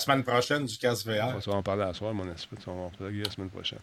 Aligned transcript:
semaine 0.00 0.24
prochaine 0.24 0.64
du 0.64 0.76
casque 0.78 1.06
VR. 1.06 1.34
On 1.34 1.50
va 1.50 1.56
en 1.56 1.62
parler 1.62 1.82
à 1.82 1.94
soir, 1.94 2.12
mon 2.14 2.30
esprit. 2.32 2.56
On 2.66 2.74
va 2.74 2.80
en 2.82 2.90
parler 2.90 3.22
la 3.22 3.30
semaine 3.30 3.50
prochaine. 3.50 3.80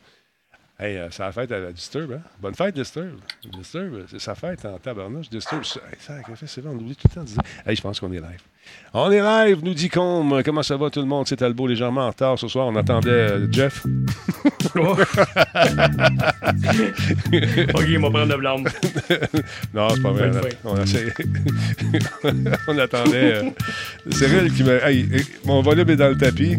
Hey, 0.79 0.95
euh, 0.95 1.07
c'est 1.09 1.23
la 1.23 1.31
fête 1.31 1.51
à 1.51 1.57
la 1.57 1.71
Disturb, 1.71 2.11
hein? 2.11 2.21
Bonne 2.39 2.53
fête, 2.53 2.75
Disturb. 2.75 3.15
Disturb, 3.51 4.05
c'est 4.11 4.19
sa 4.19 4.35
fête 4.35 4.63
en 4.63 4.77
tabarnouche. 4.77 5.27
Disturb, 5.27 5.63
ça, 5.63 5.79
hey, 5.89 5.97
ça 5.99 6.13
c'est 6.45 6.61
vrai, 6.61 6.69
on 6.71 6.77
oublie 6.77 6.95
tout 6.95 7.07
le 7.09 7.15
temps 7.15 7.21
de 7.21 7.29
dire. 7.29 7.41
Hey, 7.65 7.75
je 7.75 7.81
pense 7.81 7.99
qu'on 7.99 8.11
est 8.11 8.19
live. 8.19 8.41
On 8.93 9.11
est 9.11 9.21
live, 9.21 9.61
nous 9.63 9.73
dit 9.73 9.89
Combe. 9.89 10.43
Comment 10.43 10.61
ça 10.61 10.77
va 10.77 10.91
tout 10.91 10.99
le 10.99 11.07
monde? 11.07 11.27
C'est 11.27 11.37
Talbot, 11.37 11.65
légèrement 11.65 12.01
en 12.01 12.09
retard 12.09 12.37
ce 12.37 12.47
soir. 12.47 12.67
On 12.67 12.75
attendait 12.75 13.09
euh, 13.09 13.51
Jeff. 13.51 13.83
ok, 14.75 14.99
il 17.87 17.97
m'a 17.97 18.11
prendre 18.11 18.27
de 18.27 18.35
blâme. 18.35 18.63
non, 19.73 19.89
c'est 19.89 20.03
pas 20.03 20.11
vrai. 20.11 20.31
On, 20.63 20.75
a 20.75 20.83
essayé. 20.83 21.11
on 22.67 22.77
attendait. 22.77 23.33
Euh, 23.33 23.49
Cyril 24.11 24.53
qui 24.53 24.63
m'a. 24.63 24.73
Hey, 24.87 25.07
mon 25.43 25.63
volume 25.63 25.89
est 25.89 25.95
dans 25.95 26.09
le 26.09 26.17
tapis. 26.17 26.55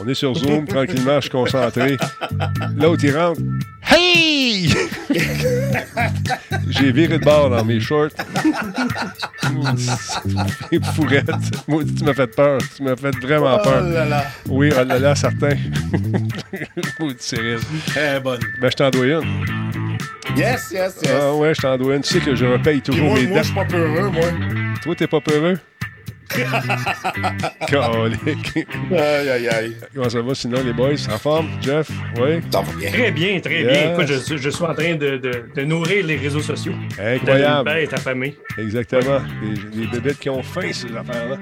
On 0.00 0.08
est 0.08 0.14
sur 0.14 0.34
Zoom, 0.34 0.66
tranquillement, 0.66 1.16
je 1.16 1.22
suis 1.22 1.30
concentré. 1.30 1.96
L'autre, 2.76 3.04
il 3.04 3.16
rentre. 3.16 3.40
Hey! 3.90 4.70
J'ai 6.68 6.92
viré 6.92 7.18
de 7.18 7.24
bord 7.24 7.50
dans 7.50 7.64
mes 7.64 7.80
shorts. 7.80 8.10
Fourrette. 10.94 11.30
Moi, 11.66 11.82
tu 11.84 12.04
m'as 12.04 12.14
fait 12.14 12.26
peur. 12.26 12.60
Tu 12.76 12.82
m'as 12.82 12.96
fait 12.96 13.16
vraiment 13.20 13.58
peur. 13.58 13.82
Oh 13.84 13.90
là 13.90 14.04
là. 14.04 14.24
Oui, 14.48 14.70
oh 14.78 14.84
là 14.84 14.98
là, 14.98 15.14
certain. 15.14 15.56
Maudit 17.00 17.16
Cyril. 17.18 17.58
Très 17.86 18.20
bonne. 18.20 18.40
Ben, 18.60 18.70
je 18.70 18.76
t'en 18.76 18.90
dois 18.90 19.06
une. 19.06 19.46
Yes, 20.36 20.70
yes, 20.72 20.98
yes. 21.02 21.12
Ah 21.20 21.34
ouais, 21.34 21.54
je 21.54 21.62
t'en 21.62 21.76
dois 21.76 21.96
une. 21.96 22.02
Tu 22.02 22.14
sais 22.14 22.20
que 22.20 22.34
je 22.34 22.44
repaye 22.44 22.80
toujours 22.82 23.06
moi, 23.06 23.14
mes 23.18 23.26
moi, 23.26 23.38
dettes. 23.38 23.44
je 23.44 23.48
suis 23.48 23.54
pas 23.54 23.64
peureux, 23.64 24.10
moi. 24.10 24.26
Toi, 24.82 24.94
t'es 24.94 25.06
pas 25.06 25.20
peureux? 25.20 25.58
Aïe, 28.92 29.28
aïe, 29.30 29.48
aïe. 29.48 29.76
Comment 29.94 30.08
ça 30.08 30.20
va 30.20 30.34
sinon, 30.34 30.62
les 30.64 30.72
boys? 30.72 30.94
En 31.12 31.18
forme? 31.18 31.48
Jeff? 31.60 31.88
Oui? 32.20 32.40
Ça 32.50 32.60
va 32.60 32.72
bien. 32.78 32.90
Très 32.90 33.10
bien, 33.10 33.40
très 33.40 33.62
Yes. 33.62 33.72
bien. 33.72 33.92
Écoute, 33.92 34.06
je, 34.06 34.14
suis- 34.14 34.38
je 34.38 34.50
suis 34.50 34.64
en 34.64 34.74
train 34.74 34.94
de, 34.94 35.16
de- 35.16 35.44
de 35.54 35.62
nourrir 35.64 36.04
les 36.06 36.16
réseaux 36.16 36.40
sociaux. 36.42 36.74
Incroyable. 36.98 37.68
De 37.70 37.74
bête 37.74 37.92
affamée. 37.92 38.36
Exactement. 38.58 39.20
Les, 39.42 39.80
les 39.80 39.86
bébêtes 39.86 40.18
qui 40.18 40.30
ont 40.30 40.42
faim, 40.42 40.70
ces 40.72 40.86
affaires-là. 40.94 41.36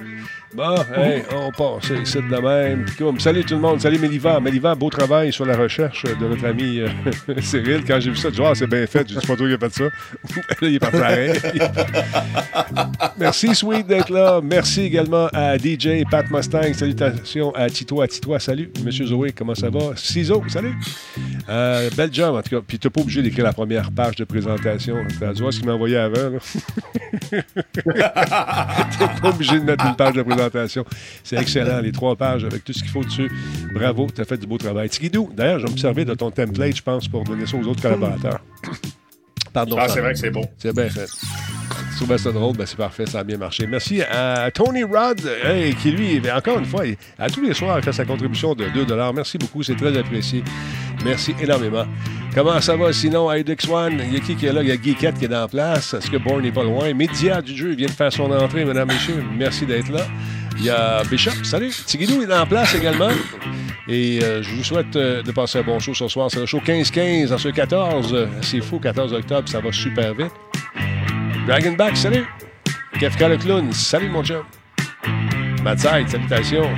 Bon, 0.57 0.75
hey, 0.97 1.23
on 1.35 1.51
passe 1.51 1.91
ici 1.91 2.17
de 2.17 2.41
même. 2.41 2.87
Comme, 2.97 3.21
salut 3.21 3.45
tout 3.45 3.57
le 3.57 3.61
monde. 3.61 3.79
Salut 3.79 3.99
Méliva. 3.99 4.41
Méliva, 4.41 4.75
beau 4.75 4.89
travail 4.89 5.31
sur 5.31 5.45
la 5.45 5.55
recherche 5.55 6.05
de 6.05 6.27
notre 6.27 6.47
ami 6.47 6.79
euh, 6.79 6.89
Cyril. 7.43 7.85
Quand 7.87 8.01
j'ai 8.01 8.09
vu 8.09 8.17
ça, 8.17 8.31
dis, 8.31 8.41
ah, 8.43 8.55
c'est 8.55 8.67
bien 8.67 8.87
fait. 8.87 9.07
Je 9.07 9.19
dis, 9.19 9.27
pas 9.27 9.37
toi 9.37 9.47
qui 9.47 9.53
a 9.53 9.59
fait 9.59 9.75
ça. 9.75 9.85
là, 10.63 10.69
il 10.69 10.75
est 10.77 10.79
parti 10.79 10.99
pareil. 10.99 11.33
Merci, 13.19 13.55
Sweet, 13.55 13.87
d'être 13.87 14.09
là. 14.09 14.41
Merci 14.43 14.81
également 14.85 15.29
à 15.35 15.59
DJ 15.59 16.05
Pat 16.11 16.31
Mustang. 16.31 16.73
Salutations 16.73 17.55
à 17.55 17.69
Tito, 17.69 18.01
à 18.01 18.09
Tito. 18.09 18.39
Salut. 18.39 18.73
Monsieur 18.83 19.05
Zoé, 19.05 19.33
comment 19.33 19.55
ça 19.55 19.69
va? 19.69 19.95
Ciseaux, 19.97 20.43
salut. 20.49 20.75
Euh, 21.51 21.91
bel 21.95 22.09
job, 22.15 22.35
en 22.35 22.41
tout 22.41 22.57
cas. 22.57 22.63
Puis, 22.67 22.79
t'es 22.79 22.89
pas 22.89 23.03
obligé 23.03 23.21
d'écrire 23.21 23.45
la 23.45 23.53
première 23.53 23.91
page 23.93 24.17
de 24.17 24.25
présentation. 24.25 24.97
Tu 25.07 25.17
vas 25.17 25.33
voir 25.33 25.53
ce 25.53 25.59
qu'il 25.59 25.69
m'a 25.69 25.75
envoyé 25.75 25.99
avant. 25.99 26.39
T'es 27.31 27.43
pas 29.21 29.29
obligé 29.29 29.61
de 29.61 29.65
mettre 29.65 29.85
une 29.85 29.97
page 29.97 30.15
de 30.15 30.23
présentation. 30.23 30.46
C'est 31.25 31.37
excellent, 31.37 31.81
les 31.81 31.93
trois 31.93 32.17
pages 32.17 32.45
avec 32.45 32.65
tout 32.65 32.73
ce 32.73 32.81
qu'il 32.81 32.91
faut 32.91 33.05
dessus. 33.05 33.31
Bravo, 33.75 34.07
tu 34.15 34.21
as 34.21 34.25
fait 34.25 34.39
du 34.39 34.47
beau 34.47 34.59
travail. 34.59 34.89
Tigidou, 34.89 35.31
d'ailleurs, 35.35 35.61
je 35.61 35.67
vais 35.67 35.73
me 35.73 35.79
servir 35.79 36.05
de 36.07 36.15
ton 36.15 36.31
template, 36.31 36.77
je 36.77 36.83
pense, 36.83 37.09
pour 37.09 37.25
donner 37.25 37.47
ça 37.47 37.57
aux 37.57 37.67
autres 37.67 37.83
collaborateurs. 37.83 38.41
Pardon. 39.53 39.77
Ah, 39.79 39.89
c'est 39.89 40.01
vrai 40.01 40.13
que 40.13 40.19
c'est 40.19 40.31
beau. 40.31 40.45
c'est 40.59 40.75
bien 40.75 40.89
fait. 40.89 41.07
Tu 41.07 42.03
trouvais 42.03 42.19
ça 42.19 42.31
drôle, 42.31 42.55
ben 42.55 42.67
c'est 42.67 42.77
parfait, 42.77 43.07
ça 43.07 43.21
a 43.21 43.25
bien 43.25 43.39
marché. 43.39 43.67
Merci 43.67 44.03
à 44.03 44.51
Tony 44.51 44.85
Rod, 44.85 45.19
hey, 45.43 45.75
qui 45.75 45.93
lui, 45.93 46.21
encore 46.31 46.59
une 46.59 46.67
fois, 46.67 46.83
à 47.19 47.31
tous 47.31 47.41
les 47.41 47.55
soirs, 47.55 47.79
il 47.79 47.83
fait 47.83 47.93
sa 47.93 48.05
contribution 48.05 48.55
de 48.55 48.67
2 48.69 48.85
Merci 49.15 49.39
beaucoup, 49.39 49.63
c'est 49.63 49.77
très 49.77 49.97
apprécié. 49.97 50.45
Merci 51.07 51.37
énormément. 51.41 51.87
Comment 52.35 52.61
ça 52.61 52.75
va 52.77 52.93
sinon, 52.93 53.33
Idex 53.33 53.69
One? 53.69 54.03
Il 54.09 54.15
y 54.15 54.17
a 54.17 54.21
qui 54.21 54.35
qui 54.35 54.47
est 54.47 54.53
là? 54.53 54.61
Il 54.63 54.69
y 54.69 54.73
a 54.73 54.75
Geekette 54.75 55.19
qui 55.19 55.27
est 55.27 55.35
en 55.35 55.47
place. 55.47 55.95
Est-ce 55.95 56.11
que 56.11 56.17
Bourne 56.17 56.43
n'est 56.43 56.51
pas 56.51 56.65
loin? 56.65 56.93
Média 56.95 57.41
du 57.41 57.57
jeu 57.57 57.77
vient 57.77 57.87
de 57.87 57.93
faire 57.93 58.13
son 58.13 58.29
entrée, 58.33 58.65
mesdames, 58.65 58.89
messieurs. 58.89 59.23
Merci 59.39 59.67
d'être 59.67 59.89
là. 59.91 60.01
Il 60.59 60.65
y 60.65 60.71
a 60.71 61.05
Bishop, 61.05 61.45
salut. 61.45 61.71
Tigidou 61.87 62.23
est 62.23 62.35
en 62.35 62.45
place 62.45 62.75
également. 62.75 63.11
Et 63.89 64.19
euh, 64.21 64.43
je 64.43 64.51
vous 64.51 64.65
souhaite 64.65 64.97
euh, 64.97 65.23
de 65.23 65.31
passer 65.31 65.61
un 65.61 65.63
bon 65.63 65.79
show 65.79 65.95
ce 65.95 66.09
soir. 66.09 66.29
C'est 66.29 66.41
le 66.41 66.47
show 66.47 66.59
15-15 66.59 67.33
en 67.33 67.39
ce 67.39 67.49
14. 67.51 68.13
Euh, 68.13 68.27
C'est 68.43 68.61
fou, 68.61 68.81
14 68.81 69.13
octobre, 69.13 69.49
ça 69.49 69.61
va 69.61 69.71
super 69.71 70.13
vite. 70.13 70.33
Dragonback, 71.47 71.97
salut. 71.97 72.27
Kefka 72.99 73.29
le 73.29 73.37
clown, 73.37 73.73
salut 73.73 74.09
mon 74.09 74.25
chum. 74.25 74.43
Matside, 75.63 76.09
salutations. 76.09 76.69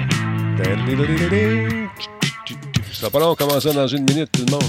Ça 2.99 3.03
sera 3.03 3.11
pas 3.13 3.21
long, 3.21 3.31
on 3.31 3.35
commence 3.37 3.63
ça 3.63 3.73
dans 3.73 3.87
une 3.87 4.03
minute, 4.03 4.29
tout 4.33 4.45
le 4.45 4.51
monde. 4.51 4.65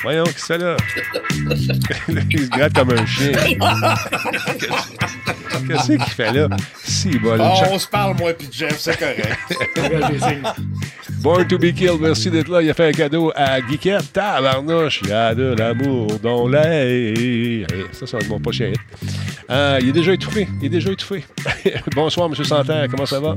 Voyons, 0.00 0.22
qui 0.22 0.34
c'est 0.36 0.58
là? 0.58 0.76
Il 2.30 2.44
se 2.44 2.48
gratte 2.50 2.72
comme 2.72 2.92
un 2.92 3.04
chien. 3.04 3.32
Qu'est-ce 5.66 5.86
qu'il 5.88 6.00
fait 6.02 6.32
là? 6.32 6.46
Si, 6.84 7.18
bon, 7.18 7.32
Ah, 7.32 7.36
le 7.66 7.72
on 7.72 7.78
se 7.80 7.88
parle, 7.88 8.16
moi 8.16 8.32
puis 8.32 8.48
Jeff, 8.52 8.78
c'est 8.78 8.96
correct. 8.96 9.36
Born 11.20 11.46
to 11.48 11.58
be 11.58 11.72
killed, 11.74 12.00
merci 12.00 12.30
d'être 12.30 12.48
là. 12.48 12.62
Il 12.62 12.70
a 12.70 12.74
fait 12.74 12.88
un 12.88 12.92
cadeau 12.92 13.32
à 13.34 13.60
Geekette. 13.60 14.12
Tabarnouche, 14.12 15.00
il 15.02 15.08
y 15.08 15.12
a 15.12 15.34
de 15.34 15.54
l'amour 15.58 16.06
dans 16.22 16.46
l'air. 16.46 17.14
Eh, 17.18 17.66
Ça, 17.92 18.06
ça 18.06 18.18
va 18.18 18.22
être 18.22 18.28
mon 18.30 18.38
prochain 18.38 18.66
hit. 18.66 18.78
Euh, 19.50 19.78
il 19.82 19.88
est 19.88 19.92
déjà 19.92 20.12
étouffé. 20.12 20.46
Il 20.60 20.66
est 20.66 20.68
déjà 20.68 20.92
étouffé. 20.92 21.24
Bonsoir, 21.94 22.28
M. 22.28 22.44
Santerre. 22.44 22.86
Comment 22.90 23.06
ça 23.06 23.18
va? 23.18 23.36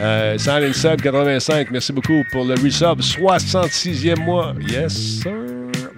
Euh, 0.00 0.36
Silent 0.36 0.72
Sub 0.72 1.00
85, 1.00 1.70
merci 1.70 1.92
beaucoup 1.92 2.22
pour 2.30 2.44
le 2.44 2.54
resub. 2.54 3.00
66e 3.00 4.20
mois. 4.20 4.54
Yes, 4.68 5.20
sir. 5.22 5.32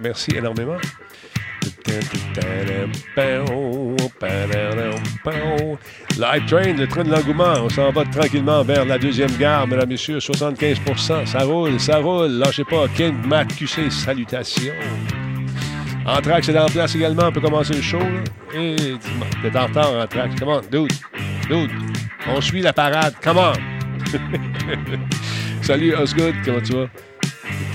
Merci 0.01 0.31
énormément. 0.35 0.77
Live 6.17 6.45
Train, 6.47 6.73
le 6.73 6.87
train 6.87 7.03
de 7.03 7.11
l'engouement. 7.11 7.53
On 7.63 7.69
s'en 7.69 7.91
va 7.91 8.03
tranquillement 8.05 8.63
vers 8.63 8.85
la 8.85 8.97
deuxième 8.97 9.31
gare, 9.37 9.67
mesdames, 9.67 9.89
messieurs. 9.89 10.19
75% 10.19 11.25
Ça 11.25 11.39
roule, 11.43 11.79
ça 11.79 11.97
roule. 11.97 12.31
Lâchez 12.31 12.63
pas. 12.63 12.87
King 12.95 13.15
Matt 13.25 13.55
QC, 13.55 13.89
salutations. 13.89 14.73
Anthrax 16.05 16.49
est 16.49 16.57
en 16.57 16.65
place 16.67 16.95
également. 16.95 17.27
On 17.27 17.31
peut 17.31 17.41
commencer 17.41 17.73
le 17.73 17.81
show. 17.81 17.99
là. 17.99 18.59
Et 18.59 18.75
dis-moi, 18.75 19.27
t'es 19.41 19.57
en 19.57 19.67
retard, 19.67 19.93
Anthrax. 20.03 20.35
Come 20.39 20.49
on, 20.49 20.61
dude. 20.61 20.91
Dude. 21.49 21.71
On 22.27 22.41
suit 22.41 22.61
la 22.61 22.73
parade. 22.73 23.13
Come 23.23 23.37
on. 23.37 23.53
Salut, 25.61 25.93
Osgood. 25.95 26.35
Comment 26.43 26.61
tu 26.61 26.73
vas? 26.73 26.87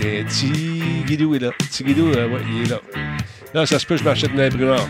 Et 0.05 0.25
Tigidou 0.25 1.35
est 1.35 1.39
là. 1.39 1.51
Tigidou, 1.71 2.09
euh, 2.09 2.29
ouais, 2.29 2.41
il 2.53 2.63
est 2.63 2.71
là. 2.71 2.81
Là, 3.57 3.65
ça 3.65 3.79
se 3.79 3.87
peut 3.87 3.95
que 3.95 4.01
je 4.01 4.05
m'achète 4.05 4.33
une 4.33 4.41
imprimante. 4.43 4.87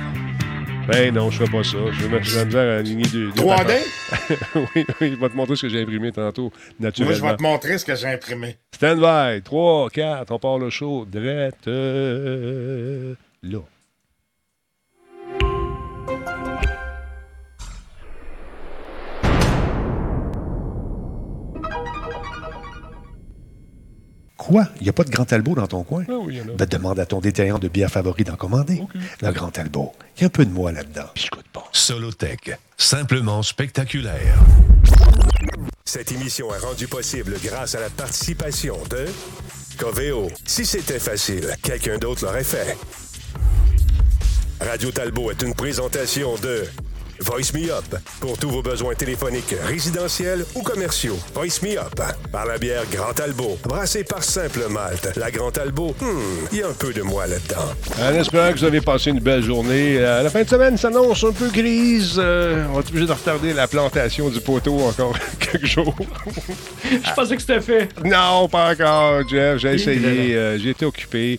Ben 0.88 1.14
non, 1.14 1.30
je 1.30 1.38
ferai 1.38 1.48
pas 1.52 1.62
ça. 1.62 1.76
Je 1.92 2.06
vais 2.08 2.18
la 2.36 2.44
misère 2.44 2.74
à 2.74 2.78
aligner 2.78 3.04
deux. 3.04 3.30
deux 3.30 3.42
3D? 3.42 3.56
patentes. 3.64 4.38
oui, 4.74 4.84
oui, 5.00 5.10
je 5.14 5.20
vais 5.20 5.28
te 5.28 5.36
montrer 5.36 5.54
ce 5.54 5.62
que 5.62 5.68
j'ai 5.68 5.82
imprimé 5.82 6.10
tantôt, 6.10 6.50
Moi, 6.50 6.52
je 6.80 6.82
naturellement. 6.84 7.28
vais 7.28 7.36
te 7.36 7.42
montrer 7.44 7.78
ce 7.78 7.84
que 7.84 7.94
j'ai 7.94 8.08
imprimé. 8.08 8.56
Stand 8.74 8.98
by. 8.98 9.40
3, 9.42 9.90
4, 9.90 10.32
on 10.32 10.38
part 10.40 10.58
le 10.58 10.70
show. 10.70 11.04
Drette. 11.08 11.68
euh, 11.68 13.14
là. 13.44 13.58
Quoi? 24.36 24.68
Il 24.80 24.84
n'y 24.84 24.88
a 24.88 24.92
pas 24.92 25.04
de 25.04 25.10
Grand 25.10 25.24
Talbot 25.24 25.54
dans 25.54 25.66
ton 25.66 25.82
coin? 25.82 26.04
Ah 26.08 26.12
oui, 26.20 26.34
il 26.34 26.38
y 26.38 26.40
en 26.42 26.54
a. 26.54 26.56
Ben, 26.56 26.66
demande 26.66 26.98
à 27.00 27.06
ton 27.06 27.20
détaillant 27.20 27.58
de 27.58 27.68
bière 27.68 27.90
favori 27.90 28.24
d'en 28.24 28.36
commander. 28.36 28.82
Le 29.22 29.32
Grand 29.32 29.50
Talbot. 29.50 29.92
Il 30.16 30.22
y 30.22 30.24
a 30.24 30.26
un 30.26 30.30
peu 30.30 30.44
de 30.44 30.52
moi 30.52 30.72
là-dedans. 30.72 31.06
Puis 31.14 31.28
je 31.32 31.40
bon. 31.54 31.62
Solotech, 31.72 32.58
simplement 32.76 33.42
spectaculaire. 33.42 34.38
Cette 35.84 36.12
émission 36.12 36.54
est 36.54 36.58
rendue 36.58 36.88
possible 36.88 37.36
grâce 37.42 37.74
à 37.74 37.80
la 37.80 37.88
participation 37.88 38.76
de 38.90 39.06
Coveo. 39.78 40.28
Si 40.44 40.66
c'était 40.66 40.98
facile, 40.98 41.54
quelqu'un 41.62 41.96
d'autre 41.96 42.24
l'aurait 42.24 42.44
fait. 42.44 42.76
Radio 44.60 44.90
Talbot 44.90 45.30
est 45.30 45.42
une 45.42 45.54
présentation 45.54 46.34
de 46.36 46.64
Voice 47.20 47.52
Me 47.54 47.70
Up 47.72 47.84
pour 48.20 48.38
tous 48.38 48.50
vos 48.50 48.62
besoins 48.62 48.94
téléphoniques, 48.94 49.54
résidentiels 49.64 50.44
ou 50.54 50.62
commerciaux. 50.62 51.18
Voice 51.34 51.60
Me 51.62 51.78
Up 51.78 52.00
par 52.30 52.46
la 52.46 52.58
bière 52.58 52.82
Grand 52.90 53.12
Talbot, 53.12 53.58
brassée 53.64 54.04
par 54.04 54.22
Simple 54.22 54.66
Malte. 54.70 55.16
La 55.16 55.30
Grand 55.30 55.50
Talbot, 55.50 55.94
hmm, 56.00 56.46
il 56.52 56.58
y 56.58 56.62
a 56.62 56.68
un 56.68 56.72
peu 56.72 56.92
de 56.92 57.02
moi 57.02 57.26
là-dedans. 57.26 57.72
En 58.00 58.14
espérant 58.14 58.52
que 58.52 58.58
vous 58.58 58.64
avez 58.64 58.80
passé 58.80 59.10
une 59.10 59.20
belle 59.20 59.42
journée. 59.42 59.96
Euh, 59.98 60.22
la 60.22 60.30
fin 60.30 60.42
de 60.42 60.48
semaine 60.48 60.76
s'annonce 60.76 61.24
un 61.24 61.32
peu 61.32 61.48
grise. 61.48 62.14
Euh, 62.18 62.66
on 62.70 62.74
va 62.74 62.80
être 62.80 62.88
obligé 62.90 63.06
de 63.06 63.12
retarder 63.12 63.52
la 63.52 63.66
plantation 63.66 64.28
du 64.28 64.40
poteau 64.40 64.80
encore 64.80 65.14
quelques 65.38 65.66
jours. 65.66 65.94
Je 66.84 67.14
pensais 67.14 67.34
que 67.36 67.40
c'était 67.40 67.60
fait. 67.60 67.88
non, 68.04 68.48
pas 68.48 68.72
encore, 68.72 69.28
Jeff. 69.28 69.58
J'ai 69.58 69.74
essayé. 69.74 70.34
Euh, 70.36 70.58
J'ai 70.58 70.70
été 70.70 70.84
occupé. 70.84 71.38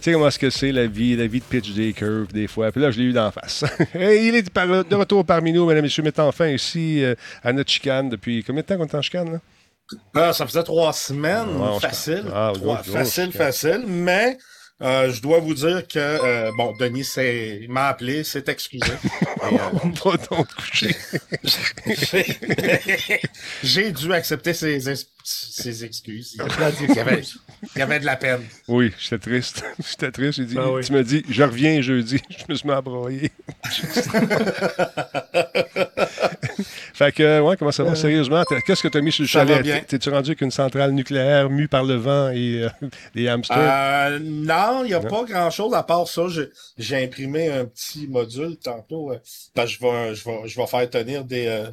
Tu 0.00 0.04
sais 0.04 0.12
comment 0.12 0.28
est-ce 0.28 0.38
que 0.38 0.48
c'est 0.50 0.72
la 0.72 0.86
vie, 0.86 1.14
la 1.16 1.26
vie 1.26 1.40
de 1.40 1.44
pitch 1.44 1.72
des 1.72 1.92
curves 1.92 2.32
des 2.32 2.46
fois. 2.46 2.72
Puis 2.72 2.80
là, 2.80 2.90
je 2.90 2.98
l'ai 2.98 3.04
eu 3.04 3.12
d'en 3.12 3.30
face. 3.30 3.64
Et 3.94 4.26
il 4.28 4.34
est 4.34 4.42
de 4.42 4.94
retour 4.94 5.24
parmi 5.26 5.52
nous, 5.52 5.66
mesdames 5.66 5.78
et 5.80 5.82
messieurs, 5.82 6.02
mettant 6.02 6.32
fin 6.32 6.48
ici 6.48 7.04
euh, 7.04 7.14
à 7.42 7.52
notre 7.52 7.70
chicane 7.70 8.08
depuis 8.08 8.42
combien 8.42 8.62
de 8.62 8.66
temps 8.66 8.76
qu'on 8.78 8.86
est 8.86 8.94
en 8.94 9.02
chicane, 9.02 9.32
là? 9.32 9.40
Ah, 10.14 10.32
ça 10.32 10.46
faisait 10.46 10.62
trois 10.62 10.92
semaines, 10.92 11.48
Ouais, 11.58 11.80
facile. 11.80 12.24
Ah, 12.32 12.52
Trois- 12.54 12.80
gros, 12.82 12.92
facile, 12.92 13.32
facile. 13.32 13.84
Mais 13.86 14.38
euh, 14.82 15.12
je 15.12 15.20
dois 15.20 15.40
vous 15.40 15.52
dire 15.52 15.86
que, 15.86 15.98
euh, 15.98 16.50
bon, 16.56 16.72
Denis 16.78 17.06
m'a 17.68 17.88
appelé, 17.88 18.24
s'est 18.24 18.44
excusé. 18.48 18.84
Euh, 19.42 19.56
j'ai- 23.62 23.90
dû 23.92 24.12
accepter 24.12 24.52
ses, 24.52 24.88
es- 24.90 25.06
ses 25.30 25.84
excuses. 25.84 26.36
Il 26.80 26.94
y, 26.94 26.98
avait, 26.98 27.22
il 27.74 27.78
y 27.78 27.82
avait 27.82 28.00
de 28.00 28.06
la 28.06 28.16
peine. 28.16 28.40
Oui, 28.68 28.92
j'étais 28.98 29.18
triste. 29.18 29.62
j'étais 29.90 30.10
triste. 30.10 30.38
J'ai 30.38 30.44
dit, 30.46 30.58
oui. 30.58 30.82
Tu 30.84 30.92
m'as 30.92 31.02
dit, 31.02 31.22
je 31.28 31.42
reviens 31.42 31.80
jeudi. 31.80 32.20
Je 32.30 32.44
me 32.48 32.54
suis 32.54 32.66
mis 32.68 32.74
à 32.74 32.80
broyer. 32.80 33.30
fait 36.94 37.12
que, 37.12 37.40
ouais, 37.40 37.56
comment 37.56 37.70
ça 37.72 37.84
va? 37.84 37.94
Sérieusement, 37.94 38.42
t'as- 38.48 38.60
qu'est-ce 38.60 38.82
que 38.82 38.88
tu 38.88 38.98
as 38.98 39.00
mis 39.00 39.12
sur 39.12 39.22
le 39.22 39.28
Euh, 39.28 39.32
Ça 39.32 39.46
chalet? 39.62 39.86
T'es-tu 39.86 40.10
rendu 40.10 40.30
avec 40.30 40.40
une 40.40 40.50
centrale 40.50 40.92
nucléaire 40.92 41.48
mue 41.50 41.68
par 41.68 41.84
le 41.84 41.94
vent 41.94 42.30
et 42.30 42.64
euh, 42.64 42.68
les 43.14 43.28
hamsters? 43.28 43.56
Euh, 43.58 44.18
non, 44.22 44.82
il 44.84 44.88
n'y 44.88 44.94
a 44.94 45.00
Non. 45.00 45.08
pas 45.08 45.24
grand-chose 45.24 45.74
à 45.74 45.82
part 45.82 46.06
ça. 46.08 46.22
J'ai- 46.78 47.00
imprimé 47.04 47.48
un 47.50 47.64
petit 47.64 48.06
module 48.08 48.56
tantôt. 48.58 49.12
euh, 49.12 49.18
parce 49.54 49.72
que 49.76 49.78
je 49.78 49.80
vais, 49.86 50.14
je 50.14 50.24
vais, 50.24 50.48
je 50.48 50.56
vais 50.60 50.66
faire 50.66 50.90
tenir 50.90 51.24
des, 51.24 51.46
euh, 51.46 51.66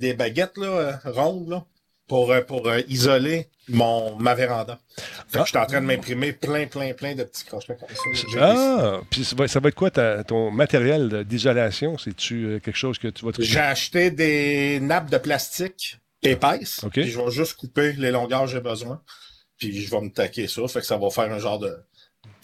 des 0.00 0.14
baguettes 0.14 0.56
là, 0.58 0.66
euh, 0.66 0.92
rondes 1.04 1.48
là, 1.48 1.64
pour, 2.08 2.30
euh, 2.32 2.40
pour 2.42 2.66
euh, 2.68 2.80
isoler 2.88 3.48
mon, 3.68 4.16
ma 4.16 4.34
véranda. 4.34 4.78
Fait 4.96 5.02
que 5.02 5.38
Ah. 5.38 5.42
je 5.44 5.48
suis 5.50 5.58
en 5.58 5.66
train 5.66 5.80
de 5.80 5.86
m'imprimer 5.86 6.32
plein, 6.32 6.66
plein, 6.66 6.92
plein 6.92 7.14
de 7.14 7.24
petits 7.24 7.44
crochets 7.44 7.76
comme 7.78 7.88
ça. 7.88 8.28
J'ai 8.32 8.38
Ah, 8.40 9.00
puis 9.10 9.24
ça 9.24 9.36
va, 9.36 9.48
ça 9.48 9.60
va 9.60 9.68
être 9.68 9.74
quoi 9.74 9.90
ta- 9.90 10.22
ton 10.24 10.50
matériel 10.50 11.24
d'isolation? 11.24 11.96
C'est-tu 11.98 12.44
euh, 12.46 12.58
quelque 12.60 12.76
chose 12.76 12.98
que 12.98 13.08
tu 13.08 13.24
vas 13.24 13.30
J'ai 13.38 13.44
trouver? 13.44 13.58
acheté 13.60 14.10
des 14.10 14.80
nappes 14.80 15.10
de 15.10 15.18
plastique 15.18 15.98
épaisses. 16.22 16.80
Puis 16.92 17.10
je 17.10 17.20
vais 17.20 17.30
juste 17.30 17.54
couper 17.54 17.92
les 17.92 18.10
longueurs 18.10 18.44
que 18.44 18.50
j'ai 18.50 18.60
besoin. 18.60 19.00
Puis 19.58 19.80
je 19.82 19.90
vais 19.90 20.00
me 20.00 20.10
taquer 20.10 20.48
ça. 20.48 20.66
Fait 20.68 20.80
que 20.80 20.86
ça 20.86 20.96
va 20.98 21.08
faire 21.10 21.30
un 21.32 21.38
genre 21.38 21.58
de 21.58 21.74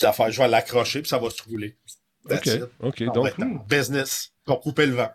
d'affaire. 0.00 0.30
Je 0.30 0.40
vais 0.40 0.48
l'accrocher 0.48 1.00
puis 1.02 1.08
ça 1.08 1.18
va 1.18 1.28
se 1.30 1.42
rouler. 1.42 1.76
That's 2.28 2.40
OK, 2.40 2.46
it. 2.46 2.62
OK. 2.80 3.02
Donc, 3.14 3.24
rectangle. 3.26 3.60
business 3.68 4.32
pour 4.44 4.60
couper 4.60 4.86
le 4.86 4.94
vent. 4.94 5.10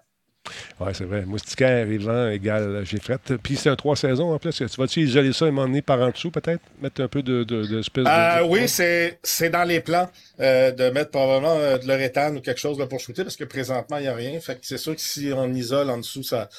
Ouais, 0.80 0.94
c'est 0.94 1.06
vrai. 1.06 1.26
Moustiquaire 1.26 1.88
et 1.90 1.98
vent 1.98 2.30
égale 2.30 2.84
j'ai 2.86 3.00
frette. 3.00 3.36
Puis 3.42 3.56
c'est 3.58 3.70
un 3.70 3.76
trois 3.76 3.96
saisons 3.96 4.34
en 4.34 4.40
plus. 4.40 4.54
Tu 4.56 4.66
vas-tu 4.78 5.02
isoler 5.02 5.34
ça 5.34 5.48
et 5.48 5.52
m'emmener 5.52 5.82
par 5.82 6.00
en 6.02 6.10
dessous 6.10 6.32
peut-être? 6.32 6.62
Mettre 6.82 7.02
un 7.02 7.08
peu 7.08 7.22
de, 7.24 7.44
de, 7.44 7.66
de 7.66 7.80
espèce 7.80 8.06
Euh, 8.06 8.40
de- 8.40 8.44
oui, 8.44 8.68
c'est 8.68 9.20
c'est 9.24 9.50
dans 9.50 9.64
les 9.64 9.80
plans 9.80 10.10
euh, 10.42 10.72
de 10.72 10.90
mettre 10.90 11.12
probablement 11.12 11.56
euh, 11.58 11.78
de 11.78 11.86
l'uréthane 11.88 12.38
ou 12.38 12.42
quelque 12.42 12.60
chose 12.60 12.78
là, 12.78 12.86
pour 12.88 13.00
shooter 13.00 13.24
parce 13.24 13.38
que 13.38 13.46
présentement, 13.46 13.98
il 13.98 14.02
n'y 14.02 14.08
a 14.08 14.16
rien. 14.16 14.40
Fait 14.42 14.56
que 14.60 14.66
c'est 14.66 14.78
sûr 14.78 14.94
que 14.96 15.02
si 15.02 15.32
on 15.34 15.54
isole 15.54 15.90
en 15.90 15.98
dessous, 15.98 16.22
ça, 16.24 16.50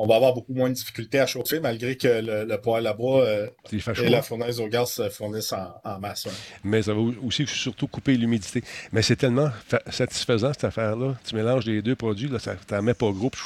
on 0.00 0.06
va 0.06 0.14
avoir 0.16 0.32
beaucoup 0.32 0.54
moins 0.54 0.68
de 0.68 0.74
difficultés 0.74 1.18
à 1.18 1.26
chauffer 1.26 1.58
malgré 1.60 1.96
que 1.96 2.06
le, 2.06 2.44
le 2.44 2.60
poêle 2.60 2.86
à 2.86 2.92
bois 2.92 3.24
euh, 3.24 3.48
chaud. 3.78 3.92
et 4.04 4.08
la 4.08 4.22
fournaise 4.22 4.60
au 4.60 4.68
gaz 4.68 4.90
se 4.92 5.08
fournissent 5.10 5.52
en, 5.52 5.74
en 5.84 5.98
masse. 5.98 6.26
ouais. 6.26 6.32
Mais 6.64 6.82
ça 6.82 6.94
va 6.94 7.00
aussi 7.24 7.46
surtout 7.46 7.88
couper 7.88 8.16
l'humidité. 8.16 8.62
Mais 8.92 9.02
c'est 9.02 9.16
tellement 9.16 9.50
fa- 9.66 9.82
satisfaisant 9.90 10.52
cette 10.52 10.64
affaire-là. 10.64 11.16
Tu 11.26 11.34
mélanges 11.34 11.66
les 11.66 11.82
deux 11.82 11.96
produits, 11.96 12.28
là, 12.28 12.38
ça 12.38 12.54
t'en 12.66 12.80
met 12.80 12.94
pas 12.94 13.10
gros, 13.10 13.30
puis 13.30 13.42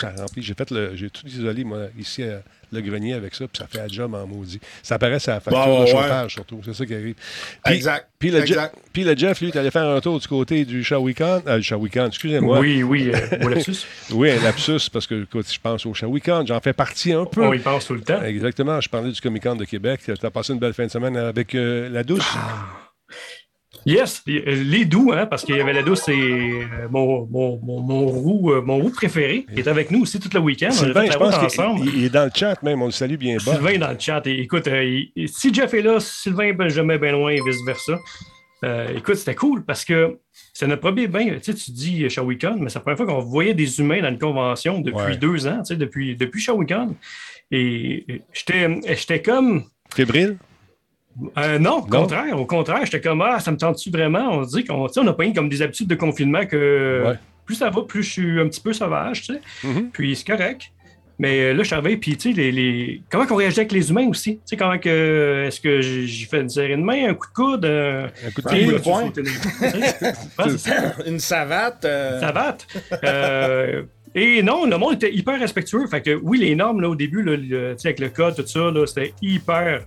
ça 0.00 0.12
remplit. 0.16 0.42
J'ai 0.42 0.54
fait 0.54 0.70
le, 0.70 0.96
j'ai 0.96 1.10
tout 1.10 1.26
isolé 1.26 1.64
moi 1.64 1.86
ici 1.98 2.22
à 2.22 2.42
le 2.72 2.80
grenier 2.80 3.12
avec 3.12 3.34
ça, 3.34 3.46
puis 3.46 3.58
ça 3.58 3.66
fait 3.66 3.80
un 3.80 3.88
job 3.88 4.14
en 4.14 4.26
maudit. 4.26 4.58
Ça 4.82 4.94
apparaît 4.94 5.16
à 5.28 5.32
la 5.34 5.40
facture 5.40 5.50
Bon, 5.64 5.80
de 5.80 5.84
ouais. 5.84 5.90
chauffage 5.90 6.32
surtout, 6.32 6.60
c'est 6.64 6.72
ça 6.74 6.86
qui 6.86 6.94
arrive. 6.94 7.14
Puis, 7.64 7.74
Exact. 7.74 8.08
Puis 8.18 8.30
le, 8.30 8.38
Je- 8.38 8.52
exact. 8.52 8.74
puis 8.92 9.04
le 9.04 9.14
Jeff, 9.16 9.40
lui, 9.42 9.52
tu 9.52 9.58
allé 9.58 9.70
faire 9.70 9.86
un 9.86 10.00
tour 10.00 10.18
du 10.18 10.26
côté 10.26 10.64
du 10.64 10.82
Shawikan. 10.82 11.42
Euh, 11.46 11.58
du 11.58 11.62
Shawikan, 11.64 12.06
excusez-moi. 12.06 12.60
Oui, 12.60 12.82
oui, 12.82 13.10
euh, 13.12 13.44
au 13.44 13.48
lapsus. 13.48 13.84
Oui, 14.12 14.30
un 14.30 14.42
lapsus, 14.42 14.88
parce 14.90 15.06
que 15.06 15.22
écoute, 15.24 15.52
je 15.52 15.58
pense 15.60 15.84
au 15.84 15.92
Shawikan, 15.92 16.46
j'en 16.46 16.60
fais 16.60 16.72
partie 16.72 17.12
un 17.12 17.26
peu. 17.26 17.44
On 17.44 17.52
y 17.52 17.58
pense 17.58 17.86
tout 17.86 17.94
le 17.94 18.00
temps. 18.02 18.22
Exactement, 18.22 18.80
je 18.80 18.88
parlais 18.88 19.10
du 19.10 19.20
Comic 19.20 19.42
Con 19.42 19.56
de 19.56 19.64
Québec. 19.66 20.00
Tu 20.04 20.12
as 20.26 20.30
passé 20.30 20.52
une 20.54 20.58
belle 20.58 20.72
fin 20.74 20.86
de 20.86 20.90
semaine 20.90 21.16
avec 21.16 21.54
euh, 21.54 21.88
la 21.90 22.02
douce. 22.04 22.24
Yes, 23.84 24.22
les- 24.26 24.44
euh, 24.46 24.62
les 24.64 24.84
doux, 24.84 25.12
hein, 25.12 25.26
parce 25.26 25.44
qu'il 25.44 25.56
y 25.56 25.60
avait 25.60 25.72
la 25.72 25.82
douce, 25.82 26.02
c'est 26.04 26.12
euh, 26.12 26.88
mon, 26.90 27.26
mon, 27.30 27.58
mon, 27.62 27.80
mon 27.80 28.06
roux, 28.06 28.52
euh, 28.52 28.62
mon 28.62 28.76
roux 28.78 28.90
préféré, 28.90 29.44
qui 29.52 29.58
est 29.60 29.66
avec 29.68 29.90
nous 29.90 30.02
aussi 30.02 30.20
tout 30.20 30.30
le 30.32 30.38
week-end. 30.40 30.70
Sylvain, 30.70 31.06
je 31.10 31.18
pense 31.18 31.34
ensemble. 31.34 31.86
il 31.94 32.04
est 32.04 32.08
dans 32.10 32.24
le 32.24 32.30
chat 32.34 32.62
même, 32.62 32.80
on 32.82 32.86
le 32.86 32.92
salue 32.92 33.16
bien 33.16 33.36
bas. 33.44 33.54
Sylvain 33.54 33.70
est 33.70 33.78
dans 33.78 33.90
le 33.90 33.98
chat. 33.98 34.24
Et, 34.26 34.40
écoute, 34.40 34.68
euh, 34.68 34.84
il- 35.16 35.28
si 35.28 35.52
Jeff 35.52 35.74
est 35.74 35.82
là, 35.82 35.98
Sylvain 35.98 36.52
ben, 36.52 36.68
jamais 36.68 36.96
bien 36.98 37.12
loin 37.12 37.30
et 37.30 37.40
vice-versa. 37.44 37.98
Euh, 38.64 38.96
écoute, 38.96 39.16
c'était 39.16 39.34
cool 39.34 39.64
parce 39.64 39.84
que 39.84 40.18
c'est 40.52 40.68
notre 40.68 40.82
premier 40.82 41.08
bain. 41.08 41.24
Tu 41.42 41.50
sais, 41.50 41.54
tu 41.54 41.72
dis 41.72 42.08
Shawicon, 42.08 42.58
mais 42.60 42.68
c'est 42.68 42.76
la 42.76 42.82
première 42.82 42.96
fois 42.98 43.06
qu'on 43.06 43.18
voyait 43.18 43.54
des 43.54 43.80
humains 43.80 44.00
dans 44.00 44.10
une 44.10 44.18
convention 44.20 44.78
depuis 44.80 44.96
Ouais. 45.02 45.16
deux 45.16 45.48
ans, 45.48 45.58
tu 45.64 45.74
sais, 45.74 45.76
depuis, 45.76 46.14
depuis 46.14 46.40
Shawicon. 46.40 46.94
Et 47.50 48.06
j'étais 48.32 49.20
comme. 49.20 49.64
Fébrile? 49.92 50.36
Euh, 51.38 51.58
non, 51.58 51.78
au 51.78 51.80
Non? 51.80 51.86
contraire. 52.02 52.40
Au 52.40 52.46
contraire, 52.46 52.80
j'étais 52.84 53.00
comme 53.00 53.22
Ah, 53.22 53.38
ça 53.40 53.50
me 53.50 53.56
tente-tu 53.56 53.90
vraiment? 53.90 54.30
On 54.38 54.44
se 54.44 54.56
dit 54.56 54.64
qu'on 54.64 54.86
tu 54.86 54.94
sais, 54.94 55.00
on 55.00 55.06
a 55.06 55.12
pas 55.12 55.26
eu 55.26 55.32
comme 55.32 55.48
des 55.48 55.62
habitudes 55.62 55.88
de 55.88 55.94
confinement 55.94 56.44
que 56.46 57.02
Ouais. 57.06 57.14
plus 57.46 57.54
ça 57.56 57.70
va, 57.70 57.82
plus 57.82 58.02
je 58.02 58.10
suis 58.10 58.40
un 58.40 58.48
petit 58.48 58.60
peu 58.60 58.72
sauvage, 58.72 59.22
tu 59.22 59.34
sais. 59.34 59.40
Mhm. 59.64 59.90
Puis 59.92 60.16
c'est 60.16 60.26
correct. 60.26 60.62
Mais 61.18 61.40
euh, 61.40 61.52
là, 61.54 61.62
je 61.62 61.68
savais, 61.68 61.96
puis 61.98 62.16
tu 62.16 62.30
sais, 62.32 62.36
les, 62.36 62.50
les- 62.50 63.02
comment 63.10 63.26
qu'on 63.26 63.36
réagit 63.36 63.60
avec 63.60 63.70
les 63.72 63.90
humains 63.90 64.08
aussi? 64.08 64.36
Tu 64.36 64.40
sais, 64.46 64.56
comment 64.56 64.78
que. 64.78 65.44
Est-ce 65.46 65.60
que 65.60 65.80
j'ai 65.82 66.26
fait 66.26 66.40
une 66.40 66.48
serrée 66.48 66.76
de 66.76 66.82
main, 66.82 67.10
un 67.10 67.14
coup 67.14 67.26
de 67.28 67.32
coude? 67.34 67.64
euh, 67.66 68.08
Un 68.26 68.30
coup 68.30 68.40
de 68.42 68.48
pied? 68.48 68.78
poing. 68.82 69.12
Une 71.06 71.18
savate. 71.18 71.84
euh. 71.84 72.20
Euh, 73.04 73.82
et 74.14 74.42
non, 74.42 74.66
le 74.66 74.76
monde 74.78 74.94
était 74.94 75.12
hyper 75.12 75.38
respectueux. 75.38 75.86
Fait 75.86 76.00
que 76.02 76.18
oui, 76.22 76.38
les 76.38 76.54
normes 76.54 76.80
là, 76.80 76.88
au 76.88 76.96
début, 76.96 77.22
là, 77.22 77.36
le- 77.36 77.76
avec 77.84 77.98
le 78.00 78.08
code, 78.08 78.34
tout 78.36 78.46
ça, 78.46 78.70
là, 78.70 78.86
c'était 78.86 79.12
hyper 79.22 79.82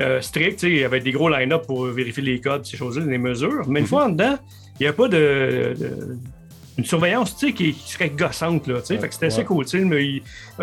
euh, 0.00 0.20
strict. 0.20 0.62
Il 0.62 0.76
y 0.76 0.84
avait 0.84 1.00
des 1.00 1.12
gros 1.12 1.28
line-up 1.28 1.66
pour 1.66 1.86
vérifier 1.86 2.22
les 2.22 2.40
codes, 2.40 2.64
ces 2.66 2.76
choses-là, 2.76 3.04
les 3.06 3.18
mesures. 3.18 3.66
Mais 3.68 3.80
une 3.80 3.86
fois 3.86 4.04
en 4.06 4.08
dedans, 4.10 4.36
il 4.78 4.84
n'y 4.84 4.88
a 4.88 4.92
pas 4.92 5.08
de, 5.08 5.74
de- 5.78 6.16
une 6.78 6.84
surveillance 6.84 7.34
qui, 7.34 7.52
qui 7.52 7.74
serait 7.92 8.10
gossante. 8.10 8.68
Là. 8.68 8.74
Ouais, 8.76 8.80
fait 8.98 9.08
que 9.08 9.12
c'était 9.14 9.26
assez 9.26 9.44
cool. 9.44 9.64
mais 9.86 10.04
il, 10.04 10.22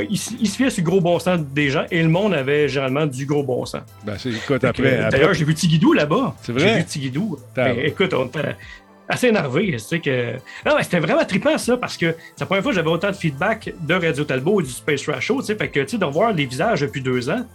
il, 0.10 0.14
s- 0.16 0.34
il 0.40 0.48
se 0.48 0.56
fiait 0.56 0.70
sur 0.70 0.82
le 0.84 0.90
gros 0.90 1.02
bon 1.02 1.20
sens 1.20 1.42
des 1.54 1.70
gens 1.70 1.84
et 1.92 2.02
le 2.02 2.08
monde 2.08 2.34
avait 2.34 2.70
généralement 2.70 3.06
du 3.06 3.26
gros 3.26 3.44
bon 3.44 3.66
sens. 3.66 3.82
Ben, 4.06 4.16
c'est, 4.18 4.30
écoute, 4.30 4.64
après, 4.64 4.98
après- 5.00 5.10
D'ailleurs, 5.12 5.34
j'ai 5.34 5.44
vu 5.44 5.54
Tigidou 5.54 5.92
là-bas. 5.92 6.34
C'est 6.42 6.54
vrai? 6.54 6.68
J'ai 6.70 6.76
vu 6.78 6.86
Tigidou. 6.86 7.38
Écoute, 7.84 8.14
on 8.14 8.28
était 8.28 8.56
assez 9.10 9.28
énervé. 9.28 9.72
Tu 9.74 9.80
sais 9.80 10.00
que... 10.00 10.36
Non, 10.66 10.76
mais 10.78 10.84
c'était 10.84 11.00
vraiment 11.02 11.26
trippant 11.26 11.58
ça 11.58 11.76
parce 11.76 11.98
que 11.98 12.16
c'est 12.18 12.40
la 12.40 12.46
première 12.46 12.64
fois 12.64 12.72
que 12.72 12.76
j'avais 12.78 12.90
autant 12.90 13.12
de 13.12 13.16
feedback 13.18 13.74
de 13.86 13.94
Radio 13.94 14.24
Talbot 14.24 14.62
et 14.62 14.64
du 14.64 14.70
Space 14.72 15.06
Rush 15.10 15.26
Show. 15.26 15.42
tu 15.42 15.48
sais. 15.48 15.56
Fait 15.56 15.68
que 15.68 15.82
tu 15.82 15.90
sais, 15.90 15.98
de 15.98 16.06
voir 16.06 16.32
les 16.32 16.46
visages 16.46 16.80
depuis 16.80 17.02
deux 17.02 17.30
ans, 17.30 17.46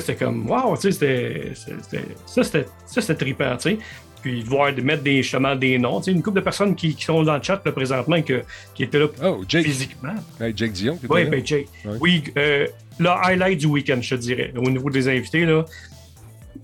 c'était 0.00 0.16
comme 0.24 0.48
wow, 0.50 0.76
tu 0.76 0.92
sais, 0.92 1.52
ça, 1.54 2.42
c'était, 2.42 3.14
trippant. 3.14 3.56
tu 3.56 3.70
sais. 3.70 3.78
Puis 4.22 4.42
de 4.42 4.48
voir 4.48 4.72
de 4.74 4.80
mettre 4.80 5.02
des, 5.02 5.22
justement 5.22 5.54
des 5.54 5.78
noms. 5.78 5.98
tu 6.00 6.06
sais, 6.06 6.12
Une 6.12 6.22
couple 6.22 6.36
de 6.38 6.44
personnes 6.44 6.74
qui, 6.74 6.94
qui 6.94 7.04
sont 7.04 7.22
dans 7.22 7.36
le 7.36 7.42
chat 7.42 7.60
là, 7.64 7.72
présentement 7.72 8.22
que, 8.22 8.42
qui 8.74 8.84
étaient 8.84 8.98
là 8.98 9.08
Oh, 9.22 9.44
Jake. 9.46 9.64
physiquement. 9.66 10.14
Hey, 10.40 10.54
Jake 10.56 10.72
Dion. 10.72 10.96
qui 10.96 11.06
là. 11.06 11.24
ben. 11.24 11.42
Ouais. 11.42 11.66
Oui, 12.00 12.24
euh, 12.38 12.66
le 12.98 13.08
highlight 13.10 13.58
du 13.58 13.66
week-end, 13.66 13.98
je 14.00 14.14
te 14.14 14.20
dirais, 14.20 14.52
au 14.56 14.70
niveau 14.70 14.88
des 14.88 15.08
invités. 15.08 15.44
Là. 15.44 15.66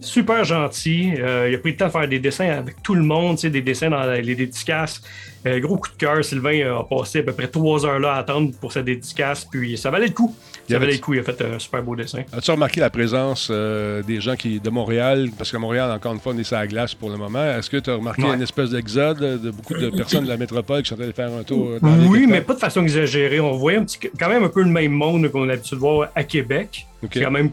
Super 0.01 0.45
gentil. 0.45 1.13
Euh, 1.19 1.49
il 1.51 1.55
a 1.55 1.59
pris 1.59 1.73
le 1.73 1.77
temps 1.77 1.89
de 1.89 1.93
faire 1.93 2.09
des 2.09 2.19
dessins 2.19 2.49
avec 2.49 2.83
tout 2.83 2.95
le 2.95 3.03
monde, 3.03 3.37
tu 3.37 3.43
sais, 3.43 3.51
des 3.51 3.61
dessins 3.61 3.91
dans 3.91 4.11
les 4.11 4.35
dédicaces. 4.35 5.03
Euh, 5.47 5.61
gros 5.61 5.77
coup 5.77 5.91
de 5.91 5.97
cœur. 5.97 6.25
Sylvain 6.25 6.79
a 6.79 6.83
passé 6.85 7.19
à 7.19 7.23
peu 7.25 7.33
près 7.33 7.49
trois 7.49 7.85
heures 7.85 7.99
là 7.99 8.15
à 8.15 8.19
attendre 8.21 8.53
pour 8.59 8.73
sa 8.73 8.83
dédicace, 8.83 9.45
puis 9.45 9.77
ça 9.77 9.91
valait 9.91 10.07
le 10.07 10.15
coup. 10.15 10.35
Il 10.71 10.73
y 10.73 10.77
avait- 10.77 10.87
valait 10.87 10.97
le 10.97 11.03
coup. 11.03 11.15
Il 11.15 11.21
a 11.21 11.23
fait 11.23 11.43
un 11.43 11.59
super 11.59 11.83
beau 11.83 11.95
dessin. 11.97 12.23
As-tu 12.33 12.51
remarqué 12.51 12.81
la 12.81 12.91
présence 12.91 13.49
euh, 13.51 14.03
des 14.03 14.21
gens 14.21 14.37
qui 14.37 14.61
de 14.61 14.71
Montréal? 14.71 15.29
Parce 15.37 15.51
que 15.53 15.57
Montréal, 15.57 15.91
encore 15.91 16.13
une 16.15 16.21
fois, 16.21 16.33
on 16.35 16.39
est 16.39 16.45
sur 16.45 16.57
la 16.57 16.67
glace 16.67 16.95
pour 16.95 17.11
le 17.11 17.17
moment. 17.17 17.45
Est-ce 17.45 17.69
que 17.71 17.77
tu 17.77 17.91
as 17.91 17.95
remarqué 17.97 18.23
Ouais. 18.23 18.35
une 18.35 18.43
espèce 18.43 18.71
d'exode 18.71 19.19
de 19.43 19.51
beaucoup 19.51 19.75
de 19.75 19.91
personnes 19.91 20.25
de 20.25 20.29
la 20.29 20.37
métropole 20.37 20.83
qui 20.83 20.89
sont 20.91 21.01
allées 21.01 21.13
faire 21.13 21.33
un 21.33 21.43
tour 21.43 21.79
dans 21.81 21.97
les 21.97 22.07
Oui, 22.07 22.27
mais 22.29 22.41
pas 22.41 22.55
de 22.55 22.59
façon 22.59 22.83
exagérée. 22.83 23.41
On 23.41 23.53
voyait 23.53 23.79
un 23.79 23.85
petit, 23.85 23.99
quand 24.19 24.29
même 24.29 24.45
un 24.45 24.49
peu 24.49 24.63
le 24.63 24.71
même 24.71 24.93
monde 24.93 25.29
qu'on 25.31 25.43
a 25.45 25.47
l'habitude 25.47 25.75
de 25.75 25.81
voir 25.81 26.09
à 26.15 26.25
Québec. 26.25 26.87
OK. 27.03 27.11
C'est 27.15 27.23
quand 27.23 27.31
même 27.31 27.51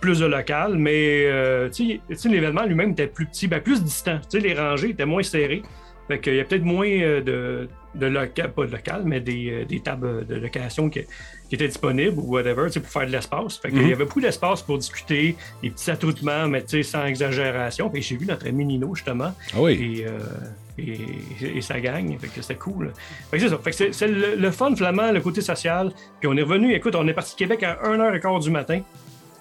plus 0.00 0.18
de 0.18 0.26
local, 0.26 0.74
mais 0.78 1.24
euh, 1.26 1.68
l'événement 2.24 2.64
lui-même 2.64 2.90
était 2.90 3.06
plus 3.06 3.26
petit, 3.26 3.46
ben, 3.46 3.60
plus 3.60 3.82
distant. 3.84 4.18
Tu 4.28 4.40
sais, 4.40 4.46
les 4.46 4.52
rangées 4.54 4.90
étaient 4.90 5.04
moins 5.06 5.22
serrées. 5.22 5.62
Fait 6.08 6.18
qu'il 6.20 6.34
y 6.34 6.40
a 6.40 6.44
peut-être 6.44 6.64
moins 6.64 6.86
euh, 6.88 7.20
de, 7.20 7.68
de 7.94 8.06
local, 8.06 8.52
pas 8.52 8.66
de 8.66 8.72
local, 8.72 9.02
mais 9.04 9.20
des, 9.20 9.50
euh, 9.50 9.64
des 9.64 9.80
tables 9.80 10.26
de 10.26 10.34
location 10.34 10.90
qui, 10.90 11.00
qui 11.48 11.54
étaient 11.54 11.68
disponibles 11.68 12.18
ou 12.18 12.32
whatever, 12.32 12.68
pour 12.80 12.88
faire 12.88 13.06
de 13.06 13.12
l'espace. 13.12 13.58
Fait 13.58 13.70
qu'il 13.70 13.78
Mhm. 13.82 13.88
y 13.88 13.92
avait 13.92 14.04
beaucoup 14.04 14.20
d'espace 14.20 14.62
pour 14.62 14.78
discuter, 14.78 15.36
des 15.62 15.70
petits 15.70 15.90
attroupements, 15.90 16.48
mais 16.48 16.62
tu 16.62 16.68
sais, 16.70 16.82
sans 16.82 17.04
exagération. 17.06 17.88
Puis 17.88 18.02
j'ai 18.02 18.16
vu 18.16 18.26
notre 18.26 18.46
ami 18.48 18.64
Nino, 18.64 18.94
justement, 18.94 19.32
Ah 19.54 19.60
oui. 19.60 20.00
et, 20.00 20.06
euh, 20.06 20.18
et, 20.78 21.58
et 21.58 21.60
ça 21.60 21.78
gagne. 21.80 22.18
Fait 22.18 22.26
que 22.28 22.42
c'était 22.42 22.56
cool. 22.56 22.92
Fait 23.30 23.36
que 23.36 23.42
c'est 23.44 23.48
ça. 23.50 23.58
Fait 23.58 23.70
que 23.70 23.92
c'est, 23.92 24.08
le, 24.08 24.34
le 24.36 24.50
fun, 24.50 24.74
flamand, 24.74 25.12
le 25.12 25.20
côté 25.20 25.40
social. 25.40 25.92
Puis 26.18 26.28
on 26.28 26.36
est 26.36 26.42
revenu, 26.42 26.74
écoute, 26.74 26.94
on 26.96 27.06
est 27.06 27.12
parti 27.14 27.34
de 27.34 27.38
Québec 27.38 27.62
à 27.62 27.78
1h15 27.84 28.42
du 28.42 28.50
matin. 28.50 28.80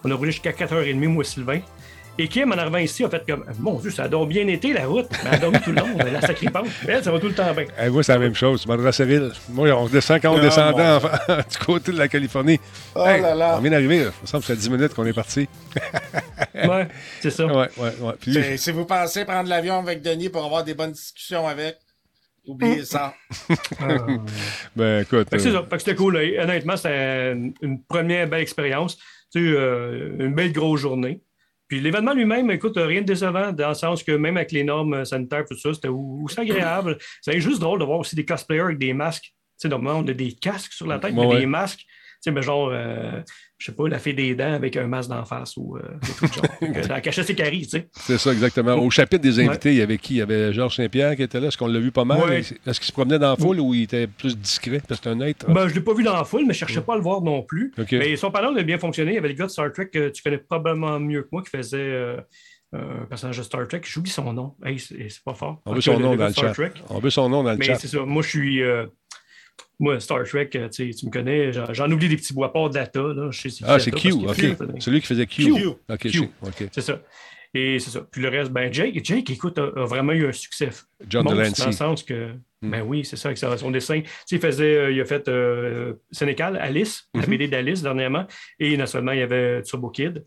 On 0.03 0.11
a 0.11 0.15
roulé 0.15 0.31
jusqu'à 0.31 0.51
4h30, 0.51 1.07
moi, 1.07 1.23
Sylvain. 1.23 1.59
Et 2.17 2.27
Kim, 2.27 2.51
en 2.51 2.57
arrivant 2.57 2.77
ici, 2.77 3.03
a 3.03 3.09
fait 3.09 3.23
comme 3.25 3.45
Mon 3.57 3.79
Dieu, 3.79 3.89
ça 3.89 4.03
a 4.03 4.07
donc 4.07 4.29
bien 4.29 4.45
été 4.47 4.73
la 4.73 4.85
route. 4.85 5.07
Mais 5.23 5.29
elle 5.29 5.35
a 5.35 5.37
dormi 5.39 5.59
tout 5.61 5.71
le 5.71 5.77
long, 5.77 5.97
la 5.97 6.21
sacripante. 6.21 6.67
Elle, 6.87 7.03
ça 7.03 7.11
va 7.11 7.19
tout 7.19 7.27
le 7.29 7.33
temps 7.33 7.51
bien. 7.53 7.65
Eh, 7.81 7.89
moi, 7.89 8.03
c'est 8.03 8.11
la 8.13 8.19
même 8.19 8.35
chose. 8.35 8.67
Madrasaville. 8.67 9.31
Moi, 9.49 9.69
on 9.71 9.87
descend 9.87 10.21
quand 10.21 10.33
on 10.33 10.37
Ah, 10.37 10.41
descendait 10.41 10.83
en- 10.83 11.37
du 11.51 11.57
côté 11.65 11.91
de 11.91 11.97
la 11.97 12.07
Californie. 12.07 12.59
Oh 12.95 13.05
Hey, 13.05 13.21
là 13.21 13.33
là. 13.33 13.55
On 13.57 13.61
vient 13.61 13.71
d'arriver. 13.71 13.99
là. 14.03 14.11
Il 14.19 14.21
me 14.23 14.27
semble 14.27 14.41
que 14.43 14.47
ça 14.47 14.53
fait 14.55 14.59
10 14.59 14.69
minutes 14.69 14.93
qu'on 14.93 15.05
est 15.05 15.13
parti. 15.13 15.47
Ouais, 16.53 16.87
c'est 17.21 17.31
ça. 17.31 17.45
Ouais, 17.47 17.69
ouais, 17.77 17.93
ouais. 18.01 18.13
Puis, 18.19 18.57
Si 18.57 18.71
vous 18.71 18.85
pensez 18.85 19.25
prendre 19.25 19.49
l'avion 19.49 19.79
avec 19.79 20.01
Denis 20.01 20.29
pour 20.29 20.43
avoir 20.45 20.63
des 20.63 20.73
bonnes 20.75 20.91
discussions 20.91 21.47
avec, 21.47 21.77
oubliez 22.45 22.83
ça. 22.85 23.13
Ah. 23.79 23.87
ben, 24.75 25.01
écoute. 25.01 25.29
Fait 25.29 25.37
que 25.37 25.41
c'est 25.41 25.49
euh, 25.49 25.61
ça. 25.69 25.77
C'était 25.79 25.95
cool. 25.95 26.17
là. 26.17 26.43
Honnêtement, 26.43 26.75
c'était 26.77 27.31
une, 27.31 27.53
une 27.61 27.81
première 27.83 28.27
belle 28.27 28.41
expérience. 28.41 28.97
Tu 29.33 29.39
sais, 29.51 29.57
euh, 29.57 30.11
une 30.19 30.35
belle 30.35 30.51
grosse 30.51 30.81
journée. 30.81 31.21
Puis 31.71 31.79
l'événement 31.79 32.13
lui-même, 32.13 32.51
écoute, 32.51 32.73
rien 32.75 32.99
de 32.99 33.05
décevant, 33.05 33.53
dans 33.53 33.69
le 33.69 33.73
sens 33.75 34.03
que 34.03 34.11
même 34.11 34.35
avec 34.35 34.51
les 34.51 34.65
normes 34.65 35.05
sanitaires, 35.05 35.45
tout 35.45 35.55
ça, 35.57 35.73
c'était 35.73 35.87
aussi 35.87 36.37
agréable. 36.37 36.97
C'est 37.21 37.39
juste 37.39 37.61
drôle 37.61 37.79
de 37.79 37.85
voir 37.85 37.99
aussi 37.99 38.13
des 38.13 38.25
cosplayers 38.25 38.59
avec 38.63 38.77
des 38.77 38.91
masques. 38.91 39.23
Tu 39.23 39.31
sais, 39.55 39.69
normalement, 39.69 40.01
on 40.01 40.07
a 40.09 40.11
des 40.11 40.33
casques 40.33 40.73
sur 40.73 40.85
la 40.85 40.99
tête, 40.99 41.13
Ouais, 41.13 41.21
mais 41.25 41.33
ouais. 41.33 41.39
des 41.39 41.45
masques. 41.45 41.79
Tu 41.79 41.85
sais, 42.23 42.31
mais 42.31 42.41
genre, 42.41 42.71
euh, 42.73 43.21
je 43.61 43.67
sais 43.67 43.75
pas, 43.75 43.87
la 43.87 43.99
fée 43.99 44.13
des 44.13 44.33
dents 44.33 44.53
avec 44.53 44.75
un 44.75 44.87
masque 44.87 45.11
d'en 45.11 45.23
face 45.23 45.55
ou 45.55 45.77
euh, 45.77 45.81
genre. 46.21 46.45
Que 46.61 46.87
Dans 46.87 46.95
la 46.95 47.01
cachette, 47.01 47.27
c'est 47.27 47.35
Carrie, 47.35 47.61
tu 47.61 47.69
sais. 47.69 47.89
C'est 47.93 48.17
ça, 48.17 48.31
exactement. 48.31 48.73
Au 48.73 48.89
chapitre 48.89 49.21
des 49.21 49.39
invités, 49.39 49.71
il 49.71 49.77
y 49.77 49.81
avait 49.81 49.99
qui? 49.99 50.15
Il 50.15 50.17
y 50.17 50.21
avait 50.21 50.51
Georges 50.51 50.77
Saint-Pierre 50.77 51.15
qui 51.15 51.21
était 51.21 51.39
là. 51.39 51.47
Est-ce 51.47 51.57
qu'on 51.59 51.67
l'a 51.67 51.79
vu 51.79 51.91
pas 51.91 52.03
mal? 52.03 52.19
Ouais. 52.27 52.39
Est-ce 52.39 52.79
qu'il 52.79 52.87
se 52.87 52.91
promenait 52.91 53.19
dans 53.19 53.29
la 53.29 53.35
foule 53.35 53.59
ou 53.59 53.75
il 53.75 53.83
était 53.83 54.07
plus 54.07 54.35
discret? 54.35 54.81
Parce 54.87 54.99
que 54.99 55.09
c'est 55.09 55.15
un 55.15 55.19
être. 55.21 55.45
Ben, 55.47 55.67
je 55.67 55.73
ne 55.73 55.79
l'ai 55.79 55.81
pas 55.85 55.93
vu 55.93 56.03
dans 56.03 56.15
la 56.15 56.23
foule, 56.23 56.41
mais 56.41 56.53
je 56.53 56.63
ne 56.63 56.67
cherchais 56.67 56.81
pas 56.81 56.93
à 56.93 56.95
le 56.95 57.03
voir 57.03 57.21
non 57.21 57.43
plus. 57.43 57.71
Mais 57.91 58.15
son 58.15 58.31
panneau 58.31 58.57
a 58.57 58.63
bien 58.63 58.79
fonctionné. 58.79 59.11
Il 59.11 59.15
y 59.15 59.19
avait 59.19 59.29
le 59.29 59.35
gars 59.35 59.45
de 59.45 59.51
Star 59.51 59.71
Trek 59.71 59.89
que 59.89 60.09
tu 60.09 60.23
connais 60.23 60.39
probablement 60.39 60.99
mieux 60.99 61.21
que 61.21 61.29
moi 61.31 61.43
qui 61.43 61.51
faisait 61.51 61.77
euh, 61.77 62.17
un 62.73 63.05
personnage 63.05 63.37
de 63.37 63.43
Star 63.43 63.67
Trek. 63.67 63.81
J'oublie 63.83 64.09
son 64.09 64.33
nom. 64.33 64.55
Hey, 64.65 64.79
c'est 64.79 65.23
pas 65.23 65.35
fort. 65.35 65.61
On 65.65 65.71
veut 65.71 65.75
tout 65.77 65.81
son 65.83 65.99
nom 65.99 66.15
dans 66.15 66.27
le 66.27 66.33
chat. 66.33 66.51
Trek. 66.53 66.71
On 66.89 66.97
veut 66.97 67.11
son 67.11 67.29
nom 67.29 67.43
dans 67.43 67.51
le 67.51 67.57
Mais 67.57 67.65
chat. 67.65 67.75
c'est 67.75 67.87
ça. 67.87 67.99
Moi, 68.05 68.23
je 68.23 68.27
suis. 68.27 68.63
Moi, 69.79 69.99
Star 69.99 70.23
Trek, 70.23 70.49
euh, 70.55 70.69
tu 70.69 70.91
sais, 70.91 70.97
tu 70.97 71.05
me 71.05 71.11
connais, 71.11 71.51
j'en 71.73 71.91
oublie 71.91 72.09
des 72.09 72.17
petits 72.17 72.33
bois 72.33 72.51
pas 72.53 72.69
data. 72.69 73.01
Là. 73.01 73.29
Je 73.31 73.41
sais 73.41 73.49
c'est 73.49 73.57
qui 73.57 73.63
Ah, 73.67 73.79
c'est 73.79 73.91
Q, 73.91 74.11
OK. 74.13 74.79
Celui 74.79 75.01
qui 75.01 75.07
faisait 75.07 75.25
Q. 75.27 75.53
Q. 75.99 76.09
Q. 76.09 76.29
C'est 76.71 76.81
ça. 76.81 77.01
Et 77.53 77.79
c'est 77.79 77.89
ça. 77.89 77.99
Puis 78.09 78.21
le 78.21 78.29
reste, 78.29 78.51
ben 78.51 78.71
Jake, 78.71 79.03
Jake, 79.03 79.29
écoute, 79.29 79.57
a, 79.57 79.63
a 79.63 79.85
vraiment 79.85 80.13
eu 80.13 80.25
un 80.25 80.31
succès. 80.31 80.69
John 81.09 81.25
Delancey. 81.25 81.61
Dans 81.61 81.65
le 81.67 81.71
sens 81.73 82.01
que, 82.03 82.29
ben 82.61 82.81
oui, 82.81 83.03
c'est 83.03 83.17
ça, 83.17 83.27
avec 83.27 83.37
son 83.59 83.71
dessin. 83.71 83.99
Tu 84.01 84.07
sais, 84.25 84.35
il 84.37 84.39
faisait, 84.41 84.75
euh, 84.77 84.91
il 84.91 85.01
a 85.01 85.05
fait 85.05 85.27
euh, 85.27 85.95
Sénécal, 86.11 86.55
Alice, 86.61 87.09
la 87.13 87.21
Mhm. 87.23 87.27
BD 87.29 87.47
d'Alice 87.49 87.81
dernièrement, 87.81 88.25
et 88.57 88.77
naturellement, 88.77 89.11
il 89.11 89.19
y 89.19 89.23
avait 89.23 89.63
Turbo 89.63 89.89
Kid. 89.89 90.23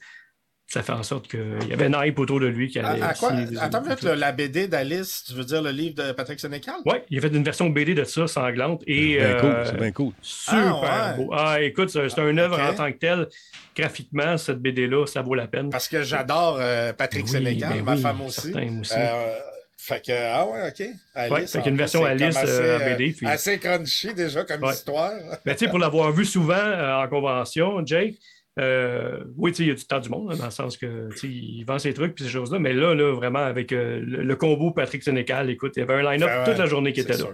Ça 0.66 0.83
fait 0.83 0.92
en 0.92 1.02
sorte 1.02 1.28
qu'il 1.28 1.68
y 1.68 1.73
avait 1.73 1.87
une 1.87 1.97
hype 1.97 2.18
autour 2.18 2.40
de 2.40 2.47
lui 2.47 2.68
qui 2.68 2.78
allait. 2.80 3.00
À, 3.00 3.09
à 3.11 3.14
quoi? 3.14 3.33
Attends, 3.61 3.83
peut-être 3.83 4.02
le- 4.02 4.14
la 4.14 4.33
BD 4.33 4.66
d'Alice, 4.66 5.25
tu 5.28 5.35
veux 5.35 5.44
dire 5.44 5.62
le 5.62 5.71
livre 5.71 5.94
de 6.02 6.11
Patrick 6.12 6.40
Sénécal? 6.40 6.76
Oui, 6.87 6.97
il 7.11 7.18
a 7.18 7.21
fait 7.21 7.28
une 7.28 7.44
version 7.44 7.68
BD 7.71 7.94
de 7.94 8.02
ça, 8.04 8.26
sanglante, 8.26 8.83
et 8.87 9.18
Ben 9.18 9.40
cool, 9.40 9.50
euh, 9.50 9.64
c'est 9.66 9.76
bien 9.76 9.92
cool. 9.92 10.12
super 10.23 10.80
Ah, 10.83 11.11
ouais. 11.16 11.16
beau. 11.25 11.30
Ah, 11.37 11.61
écoute, 11.61 11.90
c'est 11.90 12.09
c'est 12.09 12.28
une 12.28 12.38
œuvre 12.40 12.56
Ok. 12.56 12.71
en 12.73 12.75
tant 12.75 12.90
que 12.92 12.97
telle. 12.99 13.28
Graphiquement, 13.76 14.37
cette 14.38 14.59
BD-là, 14.61 15.06
ça 15.06 15.21
vaut 15.23 15.35
la 15.35 15.47
peine. 15.49 15.68
Parce 15.71 15.87
que 15.88 16.02
j'adore 16.02 16.56
euh, 16.61 16.92
Patrick 16.92 17.25
Oui, 17.25 17.30
Sénécal, 17.30 17.73
ben 17.75 17.83
ma 17.85 17.94
oui, 17.94 18.00
femme 18.02 18.21
aussi. 18.23 18.52
aussi. 18.80 18.92
Euh, 18.97 19.35
fait 19.76 20.04
que, 20.04 20.12
ah 20.12 20.47
ouais, 20.47 20.68
OK. 20.68 20.87
Alice, 21.14 21.33
Ouais, 21.33 21.47
fait 21.47 21.59
en 21.59 21.62
qu'il 21.62 21.64
y 21.64 21.68
a 21.68 21.71
une 21.71 21.75
plus, 21.75 21.76
version 21.76 22.00
c'est 22.04 22.09
Alice, 22.09 22.37
euh, 22.47 22.78
BD, 22.97 23.12
puis- 23.12 23.26
Assez 23.26 23.59
crunchy 23.59 24.14
déjà 24.14 24.44
comme 24.44 24.62
Ouais. 24.62 24.73
histoire. 24.73 25.12
Mais 25.44 25.54
tu 25.54 25.64
sais, 25.66 25.71
pour 25.71 25.78
l'avoir 25.78 26.11
vu 26.12 26.25
souvent 26.25 26.54
euh, 26.54 27.02
en 27.04 27.09
convention, 27.09 27.85
Jake, 27.85 28.14
euh, 28.61 29.25
oui, 29.37 29.52
tu 29.52 29.62
il 29.62 29.68
y 29.68 29.70
a 29.73 29.75
du 29.75 29.84
temps 29.84 29.99
du 29.99 30.08
monde, 30.08 30.30
hein, 30.32 30.37
dans 30.37 30.44
le 30.44 30.50
sens 30.50 30.76
que 30.76 31.08
tu 31.16 31.28
il 31.28 31.64
vend 31.64 31.78
ses 31.78 31.92
trucs 31.92 32.14
puis 32.14 32.25
ces 32.25 32.30
choses-là. 32.30 32.58
Mais 32.58 32.73
là, 32.73 32.94
là, 32.94 33.12
vraiment, 33.12 33.40
avec 33.40 33.73
euh, 33.73 34.00
le, 34.00 34.23
le 34.23 34.37
combo 34.37 34.70
Patrick 34.70 35.02
Sénécal, 35.02 35.50
écoute, 35.50 35.73
il 35.76 35.80
y 35.80 35.82
avait 35.82 35.94
un 35.94 36.12
line-up 36.12 36.28
Ben 36.28 36.38
ouais, 36.40 36.44
toute 36.44 36.58
la 36.58 36.66
journée 36.66 36.92
qui 36.92 37.00
était 37.00 37.16
là. 37.16 37.26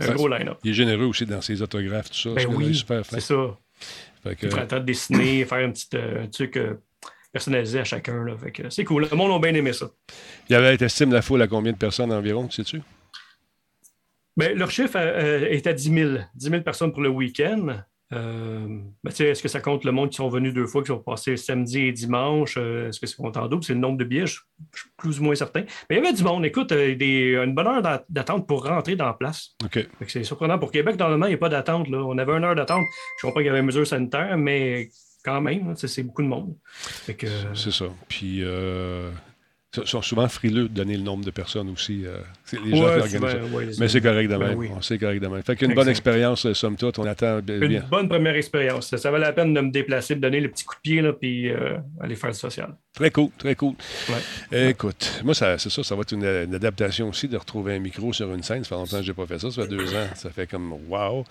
Un 0.00 0.06
Ça, 0.06 0.12
gros 0.14 0.28
line-up. 0.28 0.58
Il 0.62 0.70
est 0.70 0.74
généreux 0.74 1.06
aussi 1.06 1.26
dans 1.26 1.40
ses 1.40 1.60
autographes, 1.62 2.10
tout 2.10 2.16
ça. 2.16 2.30
Ben 2.34 2.46
oui, 2.48 2.76
c'est 2.76 3.20
ça. 3.20 3.58
Fait 4.22 4.36
que, 4.36 4.46
Il 4.46 4.48
prend 4.50 4.60
le 4.60 4.66
temps 4.68 4.78
de 4.78 4.84
dessiner, 4.84 5.44
faire 5.44 5.66
un 5.66 5.72
petit 5.72 5.88
euh, 5.94 6.24
un 6.24 6.26
truc 6.28 6.56
euh, 6.56 6.74
personnalisé 7.32 7.80
à 7.80 7.84
chacun. 7.84 8.22
Là. 8.24 8.36
Fait 8.36 8.52
que 8.52 8.70
c'est 8.70 8.84
cool. 8.84 9.08
Le 9.10 9.16
monde 9.16 9.32
a 9.32 9.38
bien 9.40 9.54
aimé 9.58 9.72
ça. 9.72 9.90
il 10.48 10.52
y 10.52 10.56
avait, 10.56 10.74
estime 10.76 11.12
la 11.12 11.22
foule 11.22 11.42
à 11.42 11.48
combien 11.48 11.72
de 11.72 11.78
personnes 11.78 12.12
environ, 12.12 12.48
sais-tu? 12.48 12.80
Ben, 14.36 14.56
leur 14.56 14.70
chiffre 14.70 14.96
est 14.96 15.66
à 15.66 15.72
10 15.72 15.92
000. 15.92 16.10
10 16.36 16.50
000 16.50 16.62
personnes 16.62 16.92
pour 16.92 17.02
le 17.02 17.08
week-end. 17.08 17.82
Euh, 18.12 18.66
ben, 19.04 19.10
Est-ce 19.10 19.42
que 19.42 19.48
ça 19.48 19.60
compte 19.60 19.84
le 19.84 19.92
monde 19.92 20.08
qui 20.10 20.16
sont 20.16 20.28
venus 20.30 20.54
deux 20.54 20.66
fois, 20.66 20.82
qui 20.82 20.86
sont 20.88 20.98
passés 20.98 21.36
samedi 21.36 21.80
et 21.80 21.92
dimanche? 21.92 22.54
Euh, 22.56 22.88
Est-ce 22.88 23.00
que 23.00 23.06
c'est 23.06 23.16
compte 23.16 23.36
en 23.36 23.48
double? 23.48 23.62
C'est 23.64 23.74
le 23.74 23.80
nombre 23.80 23.98
de 23.98 24.04
billets, 24.04 24.26
je, 24.26 24.40
je 24.74 24.80
suis 24.80 24.90
plus 24.96 25.20
ou 25.20 25.24
moins 25.24 25.34
certain. 25.34 25.60
Mais 25.90 25.96
il 25.96 26.02
y 26.02 26.06
avait 26.06 26.12
du 26.16 26.22
monde. 26.24 26.44
Écoute, 26.46 26.72
euh, 26.72 26.94
des, 26.96 27.34
une 27.36 27.54
bonne 27.54 27.66
heure 27.66 27.82
d'a- 27.82 28.04
d'attente 28.08 28.46
pour 28.46 28.64
rentrer 28.66 28.96
dans 28.96 29.06
la 29.06 29.12
place. 29.14 29.50
C'est 30.06 30.24
surprenant. 30.24 30.58
Pour 30.58 30.72
Québec, 30.72 30.98
normalement, 30.98 31.26
il 31.26 31.30
n'y 31.30 31.34
a 31.34 31.38
pas 31.38 31.50
d'attente. 31.50 31.88
On 31.92 32.16
avait 32.16 32.32
une 32.32 32.44
heure 32.44 32.54
d'attente. 32.54 32.84
Je 33.20 33.26
comprends 33.26 33.40
qu'il 33.40 33.46
y 33.46 33.50
avait 33.50 33.60
une 33.60 33.66
mesure 33.66 33.86
sanitaire, 33.86 34.38
mais 34.38 34.88
quand 35.24 35.40
même, 35.42 35.74
c'est 35.76 36.02
beaucoup 36.02 36.22
de 36.22 36.28
monde. 36.28 36.56
C'est 37.54 37.72
ça. 37.72 37.86
Puis, 38.08 38.38
euh, 38.42 39.10
ils 39.76 39.86
sont 39.86 40.00
souvent 40.00 40.28
frileux 40.28 40.62
de 40.68 40.74
donner 40.74 40.96
le 40.96 41.02
nombre 41.02 41.24
de 41.26 41.30
personnes 41.30 41.68
aussi. 41.68 42.04
Les 42.56 42.76
gens 42.76 42.84
Ouais, 42.84 43.08
qui 43.08 43.16
ouais, 43.16 43.68
Mais 43.78 43.88
c'est 43.88 44.00
correct 44.00 44.28
de 44.28 44.36
Ben 44.36 44.54
oui. 44.56 44.68
On 44.76 44.80
sait 44.80 44.98
correct 44.98 45.20
de 45.20 45.26
même. 45.26 45.42
Fait 45.42 45.56
qu'une 45.56 45.74
bonne 45.74 45.88
expérience, 45.88 46.46
euh, 46.46 46.54
somme 46.54 46.76
toute. 46.76 46.98
On 46.98 47.04
attend 47.04 47.40
bien. 47.40 47.60
Une 47.60 47.84
bonne 47.90 48.08
première 48.08 48.34
expérience. 48.36 48.94
Ça, 48.94 49.10
valait 49.10 49.26
la 49.26 49.32
peine 49.32 49.54
de 49.54 49.60
me 49.60 49.70
déplacer, 49.70 50.14
de 50.14 50.20
donner 50.20 50.40
le 50.40 50.48
petit 50.48 50.64
coup 50.64 50.74
de 50.76 50.80
pied, 50.80 51.00
là, 51.00 51.12
puis 51.12 51.50
euh, 51.50 51.76
aller 52.00 52.14
faire 52.14 52.30
le 52.30 52.34
social. 52.34 52.74
Très 52.94 53.10
cool, 53.10 53.28
très 53.38 53.54
cool. 53.54 53.74
Ouais. 54.08 54.70
Écoute, 54.70 55.20
moi, 55.24 55.34
ça, 55.34 55.56
c'est 55.58 55.70
ça, 55.70 55.84
ça 55.84 55.94
va 55.94 56.00
être 56.02 56.12
une, 56.12 56.24
une 56.24 56.54
adaptation 56.54 57.08
aussi 57.08 57.28
de 57.28 57.36
retrouver 57.36 57.76
un 57.76 57.78
micro 57.78 58.12
sur 58.12 58.32
une 58.32 58.42
scène. 58.42 58.64
Ça 58.64 58.70
fait 58.70 58.74
longtemps 58.74 58.98
que 58.98 59.04
je 59.04 59.12
n'ai 59.12 59.14
pas 59.14 59.26
fait 59.26 59.38
ça. 59.38 59.50
Ça 59.50 59.62
fait 59.62 59.68
deux 59.68 59.94
ans. 59.94 60.08
Ça 60.14 60.30
fait 60.30 60.46
comme 60.46 60.72
wow. 60.88 61.24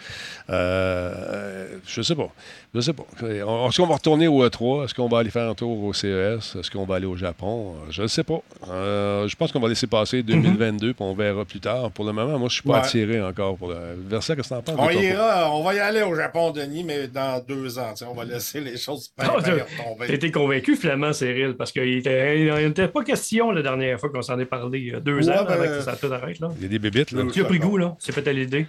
Euh, 0.50 1.68
je 1.86 2.02
sais 2.02 2.16
pas. 2.16 2.30
Je 2.74 2.82
sais 2.82 2.94
pas. 2.94 3.06
Est-ce 3.22 3.78
qu'on 3.78 3.88
va 3.88 3.96
retourner 3.96 4.28
au 4.28 4.48
E3? 4.48 4.86
Est-ce 4.86 4.94
qu'on 4.94 5.08
va 5.08 5.20
aller 5.20 5.30
faire 5.30 5.50
un 5.50 5.56
tour 5.56 5.84
au 5.84 5.94
CES? 5.94 6.56
Est-ce 6.56 6.72
qu'on 6.72 6.86
va 6.86 6.96
aller 6.96 7.06
au 7.06 7.16
Japon? 7.16 7.76
Je 7.90 8.04
ne 8.04 8.08
sais 8.08 8.24
pas. 8.24 8.42
Euh, 8.70 9.28
je 9.28 9.36
pense 9.36 9.52
qu'on 9.52 9.60
va 9.60 9.68
laisser 9.68 9.88
passer 9.88 10.24
2022 10.24 10.94
puis 10.94 11.04
on 11.12 11.14
verra 11.16 11.46
plus 11.46 11.60
tard. 11.60 11.92
Pour 11.92 12.06
le 12.06 12.12
moment, 12.14 12.38
moi, 12.38 12.50
je 12.50 12.56
suis 12.56 12.64
pas 12.64 12.74
Ouais. 12.74 12.80
attiré 12.80 13.22
encore. 13.22 13.58
Pour 13.58 13.70
le... 13.70 13.78
Versa, 14.08 14.36
qu'est-ce 14.36 14.50
que 14.50 14.54
t'en 14.56 14.62
penses? 14.62 14.76
On 14.80 14.90
ira, 14.90 15.52
on 15.56 15.64
va 15.64 15.74
y 15.74 15.80
aller 15.80 16.02
au 16.04 16.16
Japon, 16.16 16.52
Denis, 16.52 16.84
mais 16.84 17.08
dans 17.08 17.44
deux 17.44 17.80
ans. 17.80 17.94
On 18.10 18.14
va 18.14 18.26
laisser 18.26 18.60
les 18.62 18.78
choses 18.78 19.12
retomber. 19.18 20.14
été 20.14 20.32
convaincu, 20.32 20.76
finalement, 20.76 21.14
Cyril, 21.14 21.56
parce 21.58 21.72
qu'il 21.72 21.96
n'était 21.98 22.88
pas 22.88 23.04
question 23.04 23.52
la 23.52 23.62
dernière 23.62 24.00
fois 24.00 24.10
qu'on 24.10 24.22
s'en 24.22 24.38
est 24.40 24.46
parlé, 24.46 24.80
il 24.80 24.88
y 24.88 24.94
a 24.96 25.00
deux 25.00 25.28
Ouais, 25.28 25.38
ans, 25.38 25.46
ben, 25.46 25.58
que 25.78 25.82
ça 25.82 25.96
tout 25.96 26.12
arrête. 26.14 26.40
Là. 26.40 26.50
Il 26.58 26.64
y 26.64 26.66
a 26.66 26.70
des 26.70 26.80
bébites, 26.80 27.12
là. 27.12 27.24
Tu 27.32 27.42
as 27.42 27.46
pris 27.46 27.60
goût, 27.60 27.78
là. 27.78 27.96
C'est 28.00 28.12
fait 28.12 28.28
à 28.28 28.34
l'idée. 28.34 28.68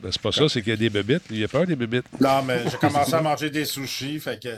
Ben, 0.00 0.10
c'est 0.12 0.20
pas 0.22 0.30
ça, 0.30 0.48
c'est 0.48 0.60
qu'il 0.62 0.70
y 0.70 0.74
a 0.74 0.76
des 0.76 0.90
bébites. 0.90 1.22
Il 1.30 1.38
y 1.38 1.44
a 1.44 1.48
peur 1.48 1.66
des 1.66 1.74
bébites. 1.76 2.06
Non, 2.20 2.42
mais 2.46 2.58
j'ai 2.70 2.76
commencé 2.80 3.12
à 3.14 3.20
manger 3.20 3.50
des 3.50 3.64
sushis, 3.64 4.20
fait 4.20 4.40
que. 4.40 4.48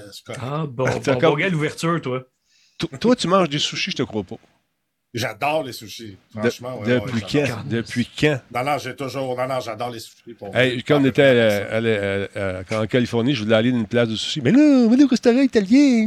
Ah, 0.40 0.64
bon, 0.68 0.84
T'as 1.02 1.12
bon, 1.12 1.18
encore- 1.18 1.36
bon, 1.36 1.50
l'ouverture, 1.50 2.00
toi. 2.02 2.22
Toi- 2.78 2.90
Toi, 3.00 3.16
tu 3.16 3.26
manges 3.26 3.48
des 3.48 3.58
sushis, 3.58 3.92
je 3.92 3.96
te 3.96 4.02
crois 4.02 4.22
pas. 4.22 4.36
J'adore 5.14 5.62
les 5.62 5.72
sushis. 5.72 6.16
De- 6.34 6.40
Franchement, 6.40 6.78
ouais, 6.80 6.88
depuis 7.00 7.14
ouais, 7.38 7.44
quand? 7.48 7.64
Depuis 7.70 8.08
quand? 8.20 8.38
Non, 8.54 8.64
non, 8.64 8.76
j'ai 8.78 8.94
toujours. 8.94 9.34
Non, 9.34 9.46
non, 9.48 9.60
j'adore 9.60 9.88
les 9.90 10.00
sushis. 10.00 10.34
Pour 10.38 10.54
Hey, 10.54 10.82
quand 10.82 11.00
on 11.00 11.04
était 11.06 11.22
à- 11.22 11.76
à- 11.76 11.78
à- 11.78 12.76
à- 12.76 12.82
en 12.82 12.86
Californie, 12.86 13.34
je 13.34 13.42
voulais 13.42 13.56
aller 13.56 13.70
dans 13.72 13.78
une 13.78 13.86
place 13.86 14.08
de 14.10 14.16
sushis. 14.16 14.42
Mais 14.42 14.50
là, 14.52 14.88
aller 14.92 15.04
au 15.04 15.08
restaurant 15.08 15.40
italien. 15.40 16.06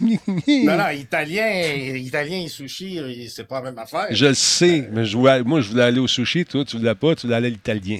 Non, 0.00 0.76
non, 0.76 0.88
italien, 0.90 1.46
italien 1.94 2.40
et 2.44 2.48
sushi, 2.48 3.28
c'est 3.30 3.46
pas 3.46 3.56
la 3.62 3.70
même 3.70 3.78
affaire. 3.78 4.06
Je 4.10 4.26
le 4.26 4.34
sais, 4.34 4.88
mais 4.90 5.04
je 5.04 5.16
voulais- 5.16 5.42
moi, 5.44 5.60
je 5.60 5.68
voulais 5.70 5.84
aller 5.84 6.00
au 6.00 6.08
sushi. 6.08 6.44
Toi, 6.44 6.64
tu 6.64 6.76
voulais 6.76 6.94
pas, 6.94 7.14
tu 7.14 7.26
voulais 7.26 7.36
aller 7.36 7.46
à 7.48 7.50
l'italien. 7.50 7.98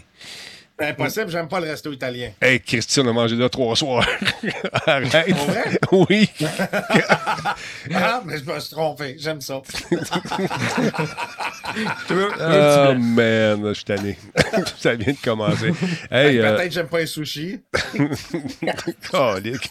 Impossible, 0.81 1.31
j'aime 1.31 1.49
pas 1.49 1.59
le 1.61 1.67
resto 1.67 1.91
italien. 1.93 2.31
Hey, 2.41 2.61
Christian, 2.61 3.05
on 3.05 3.09
a 3.11 3.13
mangé 3.13 3.35
là 3.35 3.49
trois 3.49 3.75
soirs. 3.75 4.07
Arrête. 4.87 5.31
Vrai? 5.31 5.79
Oui. 5.93 6.31
Ah, 7.95 8.23
mais 8.25 8.39
je 8.39 8.45
me 8.45 8.61
suis 8.61 8.71
trompé. 8.71 9.17
J'aime 9.19 9.41
ça. 9.41 9.61
Tu 12.07 12.15
veux? 12.15 12.31
Oh, 12.39 12.95
man, 12.95 13.61
je 13.69 13.73
suis 13.75 13.85
tanné. 13.85 14.19
ça 14.77 14.95
vient 14.95 15.13
de 15.13 15.19
commencer. 15.23 15.73
Hey, 16.11 16.39
euh, 16.39 16.55
Peut-être 16.57 16.69
que 16.69 16.75
j'aime 16.75 16.89
pas 16.89 17.01
les 17.01 17.07
sushis. 17.07 17.61
Calique. 19.11 19.71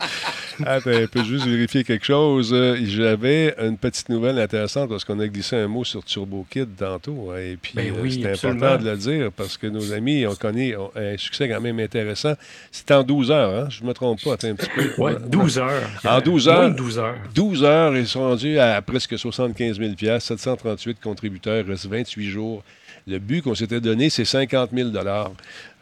Attends 0.64 0.90
un 0.90 1.06
peu, 1.06 1.22
juste 1.24 1.46
vérifier 1.46 1.84
quelque 1.84 2.04
chose. 2.04 2.50
Euh, 2.52 2.76
J'avais 2.82 3.54
une 3.60 3.76
petite 3.78 4.08
nouvelle 4.08 4.38
intéressante 4.38 4.88
parce 4.88 5.04
qu'on 5.04 5.18
a 5.20 5.28
glissé 5.28 5.56
un 5.56 5.68
mot 5.68 5.84
sur 5.84 6.04
Turbo 6.04 6.44
Kid 6.50 6.68
tantôt. 6.76 7.30
hein, 7.32 7.38
et 7.38 7.56
puis, 7.56 7.72
Ben 7.76 7.92
euh, 7.92 8.00
oui, 8.00 8.20
c'est 8.22 8.46
important 8.48 8.76
de 8.76 8.90
le 8.90 8.96
dire 8.96 9.30
parce 9.36 9.56
que 9.56 9.68
nos 9.68 9.92
amis 9.92 10.26
ont 10.26 10.34
connu 10.34 10.74
un 10.96 11.16
succès 11.16 11.48
quand 11.48 11.60
même 11.60 11.78
intéressant. 11.78 12.34
C'était 12.72 12.94
en 12.94 13.02
12 13.04 13.30
heures, 13.30 13.64
hein? 13.64 13.68
je 13.70 13.82
ne 13.82 13.88
me 13.88 13.94
trompe 13.94 14.22
pas. 14.22 14.32
Attends 14.34 14.48
un 14.48 14.54
petit 14.56 14.70
peu. 14.74 15.00
Ouais, 15.02 15.14
12 15.28 15.58
heures. 15.58 15.90
En 16.04 16.20
12 16.20 16.46
Moins 16.46 16.54
heures. 16.56 16.70
de 16.70 16.76
12 16.76 16.98
heures. 16.98 17.16
12 17.34 17.64
heures, 17.64 17.96
ils 17.96 18.08
sont 18.08 18.20
rendus 18.20 18.58
à 18.58 18.82
presque 18.82 19.16
75 19.18 19.78
000 19.78 19.92
738 20.20 21.00
contributeurs, 21.00 21.64
il 21.64 21.70
reste 21.70 21.86
28 21.86 22.28
jours. 22.30 22.64
Le 23.06 23.18
but 23.18 23.40
qu'on 23.42 23.54
s'était 23.54 23.80
donné, 23.80 24.10
c'est 24.10 24.26
50 24.26 24.70
000 24.74 24.90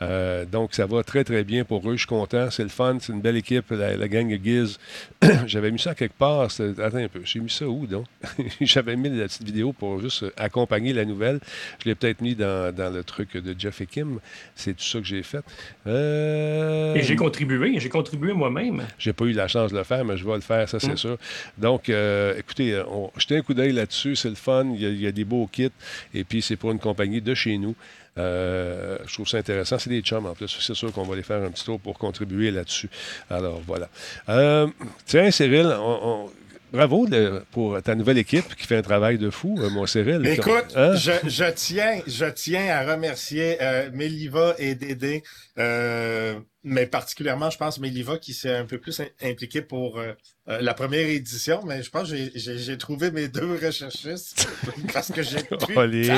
Euh, 0.02 0.44
donc, 0.44 0.74
ça 0.74 0.86
va 0.86 1.02
très, 1.02 1.24
très 1.24 1.42
bien 1.44 1.64
pour 1.64 1.88
eux. 1.88 1.94
Je 1.94 1.98
suis 2.00 2.06
content. 2.06 2.50
C'est 2.50 2.62
le 2.62 2.68
fun. 2.68 2.98
C'est 3.00 3.12
une 3.12 3.20
belle 3.20 3.36
équipe, 3.36 3.70
la, 3.70 3.96
la 3.96 4.08
gang 4.08 4.28
de 4.28 4.36
Giz. 4.44 4.78
J'avais 5.46 5.70
mis 5.70 5.78
ça 5.78 5.94
quelque 5.94 6.16
part. 6.18 6.42
Attends 6.42 6.96
un 6.98 7.08
peu. 7.08 7.20
J'ai 7.24 7.40
mis 7.40 7.50
ça 7.50 7.66
où, 7.66 7.86
donc? 7.86 8.04
J'avais 8.60 8.96
mis 8.96 9.08
la 9.10 9.24
petite 9.24 9.44
vidéo 9.44 9.72
pour 9.72 10.00
juste 10.00 10.24
accompagner 10.36 10.92
la 10.92 11.04
nouvelle. 11.04 11.40
Je 11.82 11.88
l'ai 11.88 11.94
peut-être 11.94 12.20
mis 12.20 12.34
dans, 12.34 12.74
dans 12.74 12.92
le 12.92 13.02
truc 13.04 13.36
de 13.36 13.54
Jeff 13.58 13.80
et 13.80 13.86
Kim. 13.86 14.18
C'est 14.54 14.74
tout 14.76 14.84
ça 14.84 14.98
que 14.98 15.04
j'ai 15.06 15.22
fait. 15.22 15.40
Euh, 15.86 16.94
Et 16.94 17.02
j'ai 17.02 17.16
contribué, 17.16 17.78
j'ai 17.78 17.88
contribué 17.88 18.32
moi-même. 18.32 18.82
j'ai 18.98 19.12
pas 19.12 19.24
eu 19.24 19.32
la 19.32 19.48
chance 19.48 19.72
de 19.72 19.78
le 19.78 19.84
faire, 19.84 20.04
mais 20.04 20.16
je 20.16 20.26
vais 20.26 20.34
le 20.34 20.40
faire, 20.40 20.68
ça 20.68 20.78
c'est 20.80 20.92
Mm. 20.92 20.96
sûr. 20.96 21.18
Donc, 21.58 21.88
euh, 21.88 22.36
écoutez, 22.38 22.82
on, 22.88 23.10
jetez 23.16 23.36
un 23.38 23.42
coup 23.42 23.54
d'œil 23.54 23.72
là-dessus, 23.72 24.16
c'est 24.16 24.28
le 24.28 24.34
fun. 24.34 24.66
Il 24.74 24.80
y, 24.82 24.86
a, 24.86 24.88
il 24.88 25.00
y 25.00 25.06
a 25.06 25.12
des 25.12 25.24
beaux 25.24 25.46
kits. 25.50 25.70
Et 26.14 26.24
puis, 26.24 26.42
c'est 26.42 26.56
pour 26.56 26.70
une 26.72 26.78
compagnie 26.78 27.20
de 27.20 27.34
chez 27.34 27.58
nous. 27.58 27.74
Euh, 28.18 28.98
je 29.06 29.12
trouve 29.14 29.28
ça 29.28 29.38
intéressant. 29.38 29.78
C'est 29.78 29.90
des 29.90 30.00
chums 30.00 30.26
en 30.26 30.34
plus. 30.34 30.48
C'est 30.60 30.74
sûr 30.74 30.92
qu'on 30.92 31.04
va 31.04 31.16
les 31.16 31.22
faire 31.22 31.42
un 31.42 31.50
petit 31.50 31.64
tour 31.64 31.78
pour 31.80 31.98
contribuer 31.98 32.50
là-dessus. 32.50 32.88
Alors, 33.30 33.60
voilà. 33.66 33.88
Euh, 34.28 34.66
tiens, 35.04 35.30
Cyril, 35.30 35.66
on- 35.78 35.98
on- 36.02 36.30
bravo 36.72 37.06
de- 37.06 37.42
pour 37.52 37.80
ta 37.82 37.94
nouvelle 37.94 38.18
équipe 38.18 38.54
qui 38.56 38.66
fait 38.66 38.76
un 38.76 38.82
travail 38.82 39.18
de 39.18 39.30
fou, 39.30 39.56
euh, 39.60 39.70
mon 39.70 39.86
Cyril. 39.86 40.26
Écoute, 40.26 40.72
Hein? 40.74 40.94
je, 40.96 41.12
je 41.28 41.44
tiens, 41.54 42.00
je 42.06 42.26
tiens 42.26 42.68
à 42.68 42.90
remercier 42.92 43.58
euh, 43.62 43.90
Méliva 43.92 44.54
et 44.58 44.74
Dédé, 44.74 45.22
euh, 45.58 46.34
mais 46.68 46.84
particulièrement, 46.86 47.48
je 47.48 47.56
pense, 47.58 47.78
Méliva 47.78 48.18
qui 48.18 48.34
s'est 48.34 48.54
un 48.54 48.64
peu 48.66 48.78
plus 48.78 48.98
im- 49.00 49.06
impliqué 49.22 49.62
pour 49.62 49.98
euh, 50.00 50.12
euh, 50.48 50.58
la 50.60 50.74
première 50.74 51.06
édition, 51.08 51.62
mais 51.64 51.82
je 51.82 51.90
pense 51.90 52.10
que 52.10 52.16
j'ai- 52.34 52.76
trouvé 52.78 53.10
mes 53.12 53.28
deux 53.28 53.56
recherchistes 53.64 54.48
parce 54.92 55.10
que 55.12 55.22
j'ai 55.22 55.38
plus 55.38 55.56
de 55.56 55.64
Colique. 55.74 56.12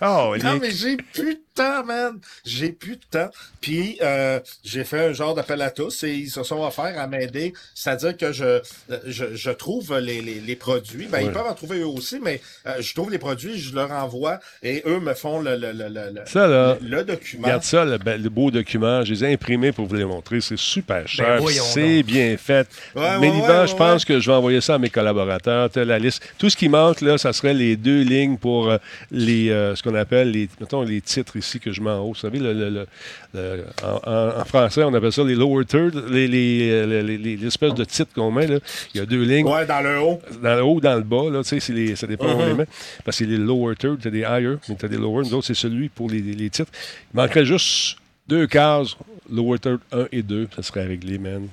temps. 0.00 0.34
Non, 0.36 0.58
mais 0.60 0.70
j'ai 0.70 0.96
plus 0.96 1.34
de 1.34 1.40
temps, 1.54 1.84
man. 1.84 2.18
J'ai 2.44 2.72
plus 2.72 2.96
de 2.96 3.04
temps. 3.10 3.30
Puis, 3.60 3.98
euh, 4.02 4.40
j'ai 4.64 4.84
fait 4.84 5.06
un 5.08 5.12
genre 5.12 5.34
d'appel 5.34 5.60
à 5.62 5.70
tous 5.70 6.02
et 6.04 6.12
ils 6.14 6.30
se 6.30 6.42
sont 6.42 6.62
offerts 6.64 6.98
à 6.98 7.06
m'aider. 7.06 7.52
C'est-à-dire 7.74 8.16
que 8.16 8.32
je, 8.32 8.60
je, 9.06 9.34
je 9.34 9.50
trouve 9.50 9.98
les, 9.98 10.20
les, 10.22 10.40
les 10.40 10.56
produits. 10.56 11.06
Ben, 11.06 11.18
Ouais. 11.18 11.26
ils 11.26 11.32
peuvent 11.32 11.46
en 11.46 11.54
trouver 11.54 11.80
eux 11.80 11.86
aussi, 11.86 12.18
mais 12.20 12.40
euh, 12.66 12.80
je 12.80 12.94
trouve 12.94 13.10
les 13.10 13.18
produits, 13.18 13.58
je 13.58 13.74
leur 13.74 13.90
envoie 13.92 14.40
et 14.62 14.82
eux 14.86 15.00
me 15.00 15.12
font 15.14 15.40
le, 15.40 15.56
le, 15.56 15.72
le, 15.72 15.88
le, 15.88 16.10
le- 16.14 16.26
Ça, 16.26 16.46
là, 16.46 16.78
le 16.80 17.04
document. 17.04 17.44
Regarde 17.44 17.62
ça, 17.62 17.84
le 17.84 18.28
beau 18.28 18.50
document. 18.50 19.04
Je 19.04 19.12
les 19.12 19.24
ai 19.24 19.32
imprimés 19.34 19.72
pour 19.72 19.81
vous 19.86 19.94
les 19.94 20.04
montrer. 20.04 20.40
C'est 20.40 20.58
super 20.58 21.06
cher. 21.08 21.38
voyons 21.40 21.62
c'est 21.64 22.02
bien 22.02 22.36
fait. 22.36 22.68
Ouais, 22.94 23.18
Mais 23.20 23.28
ouais, 23.30 23.36
je 23.66 23.72
ouais, 23.72 23.78
pense 23.78 24.04
que 24.04 24.20
je 24.20 24.30
vais 24.30 24.36
envoyer 24.36 24.60
ça 24.60 24.74
à 24.74 24.78
mes 24.78 24.90
collaborateurs. 24.90 25.70
Tu 25.70 25.78
as 25.80 25.84
la 25.84 25.98
liste. 25.98 26.22
Tout 26.38 26.50
ce 26.50 26.56
qui 26.56 26.68
manque, 26.68 27.00
là, 27.00 27.18
ça 27.18 27.32
serait 27.32 27.54
les 27.54 27.76
deux 27.76 28.02
lignes 28.02 28.36
pour 28.36 28.70
euh, 28.70 28.78
les, 29.10 29.50
euh, 29.50 29.74
ce 29.76 29.82
qu'on 29.82 29.94
appelle 29.94 30.30
les, 30.30 30.48
mettons, 30.60 30.82
les 30.82 31.00
titres 31.00 31.36
ici 31.36 31.60
que 31.60 31.72
je 31.72 31.80
mets 31.80 31.90
en 31.90 32.00
haut. 32.00 32.08
Vous 32.08 32.14
savez, 32.14 32.38
le, 32.38 32.52
le- 32.52 32.70
le- 32.70 32.86
le- 33.34 33.64
en, 33.82 34.44
français, 34.44 34.82
on 34.84 34.92
appelle 34.94 35.12
ça 35.12 35.22
les 35.24 35.34
lower 35.34 35.64
third, 35.64 35.94
les, 36.10 36.28
les, 36.28 36.68
euh, 36.70 37.02
les- 37.02 37.18
les- 37.18 37.36
l'espèce 37.36 37.74
de 37.74 37.84
titres 37.84 38.12
qu'on 38.14 38.30
met. 38.30 38.46
Là. 38.46 38.58
Il 38.94 38.98
y 38.98 39.00
a 39.00 39.06
deux 39.06 39.22
lignes 39.22 39.46
Ouais, 39.46 39.66
dans 39.66 39.80
le 39.80 39.98
haut. 40.00 40.20
dans 40.42 40.54
le 40.56 40.62
haut 40.62 40.74
ou 40.74 40.80
dans 40.80 40.94
le 40.96 41.02
bas, 41.02 41.30
là, 41.30 41.42
tu 41.42 41.48
sais, 41.50 41.60
c'est 41.60 41.72
les- 41.72 41.96
ça 41.96 42.06
dépend 42.06 42.26
où 42.26 42.40
on 42.40 42.46
les 42.46 42.54
met. 42.54 42.66
Parce 43.04 43.18
que 43.18 43.24
c'est 43.24 43.30
les 43.30 43.38
lower 43.38 43.74
third, 43.76 44.00
tu 44.00 44.08
as 44.08 44.10
des 44.10 44.20
higher, 44.20 44.56
mais 44.68 44.76
tu 44.76 44.84
as 44.84 44.88
des 44.88 44.96
lower. 44.98 45.22
Nous 45.24 45.34
autres, 45.34 45.46
c'est 45.46 45.54
celui 45.54 45.88
pour 45.88 46.10
les, 46.10 46.20
les 46.20 46.50
titres. 46.50 46.70
Il 47.14 47.16
manquerait 47.16 47.44
juste 47.44 47.96
deux 48.26 48.46
cases, 48.46 48.96
lower 49.30 49.58
third 49.58 49.80
1 49.92 50.06
et 50.12 50.22
2. 50.22 50.48
Ça 50.56 50.62
serait 50.62 50.86
réglé, 50.86 51.18
man. 51.18 51.48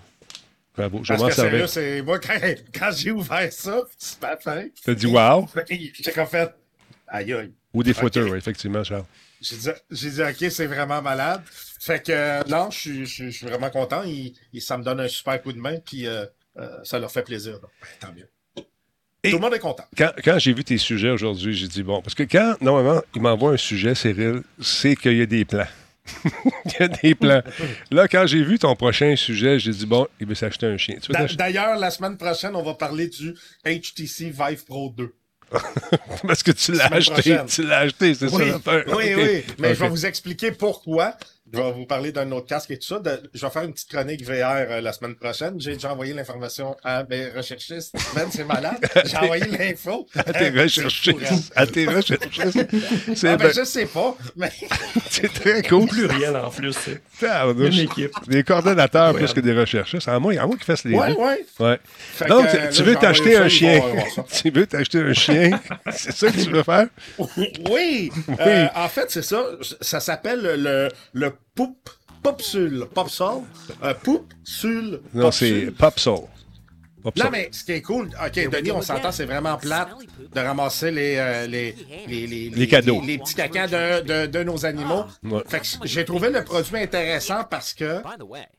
Bravo. 0.75 1.01
Je 1.03 1.13
m'en 1.13 1.29
servir. 1.29 1.67
c'est 1.67 2.01
moi 2.01 2.19
quand, 2.25 2.39
quand 2.73 2.91
j'ai 2.95 3.11
ouvert 3.11 3.51
ça, 3.51 3.81
ce 3.97 4.15
matin, 4.21 4.65
T'as 4.83 4.93
dit 4.93 5.07
wow. 5.07 5.47
j'ai 5.69 6.11
comme 6.13 6.27
fait 6.27 6.53
aïe 7.07 7.33
aïe. 7.33 7.51
Ou 7.73 7.83
des 7.83 7.93
footers, 7.93 8.35
effectivement, 8.35 8.83
Charles. 8.83 9.05
J'ai 9.41 10.09
dit, 10.09 10.21
OK, 10.21 10.51
c'est 10.51 10.65
vraiment 10.65 11.01
malade. 11.01 11.41
Fait 11.79 12.03
que, 12.03 12.11
euh, 12.11 12.41
non, 12.49 12.69
je 12.71 13.03
suis- 13.05 13.29
vraiment 13.45 13.69
content. 13.69 14.03
Il, 14.03 14.33
il- 14.51 14.61
ça 14.61 14.77
me 14.77 14.83
donne 14.83 14.99
un 14.99 15.07
super 15.07 15.41
coup 15.41 15.53
de 15.53 15.59
main, 15.59 15.77
puis 15.85 16.07
euh, 16.07 16.25
euh, 16.57 16.69
ça 16.83 16.99
leur 16.99 17.11
fait 17.11 17.21
plaisir. 17.23 17.53
donc, 17.53 17.69
ben, 17.81 17.87
tant 18.07 18.13
mieux. 18.13 18.29
Et- 19.23 19.29
Tout 19.31 19.37
le 19.37 19.41
monde 19.41 19.53
est 19.53 19.59
content. 19.59 19.85
Quand, 19.97 20.11
quand 20.23 20.39
j'ai 20.39 20.53
vu 20.53 20.63
tes 20.63 20.77
sujets 20.77 21.09
aujourd'hui, 21.09 21.53
j'ai 21.53 21.67
dit 21.67 21.83
bon, 21.83 22.01
parce 22.01 22.15
que 22.15 22.23
quand, 22.23 22.55
normalement, 22.61 23.01
il 23.15 23.21
m'envoie 23.21 23.51
un 23.53 23.57
sujet, 23.57 23.95
Cyril, 23.95 24.41
c'est 24.61 24.95
qu'il 24.95 25.17
y 25.17 25.21
a 25.21 25.25
des 25.25 25.45
plans. 25.45 25.67
il 26.65 26.71
y 26.79 26.83
a 26.83 26.87
des 26.87 27.15
plans. 27.15 27.41
Là, 27.91 28.07
quand 28.07 28.25
j'ai 28.27 28.43
vu 28.43 28.59
ton 28.59 28.75
prochain 28.75 29.15
sujet, 29.15 29.59
j'ai 29.59 29.71
dit 29.71 29.85
bon, 29.85 30.07
il 30.19 30.27
veut 30.27 30.35
s'acheter 30.35 30.65
un 30.67 30.77
chien. 30.77 30.95
D'ailleurs, 31.37 31.77
la 31.77 31.91
semaine 31.91 32.17
prochaine, 32.17 32.55
on 32.55 32.63
va 32.63 32.73
parler 32.73 33.07
du 33.07 33.35
HTC 33.65 34.31
Vive 34.31 34.65
Pro 34.65 34.93
2. 34.97 35.13
Parce 36.27 36.43
que 36.43 36.51
tu 36.51 36.73
l'as 36.73 36.85
acheté. 36.93 37.11
prochaine. 37.13 37.45
Tu 37.47 37.63
l'as 37.63 37.79
acheté, 37.79 38.13
c'est 38.13 38.25
Oui, 38.31 38.31
ça 38.31 38.45
l'affaire. 38.45 38.83
oui, 38.95 39.15
oui. 39.15 39.43
Mais 39.57 39.73
je 39.73 39.79
vais 39.79 39.89
vous 39.89 40.05
expliquer 40.05 40.51
pourquoi. 40.51 41.15
Je 41.51 41.57
vais 41.59 41.71
vous 41.71 41.85
parler 41.85 42.11
d'un 42.11 42.31
autre 42.31 42.45
casque 42.47 42.69
et 42.71 42.77
tout 42.77 42.85
ça. 42.87 42.99
De- 42.99 43.21
je 43.33 43.43
vais 43.45 43.51
faire 43.51 43.63
une 43.63 43.73
petite 43.73 43.89
chronique 43.89 44.23
VR 44.23 44.31
euh, 44.69 44.81
la 44.81 44.93
semaine 44.93 45.15
prochaine. 45.15 45.55
J'ai 45.59 45.73
déjà 45.73 45.91
envoyé 45.93 46.13
l'information 46.13 46.75
à 46.83 47.03
mes 47.09 47.29
recherchistes. 47.29 47.95
Ben, 48.15 48.27
c'est 48.31 48.43
malade. 48.43 48.77
J'ai 49.05 49.17
envoyé 49.17 49.45
l'info. 49.57 50.07
À 50.15 50.23
tes 50.31 50.49
recherchistes. 50.49 51.51
À 51.55 51.65
tes 51.65 51.85
recherchistes. 51.87 52.67
Ah, 52.69 53.13
ben, 53.23 53.37
ben- 53.37 53.51
je 53.55 53.63
sais 53.63 53.85
pas, 53.87 54.15
mais 54.35 54.51
c'est 55.09 55.33
très 55.33 55.63
cool. 55.63 55.87
Pluriel 55.87 56.35
en 56.35 56.49
plus. 56.51 56.77
Une 57.21 57.73
équipe. 57.79 58.11
Des 58.27 58.43
coordonnateurs 58.43 59.13
plus 59.15 59.33
que 59.33 59.39
des 59.39 59.53
recherchistes. 59.53 60.07
À 60.07 60.19
moins, 60.19 60.37
à 60.37 60.45
moins 60.45 60.55
qu'ils 60.55 60.65
fassent 60.65 60.83
les 60.85 60.95
ouais, 60.95 61.09
deux. 61.15 61.19
ouais. 61.19 61.45
Ouais. 61.59 61.79
Donc, 62.27 62.45
que, 62.45 62.71
tu- 62.71 62.81
euh, 62.81 62.85
veux 62.85 62.95
t'acheter 62.95 63.37
un 63.37 63.49
chien. 63.49 63.81
tu 64.31 64.51
veux 64.51 64.67
t'acheter 64.67 64.99
un 64.99 65.13
chien? 65.13 65.59
c'est 65.91 66.11
ça 66.11 66.31
que 66.31 66.37
tu 66.43 66.49
veux 66.51 66.63
faire? 66.63 66.87
Oui. 67.69 68.11
Euh, 68.39 68.67
en 68.75 68.87
fait, 68.87 69.09
c'est 69.09 69.23
ça. 69.23 69.43
Ça 69.81 69.99
s'appelle 69.99 70.41
le, 70.41 70.89
le 71.13 71.31
poup, 71.55 71.89
popsule. 72.23 72.85
Popsol. 72.93 73.43
Euh, 73.83 73.93
poupsule. 73.93 75.01
Non, 75.13 75.31
c'est 75.31 75.65
popsule. 75.67 75.73
Pop 75.73 75.99
Soul. 75.99 76.19
Pop 77.01 77.15
Non, 77.15 77.29
mais 77.31 77.47
ce 77.53 77.63
qui 77.63 77.71
est 77.71 77.81
cool, 77.81 78.07
OK, 78.07 78.49
Denis, 78.51 78.71
on 78.71 78.81
s'entend, 78.81 79.13
c'est 79.13 79.23
vraiment 79.23 79.55
plate 79.57 79.87
de 80.35 80.39
ramasser 80.41 80.91
les, 80.91 81.15
euh, 81.15 81.47
les, 81.47 81.73
les, 82.09 82.27
les, 82.27 82.49
Les 82.49 82.67
cadeaux. 82.67 82.99
Les, 82.99 83.13
les 83.13 83.17
petits 83.19 83.35
cacas 83.35 83.67
de, 83.67 84.01
de, 84.01 84.25
de 84.25 84.43
nos 84.43 84.65
animaux. 84.65 85.05
Ouais. 85.23 85.41
Fait 85.47 85.61
que 85.61 85.65
j'ai 85.85 86.03
trouvé 86.03 86.29
le 86.29 86.43
produit 86.43 86.75
intéressant 86.77 87.45
parce 87.49 87.73
que 87.73 88.01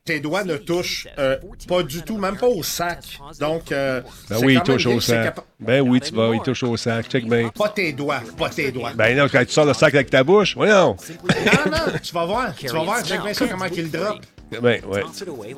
tes 0.05 0.19
doigts 0.19 0.43
ne 0.43 0.57
touchent 0.57 1.07
euh, 1.19 1.37
pas 1.67 1.83
du 1.83 2.01
tout, 2.01 2.17
même 2.17 2.35
pas 2.35 2.47
au 2.47 2.63
sac. 2.63 3.19
Donc, 3.39 3.71
euh, 3.71 4.01
Ben 4.01 4.37
c'est 4.39 4.45
oui, 4.45 4.53
il 4.53 4.57
quand 4.59 4.67
même 4.69 4.77
touche 4.77 4.87
bien 4.87 4.95
au 4.95 5.01
sac. 5.01 5.35
Ben 5.61 5.81
oui, 5.81 5.99
tu 5.99 6.13
vas, 6.13 6.31
il 6.33 6.41
touche 6.41 6.63
au 6.63 6.75
sac. 6.75 7.07
Check 7.09 7.27
bien. 7.29 7.49
Pas 7.49 7.69
tes 7.69 7.93
doigts, 7.93 8.21
pas 8.37 8.49
tes 8.49 8.71
doigts. 8.71 8.91
Ben 8.95 9.15
non, 9.17 9.27
quand 9.31 9.45
tu 9.45 9.51
sors 9.51 9.65
le 9.65 9.73
sac 9.73 9.93
avec 9.93 10.09
ta 10.09 10.23
bouche, 10.23 10.55
voyons. 10.55 10.95
Non, 10.97 11.71
non, 11.71 11.77
tu 12.01 12.13
vas 12.13 12.25
voir. 12.25 12.55
Tu 12.55 12.67
vas 12.67 12.83
voir, 12.83 13.03
check 13.05 13.21
bien 13.21 13.33
ça, 13.33 13.45
comment 13.47 13.69
qu'il 13.69 13.89
drop. 13.91 14.17
Ben, 14.61 14.81
ouais. 14.85 15.01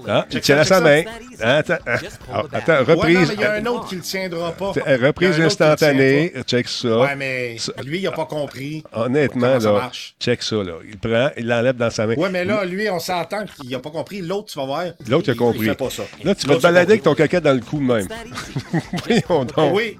Ah, 0.07 0.23
il 0.29 0.39
tient 0.41 0.59
à 0.59 0.63
sa 0.65 0.79
main. 0.79 1.01
Attends, 1.41 1.77
ah, 1.87 1.97
ah, 2.31 2.43
attends, 2.51 2.73
Ouais, 2.73 2.77
non, 2.85 3.01
reprise. 3.01 3.31
il 3.33 3.39
y 3.41 3.43
a 3.43 3.53
un 3.53 3.65
autre 3.65 3.87
qui 3.87 3.95
le 3.95 4.01
tiendra 4.01 4.51
pas. 4.51 4.71
euh, 4.85 4.97
Il 4.99 5.05
reprise 5.07 5.39
instantanée. 5.41 6.31
Check 6.45 6.67
ça. 6.67 6.99
Ouais, 6.99 7.15
mais 7.15 7.55
lui, 7.83 7.97
il 8.01 8.05
a 8.07 8.11
pas 8.11 8.25
compris. 8.25 8.83
Honnêtement, 8.93 9.59
ça 9.59 9.71
là, 9.71 9.79
marche? 9.79 10.13
check 10.19 10.43
ça, 10.43 10.57
là. 10.57 10.73
Il 10.87 10.99
prend, 10.99 11.29
il 11.37 11.47
l'enlève 11.47 11.75
dans 11.75 11.89
sa 11.89 12.05
main. 12.05 12.13
Ouais, 12.13 12.29
mais 12.29 12.45
là, 12.45 12.65
lui, 12.65 12.87
on 12.87 12.99
s'entend 12.99 13.45
qu'il 13.45 13.73
a 13.73 13.79
pas 13.79 13.89
compris. 13.89 14.21
L'autre, 14.21 14.51
tu 14.53 14.59
vas 14.59 14.65
voir. 14.65 14.83
L'autre, 15.09 15.23
il 15.27 15.31
a 15.31 15.33
il- 15.33 15.37
compris. 15.39 15.59
Il 15.61 15.69
fait 15.69 15.75
pas 15.75 15.89
ça. 15.89 16.03
Là, 16.23 16.35
tu 16.35 16.45
vas 16.45 16.53
te 16.53 16.59
il 16.59 16.61
balader 16.61 16.91
avec 16.91 17.03
ton 17.03 17.15
caca 17.15 17.39
dans 17.39 17.53
le 17.53 17.61
cou 17.61 17.79
même. 17.79 18.07
Voyons 19.07 19.47
Ah 19.57 19.61
donc. 19.61 19.73
oui. 19.75 19.92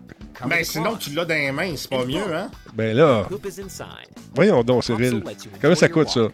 Mais 0.48 0.64
sinon, 0.64 0.96
tu 0.96 1.12
l'as 1.12 1.26
dans 1.26 1.34
les 1.36 1.52
mains, 1.52 1.74
c'est 1.76 1.90
pas 1.90 2.06
mieux, 2.06 2.34
hein? 2.36 2.50
Ben 2.74 2.96
là, 2.96 3.28
voyons 4.34 4.64
donc, 4.64 4.84
Cyril. 4.84 5.24
Comment 5.62 5.76
ça 5.76 5.90
coûte, 5.90 6.10
ça? 6.10 6.28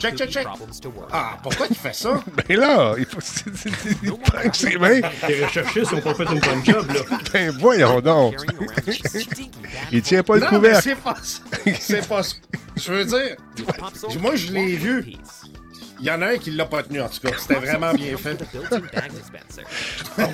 Check, 0.00 0.16
check, 0.16 0.30
check. 0.30 0.46
Ah, 1.12 1.36
pourquoi 1.42 1.66
il 1.68 1.76
fait 1.76 1.94
ça? 1.94 2.22
Ben 2.48 2.58
là, 2.58 2.94
il 2.98 3.04
faut. 3.04 3.18
Il 4.02 4.12
prend 4.12 4.48
que 4.48 4.56
ses 4.56 4.76
mains. 4.78 5.00
Les 5.28 5.44
recherchistes 5.44 5.92
ont 5.92 6.00
pas 6.00 6.14
fait 6.14 6.24
une 6.24 6.40
bonne 6.40 6.64
job, 6.64 6.86
là. 6.88 7.18
Ben 7.32 7.50
voyons 7.58 8.00
donc. 8.00 8.36
Il 9.92 10.02
tient 10.02 10.22
pas 10.22 10.34
le 10.36 10.40
Non, 10.40 10.46
mais 10.52 10.56
couvercle. 10.58 10.82
c'est 10.82 10.96
pas 10.96 11.16
ça. 11.22 11.40
C'est 11.80 12.08
pas 12.08 12.22
ça. 12.22 12.36
Je 12.76 12.92
veux 12.92 13.04
dire, 13.04 13.36
moi, 14.20 14.34
je 14.36 14.52
l'ai 14.52 14.76
vu. 14.76 15.14
Il 16.00 16.06
y 16.06 16.10
en 16.10 16.22
a 16.22 16.26
un 16.26 16.38
qui 16.38 16.50
l'a 16.50 16.66
pas 16.66 16.82
tenu, 16.82 17.00
en 17.00 17.08
tout 17.08 17.20
cas. 17.20 17.36
C'était 17.38 17.54
vraiment 17.54 17.92
bien 17.92 18.16
fait. 18.16 18.42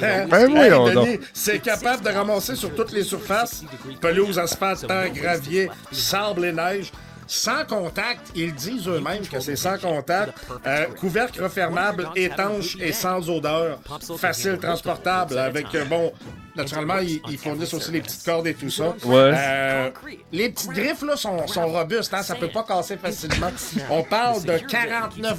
Ben. 0.01 0.29
Denis, 0.29 1.21
c'est 1.33 1.59
capable 1.59 2.05
de 2.05 2.11
ramasser 2.11 2.55
sur 2.55 2.75
toutes 2.75 2.93
les 2.93 3.03
surfaces, 3.03 3.63
pelouse, 4.01 4.39
asphalte, 4.39 4.87
terre, 4.87 5.11
gravier, 5.11 5.71
sable 5.93 6.45
et 6.47 6.53
neige. 6.53 6.93
Sans 7.27 7.65
contact, 7.65 8.33
ils 8.35 8.53
disent 8.53 8.89
eux-mêmes 8.89 9.25
que 9.25 9.39
c'est 9.39 9.55
sans 9.55 9.79
contact, 9.79 10.33
euh, 10.67 10.87
couvercle 10.99 11.41
refermable, 11.45 12.09
étanche 12.17 12.77
et 12.81 12.91
sans 12.91 13.31
odeur, 13.31 13.79
facile 14.19 14.59
transportable, 14.59 15.39
avec 15.39 15.73
euh, 15.77 15.85
bon 15.85 16.13
Naturellement, 16.57 16.99
ils, 16.99 17.21
ils 17.31 17.39
fournissent 17.39 17.73
aussi 17.75 17.93
les 17.93 18.01
petites 18.01 18.25
cordes 18.25 18.47
et 18.47 18.55
tout 18.55 18.71
ça. 18.71 18.95
Ouais. 19.05 19.33
Euh, 19.35 19.91
les 20.33 20.51
petites 20.51 20.71
griffes 20.71 21.03
là, 21.03 21.17
sont, 21.17 21.47
sont 21.47 21.67
robustes, 21.69 22.13
hein, 22.13 22.23
ça 22.23 22.35
peut 22.35 22.49
pas 22.49 22.65
casser 22.65 22.97
facilement. 22.97 23.51
On 23.89 24.03
parle 24.03 24.43
de 24.45 24.59
49 24.59 25.39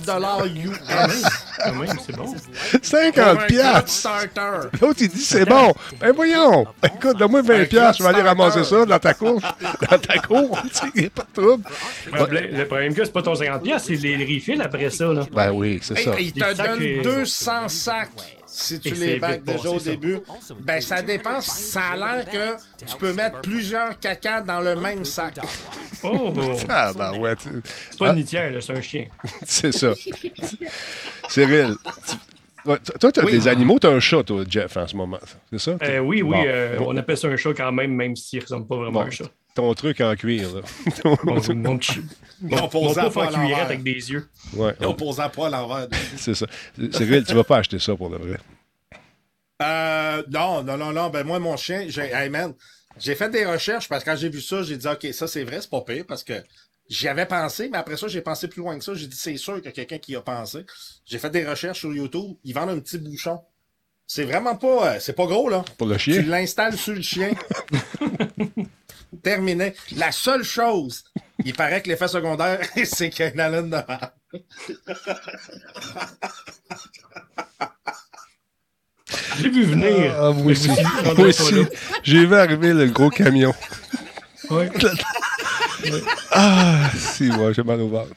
US. 0.56 0.80
Quand 1.64 1.74
même, 1.74 1.90
c'est 2.06 2.16
bon. 2.16 2.34
50 2.82 3.14
Pour 3.14 3.24
un 3.28 3.36
clutch 3.36 3.48
piastres. 3.50 3.90
starter. 3.90 4.68
L'autre, 4.82 5.00
il 5.02 5.10
dit 5.10 5.20
c'est 5.22 5.46
bon. 5.46 5.74
Ben 6.00 6.14
voyons. 6.16 6.66
Écoute, 6.84 7.18
donne-moi 7.18 7.42
20 7.42 7.66
piastres, 7.70 7.98
je 8.00 8.04
vais 8.04 8.10
aller 8.16 8.28
ramasser 8.28 8.64
ça 8.64 8.86
dans 8.86 9.00
ta 9.00 9.14
cour. 9.14 9.42
Dans 9.90 9.98
ta 10.00 10.18
cour. 10.20 10.58
Tu 10.72 10.78
sais, 10.78 11.04
y 11.04 11.06
a 11.06 11.10
pas 11.10 11.24
de 11.36 11.42
trouble. 11.42 11.64
Le 12.06 12.12
problème- 12.12 12.48
Le 12.58 12.66
problème 12.68 12.94
que 12.94 13.04
c'est 13.06 13.12
pas 13.14 13.22
ton 13.22 13.34
50$, 13.34 13.80
c'est 13.80 13.96
les 13.96 14.16
refills 14.24 14.62
après 14.62 14.90
ça. 14.90 15.06
Là. 15.06 15.26
Ben 15.32 15.52
oui, 15.52 15.80
c'est 15.82 15.98
ça. 16.00 16.12
il 16.20 16.32
te 16.34 16.54
donne 16.56 16.82
et- 16.82 17.02
200 17.02 17.68
sacs 17.68 18.10
si 18.54 18.80
tu 18.80 18.90
Et 18.90 18.92
les 18.92 19.14
vite 19.20 19.44
déjà 19.46 19.70
au 19.70 19.80
ça. 19.80 19.90
début. 19.92 20.20
Ben, 20.60 20.82
ça 20.82 21.02
dépend. 21.02 21.40
Ça 21.42 21.82
a 21.92 21.96
l'air 21.98 22.26
que 22.30 22.86
tu 22.86 22.96
peux 22.98 23.14
mettre 23.14 23.42
plusieurs 23.42 23.98
caca 24.00 24.42
dans 24.42 24.60
le 24.60 24.76
même 24.76 25.06
sac. 25.06 25.36
Oh! 26.04 26.34
Ah, 26.68 26.92
ben 26.94 27.18
ouais. 27.20 27.34
C'est 27.92 27.98
pas 28.00 28.10
une 28.10 28.16
litière, 28.18 28.52
c'est 28.62 28.74
un 28.74 28.82
chien. 28.82 29.06
C'est 29.46 29.72
ça. 29.72 29.94
Cyril, 31.30 31.76
tu- 32.08 32.70
ouais, 32.70 32.78
toi, 33.00 33.12
tu 33.12 33.20
as 33.20 33.26
Oui. 33.26 33.32
des 33.32 33.48
animaux, 33.48 33.80
tu 33.80 33.88
as 33.88 33.92
un 33.92 34.00
chat, 34.00 34.24
toi, 34.24 34.44
Jeff, 34.48 34.76
en 34.78 34.88
ce 34.88 34.96
moment. 34.96 35.20
C'est 35.52 35.60
ça? 35.60 35.78
Euh, 35.84 36.00
oui, 36.00 36.22
oui, 36.22 36.32
Bon. 36.38 36.44
euh, 36.46 36.78
on 36.82 36.98
appelle 36.98 37.18
ça 37.18 37.28
un 37.28 37.38
chat 37.38 37.54
quand 37.54 37.72
même, 37.72 37.94
même 37.94 38.16
s'il 38.16 38.42
ressemble 38.42 38.68
pas 38.68 38.76
vraiment 38.76 38.92
Bon. 38.92 39.00
à 39.02 39.06
un 39.08 39.10
chat. 39.12 39.26
Ton 39.54 39.74
truc 39.74 40.00
en 40.02 40.16
cuir, 40.16 40.50
là. 40.56 40.62
Mon, 41.04 41.18
mon 41.24 41.80
en 42.58 43.30
l'envers. 43.30 43.60
avec 43.60 43.84
des 43.84 44.12
yeux. 44.12 44.28
ouais, 44.54 44.74
Opposant 44.84 45.30
pas 45.30 45.48
à 45.48 45.50
l'envers. 45.50 45.88
c'est 46.18 46.34
ça. 46.34 46.48
Cyril, 46.92 47.24
tu 47.26 47.34
vas 47.34 47.44
pas 47.44 47.58
acheter 47.58 47.78
ça 47.80 47.96
pour 47.96 48.10
de 48.10 48.16
vrai. 48.18 48.38
Euh, 49.62 50.24
non, 50.32 50.64
non, 50.64 50.78
non, 50.78 50.92
non. 50.92 51.10
Ben, 51.10 51.24
moi, 51.26 51.38
mon 51.40 51.56
chien, 51.58 51.86
j'ai, 51.88 52.04
hey, 52.14 52.30
man, 52.30 52.54
j'ai 52.98 53.14
fait 53.16 53.30
des 53.30 53.46
recherches 53.46 53.88
parce 53.88 54.04
que 54.04 54.10
quand 54.10 54.16
j'ai 54.16 54.30
vu 54.30 54.42
ça, 54.42 54.64
j'ai 54.64 54.78
dit, 54.78 54.88
OK, 54.88 55.08
ça, 55.14 55.28
c'est 55.28 55.44
vrai, 55.44 55.60
c'est 55.62 55.70
pas 55.70 55.82
pire 55.82 56.06
parce 56.08 56.24
que 56.24 56.34
j'y 56.90 57.08
avais 57.08 57.26
pensé, 57.26 57.70
mais 57.72 57.78
après 57.78 57.98
ça, 57.98 58.08
j'ai 58.08 58.22
pensé 58.22 58.48
plus 58.48 58.62
loin 58.62 58.78
que 58.78 58.84
ça. 58.84 58.94
J'ai 58.96 59.08
dit, 59.08 59.16
c'est 59.16 59.38
sûr 59.38 59.56
qu'il 59.58 59.66
y 59.66 59.70
a 59.70 59.72
quelqu'un 59.72 59.98
qui 60.00 60.14
y 60.14 60.16
a 60.16 60.22
pensé. 60.22 60.66
J'ai 61.06 61.20
fait 61.20 61.30
des 61.30 61.46
recherches 61.46 61.80
sur 61.80 61.94
YouTube. 61.94 62.38
Ils 62.44 62.54
vendent 62.56 62.70
un 62.72 62.80
petit 62.80 62.98
bouchon. 62.98 63.40
C'est 64.08 64.24
vraiment 64.26 64.56
pas, 64.56 64.96
euh, 64.96 64.98
c'est 65.00 65.14
pas 65.14 65.26
gros, 65.26 65.48
là. 65.48 65.64
Pour 65.78 65.88
le 65.88 65.96
Tu 65.98 66.14
chien? 66.14 66.22
l'installes 66.24 66.78
sur 66.78 66.94
le 66.96 67.02
chien. 67.02 67.32
Terminé. 69.24 69.74
La 69.96 70.12
seule 70.12 70.44
chose, 70.44 71.04
il 71.44 71.54
paraît 71.54 71.82
que 71.82 71.90
l'effet 71.90 72.08
secondaire, 72.08 72.60
c'est 72.86 73.10
qu'il 73.10 73.26
y 73.26 73.28
a 73.28 73.32
une 73.34 73.40
haleine 73.40 73.70
de 73.70 73.78
marde. 73.88 74.12
J'ai 79.38 79.50
vu 79.50 79.64
venir. 79.64 80.16
Ah, 80.18 80.32
moi 80.32 80.52
aussi. 80.52 80.70
On 81.06 81.16
Moi 81.16 81.28
aussi. 81.28 81.56
J'ai 82.04 82.26
vu 82.26 82.36
arriver 82.36 82.74
le 82.74 82.88
gros 82.88 83.10
camion. 83.10 83.54
Ouais. 84.50 84.70
Ah, 86.32 86.92
si, 86.96 87.24
moi, 87.24 87.52
j'ai 87.54 87.64
mal 87.64 87.82
au 87.82 87.90
ventre. 87.90 88.12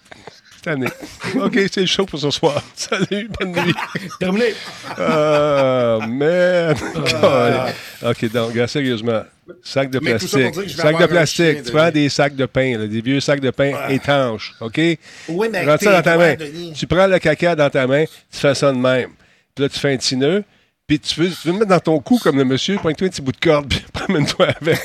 Année. 0.67 0.87
OK, 1.37 1.59
c'est 1.71 1.81
le 1.81 1.87
show 1.87 2.07
pour 2.07 2.19
ce 2.19 2.31
soir. 2.31 2.63
Salut, 2.75 3.29
bonne 3.39 3.53
nuit. 3.53 3.75
Terminé. 4.21 4.55
Ah, 4.99 5.99
man. 6.09 6.75
Ah. 7.23 7.67
OK, 8.03 8.31
donc, 8.33 8.51
regarde, 8.51 8.71
sérieusement. 8.71 9.23
Sac 9.63 9.91
de 9.91 9.99
plastique. 9.99 10.55
Sac 10.71 10.99
de 10.99 11.07
plastique. 11.07 11.63
Tu 11.65 11.73
prends 11.73 11.91
des 11.91 12.09
sacs 12.09 12.35
de 12.35 12.47
pain, 12.47 12.79
là, 12.79 12.87
des 12.87 13.01
vieux 13.01 13.21
sacs 13.21 13.41
de 13.41 13.51
pain 13.51 13.89
étanches. 13.91 14.55
OK? 14.61 14.81
Oui, 15.29 15.49
mais 15.51 15.65
Rentre 15.67 15.85
ça 15.85 15.93
dans 15.93 16.03
ta 16.03 16.17
main. 16.17 16.35
Tu 16.75 16.87
prends 16.87 17.07
le 17.07 17.19
caca 17.19 17.55
dans 17.55 17.71
ta 17.71 17.87
main, 17.87 18.05
tu 18.05 18.39
fais 18.39 18.55
ça 18.55 18.73
de 18.73 18.79
même. 18.79 19.11
Puis 19.55 19.63
là, 19.65 19.69
tu 19.69 19.79
fais 19.79 19.93
un 19.93 19.97
petit 19.97 20.17
nœud. 20.17 20.45
Puis 20.87 21.01
tu 21.01 21.21
veux, 21.21 21.31
tu 21.31 21.47
veux 21.47 21.53
le 21.53 21.59
mettre 21.61 21.71
dans 21.71 21.81
ton 21.81 21.99
cou 21.99 22.19
comme 22.23 22.37
le 22.37 22.45
monsieur, 22.45 22.77
prends-toi 22.77 23.07
un 23.07 23.11
petit 23.11 23.23
bout 23.23 23.33
de 23.33 23.39
corde, 23.39 23.69
puis 23.69 23.83
promène-toi 23.91 24.49
avec. 24.61 24.81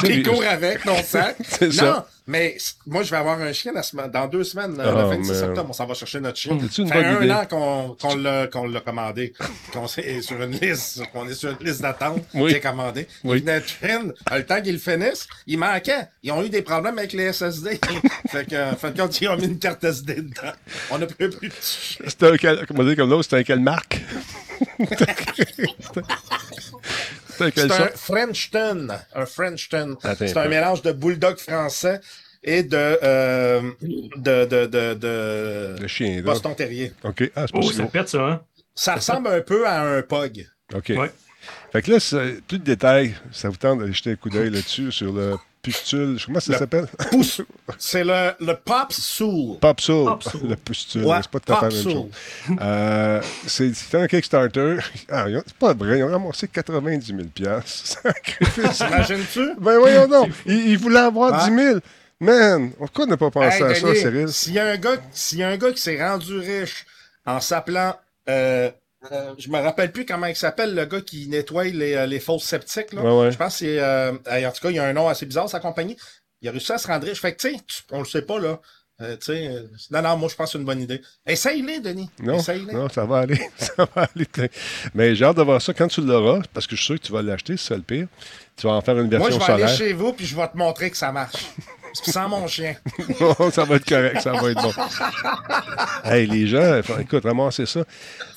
tu 0.00 0.22
cours 0.22 0.44
avec 0.44 0.82
ton 0.82 1.00
sac. 1.02 1.36
C'est 1.44 1.72
ça. 1.72 2.06
Mais 2.26 2.56
moi, 2.86 3.02
je 3.02 3.10
vais 3.10 3.16
avoir 3.16 3.40
un 3.40 3.52
chien 3.52 3.72
la 3.72 3.82
semaine- 3.82 4.10
dans 4.10 4.26
deux 4.26 4.44
semaines, 4.44 4.74
Oh, 4.78 4.82
le 4.82 4.90
26 5.08 5.30
man. 5.30 5.40
septembre. 5.40 5.66
On 5.70 5.72
s'en 5.72 5.86
va 5.86 5.94
chercher 5.94 6.20
notre 6.20 6.38
chien. 6.38 6.58
C'est 6.70 6.82
une 6.82 6.88
Ça 6.88 6.94
fait 6.94 7.02
bonne 7.02 7.16
un 7.16 7.22
idée? 7.22 7.32
an 7.32 7.46
qu'on 7.46 7.96
qu'on 8.00 8.16
l'a 8.16 8.46
qu'on 8.48 8.66
l'a 8.68 8.80
commandé. 8.80 9.32
Qu'on 9.72 9.86
est 9.86 10.20
sur 10.22 10.40
une 10.42 10.52
liste. 10.52 11.02
qu'on 11.12 11.28
est 11.28 11.34
sur 11.34 11.50
une 11.50 11.66
liste 11.66 11.82
d'attente. 11.82 12.22
Oui. 12.34 12.52
C'est 12.52 12.60
commandé. 12.60 13.06
Oui. 13.24 13.38
Il 13.38 13.44
venait 13.44 13.60
de 13.60 13.66
traîne. 13.66 14.12
Le 14.32 14.42
temps 14.44 14.60
qu'ils 14.60 14.74
le 14.74 14.78
finissent, 14.78 15.26
il 15.46 15.58
manquait. 15.58 16.08
Ils 16.22 16.32
ont 16.32 16.42
eu 16.42 16.48
des 16.48 16.62
problèmes 16.62 16.98
avec 16.98 17.12
les 17.12 17.32
SSD. 17.32 17.78
fait 18.28 18.44
que, 18.48 18.88
de 18.90 19.00
compte, 19.00 19.20
ils 19.20 19.28
ont 19.28 19.36
mis 19.36 19.44
une 19.44 19.58
carte 19.58 19.82
SD 19.84 20.14
dedans. 20.16 20.52
On 20.90 21.00
a 21.00 21.06
plus 21.06 21.30
plus 21.30 21.48
de 21.48 21.54
chien. 21.62 22.04
C'était 22.08 22.26
un, 22.32 22.36
quel- 22.36 22.66
comment 22.66 22.84
dire 22.84 22.96
comme 22.96 23.10
l'autre, 23.10 23.24
c'était 23.24 23.36
un 23.36 23.42
quelle 23.44 23.60
marque? 23.60 24.00
C'est 27.38 27.70
un? 27.70 27.88
Frenchton. 27.94 28.88
Un 29.14 29.26
Frenchton. 29.26 29.96
C'est 30.18 30.36
un 30.36 30.48
mélange 30.48 30.82
de 30.82 30.92
bulldog 30.92 31.38
français 31.38 32.00
et 32.42 32.62
de, 32.62 32.76
euh, 32.76 33.60
de, 33.82 34.44
de, 34.44 34.66
de, 34.66 34.94
de, 34.94 35.76
Le 35.80 35.88
chien, 35.88 36.16
là. 36.16 36.22
Boston 36.22 36.54
Terrier. 36.54 36.92
OK. 37.02 37.30
Ah, 37.34 37.42
c'est 37.46 37.52
pas 37.52 37.58
Oh, 37.62 37.72
ça 37.72 37.84
pète 37.84 38.08
ça, 38.08 38.20
hein? 38.22 38.42
Ça 38.74 38.94
ressemble 38.94 39.28
un 39.28 39.40
peu 39.40 39.66
à 39.66 39.80
un 39.82 40.02
pug. 40.02 40.46
OK. 40.74 40.92
Ouais. 40.96 41.10
Fait 41.72 41.82
que 41.82 41.92
là, 41.92 42.00
c'est- 42.00 42.40
plus 42.46 42.58
de 42.58 42.64
détails, 42.64 43.14
ça 43.32 43.48
vous 43.48 43.56
tente 43.56 43.80
de 43.80 43.90
jeter 43.90 44.12
un 44.12 44.16
coup 44.16 44.30
d'œil 44.30 44.50
là-dessus 44.50 44.92
sur 44.92 45.12
le 45.12 45.36
pustule. 45.70 46.18
Comment 46.24 46.40
ça 46.40 46.52
Le- 46.52 46.58
s'appelle? 46.58 46.86
Pousse. 47.10 47.40
C'est 47.78 48.04
le, 48.04 48.32
le 48.40 48.54
Pop 48.54 48.92
Soul. 48.92 49.58
Popsoul. 49.58 50.06
Popsoul. 50.06 50.48
Le 50.48 50.56
pustule. 50.64 51.04
Ouais, 51.04 51.18
c'est 51.22 51.30
pas 51.30 51.40
tout 51.40 51.52
à 51.52 51.56
fait 51.60 51.68
la 51.76 51.82
même 51.82 51.92
chose. 51.92 52.06
Euh, 52.60 53.20
c'est 53.46 53.94
un 53.94 54.06
Kickstarter. 54.06 54.76
Ah, 55.10 55.26
c'est 55.46 55.54
pas 55.56 55.74
vrai. 55.74 55.98
Ils 55.98 56.04
ont 56.04 56.10
ramassé 56.10 56.48
90 56.48 57.06
000 57.38 57.60
Sacrifice. 57.64 58.78
T'imagines-tu? 58.78 59.50
ben 59.60 59.78
voyons 59.78 60.06
donc. 60.08 60.30
Ils, 60.46 60.68
ils 60.70 60.78
voulaient 60.78 60.98
avoir 61.00 61.32
Ouais. 61.48 61.50
10 61.56 61.62
000. 61.64 61.78
Man, 62.20 62.70
pourquoi 62.72 63.04
on 63.04 63.08
n'a 63.08 63.16
pas 63.16 63.30
pensé 63.30 63.56
Hey, 63.58 63.62
à 63.62 63.74
ça, 63.74 63.94
Cyril? 63.94 64.28
S'il 64.28 64.54
y 64.54 64.58
a 64.58 64.66
un 64.70 64.76
gars, 64.78 64.96
s'il 65.12 65.38
y 65.38 65.42
a 65.42 65.48
un 65.48 65.56
gars 65.56 65.70
qui 65.72 65.80
s'est 65.82 66.02
rendu 66.02 66.38
riche 66.38 66.86
en 67.26 67.40
s'appelant, 67.40 67.94
euh, 68.28 68.70
euh, 69.12 69.34
je 69.38 69.48
me 69.48 69.58
rappelle 69.58 69.92
plus 69.92 70.04
comment 70.04 70.26
il 70.26 70.36
s'appelle, 70.36 70.74
le 70.74 70.84
gars 70.84 71.00
qui 71.00 71.28
nettoie 71.28 71.64
les, 71.64 71.94
euh, 71.94 72.06
les 72.06 72.20
fosses 72.20 72.44
sceptiques, 72.44 72.92
là. 72.92 73.02
Ouais, 73.02 73.20
ouais. 73.26 73.32
Je 73.32 73.36
pense 73.36 73.54
que 73.54 73.58
c'est, 73.60 73.78
euh, 73.80 74.12
en 74.12 74.52
tout 74.52 74.60
cas, 74.60 74.70
il 74.70 74.76
y 74.76 74.78
a 74.78 74.84
un 74.84 74.92
nom 74.92 75.08
assez 75.08 75.26
bizarre, 75.26 75.48
sa 75.48 75.60
compagnie. 75.60 75.96
Il 76.42 76.48
a 76.48 76.52
réussi 76.52 76.72
à 76.72 76.78
se 76.78 76.86
rendre 76.86 77.06
riche. 77.06 77.20
Fait 77.20 77.34
que, 77.34 77.40
tu 77.40 77.54
sais, 77.54 77.60
on 77.90 78.00
le 78.00 78.04
sait 78.04 78.22
pas, 78.22 78.38
là. 78.38 78.60
Euh, 79.02 79.16
euh, 79.28 79.62
non, 79.90 80.00
non, 80.00 80.16
moi, 80.16 80.28
je 80.30 80.36
pense 80.36 80.46
que 80.46 80.52
c'est 80.52 80.58
une 80.58 80.64
bonne 80.64 80.80
idée. 80.80 81.02
Essaye-les, 81.26 81.80
Denis. 81.80 82.08
Non, 82.22 82.38
Essaye-les. 82.38 82.72
non, 82.72 82.88
ça 82.88 83.04
va 83.04 83.18
aller. 83.18 83.38
ça 83.58 83.86
va 83.94 84.08
aller. 84.14 84.26
Mais 84.94 85.14
j'ai 85.14 85.24
hâte 85.26 85.36
de 85.36 85.42
voir 85.42 85.60
ça 85.60 85.74
quand 85.74 85.88
tu 85.88 86.00
l'auras, 86.00 86.40
parce 86.54 86.66
que 86.66 86.76
je 86.76 86.80
suis 86.82 86.86
sûr 86.94 87.00
que 87.00 87.06
tu 87.06 87.12
vas 87.12 87.20
l'acheter, 87.20 87.58
c'est 87.58 87.68
ça 87.68 87.76
le 87.76 87.82
pire. 87.82 88.08
Tu 88.56 88.66
vas 88.66 88.72
en 88.72 88.80
faire 88.80 88.98
une 88.98 89.10
Moi, 89.10 89.18
version 89.28 89.38
je 89.40 89.46
vais 89.46 89.64
aller 89.64 89.76
chez 89.76 89.92
vous, 89.92 90.14
puis 90.14 90.24
je 90.24 90.34
vais 90.34 90.48
te 90.48 90.56
montrer 90.56 90.90
que 90.90 90.96
ça 90.96 91.12
marche. 91.12 91.46
Sans 92.04 92.28
mon 92.28 92.46
chien. 92.46 92.74
Non, 93.20 93.50
ça 93.50 93.64
va 93.64 93.76
être 93.76 93.86
correct, 93.88 94.20
ça 94.20 94.32
va 94.32 94.50
être 94.50 94.62
bon. 94.62 94.72
hey, 96.10 96.26
les 96.26 96.46
gens, 96.46 96.82
faut- 96.82 96.98
écoute, 96.98 97.24
ramassez 97.24 97.66
ça. 97.66 97.84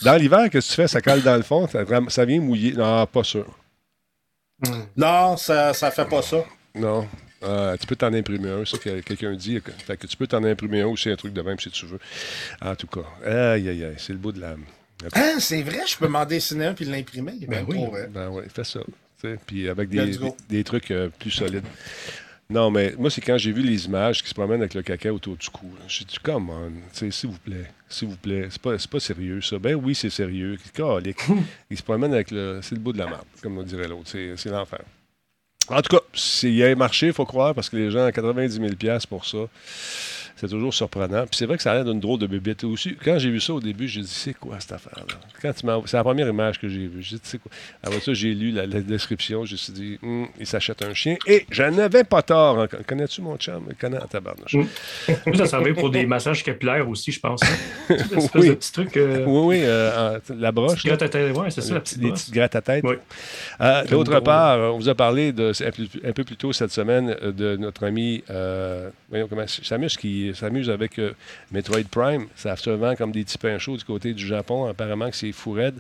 Dans 0.04 0.15
l'hiver, 0.15 0.50
qu'est-ce 0.50 0.67
que 0.69 0.76
tu 0.76 0.82
fais? 0.82 0.88
Ça 0.88 1.02
cale 1.02 1.22
dans 1.22 1.36
le 1.36 1.43
fond, 1.43 1.67
ça, 1.67 2.26
vient 2.26 2.39
mouiller? 2.39 2.74
Non, 2.74 3.06
pas 3.06 3.24
sûr. 3.24 3.45
Non, 4.95 5.38
ça, 5.38 5.74
ça 5.74 5.91
fait 5.91 6.06
pas 6.06 6.22
ça. 6.22 6.43
Non. 6.76 7.08
Euh, 7.43 7.78
tu 7.78 7.88
peux 7.88 7.95
t'en 7.95 8.13
imprimer 8.13 8.50
un, 8.50 8.65
ça 8.65 8.78
que 8.78 9.00
quelqu'un 9.00 9.34
dit. 9.34 9.60
Fait 9.86 9.95
que 9.95 10.06
tu 10.08 10.17
peux 10.17 10.28
t'en 10.28 10.43
imprimer 10.43 10.82
un 10.82 10.88
aussi, 10.88 11.10
un 11.10 11.15
truc 11.15 11.34
de 11.34 11.41
même 11.41 11.60
si 11.60 11.69
tu 11.72 11.86
veux. 11.86 12.00
En 12.62 12.76
tout 12.76 12.88
cas, 12.88 13.06
aïe, 13.26 13.69
aïe, 13.69 13.84
aïe, 13.86 13.95
c'est 13.98 14.12
le 14.13 14.19
bout 14.19 14.34
de 14.34 14.41
l'âme. 14.41 14.63
Hein, 15.15 15.36
c'est 15.39 15.62
vrai, 15.62 15.80
je 15.88 15.98
peux 15.98 16.10
m'en 16.10 16.26
dessiner 16.26 16.65
un 16.65 16.74
puis 16.74 16.84
l'imprimer. 16.84 17.34
Ben 17.48 17.63
oui. 17.67 17.76
trop 17.78 17.91
vrai. 17.91 18.08
Ben 18.12 18.28
oui, 18.30 18.43
fais 18.54 18.65
ça. 18.65 18.82
Puis 19.45 19.69
avec 19.69 19.89
des, 19.89 20.12
des 20.50 20.63
trucs 20.63 20.91
euh, 20.91 21.10
plus 21.17 21.32
solides. 21.32 21.65
Non, 22.52 22.72
mais 22.72 22.96
moi, 22.98 23.12
c'est 23.12 23.22
quand 23.22 23.38
j'ai 23.38 23.52
vu 23.52 23.62
les 23.62 23.86
images 23.86 24.24
qui 24.24 24.30
se 24.30 24.34
promènent 24.34 24.62
avec 24.62 24.74
le 24.74 24.82
caca 24.82 25.14
autour 25.14 25.38
du 25.38 25.48
cou. 25.50 25.68
J'ai 25.88 26.04
dit, 26.04 26.18
come 26.18 26.50
on, 26.50 26.72
s'il 26.92 27.30
vous 27.30 27.38
plaît, 27.38 27.70
s'il 27.88 28.08
vous 28.08 28.16
plaît. 28.16 28.48
C'est 28.50 28.60
pas, 28.60 28.80
c'est 28.80 28.90
pas 28.90 29.00
sérieux, 29.00 29.40
ça. 29.40 29.60
Ben 29.60 29.76
oui, 29.76 29.94
c'est 29.94 30.10
sérieux. 30.10 30.58
Calique. 30.74 31.20
Ils 31.70 31.78
se 31.78 31.84
promènent 31.84 32.14
avec 32.14 32.32
le. 32.32 32.60
C'est 32.64 32.74
le 32.74 32.82
bout 32.82 32.92
de 32.92 32.98
la 32.98 33.06
map, 33.06 33.24
comme 33.44 33.60
on 33.60 33.62
dirait 33.62 33.88
l'autre. 33.88 34.10
C'est, 34.10 34.50
l'enfer. 34.50 34.82
En 35.68 35.80
tout 35.84 35.96
cas, 35.96 36.04
s'il 36.12 36.56
y 36.56 36.64
a 36.64 36.70
un 36.70 36.76
marché, 36.76 37.08
il 37.08 37.14
faut 37.14 37.26
croire, 37.26 37.54
parce 37.54 37.70
que 37.70 37.78
les 37.78 37.92
gens, 37.92 38.10
90 38.10 38.60
000 38.82 38.98
pour 39.08 39.28
ça, 39.28 39.38
c'est 40.39 40.47
toujours 40.47 40.73
surprenant. 40.73 41.21
Puis 41.25 41.38
c'est 41.38 41.45
vrai 41.45 41.58
que 41.58 41.63
ça 41.63 41.71
a 41.71 41.75
l'air 41.75 41.86
d'une 41.86 41.99
drôle 41.99 42.19
de 42.19 42.28
bébête 42.28 42.63
aussi. 42.63 42.95
Quand 43.04 43.19
j'ai 43.19 43.30
vu 43.30 43.39
ça 43.39 43.54
au 43.54 43.60
début, 43.60 43.88
j'ai 43.88 44.02
dit, 44.02 44.08
c'est 44.08 44.34
quoi 44.34 44.56
cette 44.60 44.71
affaire-là? 44.73 45.04
Quand 45.41 45.54
tu 45.54 45.65
m'as- 45.65 45.82
C'est 45.86 45.97
la 45.97 46.04
première 46.04 46.28
image 46.28 46.60
que 46.60 46.67
j'ai 46.69 46.88
vue. 46.88 47.02
J'ai 47.02 47.15
dit, 47.17 47.21
c'est 47.23 47.38
quoi? 47.39 47.52
Après 47.84 47.99
ça, 47.99 48.13
j'ai 48.13 48.34
lu 48.34 48.52
la, 48.52 48.65
la 48.65 48.82
description. 48.82 49.45
Je 49.45 49.54
me 49.54 49.58
suis 49.58 49.73
dit, 49.73 49.99
Hum, 50.04 50.28
il 50.39 50.45
s'achète 50.47 50.82
un 50.84 50.93
chien. 50.93 51.17
Et 51.28 51.45
j'en 51.52 51.78
avais 51.78 52.04
pas 52.04 52.21
tort. 52.21 52.67
Connais-tu 52.88 53.21
mon 53.21 53.38
chum? 53.38 53.63
Il 53.69 53.75
connaît 53.75 54.02
en 54.02 54.08
tabarnouche. 54.08 54.54
Mm. 54.54 54.65
Moi, 55.28 55.36
ça 55.38 55.45
servait 55.45 55.73
pour 55.73 55.89
des 55.89 56.06
massages 56.06 56.43
capillaires 56.43 56.88
aussi, 56.88 57.12
je 57.12 57.19
pense. 57.19 57.41
hein. 57.43 57.95
Oui. 58.36 58.49
de 58.49 58.54
petit 58.54 58.71
truc. 58.71 58.95
Euh, 58.97 59.25
Oui, 59.25 59.58
oui, 59.58 59.62
euh, 59.63 60.19
la 60.38 60.52
broche. 60.52 60.86
gratte 60.86 61.02
à 61.02 61.10
tête. 61.10 61.36
Ouais, 61.36 61.49
c'est 61.52 61.62
ça, 61.62 61.73
la 61.73 61.80
Des 61.80 61.84
petite 61.84 62.02
petites- 62.13 62.34
grattes 62.34 62.56
à 62.56 62.62
tête. 62.62 62.84
Oui. 62.88 62.95
Euh, 63.62 63.84
D'autre 63.86 64.19
part, 64.21 64.73
on 64.73 64.78
vous 64.78 64.89
a 64.89 64.95
parlé 64.95 65.32
de, 65.32 65.52
un, 66.06 66.12
peu, 66.13 66.23
plus 66.23 66.36
tôt 66.38 66.54
cette 66.54 66.71
semaine 66.71 67.15
euh, 67.21 67.32
de 67.32 67.58
notre 67.58 67.86
ami 67.86 68.23
euh, 68.30 68.89
voyons 69.10 69.28
comment, 69.28 69.45
Samus 69.47 69.89
qui 69.97 70.29
s'amusent 70.36 70.70
avec 70.70 71.00
euh, 71.00 71.13
Metroid 71.52 71.84
Prime. 71.89 72.28
Ça 72.36 72.56
se 72.56 72.70
vend 72.70 72.96
comme 72.96 73.12
des 73.12 73.24
petits 73.24 73.38
pains 73.38 73.58
chauds 73.58 73.78
du 73.78 73.84
côté 73.84 74.13
du 74.13 74.26
Japon. 74.26 74.68
Apparemment 74.68 75.10
que 75.10 75.15
c'est 75.15 75.32
fou 75.32 75.52
raide. 75.52 75.76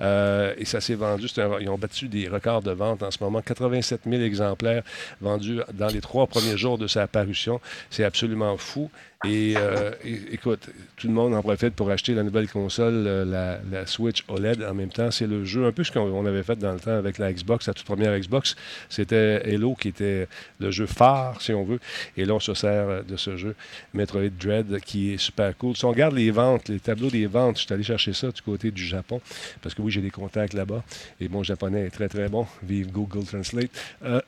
Euh, 0.00 0.54
et 0.58 0.64
ça 0.64 0.80
s'est 0.80 0.94
vendu. 0.94 1.26
ils 1.60 1.68
ont 1.68 1.78
battu 1.78 2.08
des 2.08 2.28
records 2.28 2.62
de 2.62 2.72
vente 2.72 3.02
en 3.02 3.10
ce 3.10 3.22
moment. 3.22 3.40
87 3.42 4.02
000 4.06 4.22
exemplaires 4.22 4.82
vendus 5.20 5.60
dans 5.72 5.88
les 5.88 6.00
trois 6.00 6.26
premiers 6.26 6.56
jours 6.56 6.78
de 6.78 6.86
sa 6.86 7.06
parution. 7.06 7.60
C'est 7.90 8.04
absolument 8.04 8.56
fou. 8.56 8.90
Et 9.24 9.54
euh, 9.56 9.92
écoute, 10.32 10.68
tout 10.96 11.06
le 11.06 11.12
monde 11.12 11.32
en 11.34 11.42
profite 11.42 11.74
pour 11.74 11.88
acheter 11.90 12.12
la 12.12 12.24
nouvelle 12.24 12.48
console, 12.48 13.04
la, 13.04 13.86
Switch 13.86 14.24
OLED 14.26 14.64
en 14.64 14.74
même 14.74 14.88
temps. 14.88 15.12
C'est 15.12 15.28
le 15.28 15.44
jeu, 15.44 15.64
un 15.64 15.70
peu 15.70 15.84
ce 15.84 15.92
qu'on 15.92 16.00
on 16.00 16.26
avait 16.26 16.42
fait 16.42 16.56
dans 16.56 16.72
le 16.72 16.80
temps 16.80 16.96
avec 16.96 17.18
la 17.18 17.32
Xbox, 17.32 17.68
la 17.68 17.74
toute 17.74 17.86
première 17.86 18.18
Xbox. 18.18 18.56
C'était 18.88 19.40
Halo 19.44 19.74
qui 19.74 19.88
était 19.88 20.26
le 20.58 20.70
jeu 20.72 20.86
phare, 20.86 21.40
si 21.40 21.52
on 21.52 21.64
veut. 21.64 21.78
Et 22.16 22.24
là, 22.24 22.34
on 22.34 22.40
se 22.40 22.54
sert 22.54 23.04
de 23.04 23.16
ce 23.16 23.36
jeu, 23.36 23.54
Metroid 23.94 24.30
Dread, 24.30 24.80
qui 24.80 25.12
est 25.12 25.18
super 25.18 25.56
cool. 25.56 25.76
Si 25.76 25.84
on 25.84 25.90
regarde 25.90 26.14
les 26.14 26.30
ventes, 26.30 26.68
les 26.68 26.80
tableaux 26.80 27.10
des 27.10 27.26
ventes, 27.26 27.58
je 27.58 27.64
suis 27.64 27.72
allé 27.72 27.82
chercher 27.82 28.12
ça 28.12 28.30
du 28.30 28.42
côté 28.42 28.70
du 28.70 28.84
Japon, 28.84 29.20
parce 29.60 29.74
que 29.74 29.82
oui, 29.82 29.90
j'ai 29.90 30.00
des 30.00 30.10
contacts 30.10 30.54
là-bas. 30.54 30.82
Et 31.20 31.28
mon 31.28 31.42
japonais 31.42 31.86
est 31.86 31.90
très, 31.90 32.08
très 32.08 32.28
bon. 32.28 32.46
Vive 32.62 32.90
Google 32.90 33.24
Translate. 33.24 33.70
Euh, 34.04 34.20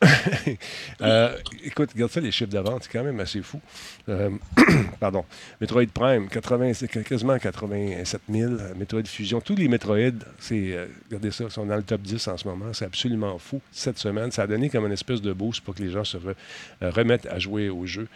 euh, 1.01 1.37
écoute, 1.65 1.91
regarde 1.95 2.11
ça, 2.11 2.21
les 2.21 2.31
chiffres 2.31 2.51
de 2.51 2.59
vente, 2.59 2.85
c'est 2.85 2.93
quand 2.93 3.05
même 3.05 3.21
assez 3.21 3.43
fou. 3.43 3.61
Euh, 4.09 4.31
pardon, 5.01 5.25
Metroid 5.61 5.87
Prime, 5.93 6.29
80, 6.29 6.75
c'est 6.75 6.89
quasiment 7.05 7.39
87 7.39 8.21
000. 8.29 8.53
Euh, 8.53 8.75
Metroid 8.77 9.05
Fusion, 9.05 9.41
tous 9.41 9.57
les 9.57 9.69
Metroid, 9.69 9.97
euh, 9.97 10.87
regardez 11.09 11.31
ça, 11.31 11.49
sont 11.51 11.67
dans 11.67 11.77
le 11.77 11.83
top 11.83 12.03
10 12.03 12.29
en 12.29 12.37
ce 12.37 12.47
moment. 12.47 12.73
C'est 12.73 12.85
absolument 12.85 13.39
fou. 13.39 13.61
Cette 13.73 13.99
semaine, 13.99 14.31
ça 14.31 14.43
a 14.43 14.47
donné 14.47 14.69
comme 14.69 14.87
une 14.87 14.93
espèce 14.93 15.23
de 15.23 15.33
boost 15.33 15.63
pour 15.63 15.75
que 15.75 15.83
les 15.83 15.91
gens 15.91 16.05
se 16.05 16.17
re- 16.17 16.35
remettent 16.81 17.27
à 17.27 17.39
jouer 17.39 17.69
au 17.69 17.87
jeu, 17.87 18.09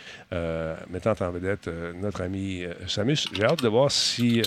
mettant 0.91 1.15
en 1.21 1.31
vedette 1.39 1.69
euh, 1.69 1.93
notre 1.95 2.21
ami 2.21 2.65
euh, 2.65 2.75
Samus. 2.87 3.29
J'ai 3.33 3.45
hâte 3.45 3.63
de 3.63 3.69
voir 3.69 3.91
si 3.91 4.41
euh, 4.41 4.45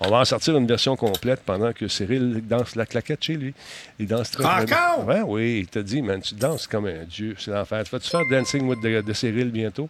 on 0.00 0.10
va 0.10 0.18
en 0.18 0.24
sortir 0.24 0.56
une 0.56 0.66
version 0.66 0.96
complète 0.96 1.40
pendant 1.44 1.72
que 1.72 1.88
Cyril 1.88 2.46
danse 2.46 2.76
la 2.76 2.86
claquette 2.86 3.24
chez 3.24 3.34
lui. 3.34 3.54
Il 3.98 4.06
danse 4.06 4.30
très. 4.30 4.44
Encore? 4.44 5.06
Ouais, 5.06 5.22
oui, 5.22 5.60
il 5.60 5.66
t'a 5.68 5.82
dit, 5.82 6.02
man, 6.02 6.20
tu 6.20 6.34
danses 6.34 6.66
comme 6.66 6.86
un 6.86 7.04
dieu. 7.04 7.34
C'est 7.38 7.50
l'enfer. 7.50 7.84
Vas-tu 7.90 8.08
faire 8.08 8.22
Dancing 8.30 8.68
with 8.68 8.80
de 8.82 9.12
Cyril 9.12 9.50
bientôt? 9.50 9.88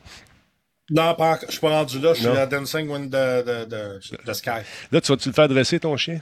Non, 0.91 1.15
pas 1.15 1.39
je 1.47 1.53
suis 1.53 1.61
pas 1.61 1.71
rendu 1.71 1.99
là. 1.99 2.13
Je 2.13 2.21
suis 2.21 2.29
à 2.29 2.47
Dancing 2.47 2.89
Wind 2.89 3.11
de, 3.11 3.43
de, 3.43 3.65
de, 3.65 4.01
de 4.27 4.33
Sky. 4.33 4.51
Là, 4.93 5.01
tu 5.01 5.13
vas-tu 5.13 5.29
le 5.29 5.35
faire 5.35 5.49
dresser, 5.49 5.81
ton 5.81 5.97
chien? 5.97 6.21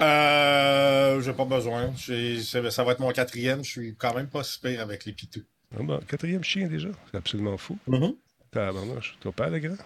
Euh, 0.00 1.20
j'ai 1.22 1.32
pas 1.32 1.46
besoin. 1.46 1.92
Ça 1.96 2.84
va 2.84 2.92
être 2.92 3.00
mon 3.00 3.10
quatrième. 3.10 3.64
Je 3.64 3.70
suis 3.70 3.96
quand 3.96 4.14
même 4.14 4.28
pas 4.28 4.44
si 4.44 4.60
pire 4.60 4.80
avec 4.80 5.04
les 5.06 5.12
pitous. 5.12 5.44
Ah 5.76 5.82
quatrième 6.06 6.44
chien 6.44 6.66
déjà? 6.66 6.88
C'est 7.10 7.18
absolument 7.18 7.56
fou. 7.56 7.76
Tabarnouche. 8.50 9.16
Toi 9.20 9.32
pas, 9.32 9.48
le 9.48 9.58
grand? 9.58 9.76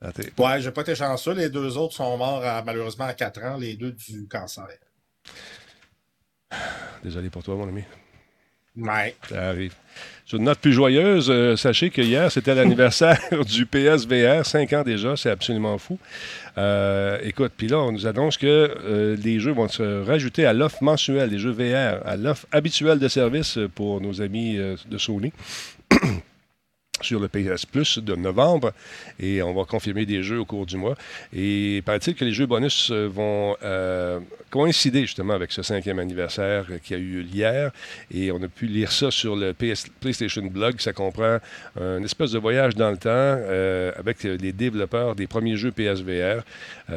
Ah, 0.00 0.10
Ouais, 0.38 0.60
j'ai 0.60 0.70
pas 0.70 0.82
été 0.82 0.94
chanceux. 0.94 1.34
Les 1.34 1.48
deux 1.50 1.76
autres 1.76 1.94
sont 1.94 2.16
morts 2.16 2.44
à- 2.44 2.62
malheureusement 2.62 3.06
à 3.06 3.14
4 3.14 3.42
ans, 3.42 3.56
les 3.56 3.74
deux 3.74 3.92
du 3.92 4.26
cancer. 4.28 4.68
Désolé 7.02 7.30
pour 7.30 7.42
toi, 7.42 7.54
mon 7.56 7.68
ami. 7.68 7.82
Ouais. 8.76 9.16
Ça 9.28 9.48
arrive. 9.48 9.74
Sur 10.24 10.38
une 10.38 10.44
note 10.44 10.60
plus 10.60 10.72
joyeuse, 10.72 11.28
euh, 11.30 11.56
sachez 11.56 11.90
que 11.90 12.00
hier, 12.00 12.30
c'était 12.30 12.54
l'anniversaire 12.54 13.18
du 13.44 13.66
PSVR, 13.66 14.46
5 14.46 14.72
ans 14.72 14.82
déjà, 14.84 15.16
c'est 15.16 15.30
absolument 15.30 15.78
fou. 15.78 15.98
Euh, 16.58 17.18
écoute, 17.22 17.52
puis 17.56 17.66
là, 17.66 17.78
on 17.78 17.90
nous 17.90 18.06
annonce 18.06 18.36
que 18.36 18.46
euh, 18.46 19.16
les 19.16 19.40
jeux 19.40 19.50
vont 19.52 19.66
se 19.68 20.04
rajouter 20.04 20.46
à 20.46 20.52
l'offre 20.52 20.80
mensuelle, 20.82 21.30
les 21.30 21.38
jeux 21.40 21.50
VR, 21.50 22.06
à 22.06 22.16
l'offre 22.16 22.46
habituelle 22.52 23.00
de 23.00 23.08
service 23.08 23.58
pour 23.74 24.00
nos 24.00 24.22
amis 24.22 24.56
de 24.56 24.98
Sony. 24.98 25.32
Sur 27.02 27.20
le 27.20 27.28
PS 27.28 27.66
Plus 27.66 27.98
de 27.98 28.14
novembre 28.14 28.72
et 29.20 29.42
on 29.42 29.54
va 29.54 29.64
confirmer 29.64 30.06
des 30.06 30.22
jeux 30.22 30.40
au 30.40 30.44
cours 30.44 30.66
du 30.66 30.76
mois. 30.76 30.94
Et 31.34 31.82
paraît-il 31.84 32.14
que 32.14 32.24
les 32.24 32.32
jeux 32.32 32.46
bonus 32.46 32.90
euh, 32.90 33.08
vont 33.08 33.56
euh, 33.62 34.20
coïncider 34.50 35.02
justement 35.02 35.34
avec 35.34 35.52
ce 35.52 35.62
cinquième 35.62 35.98
anniversaire 35.98 36.66
euh, 36.70 36.78
qui 36.82 36.94
a 36.94 36.98
eu 36.98 37.22
hier 37.22 37.70
et 38.12 38.32
on 38.32 38.42
a 38.42 38.48
pu 38.48 38.66
lire 38.66 38.92
ça 38.92 39.10
sur 39.10 39.36
le 39.36 39.54
PlayStation 39.54 40.42
Blog. 40.42 40.80
Ça 40.80 40.92
comprend 40.92 41.38
un 41.80 42.02
espèce 42.02 42.32
de 42.32 42.38
voyage 42.38 42.74
dans 42.74 42.90
le 42.90 42.96
temps 42.96 43.98
avec 43.98 44.22
les 44.22 44.52
développeurs 44.52 45.14
des 45.14 45.26
premiers 45.26 45.56
jeux 45.56 45.70
PSVR. 45.70 46.42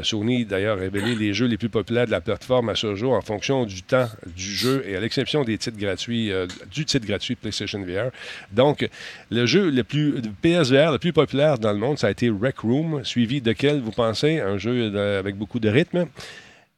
Sony 0.04 0.46
d'ailleurs 0.46 0.78
révélé 0.78 1.16
les 1.16 1.34
jeux 1.34 1.48
les 1.48 1.58
plus 1.58 1.70
populaires 1.70 2.06
de 2.06 2.12
la 2.12 2.22
plateforme 2.22 2.70
à 2.70 2.76
ce 2.76 2.96
jour 2.96 3.14
en 3.14 3.22
fonction 3.22 3.66
du 3.66 3.84
temps 3.84 4.08
du 4.36 4.54
jeu 4.56 4.84
et 4.88 4.96
à 4.96 5.00
l'exception 5.00 5.44
des 5.44 5.58
titres 5.58 5.78
gratuits, 5.78 6.32
du 6.72 6.86
titre 6.86 7.06
gratuit 7.06 7.36
PlayStation 7.36 7.82
VR. 7.82 8.12
Donc, 8.52 8.88
le 9.30 9.46
jeu 9.46 9.70
le 9.70 9.84
plus 9.92 10.22
PSVR 10.42 10.94
le 10.94 11.00
plus 11.00 11.12
populaire 11.12 11.60
dans 11.60 11.74
le 11.74 11.78
monde, 11.78 12.00
ça 12.00 12.08
a 12.08 12.12
été 12.12 12.30
Rec 12.30 12.60
Room, 12.60 13.04
suivi 13.04 13.42
de 13.42 13.52
quel, 13.52 13.82
vous 13.82 13.92
pensez? 13.92 14.40
Un 14.40 14.58
jeu 14.58 14.96
avec 15.20 15.36
beaucoup 15.36 15.60
de 15.60 15.68
rythme? 15.68 16.06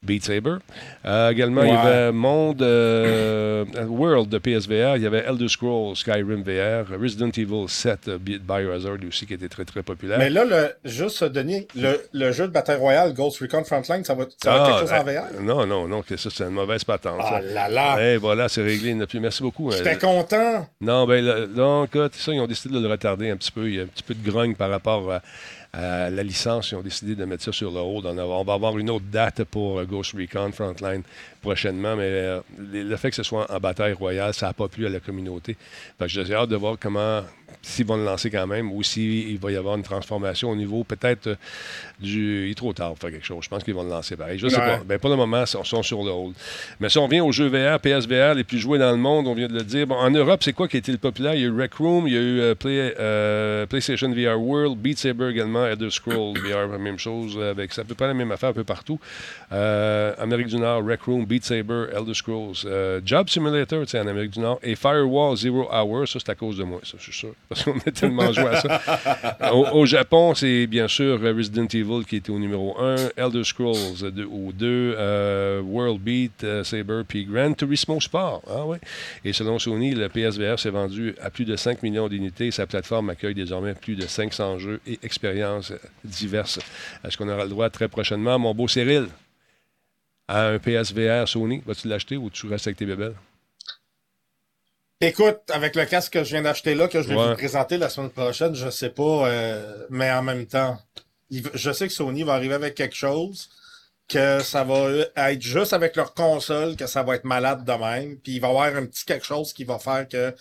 Beat 0.04 0.24
Saber. 0.26 0.56
Euh, 1.06 1.30
également, 1.32 1.64
il 1.64 1.70
y 1.70 1.72
avait 1.72 2.12
Monde 2.12 2.62
euh, 2.62 3.66
World 3.88 4.30
de 4.30 4.38
PSVR. 4.38 4.98
Il 4.98 5.04
y 5.04 5.08
avait 5.08 5.24
Elder 5.28 5.48
Scrolls 5.48 5.96
Skyrim 5.96 6.44
VR. 6.44 7.00
Resident 7.02 7.30
Evil 7.30 7.66
7 7.68 8.08
euh, 8.08 8.18
Bi- 8.18 8.40
Biohazard 8.40 8.98
aussi 9.08 9.26
qui 9.26 9.34
était 9.34 9.48
très 9.50 9.66
très 9.66 9.82
populaire. 9.84 10.20
Mais 10.20 10.30
là, 10.30 10.44
le, 10.46 10.90
juste, 10.90 11.24
Denis, 11.24 11.68
le, 11.76 12.02
le 12.14 12.32
jeu 12.32 12.48
de 12.48 12.52
Battle 12.52 12.78
Royale 12.80 13.14
Ghost 13.14 13.40
Recon 13.40 13.64
Frontline, 13.64 14.04
ça 14.04 14.14
va, 14.14 14.26
ça 14.44 14.52
va 14.52 14.58
être 14.58 14.66
quelque 14.68 14.80
chose 14.82 14.92
en 14.94 15.08
euh, 15.08 15.20
VR? 15.22 15.42
Non, 15.42 15.66
non, 15.66 15.88
non, 15.88 16.02
que 16.02 16.18
ça, 16.18 16.30
c'est 16.32 16.44
une 16.44 16.50
mauvaise 16.52 16.84
patente. 16.84 17.20
Ah 17.22 17.40
ça. 17.40 17.42
là 17.42 17.70
là! 17.70 17.98
Eh, 18.00 18.18
voilà, 18.18 18.50
c'est 18.50 18.62
réglé. 18.64 18.94
Merci 19.20 19.42
beaucoup. 19.44 19.72
J'étais 19.72 19.96
Euh, 19.96 20.00
content! 20.00 20.68
Non, 20.82 21.06
ben 21.08 21.26
écoute, 21.86 22.14
ça, 22.16 22.32
ils 22.34 22.40
ont 22.40 22.48
décidé 22.48 22.76
de 22.76 22.80
le 22.82 22.88
retarder 22.90 23.30
un 23.30 23.38
petit 23.38 23.52
peu. 23.52 23.68
Il 23.70 23.76
y 23.76 23.80
a 23.80 23.84
un 23.84 23.88
petit 23.88 24.04
peu 24.04 24.14
de 24.14 24.30
grogne 24.30 24.56
par 24.56 24.70
rapport 24.70 25.12
à, 25.12 25.22
à 25.74 26.10
la 26.10 26.24
licence. 26.24 26.72
Ils 26.72 26.76
ont 26.76 26.82
décidé 26.82 27.16
de 27.16 27.26
mettre 27.26 27.44
ça 27.44 27.52
sur 27.52 27.72
le 27.72 27.80
haut. 27.80 28.02
On 28.06 28.44
va 28.44 28.54
avoir 28.54 28.78
une 28.78 28.90
autre 28.90 29.06
date 29.12 29.44
pour 29.44 29.80
euh, 29.80 29.86
Ghost 29.86 30.14
Recon 30.14 30.52
Frontline 30.52 31.02
prochainement, 31.42 31.96
mais 31.96 32.06
euh, 32.06 32.40
le 32.58 32.96
fait 32.96 33.10
que 33.10 33.16
ce 33.16 33.24
soit 33.24 33.52
en 33.52 33.60
bataille 33.60 33.94
royale, 33.94 34.34
ça 34.34 34.48
n'a 34.48 34.54
pas 34.54 34.68
plu 34.68 34.86
à 34.86 34.90
la 34.90 35.00
communauté. 35.00 35.58
J'ai 36.06 36.34
hâte 36.34 36.50
de 36.50 36.56
voir 36.56 36.78
comment, 36.80 37.22
s'ils 37.62 37.86
vont 37.86 37.98
le 37.98 38.06
lancer 38.06 38.30
quand 38.30 38.48
même, 38.48 38.72
ou 38.72 38.84
s'il 38.84 39.38
va 39.40 39.52
y 39.52 39.56
avoir 39.56 39.76
une 39.76 39.84
transformation 39.84 40.50
au 40.50 40.56
niveau 40.56 40.84
peut-être 40.84 41.28
euh, 41.28 41.36
du. 42.00 42.46
Il 42.48 42.52
est 42.52 42.56
trop 42.56 42.74
tard 42.74 42.90
pour 42.90 43.00
faire 43.00 43.12
quelque 43.12 43.26
chose. 43.26 43.44
Je 43.44 43.50
pense 43.50 43.64
qu'ils 43.64 43.74
vont 43.74 43.84
le 43.84 43.90
lancer 43.90 44.16
pareil. 44.16 44.40
Je 44.40 44.48
sais 44.48 44.58
Ouais. 44.60 44.78
pas. 44.78 44.82
Ben, 44.86 45.00
pour 45.00 45.10
le 45.10 45.16
moment, 45.16 45.42
ils 45.42 45.48
sont- 45.48 45.64
sur 45.84 46.04
le 46.04 46.12
hold. 46.12 46.34
Mais 46.80 46.90
si 46.90 46.98
on 46.98 47.08
vient 47.08 47.24
aux 47.24 47.32
jeux 47.32 47.48
VR, 47.48 47.80
PSVR, 47.80 48.34
les 48.36 48.44
plus 48.44 48.58
joués 48.60 48.78
dans 48.80 48.92
le 48.92 48.98
monde, 48.98 49.28
on 49.28 49.34
vient 49.34 49.48
de 49.48 49.54
le 49.54 49.64
dire. 49.64 49.88
Bon, 49.88 49.96
en 49.96 50.10
Europe, 50.12 50.42
c'est 50.44 50.54
quoi 50.54 50.68
qui 50.68 50.78
a 50.78 50.80
été 50.80 50.92
le 50.92 50.98
populaire? 50.98 51.34
Il 51.36 51.42
y 51.42 51.44
a 51.44 51.48
eu 51.48 51.60
Rec 51.62 51.74
Room, 51.76 52.08
il 52.08 52.14
y 52.14 52.18
a 52.18 52.22
eu 52.22 52.40
euh, 52.40 52.56
Play- 52.56 52.94
euh, 53.00 53.66
PlayStation 53.66 54.10
VR 54.12 54.40
World, 54.40 54.78
Beat 54.78 54.98
Saber 55.00 55.30
également, 55.32 55.66
Elder 55.66 55.90
Scrolls 55.90 56.38
VR, 56.40 56.68
la 56.72 56.78
même 56.78 57.00
chose, 57.00 57.38
avec 57.42 57.74
peu 57.88 57.96
près 57.96 58.08
la 58.08 58.14
même 58.14 58.32
affaire 58.32 58.50
un 58.50 58.54
peu 58.54 58.64
partout. 58.64 59.00
Euh, 59.52 60.14
Amérique 60.20 60.48
du 60.48 60.58
Nord, 60.58 60.86
Rec 60.86 61.02
Room, 61.04 61.26
Beat 61.26 61.44
Saber, 61.46 61.86
Elder 61.96 62.14
Scrolls, 62.14 63.02
Job 63.06 63.30
Simulator, 63.30 63.82
tu 63.84 63.90
sais, 63.92 64.00
en 64.00 64.08
Amérique 64.08 64.32
du 64.32 64.40
Nord, 64.40 64.60
et 64.64 64.76
Firewall 64.76 65.36
Zero 65.38 65.68
Hour, 65.72 66.08
ça 66.08 66.20
c'est 66.20 66.30
à 66.32 66.36
cause 66.36 66.58
de 66.58 66.64
moi, 66.64 66.80
ça 66.84 66.94
je 66.98 67.04
suis 67.04 67.14
sûr, 67.14 67.34
parce 67.50 67.64
qu'on 67.64 67.78
a 67.78 67.92
tellement 67.92 68.32
joué 68.32 68.48
à 68.48 68.62
ça. 68.62 69.54
Au, 69.54 69.86
Japon, 69.86 70.34
c'est 70.34 70.68
bien 70.68 70.88
sûr 70.88 71.22
Resident 71.22 71.66
Evil 71.66 72.06
qui 72.08 72.18
était 72.18 72.32
au 72.32 72.40
numéro 72.40 72.80
1, 72.80 72.96
Elder 73.18 73.44
Scrolls 73.44 74.04
au 74.32 74.52
2, 74.52 74.96
euh, 74.98 75.62
World 75.62 76.02
Beat, 76.02 76.44
euh, 76.44 76.64
Saber, 76.64 77.02
puis 77.08 77.26
Gran 77.26 77.54
Turismo 77.54 78.00
Sport. 78.00 78.42
Ah 78.50 78.66
ouais. 78.66 78.80
Et 79.24 79.34
selon 79.34 79.60
Sony, 79.60 79.94
le 79.94 80.10
PSVR 80.10 80.60
s'est 80.60 80.70
vendu 80.70 81.16
à 81.22 81.30
plus 81.30 81.46
de 81.46 81.56
5 81.56 81.84
millions 81.84 82.08
d'unités. 82.08 82.52
Sa 82.52 82.66
plateforme 82.66 83.10
accueille 83.10 83.36
désormais 83.36 83.74
plus 83.74 83.96
de 83.96 84.06
500 84.06 84.60
jeux 84.60 84.80
et 84.88 85.00
expériences 85.04 85.74
diverses. 86.04 86.60
Est-ce 87.06 87.18
qu'on 87.18 87.30
aura 87.30 87.44
le 87.44 87.50
droit 87.50 87.70
très 87.70 87.88
prochainement, 87.88 88.40
mon 88.40 88.54
beau 88.54 88.68
Cyril, 88.68 89.08
à 90.28 90.48
un 90.48 90.60
PSVR 90.60 91.28
Sony? 91.28 91.62
Vas-tu 91.66 91.88
l'acheter 91.88 92.18
ou 92.18 92.30
tu 92.30 92.48
restes 92.48 92.68
avec 92.68 92.78
tes 92.78 92.86
bébelles? 92.86 93.16
Écoute, 95.06 95.40
avec 95.50 95.76
le 95.76 95.86
casque 95.86 96.14
que 96.14 96.24
je 96.24 96.30
viens 96.32 96.42
d'acheter 96.44 96.76
là, 96.76 96.88
que 96.88 97.02
je 97.02 97.10
vais 97.10 97.16
Ouais. 97.16 97.28
vous 97.30 97.34
présenter 97.34 97.78
la 97.78 97.90
semaine 97.90 98.10
prochaine, 98.10 98.56
je 98.56 98.70
sais 98.70 98.90
pas, 98.90 99.28
euh, 99.28 99.86
mais 99.90 100.10
en 100.12 100.24
même 100.24 100.46
temps, 100.46 100.80
il 101.30 101.44
je 101.54 101.72
sais 101.72 101.88
que 101.88 101.94
Sony 101.94 102.24
va 102.24 102.34
arriver 102.36 102.54
avec 102.54 102.74
quelque 102.76 102.96
chose, 102.96 103.50
que 104.08 104.40
ça 104.42 104.64
va 104.64 104.90
être 105.18 105.42
juste 105.42 105.74
avec 105.74 105.96
leur 105.98 106.14
console, 106.14 106.76
que 106.78 106.88
ça 106.88 107.04
va 107.04 107.16
être 107.16 107.26
malade 107.26 107.66
de 107.66 107.72
même, 107.74 108.18
puis 108.18 108.34
il 108.36 108.40
va 108.40 108.48
y 108.48 108.52
avoir 108.52 108.76
un 108.76 108.86
petit 108.86 109.04
quelque 109.06 109.26
chose 109.26 109.52
qui 109.52 109.66
va 109.66 109.78
faire 109.80 110.08
que 110.08 110.34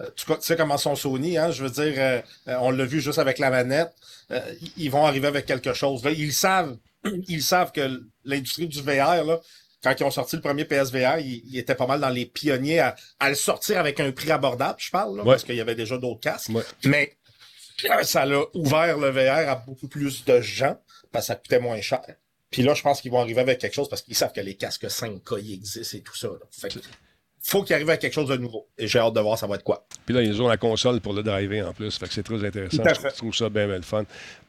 euh, 0.00 0.06
tu, 0.16 0.24
tu 0.26 0.32
sais 0.40 0.56
comment 0.56 0.78
sont 0.78 0.94
Sony, 0.94 1.36
hein? 1.36 1.50
Je 1.50 1.64
veux 1.64 1.70
dire, 1.70 1.94
euh, 1.98 2.20
euh, 2.48 2.56
on 2.60 2.70
l'a 2.70 2.84
vu 2.84 3.00
juste 3.00 3.18
avec 3.18 3.38
la 3.38 3.50
manette. 3.50 3.90
euh, 4.30 4.40
ils- 4.60 4.72
ils 4.84 4.90
vont 4.90 5.04
arriver 5.06 5.26
avec 5.26 5.44
quelque 5.46 5.72
chose. 5.72 6.04
Là, 6.04 6.10
ils 6.12 6.32
savent, 6.32 6.76
ils 7.28 7.42
savent 7.42 7.72
que 7.72 8.02
l'industrie 8.24 8.68
du 8.68 8.80
VR, 8.82 9.24
là, 9.24 9.40
quand 9.82 9.94
ils 9.98 10.04
ont 10.04 10.10
sorti 10.10 10.36
le 10.36 10.42
premier 10.42 10.64
PSVR, 10.64 11.18
ils, 11.20 11.56
étaient 11.58 11.74
pas 11.74 11.86
mal 11.86 12.00
dans 12.00 12.08
les 12.08 12.26
pionniers 12.26 12.80
à, 12.80 12.96
à 13.20 13.28
le 13.28 13.34
sortir 13.34 13.78
avec 13.78 14.00
un 14.00 14.10
prix 14.12 14.30
abordable, 14.30 14.78
je 14.78 14.90
parle, 14.90 15.16
là, 15.16 15.22
Ouais. 15.22 15.30
parce 15.32 15.44
qu'il 15.44 15.54
y 15.56 15.60
avait 15.60 15.74
déjà 15.74 15.98
d'autres 15.98 16.20
casques. 16.20 16.48
Ouais. 16.50 16.62
Mais 16.84 17.16
euh, 17.90 18.02
ça 18.02 18.24
l'a 18.26 18.42
ouvert 18.54 18.98
le 18.98 19.10
VR 19.10 19.48
à 19.48 19.54
beaucoup 19.56 19.86
plus 19.88 20.24
de 20.24 20.40
gens, 20.40 20.76
parce 21.12 21.26
que 21.26 21.28
ça 21.28 21.36
coûtait 21.36 21.60
moins 21.60 21.80
cher. 21.80 22.02
Puis 22.50 22.62
là, 22.62 22.74
je 22.74 22.82
pense 22.82 23.00
qu'ils 23.02 23.10
vont 23.12 23.20
arriver 23.20 23.40
avec 23.40 23.58
quelque 23.60 23.74
chose 23.74 23.88
parce 23.88 24.02
qu'ils 24.02 24.16
savent 24.16 24.32
que 24.32 24.40
les 24.40 24.56
casques 24.56 24.86
5K 24.86 25.38
ils 25.42 25.52
existent 25.54 25.96
et 25.98 26.00
tout 26.00 26.16
ça. 26.16 26.28
là. 26.28 26.46
Fait 26.50 26.68
que 26.70 26.78
faut 27.48 27.62
qu'il 27.62 27.74
arrive 27.74 27.88
à 27.88 27.96
quelque 27.96 28.12
chose 28.12 28.28
de 28.28 28.36
nouveau. 28.36 28.66
Et 28.76 28.86
j'ai 28.86 28.98
hâte 28.98 29.14
de 29.14 29.20
voir 29.20 29.38
ça 29.38 29.46
va 29.46 29.54
être 29.54 29.64
quoi. 29.64 29.86
Puis 30.04 30.14
là, 30.14 30.22
ils 30.22 30.42
ont 30.42 30.48
la 30.48 30.58
console 30.58 31.00
pour 31.00 31.14
le 31.14 31.22
driver 31.22 31.62
en 31.66 31.72
plus. 31.72 31.96
Fait 31.96 32.06
que 32.06 32.12
c'est 32.12 32.22
très 32.22 32.44
intéressant. 32.44 32.82
Je 32.84 33.16
trouve 33.16 33.34
ça 33.34 33.48
bien, 33.48 33.66
bien 33.66 33.76
le 33.76 33.82
fun. 33.82 34.04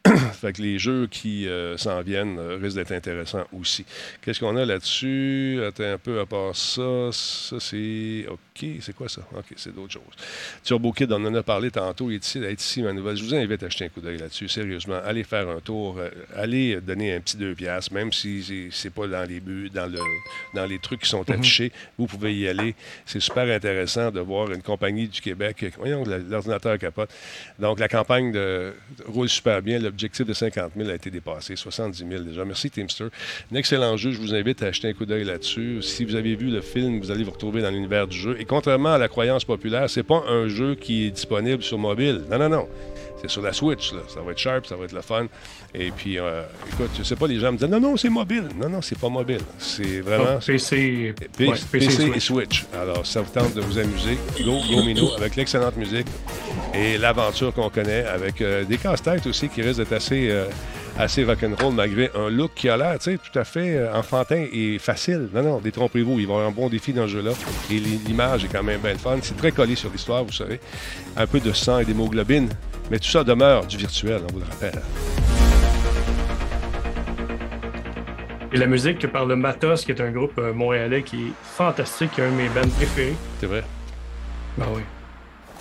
fait 0.33 0.53
que 0.53 0.61
les 0.61 0.79
jeux 0.79 1.07
qui 1.07 1.47
euh, 1.47 1.77
s'en 1.77 2.01
viennent 2.01 2.37
euh, 2.37 2.57
risquent 2.61 2.75
d'être 2.77 2.91
intéressants 2.91 3.45
aussi. 3.57 3.85
Qu'est-ce 4.21 4.41
qu'on 4.41 4.57
a 4.57 4.65
là-dessus? 4.65 5.61
Attends 5.65 5.93
un 5.93 5.97
peu 5.97 6.19
à 6.19 6.25
part 6.25 6.55
ça. 6.55 7.09
Ça, 7.13 7.57
c'est. 7.59 8.25
OK. 8.29 8.48
C'est 8.81 8.95
quoi 8.95 9.07
ça? 9.09 9.21
OK, 9.35 9.45
c'est 9.55 9.73
d'autres 9.73 9.93
choses. 9.93 10.03
Turbo 10.63 10.91
Kid, 10.91 11.11
on 11.11 11.23
en 11.25 11.33
a 11.35 11.43
parlé 11.43 11.71
tantôt. 11.71 12.09
Il 12.09 12.15
est 12.15 12.25
ici, 12.25 12.39
d'être 12.39 12.59
ici, 12.61 12.81
ma 12.81 12.93
nouvelle. 12.93 13.15
Je 13.17 13.23
vous 13.23 13.33
invite 13.35 13.63
à 13.63 13.69
jeter 13.69 13.85
un 13.85 13.89
coup 13.89 14.01
d'œil 14.01 14.17
là-dessus. 14.17 14.47
Sérieusement, 14.47 14.99
allez 15.05 15.23
faire 15.23 15.47
un 15.49 15.59
tour. 15.59 15.97
euh, 15.99 16.09
allez 16.35 16.79
donner 16.81 17.13
un 17.15 17.19
petit 17.19 17.37
2 17.37 17.55
piastres, 17.55 17.93
même 17.93 18.11
si 18.13 18.69
c'est- 18.71 18.89
pas 18.89 19.07
dans 19.07 19.23
les 19.27 19.39
buts, 19.39 19.69
dans, 19.73 19.85
le, 19.85 19.99
dans 20.55 20.65
les 20.65 20.79
trucs 20.79 21.01
qui 21.01 21.09
sont 21.09 21.29
affichés. 21.29 21.71
Vous 21.97 22.07
pouvez 22.07 22.35
y 22.35 22.47
aller. 22.47 22.75
C'est 23.05 23.19
super 23.19 23.43
intéressant 23.55 24.09
de 24.11 24.19
voir 24.19 24.51
une 24.51 24.61
compagnie 24.61 25.07
du 25.07 25.21
Québec. 25.21 25.63
Voyons, 25.77 26.03
l'ordinateur 26.05 26.77
capote. 26.79 27.09
Donc, 27.59 27.79
la 27.79 27.87
campagne 27.87 28.31
de, 28.31 28.73
roule 29.05 29.29
super 29.29 29.61
bien. 29.61 29.79
L'objectif 29.79 30.25
de 30.25 30.33
50 30.33 30.71
000 30.75 30.89
a 30.89 30.95
été 30.95 31.09
dépassé. 31.11 31.55
70 31.55 32.05
000 32.09 32.23
déjà. 32.23 32.43
Merci, 32.45 32.69
Teamster. 32.71 33.07
Un 33.51 33.55
excellent 33.55 33.95
jeu. 33.97 34.11
Je 34.11 34.17
vous 34.19 34.33
invite 34.33 34.63
à 34.63 34.67
acheter 34.67 34.87
un 34.89 34.93
coup 34.93 35.05
d'œil 35.05 35.23
là-dessus. 35.23 35.81
Si 35.81 36.03
vous 36.05 36.15
avez 36.15 36.35
vu 36.35 36.47
le 36.49 36.61
film, 36.61 36.99
vous 36.99 37.11
allez 37.11 37.23
vous 37.23 37.31
retrouver 37.31 37.61
dans 37.61 37.69
l'univers 37.71 38.07
du 38.07 38.17
jeu. 38.17 38.35
Et 38.39 38.45
contrairement 38.49 38.93
à 38.93 38.97
la 38.97 39.07
croyance 39.07 39.45
populaire, 39.45 39.89
c'est 39.89 40.03
pas 40.03 40.23
un 40.27 40.49
jeu 40.49 40.75
qui 40.75 41.07
est 41.07 41.11
disponible 41.11 41.63
sur 41.63 41.77
mobile. 41.77 42.23
Non, 42.29 42.37
non, 42.39 42.49
non. 42.49 42.67
C'est 43.21 43.29
sur 43.29 43.41
la 43.41 43.51
Switch, 43.51 43.91
là. 43.91 43.99
Ça 44.07 44.21
va 44.21 44.31
être 44.31 44.37
sharp, 44.37 44.65
ça 44.65 44.77
va 44.77 44.85
être 44.85 44.93
le 44.93 45.01
fun. 45.01 45.25
Et 45.75 45.91
puis, 45.91 46.17
euh, 46.17 46.41
écoute, 46.71 46.89
je 46.97 47.03
sais 47.03 47.17
pas, 47.17 47.27
les 47.27 47.37
gens 47.37 47.51
me 47.51 47.57
disent 47.57 47.67
non, 47.67 47.79
non, 47.79 47.97
c'est 47.97 48.07
mobile. 48.09 48.45
Non, 48.57 48.69
non, 48.69 48.81
c'est 48.81 48.97
pas 48.97 49.09
mobile. 49.09 49.41
C'est 49.57 49.99
vraiment. 49.99 50.39
PC, 50.45 51.13
P- 51.37 51.47
ouais, 51.47 51.55
PC, 51.71 51.87
PC, 51.87 52.03
et 52.03 52.19
Switch. 52.19 52.23
Switch. 52.61 52.65
Alors, 52.81 53.05
ça 53.05 53.19
vous 53.21 53.29
tente 53.31 53.53
de 53.55 53.61
vous 53.61 53.77
amuser. 53.77 54.17
Go, 54.41 54.59
go 54.71 54.83
Mino, 54.83 55.09
avec 55.17 55.35
l'excellente 55.35 55.75
musique 55.75 56.07
et 56.73 56.97
l'aventure 56.97 57.53
qu'on 57.53 57.69
connaît, 57.69 58.05
avec 58.05 58.41
euh, 58.41 58.63
des 58.63 58.77
casse-têtes 58.77 59.27
aussi 59.27 59.49
qui 59.49 59.61
risquent 59.63 59.79
d'être 59.79 59.93
assez, 59.93 60.29
euh, 60.31 60.45
assez 60.99 61.23
rock'n'roll, 61.23 61.73
malgré 61.73 62.11
un 62.13 62.29
look 62.29 62.51
qui 62.55 62.67
a 62.69 62.75
l'air, 62.77 62.99
tu 62.99 63.11
sais, 63.11 63.17
tout 63.17 63.39
à 63.39 63.43
fait 63.45 63.77
euh, 63.77 63.93
enfantin 63.93 64.45
et 64.51 64.77
facile. 64.79 65.29
Non, 65.33 65.41
non, 65.41 65.59
détrompez-vous, 65.59 66.19
il 66.19 66.27
va 66.27 66.33
y 66.33 66.35
avoir 66.35 66.47
un 66.47 66.51
bon 66.51 66.67
défi 66.69 66.91
dans 66.93 67.03
ce 67.07 67.13
jeu-là. 67.13 67.31
Et 67.71 67.75
l'i- 67.75 67.99
l'image 68.05 68.43
est 68.45 68.49
quand 68.49 68.63
même 68.63 68.81
bien 68.81 68.91
le 68.93 68.97
fun. 68.99 69.17
C'est 69.21 69.37
très 69.37 69.51
collé 69.53 69.75
sur 69.75 69.89
l'histoire, 69.89 70.23
vous 70.25 70.33
savez. 70.33 70.59
Un 71.15 71.25
peu 71.25 71.39
de 71.39 71.53
sang 71.53 71.79
et 71.79 71.85
d'hémoglobine. 71.85 72.49
Mais 72.91 72.99
tout 72.99 73.07
ça 73.09 73.23
demeure 73.23 73.65
du 73.65 73.77
virtuel, 73.77 74.21
on 74.29 74.33
vous 74.33 74.39
le 74.39 74.45
rappelle. 74.45 74.81
Et 78.51 78.57
la 78.57 78.65
musique 78.65 79.05
par 79.07 79.25
le 79.25 79.35
Matos, 79.35 79.85
qui 79.85 79.91
est 79.91 80.01
un 80.01 80.11
groupe 80.11 80.37
euh, 80.39 80.53
montréalais 80.53 81.03
qui 81.03 81.17
est 81.27 81.31
fantastique, 81.43 82.11
qui 82.11 82.21
est 82.21 82.25
un 82.25 82.31
de 82.31 82.35
mes 82.35 82.49
bands 82.49 82.67
préférés. 82.77 83.13
C'est 83.39 83.45
vrai. 83.45 83.63
Ah 84.59 84.65
oui. 84.75 84.81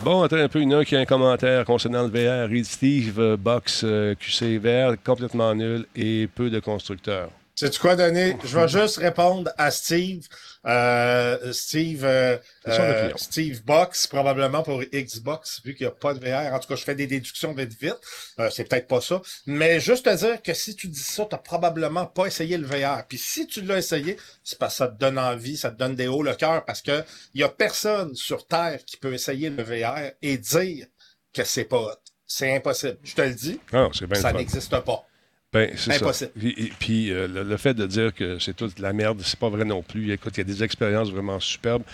Bon, 0.02 0.22
attends 0.22 0.36
un 0.36 0.48
peu, 0.48 0.62
il 0.62 0.70
y 0.70 0.84
qui 0.84 0.94
a 0.94 1.00
un 1.00 1.04
commentaire 1.04 1.64
concernant 1.64 2.04
le 2.04 2.08
VR. 2.08 2.48
Reed 2.48 2.64
Steve, 2.64 3.18
euh, 3.18 3.36
box 3.36 3.82
euh, 3.82 4.14
QC 4.14 4.58
vert, 4.58 4.94
complètement 5.04 5.52
nul 5.56 5.86
et 5.96 6.28
peu 6.32 6.50
de 6.50 6.60
constructeurs. 6.60 7.30
Sais-tu 7.56 7.80
quoi, 7.80 7.96
Denis? 7.96 8.36
Je 8.44 8.56
vais 8.56 8.68
juste 8.68 8.98
répondre 8.98 9.50
à 9.58 9.72
Steve. 9.72 10.28
Euh, 10.68 11.52
Steve, 11.52 12.04
euh, 12.04 12.36
euh. 12.66 13.10
Steve 13.16 13.64
Box, 13.64 14.06
probablement 14.06 14.62
pour 14.62 14.82
Xbox, 14.82 15.62
vu 15.64 15.74
qu'il 15.74 15.86
n'y 15.86 15.92
a 15.92 15.94
pas 15.94 16.12
de 16.12 16.20
VR. 16.20 16.52
En 16.52 16.58
tout 16.58 16.68
cas, 16.68 16.76
je 16.76 16.84
fais 16.84 16.94
des 16.94 17.06
déductions 17.06 17.54
vite 17.54 17.72
vite. 17.80 17.98
Euh, 18.38 18.50
c'est 18.50 18.64
peut-être 18.64 18.86
pas 18.86 19.00
ça. 19.00 19.22
Mais 19.46 19.80
juste 19.80 20.04
te 20.04 20.14
dire 20.14 20.42
que 20.42 20.52
si 20.52 20.76
tu 20.76 20.88
dis 20.88 21.00
ça, 21.00 21.26
tu 21.30 21.36
probablement 21.42 22.06
pas 22.06 22.26
essayé 22.26 22.58
le 22.58 22.66
VR. 22.66 23.06
Puis 23.08 23.18
si 23.18 23.46
tu 23.46 23.62
l'as 23.62 23.78
essayé, 23.78 24.16
c'est 24.44 24.58
parce 24.58 24.74
que 24.74 24.78
ça 24.78 24.88
te 24.88 24.98
donne 24.98 25.18
envie, 25.18 25.56
ça 25.56 25.70
te 25.70 25.78
donne 25.78 25.94
des 25.94 26.06
hauts 26.06 26.22
le 26.22 26.34
cœur, 26.34 26.64
parce 26.64 26.82
que 26.82 27.02
il 27.34 27.40
y 27.40 27.44
a 27.44 27.48
personne 27.48 28.14
sur 28.14 28.46
Terre 28.46 28.84
qui 28.84 28.98
peut 28.98 29.14
essayer 29.14 29.48
le 29.48 29.62
VR 29.62 30.12
et 30.20 30.36
dire 30.36 30.86
que 31.32 31.44
c'est 31.44 31.64
pas. 31.64 31.96
C'est 32.26 32.54
impossible. 32.54 32.98
Je 33.04 33.14
te 33.14 33.22
le 33.22 33.32
dis, 33.32 33.58
Ah, 33.72 33.88
ça 34.12 34.32
n'existe 34.34 34.78
pas. 34.80 35.06
Ben, 35.50 35.70
c'est 35.76 35.92
ça. 35.92 36.04
Impossible. 36.04 36.30
Et- 36.42 36.70
puis, 36.78 37.10
euh, 37.10 37.26
le, 37.26 37.42
le 37.42 37.56
fait 37.56 37.72
de 37.72 37.86
dire 37.86 38.12
que 38.14 38.38
c'est 38.38 38.54
toute 38.54 38.78
la 38.80 38.92
merde, 38.92 39.22
c'est 39.24 39.38
pas 39.38 39.48
vrai 39.48 39.64
non 39.64 39.82
plus. 39.82 40.12
Écoute, 40.12 40.36
il 40.36 40.40
y 40.40 40.42
a 40.42 40.44
des 40.44 40.62
expériences 40.62 41.10
vraiment 41.10 41.40
superbes. 41.40 41.84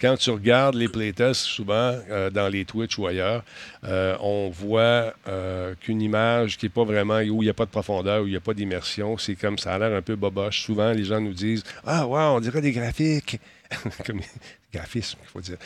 Quand 0.00 0.16
tu 0.16 0.30
regardes 0.30 0.76
les 0.76 0.88
playtests, 0.88 1.42
souvent, 1.42 1.94
euh, 2.10 2.30
dans 2.30 2.48
les 2.48 2.64
Twitch 2.64 2.96
ou 2.98 3.06
ailleurs, 3.06 3.44
euh, 3.84 4.16
on 4.20 4.48
voit 4.48 5.12
qu'une 5.80 6.00
image 6.00 6.56
qui 6.56 6.64
n'est 6.64 6.70
pas 6.70 6.84
vraiment, 6.84 7.18
où 7.18 7.42
il 7.42 7.46
n'y 7.46 7.50
a 7.50 7.54
pas 7.54 7.66
de 7.66 7.70
profondeur, 7.70 8.22
où 8.22 8.26
il 8.26 8.30
n'y 8.30 8.36
a 8.36 8.40
pas 8.40 8.54
d'immersion, 8.54 9.18
c'est 9.18 9.34
comme 9.34 9.58
ça 9.58 9.74
a 9.74 9.78
l'air 9.78 9.92
un 9.94 10.02
peu 10.02 10.16
boboche. 10.16 10.62
Souvent, 10.62 10.92
les 10.92 11.04
gens 11.04 11.20
nous 11.20 11.34
disent 11.34 11.64
Ah, 11.84 12.06
wow, 12.06 12.36
on 12.36 12.40
dirait 12.40 12.62
des 12.62 12.72
graphiques. 12.72 13.38
comme 14.06 14.20
graphisme, 14.72 15.18
il 15.22 15.28
faut 15.28 15.40
dire. 15.40 15.56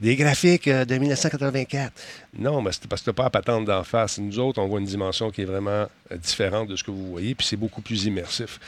Des 0.00 0.16
graphiques 0.16 0.68
euh, 0.68 0.84
de 0.84 0.96
1984. 0.96 1.92
Non, 2.38 2.62
mais 2.62 2.72
c'est 2.72 2.86
parce 2.86 3.02
que 3.02 3.10
pas 3.10 3.26
à 3.26 3.30
patente 3.30 3.64
d'en 3.64 3.84
face. 3.84 4.18
Nous 4.18 4.38
autres, 4.38 4.60
on 4.60 4.68
voit 4.68 4.80
une 4.80 4.86
dimension 4.86 5.30
qui 5.30 5.42
est 5.42 5.46
vraiment 5.46 5.70
euh, 6.10 6.16
différente 6.16 6.68
de 6.68 6.76
ce 6.76 6.84
que 6.84 6.90
vous 6.90 7.10
voyez, 7.10 7.34
puis 7.34 7.46
c'est 7.46 7.56
beaucoup 7.56 7.82
plus 7.82 8.04
immersif. 8.04 8.60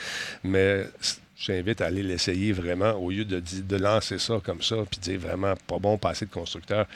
Mais 0.43 0.85
j'invite 1.37 1.81
à 1.81 1.87
aller 1.87 2.03
l'essayer 2.03 2.51
vraiment 2.51 2.91
au 2.93 3.09
lieu 3.09 3.25
de, 3.25 3.39
de 3.39 3.75
lancer 3.77 4.19
ça 4.19 4.39
comme 4.43 4.61
ça, 4.61 4.77
puis 4.89 4.99
dire 4.99 5.19
vraiment 5.19 5.53
pas 5.67 5.79
bon, 5.79 5.97
pas 5.97 6.09
assez 6.09 6.25
de 6.25 6.31
constructeurs. 6.31 6.87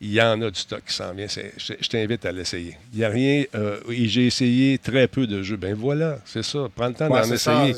Il 0.00 0.12
y 0.12 0.20
en 0.20 0.40
a 0.42 0.50
du 0.50 0.58
stock 0.60 0.82
qui 0.86 0.92
s'en 0.94 1.12
vient. 1.14 1.26
Je 1.28 1.74
je 1.80 1.88
t'invite 1.88 2.24
à 2.26 2.32
l'essayer. 2.32 2.76
Il 2.92 2.98
n'y 2.98 3.04
a 3.04 3.08
rien. 3.08 3.44
euh, 3.54 3.80
et 3.88 4.06
j'ai 4.06 4.26
essayé 4.26 4.78
très 4.78 5.08
peu 5.08 5.26
de 5.26 5.42
jeux. 5.42 5.56
Ben 5.56 5.74
voilà, 5.74 6.18
c'est 6.24 6.42
ça. 6.42 6.68
Prends 6.74 6.88
le 6.88 6.94
temps 6.94 7.08
Ouais, 7.10 7.20
d'en 7.28 7.36
ça. 7.36 7.66
essayer. 7.66 7.76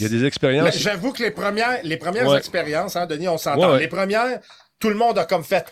Il 0.00 0.02
y 0.04 0.06
a 0.06 0.08
des 0.08 0.24
expériences. 0.24 0.78
J'avoue 0.78 1.12
que 1.12 1.22
les 1.22 1.30
premières, 1.30 1.80
les 1.82 1.96
premières 1.96 2.28
Ouais. 2.28 2.38
expériences, 2.38 2.96
hein, 2.96 3.06
Denis, 3.06 3.28
on 3.28 3.38
s'entend. 3.38 3.72
Ouais. 3.74 3.80
Les 3.80 3.88
premières, 3.88 4.40
tout 4.78 4.88
le 4.88 4.94
monde 4.94 5.18
a 5.18 5.24
comme 5.24 5.44
fait 5.44 5.66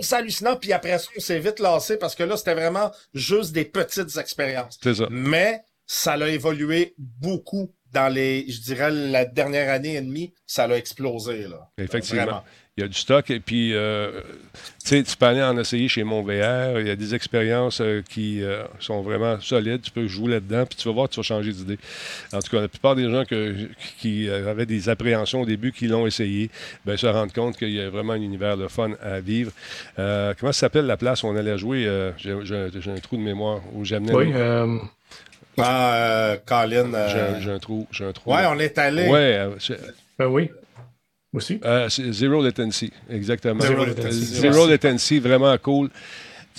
c'est 0.00 0.16
hallucinant, 0.16 0.56
puis 0.56 0.72
après 0.72 0.98
ça, 0.98 1.08
on 1.16 1.20
s'est 1.20 1.38
vite 1.38 1.58
lassé 1.58 1.96
parce 1.96 2.14
que 2.14 2.22
là, 2.22 2.36
c'était 2.36 2.54
vraiment 2.54 2.90
juste 3.14 3.52
des 3.52 3.64
petites 3.64 4.16
expériences. 4.16 4.78
C'est 4.82 4.94
ça. 4.94 5.06
Mais 5.10 5.60
ça 5.86 6.16
l'a 6.16 6.28
évolué 6.28 6.94
beaucoup 6.98 7.72
dans 7.92 8.08
les, 8.12 8.44
je 8.48 8.60
dirais, 8.60 8.90
la 8.90 9.24
dernière 9.24 9.72
année 9.72 9.96
et 9.96 10.00
demie, 10.00 10.32
ça 10.46 10.66
l'a 10.68 10.76
explosé, 10.76 11.48
là. 11.48 11.68
Effectivement. 11.76 12.22
Vraiment. 12.24 12.44
Il 12.80 12.84
y 12.84 12.86
a 12.86 12.88
du 12.88 12.98
stock 12.98 13.28
et 13.30 13.40
puis, 13.40 13.74
euh, 13.74 14.10
tu 14.86 15.02
peux 15.18 15.26
aller 15.26 15.42
en 15.42 15.58
essayer 15.58 15.86
chez 15.86 16.02
mon 16.02 16.22
VR. 16.22 16.80
Il 16.80 16.86
y 16.86 16.90
a 16.90 16.96
des 16.96 17.14
expériences 17.14 17.82
euh, 17.82 18.00
qui 18.08 18.42
euh, 18.42 18.62
sont 18.78 19.02
vraiment 19.02 19.38
solides. 19.38 19.82
Tu 19.82 19.90
peux 19.90 20.06
jouer 20.06 20.30
là-dedans 20.32 20.64
puis 20.64 20.78
tu 20.78 20.88
vas 20.88 20.94
voir, 20.94 21.08
tu 21.10 21.18
vas 21.20 21.22
changer 21.22 21.52
d'idée. 21.52 21.78
En 22.32 22.40
tout 22.40 22.50
cas, 22.50 22.62
la 22.62 22.68
plupart 22.68 22.94
des 22.96 23.10
gens 23.10 23.26
que, 23.26 23.54
qui 23.98 24.30
avaient 24.30 24.64
des 24.64 24.88
appréhensions 24.88 25.42
au 25.42 25.44
début, 25.44 25.72
qui 25.72 25.88
l'ont 25.88 26.06
essayé, 26.06 26.48
ben, 26.86 26.96
se 26.96 27.06
rendent 27.06 27.34
compte 27.34 27.58
qu'il 27.58 27.68
y 27.72 27.80
a 27.82 27.90
vraiment 27.90 28.14
un 28.14 28.22
univers 28.22 28.56
de 28.56 28.66
fun 28.66 28.92
à 29.02 29.20
vivre. 29.20 29.52
Euh, 29.98 30.32
comment 30.40 30.52
ça 30.52 30.60
s'appelle 30.60 30.86
la 30.86 30.96
place 30.96 31.22
où 31.22 31.26
on 31.26 31.36
allait 31.36 31.58
jouer? 31.58 31.84
Euh, 31.86 32.12
J'ai 32.16 32.32
un 32.90 32.98
trou 33.00 33.18
de 33.18 33.22
mémoire 33.22 33.60
où 33.74 33.84
j'amenais. 33.84 34.14
Oui, 34.14 34.32
Ah, 35.58 35.94
euh, 35.94 36.36
Colin. 36.46 36.94
euh, 36.94 37.38
J'ai 37.40 37.50
un- 37.50 37.58
trou. 37.58 37.86
J'ai 37.92 38.06
un 38.06 38.12
trou. 38.12 38.32
Ouais, 38.32 38.46
on 38.48 38.58
est 38.58 38.78
allé. 38.78 39.06
Ouais, 39.08 39.46
ben 40.18 40.26
oui. 40.28 40.50
Aussi? 41.32 41.60
Euh, 41.64 41.88
Zero 41.88 42.42
Latency, 42.42 42.92
exactement. 43.08 43.60
Zero 43.60 43.82
Euh, 43.82 43.86
Latency. 43.86 44.24
Zero 44.24 44.66
Latency, 44.66 45.18
vraiment 45.20 45.56
cool. 45.58 45.88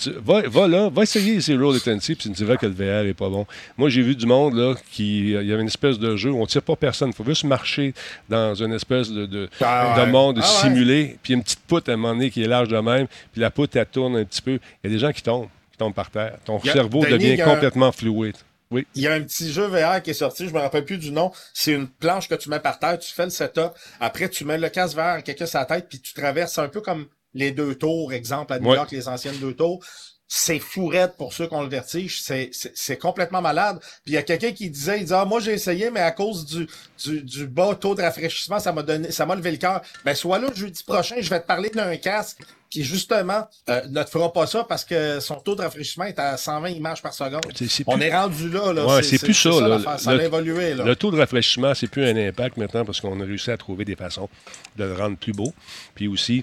Tu- 0.02 0.10
va, 0.24 0.40
va 0.48 0.66
là, 0.66 0.88
va 0.88 1.02
essayer 1.02 1.38
Zero 1.40 1.70
Latency, 1.70 2.14
puis 2.14 2.22
tu 2.22 2.28
me 2.30 2.34
diras 2.34 2.56
que 2.56 2.64
le 2.64 2.72
VR 2.72 3.06
est 3.06 3.12
pas 3.12 3.28
bon. 3.28 3.46
Moi, 3.76 3.90
j'ai 3.90 4.00
vu 4.00 4.16
du 4.16 4.24
monde, 4.24 4.54
là, 4.56 4.74
qui. 4.90 5.18
Il 5.20 5.42
y 5.46 5.52
avait 5.52 5.60
une 5.60 5.66
espèce 5.68 5.98
de 5.98 6.16
jeu 6.16 6.30
où 6.30 6.40
on 6.40 6.46
tire 6.46 6.62
pas 6.62 6.74
personne. 6.76 7.10
Il 7.10 7.14
faut 7.14 7.24
juste 7.24 7.44
marcher 7.44 7.92
dans 8.30 8.54
une 8.54 8.72
espèce 8.72 9.10
de, 9.10 9.26
de, 9.26 9.50
Ah 9.60 9.94
de 9.98 10.00
ouais. 10.04 10.10
monde 10.10 10.40
Ah 10.42 10.46
ouais. 10.46 10.68
simulé, 10.70 11.18
puis 11.22 11.32
il 11.32 11.32
y 11.32 11.34
a 11.34 11.36
une 11.36 11.42
petite 11.44 11.60
poutre 11.68 11.90
à 11.90 11.92
un 11.92 11.96
moment 11.96 12.14
donné 12.14 12.30
qui 12.30 12.42
est 12.42 12.48
large 12.48 12.68
de 12.68 12.78
même, 12.78 13.06
puis 13.32 13.42
la 13.42 13.50
poutre, 13.50 13.76
elle 13.76 13.84
tourne 13.86 14.16
un 14.16 14.24
petit 14.24 14.40
peu. 14.40 14.52
Il 14.82 14.84
y 14.84 14.86
a 14.86 14.90
des 14.90 14.98
gens 14.98 15.12
qui 15.12 15.22
tombent, 15.22 15.48
qui 15.70 15.76
tombent 15.76 15.92
par 15.94 16.08
terre. 16.10 16.38
Ton 16.46 16.56
a- 16.56 16.72
cerveau 16.72 17.04
devient 17.04 17.42
un- 17.42 17.44
complètement 17.44 17.92
floué. 17.92 18.32
Oui. 18.72 18.86
Il 18.94 19.02
y 19.02 19.06
a 19.06 19.12
un 19.12 19.20
petit 19.22 19.52
jeu 19.52 19.66
VR 19.66 20.02
qui 20.02 20.10
est 20.10 20.14
sorti, 20.14 20.48
je 20.48 20.52
me 20.54 20.58
rappelle 20.58 20.84
plus 20.84 20.98
du 20.98 21.12
nom. 21.12 21.30
C'est 21.54 21.72
une 21.72 21.86
planche 21.88 22.28
que 22.28 22.34
tu 22.34 22.48
mets 22.48 22.58
par 22.60 22.78
terre, 22.78 22.98
tu 22.98 23.12
fais 23.12 23.24
le 23.24 23.30
setup. 23.30 23.72
Après, 24.00 24.28
tu 24.28 24.44
mets 24.44 24.58
le 24.58 24.68
casque 24.70 24.96
VR 24.96 25.00
à 25.02 25.22
quelqu'un 25.22 25.46
sur 25.46 25.58
la 25.60 25.66
tête, 25.66 25.88
puis 25.88 26.00
tu 26.00 26.14
traverses 26.14 26.58
un 26.58 26.68
peu 26.68 26.80
comme 26.80 27.06
les 27.34 27.52
deux 27.52 27.74
tours, 27.74 28.12
exemple, 28.12 28.52
à 28.52 28.58
New 28.58 28.68
Ouais. 28.70 28.76
York, 28.76 28.90
les 28.90 29.08
anciennes 29.08 29.38
deux 29.38 29.54
tours. 29.54 29.84
C'est 30.34 30.60
fourette 30.60 31.18
pour 31.18 31.34
ceux 31.34 31.46
qui 31.46 31.52
ont 31.54 31.62
le 31.62 31.68
vertige. 31.68 32.22
C'est, 32.22 32.48
c'est, 32.54 32.72
c'est 32.74 32.96
complètement 32.96 33.42
malade. 33.42 33.78
Puis 33.80 34.00
il 34.06 34.12
y 34.14 34.16
a 34.16 34.22
quelqu'un 34.22 34.52
qui 34.52 34.70
disait, 34.70 35.00
il 35.00 35.04
dit, 35.04 35.12
ah, 35.12 35.26
moi, 35.26 35.40
j'ai 35.40 35.52
essayé, 35.52 35.90
mais 35.90 36.00
à 36.00 36.10
cause 36.10 36.46
du, 36.46 36.66
du, 37.04 37.22
du 37.22 37.46
bas 37.46 37.74
taux 37.74 37.94
de 37.94 38.00
rafraîchissement, 38.00 38.58
ça 38.58 38.72
m'a 38.72 38.82
donné, 38.82 39.10
ça 39.10 39.26
m'a 39.26 39.34
levé 39.34 39.50
le 39.50 39.58
cœur. 39.58 39.82
Ben, 40.06 40.14
soit 40.14 40.38
là, 40.38 40.48
jeudi 40.54 40.82
prochain, 40.84 41.16
je 41.20 41.28
vais 41.28 41.38
te 41.38 41.46
parler 41.46 41.68
d'un 41.68 41.94
casque 41.98 42.38
qui, 42.70 42.82
justement, 42.82 43.46
euh, 43.68 43.82
ne 43.90 44.02
te 44.02 44.08
fera 44.08 44.32
pas 44.32 44.46
ça 44.46 44.64
parce 44.66 44.86
que 44.86 45.20
son 45.20 45.34
taux 45.34 45.54
de 45.54 45.60
rafraîchissement 45.60 46.04
est 46.06 46.18
à 46.18 46.38
120 46.38 46.70
images 46.70 47.02
par 47.02 47.12
seconde. 47.12 47.42
On 47.86 47.96
plus- 47.98 48.06
est 48.06 48.14
rendu 48.16 48.48
là, 48.48 48.72
là. 48.72 48.86
Ouais, 48.86 49.02
c'est 49.02 49.18
plus 49.22 49.34
ça, 49.34 49.50
là. 49.50 49.68
l'affaire. 49.68 50.00
Ça 50.00 50.14
Le- 50.14 50.20
a 50.20 50.24
évolué, 50.24 50.72
là. 50.72 50.84
Le 50.84 50.96
taux 50.96 51.10
de 51.10 51.18
rafraîchissement, 51.18 51.74
c'est 51.74 51.88
plus 51.88 52.06
un 52.06 52.16
impact 52.16 52.56
maintenant 52.56 52.86
parce 52.86 53.02
qu'on 53.02 53.20
a 53.20 53.24
réussi 53.26 53.50
à 53.50 53.58
trouver 53.58 53.84
des 53.84 53.96
façons 53.96 54.30
de 54.78 54.84
le 54.84 54.94
rendre 54.94 55.18
plus 55.18 55.32
beau. 55.34 55.52
Puis 55.94 56.08
aussi, 56.08 56.42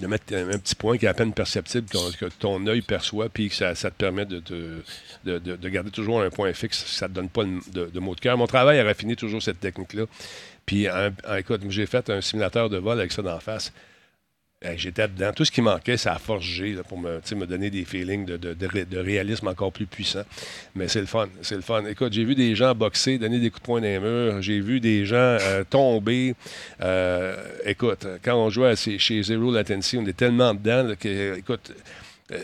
de 0.00 0.06
mettre 0.06 0.34
un, 0.34 0.58
petit 0.58 0.74
point 0.74 0.98
qui 0.98 1.06
est 1.06 1.08
à 1.08 1.14
peine 1.14 1.32
perceptible 1.32 1.86
que, 1.88 2.26
ton 2.26 2.66
œil 2.66 2.82
perçoit, 2.82 3.28
puis 3.28 3.48
que 3.48 3.54
ça, 3.54 3.74
te 3.74 3.88
permet 3.88 4.26
de, 4.26 4.40
de, 4.40 5.38
de- 5.38 5.56
de 5.56 5.68
garder 5.68 5.90
toujours 5.90 6.22
un 6.22 6.30
point 6.30 6.52
fixe. 6.52 6.84
Ça 6.86 7.06
ne 7.08 7.10
te 7.10 7.14
donne 7.16 7.28
pas 7.28 7.44
de, 7.44 7.98
mot 7.98 8.14
de 8.14 8.20
cœur. 8.20 8.36
Mon 8.36 8.46
travail 8.46 8.78
a 8.78 8.84
raffiné 8.84 9.16
toujours 9.16 9.42
cette 9.42 9.60
technique-là. 9.60 10.04
Puis, 10.66 10.86
écoute, 11.36 11.62
j'ai 11.70 11.86
fait 11.86 12.10
un 12.10 12.20
simulateur 12.20 12.68
de 12.68 12.76
vol 12.76 12.98
avec 12.98 13.12
ça 13.12 13.22
d'en 13.22 13.40
face. 13.40 13.72
J'étais 14.74 15.06
dedans. 15.06 15.30
Tout 15.32 15.44
ce 15.44 15.52
qui 15.52 15.62
manquait, 15.62 15.96
force 16.18 16.44
G 16.44 16.72
là, 16.72 16.82
pour 16.82 16.98
me, 16.98 17.20
me 17.36 17.46
donner 17.46 17.70
des 17.70 17.84
feelings 17.84 18.26
de, 18.26 18.36
de- 18.36 18.54
de 18.54 18.66
ré- 18.66 18.84
de 18.84 18.98
réalisme 18.98 19.46
encore 19.46 19.70
plus 19.72 19.86
puissant. 19.86 20.24
Mais 20.74 20.88
c'est 20.88 20.98
le 20.98 21.06
fun. 21.06 21.28
C'est 21.42 21.54
le 21.54 21.60
fun. 21.60 21.84
Écoute, 21.86 22.12
j'ai 22.12 22.24
vu 22.24 22.34
des 22.34 22.56
gens 22.56 22.74
boxer, 22.74 23.18
donner 23.18 23.38
des 23.38 23.50
coups 23.50 23.62
de 23.62 23.66
poing 23.66 23.80
dans 23.80 23.86
les 23.86 24.00
murs. 24.00 24.42
J'ai 24.42 24.58
vu 24.58 24.80
des 24.80 25.06
gens 25.06 25.14
euh, 25.16 25.62
tomber. 25.62 26.34
Euh, 26.80 27.36
écoute, 27.64 28.04
quand 28.24 28.34
on 28.34 28.50
jouait 28.50 28.70
à 28.70 28.74
chez 28.74 29.22
Zero 29.22 29.52
Latency, 29.52 29.96
on 29.96 30.02
était 30.02 30.12
tellement 30.14 30.52
dedans 30.54 30.92
que, 30.98 31.38
écoute, 31.38 31.72
euh, 32.30 32.38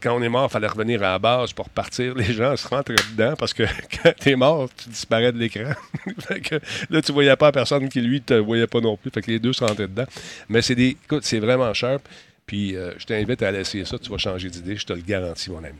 quand 0.00 0.16
on 0.16 0.22
est 0.22 0.28
mort, 0.28 0.48
il 0.50 0.52
fallait 0.52 0.66
revenir 0.66 1.02
à 1.02 1.12
la 1.12 1.18
base 1.18 1.52
pour 1.52 1.66
repartir. 1.66 2.14
Les 2.14 2.32
gens 2.32 2.56
se 2.56 2.66
rentrent 2.66 2.92
dedans 2.92 3.34
parce 3.38 3.52
que 3.52 3.62
quand 4.02 4.12
t'es 4.18 4.34
mort, 4.34 4.68
tu 4.76 4.88
disparais 4.88 5.32
de 5.32 5.38
l'écran. 5.38 5.72
Là, 6.90 7.02
tu 7.02 7.12
voyais 7.12 7.36
pas 7.36 7.52
personne 7.52 7.88
qui, 7.88 8.00
lui, 8.00 8.20
te 8.20 8.34
voyait 8.34 8.66
pas 8.66 8.80
non 8.80 8.96
plus. 8.96 9.10
Fait 9.10 9.22
que 9.22 9.30
les 9.30 9.38
deux 9.38 9.52
se 9.52 9.64
rentraient 9.64 9.88
dedans. 9.88 10.06
Mais 10.48 10.62
c'est 10.62 10.74
des. 10.74 10.96
Écoute, 11.04 11.24
c'est 11.24 11.38
vraiment 11.38 11.72
sharp. 11.74 12.02
Puis 12.50 12.74
euh, 12.74 12.90
je 12.98 13.06
t'invite 13.06 13.40
à 13.44 13.48
aller 13.48 13.60
essayer 13.60 13.84
ça. 13.84 13.96
Tu 13.96 14.10
vas 14.10 14.18
changer 14.18 14.50
d'idée, 14.50 14.74
je 14.74 14.84
te 14.84 14.92
le 14.92 15.02
garantis, 15.02 15.52
mon 15.52 15.58
ami. 15.62 15.78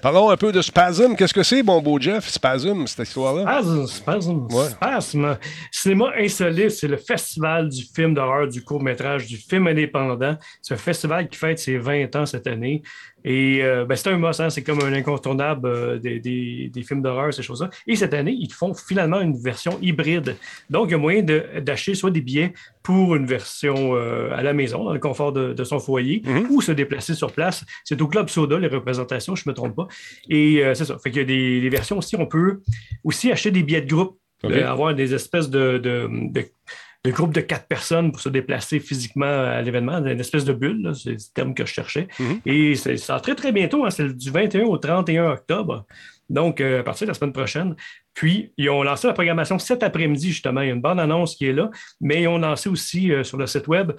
Parlons 0.00 0.30
un 0.30 0.36
peu 0.36 0.52
de 0.52 0.62
Spasm. 0.62 1.16
Qu'est-ce 1.16 1.34
que 1.34 1.42
c'est, 1.42 1.64
mon 1.64 1.82
beau 1.82 1.98
Jeff? 1.98 2.28
Spasm, 2.28 2.86
cette 2.86 3.08
histoire-là? 3.08 3.42
Spasme, 3.42 3.86
spasme, 3.88 4.46
Ouais. 4.52 4.68
spasme. 4.68 5.36
Cinéma 5.72 6.12
Insolite, 6.16 6.70
c'est 6.70 6.86
le 6.86 6.98
festival 6.98 7.68
du 7.68 7.82
film 7.82 8.14
d'horreur, 8.14 8.46
du 8.46 8.62
court-métrage, 8.62 9.26
du 9.26 9.36
film 9.36 9.66
indépendant. 9.66 10.36
C'est 10.62 10.74
un 10.74 10.76
festival 10.76 11.28
qui 11.28 11.36
fête 11.36 11.58
ses 11.58 11.78
20 11.78 12.14
ans 12.14 12.26
cette 12.26 12.46
année. 12.46 12.82
Et 13.24 13.62
euh, 13.62 13.86
ben, 13.86 13.96
c'est 13.96 14.10
un 14.10 14.18
must, 14.18 14.40
hein, 14.40 14.50
c'est 14.50 14.62
comme 14.62 14.80
un 14.82 14.92
incontournable 14.92 15.66
euh, 15.68 15.98
des, 15.98 16.20
des- 16.20 16.68
des 16.72 16.82
films 16.82 17.00
d'horreur, 17.00 17.32
ces 17.32 17.42
choses-là. 17.42 17.70
Et 17.86 17.96
cette 17.96 18.12
année, 18.12 18.36
ils 18.38 18.52
font 18.52 18.74
finalement 18.74 19.20
une 19.20 19.34
version 19.36 19.78
hybride. 19.80 20.36
Donc, 20.68 20.88
il 20.88 20.92
y 20.92 20.94
a 20.94 20.98
moyen 20.98 21.22
d'acheter 21.22 21.94
soit 21.94 22.10
des 22.10 22.20
billets 22.20 22.52
pour 22.82 23.16
une 23.16 23.24
version 23.24 23.94
euh, 23.96 24.30
à 24.34 24.42
la 24.42 24.52
maison, 24.52 24.84
dans 24.84 24.92
le 24.92 24.98
confort 24.98 25.32
de, 25.32 25.54
de 25.54 25.64
son 25.64 25.78
foyer, 25.78 26.22
ou 26.50 26.60
se 26.60 26.72
déplacer 26.72 27.14
sur 27.14 27.32
place. 27.32 27.64
C'est 27.84 28.00
au 28.02 28.08
Club 28.08 28.28
Soda, 28.28 28.58
les 28.58 28.68
représentations, 28.68 29.34
je 29.34 29.44
ne 29.46 29.52
me 29.52 29.54
trompe 29.54 29.74
pas. 29.74 29.88
Et 30.28 30.62
euh, 30.62 30.74
c'est 30.74 30.84
ça. 30.84 30.98
Fait 30.98 31.10
qu'il 31.10 31.20
y 31.20 31.24
a 31.24 31.26
des, 31.26 31.60
des 31.62 31.68
versions 31.70 31.96
aussi, 31.96 32.16
on 32.16 32.26
peut 32.26 32.60
aussi 33.04 33.32
acheter 33.32 33.50
des 33.50 33.62
billets 33.62 33.80
de 33.80 33.88
groupe, 33.94 34.18
avoir 34.62 34.94
des 34.94 35.14
espèces 35.14 35.48
de, 35.48 35.78
de, 35.78 36.08
de- 36.30 36.44
de 37.04 37.10
groupes 37.10 37.34
de 37.34 37.40
quatre 37.42 37.66
personnes 37.66 38.12
pour 38.12 38.20
se 38.20 38.30
déplacer 38.30 38.80
physiquement 38.80 39.26
à 39.26 39.60
l'événement, 39.60 39.98
une 39.98 40.20
espèce 40.20 40.44
de 40.44 40.54
bulle, 40.54 40.92
c'est 40.94 41.10
le 41.10 41.16
terme 41.34 41.54
que 41.54 41.66
je 41.66 41.72
cherchais. 41.72 42.08
Mhm. 42.18 42.40
Et 42.46 42.74
ça 42.76 43.20
très, 43.20 43.34
très 43.34 43.52
bientôt, 43.52 43.84
hein, 43.84 43.90
c'est 43.90 44.08
du 44.16 44.30
21 44.30 44.64
au 44.64 44.78
31 44.78 45.32
octobre. 45.32 45.84
Donc, 46.30 46.62
euh, 46.62 46.80
à 46.80 46.82
partir 46.82 47.06
de 47.06 47.10
la 47.10 47.14
semaine 47.14 47.34
prochaine. 47.34 47.76
Puis, 48.14 48.52
ils 48.56 48.70
ont 48.70 48.82
lancé 48.82 49.06
la 49.06 49.12
programmation 49.12 49.58
cet 49.58 49.82
après-midi, 49.82 50.28
justement. 50.28 50.62
Il 50.62 50.68
y 50.68 50.70
a 50.70 50.74
une 50.74 50.80
bonne 50.80 50.98
annonce 50.98 51.36
qui 51.36 51.46
est 51.46 51.52
là, 51.52 51.70
mais 52.00 52.22
ils 52.22 52.28
ont 52.28 52.38
lancé 52.38 52.70
aussi 52.70 53.12
euh, 53.12 53.24
sur 53.24 53.36
le 53.36 53.46
site 53.46 53.68
web 53.68 53.92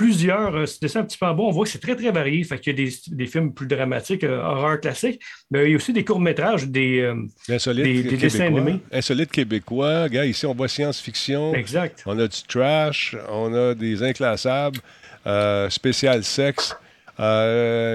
plusieurs, 0.00 0.54
euh, 0.54 0.64
tu 0.66 0.78
descends 0.82 1.00
un 1.00 1.04
petit 1.04 1.18
peu 1.18 1.26
en 1.26 1.34
bas, 1.34 1.42
on 1.44 1.50
voit 1.50 1.64
que 1.64 1.70
c'est 1.70 1.80
très, 1.80 1.96
très 1.96 2.10
varié. 2.12 2.44
Fait 2.44 2.58
qu'il 2.60 2.78
y 2.78 2.82
a 2.82 2.86
des, 2.86 2.94
des 3.08 3.26
films 3.26 3.52
plus 3.52 3.66
dramatiques, 3.66 4.22
euh, 4.24 4.40
horreur 4.42 4.80
classique, 4.80 5.20
mais 5.50 5.64
il 5.64 5.70
y 5.70 5.72
a 5.72 5.76
aussi 5.76 5.92
des 5.92 6.04
courts-métrages, 6.04 6.68
des... 6.68 7.00
euh, 7.00 7.14
Insolite 7.48 7.84
des- 7.84 8.02
des 8.02 8.16
dessins 8.16 8.46
animés. 8.46 8.78
Insolite 8.92 9.30
québécois. 9.32 10.08
Gars, 10.08 10.26
ici, 10.26 10.44
on 10.46 10.54
voit 10.54 10.68
science-fiction. 10.68 11.54
exact. 11.54 12.02
On 12.06 12.18
a 12.18 12.28
du 12.28 12.42
trash, 12.46 13.16
on 13.30 13.52
a 13.54 13.74
des 13.74 14.02
inclassables, 14.02 14.78
euh, 15.26 15.68
spécial 15.70 16.22
sexe, 16.22 16.76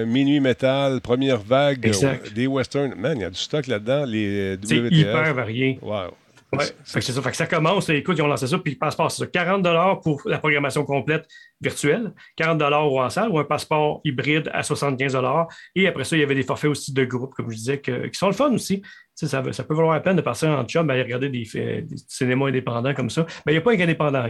minuit 0.08 0.40
métal, 0.40 1.00
première 1.02 1.38
vague, 1.42 1.86
Exact. 1.86 2.34
des 2.34 2.48
westerns. 2.48 2.96
Man, 2.98 3.18
il 3.18 3.22
y 3.22 3.26
a 3.26 3.30
du 3.30 3.38
stock 3.40 3.68
là-dedans, 3.68 4.06
les 4.06 4.58
C'est 4.64 4.78
hyper 4.78 5.34
varié. 5.34 5.78
Wow. 5.82 6.16
Ouais. 6.54 6.66
Fait 6.84 7.00
que 7.00 7.06
c'est 7.06 7.14
ça. 7.14 7.22
Fait 7.22 7.32
que 7.32 7.38
ça 7.38 7.48
commence. 7.48 7.88
Écoute, 7.90 8.18
ils 8.18 8.22
ont 8.22 8.28
lancé 8.28 8.46
ça, 8.46 8.58
puis 8.58 8.74
le 8.74 8.78
passeport, 8.80 9.10
c'est 9.10 9.24
ça. 9.24 9.28
40 9.28 10.02
pour 10.04 10.22
la 10.26 10.38
programmation 10.38 10.84
complète 10.84 11.26
virtuelle, 11.62 12.14
40 12.36 12.62
ou 12.62 13.00
en 13.00 13.10
salle, 13.10 13.30
ou 13.30 13.40
un 13.40 13.46
passeport 13.46 14.02
hybride 14.04 14.50
à 14.54 14.62
75 14.62 15.18
Et 15.76 15.88
après 15.88 16.04
ça, 16.04 16.18
il 16.18 16.20
y 16.20 16.24
avait 16.24 16.36
des 16.36 16.44
forfaits 16.44 16.70
aussi 16.70 16.94
de 16.94 17.06
groupe, 17.06 17.34
comme 17.34 17.50
je 17.50 17.56
disais, 17.56 17.80
que- 17.80 18.08
qui 18.08 18.18
sont 18.18 18.28
le 18.28 18.34
fun 18.34 18.52
aussi. 18.52 18.82
Ça, 19.16 19.28
ça 19.54 19.64
peut 19.64 19.76
valoir 19.76 19.94
la 19.94 20.00
peine 20.00 20.16
de 20.16 20.22
passer 20.22 20.48
en 20.48 20.64
chum, 20.66 20.90
aller 20.90 21.04
regarder 21.04 21.30
des, 21.30 21.46
cinémas 22.08 22.48
indépendants 22.48 22.94
comme 22.94 23.10
ça. 23.10 23.26
Mais 23.46 23.54
il 23.54 23.56
n'y 23.56 23.60
a 23.60 23.62
pas 23.62 23.74
un 23.74 23.80
indépendant. 23.80 24.26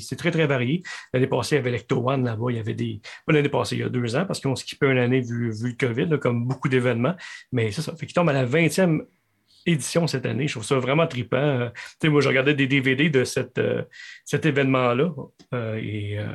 C'est 0.00 0.16
très, 0.16 0.30
très 0.30 0.46
varié. 0.46 0.82
L'année 1.14 1.28
passée, 1.28 1.54
il 1.54 1.58
y 1.58 1.60
avait 1.60 1.70
Lecto 1.70 2.02
One 2.04 2.24
là-bas. 2.24 2.46
Il 2.50 2.56
y 2.56 2.60
avait 2.60 2.74
des. 2.74 3.00
Pas 3.24 3.32
l'année 3.32 3.48
passée, 3.48 3.76
il 3.76 3.82
y 3.82 3.84
a 3.84 3.88
deux 3.88 4.16
ans, 4.16 4.24
parce 4.26 4.40
qu'on 4.40 4.56
skippait 4.56 4.90
une 4.90 4.98
année 4.98 5.20
vu, 5.20 5.52
vu 5.52 5.68
le 5.70 5.86
COVID, 5.86 6.06
là, 6.06 6.18
comme 6.18 6.44
beaucoup 6.46 6.68
d'événements. 6.68 7.14
Mais 7.52 7.70
c'est 7.70 7.82
ça. 7.82 7.94
Fait 7.96 8.06
qu'il 8.06 8.14
tombe 8.14 8.28
à 8.30 8.32
la 8.32 8.44
20e 8.44 9.02
édition 9.66 10.06
cette 10.06 10.26
année. 10.26 10.46
Je 10.48 10.52
trouve 10.54 10.64
ça 10.64 10.76
vraiment 10.78 11.06
trippant. 11.06 11.36
Euh, 11.36 11.68
tu 11.68 11.82
sais, 12.02 12.08
moi, 12.08 12.20
je 12.20 12.28
regardais 12.28 12.54
des 12.54 12.66
DVD 12.66 13.08
de 13.10 13.24
cette, 13.24 13.58
euh, 13.58 13.82
cet 14.24 14.46
événement-là. 14.46 15.10
euh, 15.54 15.76
et 15.82 16.18
euh, 16.18 16.26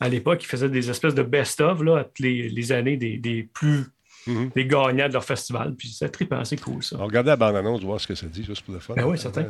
à 0.00 0.08
l'époque, 0.08 0.42
ils 0.42 0.46
faisaient 0.48 0.68
des 0.68 0.90
espèces 0.90 1.14
de 1.14 1.22
best-of 1.22 1.82
là, 1.82 1.98
à 1.98 2.04
toutes 2.04 2.18
les, 2.20 2.48
les 2.48 2.72
années 2.72 2.96
des, 2.96 3.16
des 3.18 3.42
plus 3.44 3.84
Mhm. 4.24 4.50
des 4.54 4.66
gagnants 4.66 5.08
de 5.08 5.12
leur 5.14 5.24
festival. 5.24 5.74
Puis 5.76 5.88
c'est 5.88 6.08
trippant, 6.08 6.44
c'est 6.44 6.60
cool 6.60 6.80
ça. 6.84 6.94
On 7.00 7.06
regardait 7.06 7.30
la 7.30 7.36
bande-annonce, 7.36 7.80
voir 7.82 8.00
ce 8.00 8.06
que 8.06 8.14
ça 8.14 8.26
dit, 8.26 8.44
juste 8.44 8.62
pour 8.64 8.72
le 8.74 8.78
fun. 8.78 8.94
Ben 8.94 9.04
oui, 9.04 9.18
certain. 9.18 9.46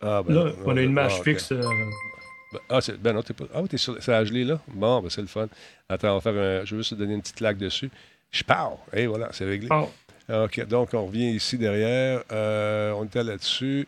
Ah, 0.00 0.22
ben 0.22 0.34
Là, 0.34 0.44
non, 0.44 0.54
on 0.66 0.76
a 0.76 0.80
une 0.82 0.88
ah, 0.88 0.90
image 0.90 1.18
ok. 1.20 1.24
fixe. 1.24 1.52
euh, 1.52 1.60
Ben, 2.52 2.60
Ah, 2.68 2.80
c'est- 2.80 2.96
ben 3.00 3.12
non, 3.14 3.22
t'es 3.22 3.32
pas. 3.34 3.44
Ah, 3.54 3.62
t'es 3.68 3.76
sur. 3.78 3.96
C'est 4.00 4.12
à 4.12 4.24
gelé, 4.24 4.44
là? 4.44 4.60
Bon, 4.68 5.00
ben 5.00 5.08
c'est 5.10 5.20
le 5.22 5.26
fun. 5.26 5.48
Attends, 5.88 6.12
on 6.12 6.18
va 6.18 6.20
faire 6.20 6.34
un. 6.60 6.64
Je 6.64 6.74
veux 6.74 6.80
juste 6.82 6.90
te 6.90 6.94
donner 6.96 7.14
une 7.14 7.20
petite 7.22 7.36
claque 7.36 7.58
dessus. 7.58 7.90
Je 8.30 8.44
parle. 8.44 8.74
Et 8.92 9.06
voilà, 9.06 9.28
c'est 9.32 9.44
réglé. 9.46 9.68
bon, 9.68 9.88
OK, 10.28 10.66
donc 10.66 10.88
on 10.94 11.06
revient 11.06 11.30
ici 11.32 11.56
derrière. 11.56 12.22
Euh, 12.32 12.92
on 12.92 13.04
était 13.04 13.22
là-dessus. 13.22 13.86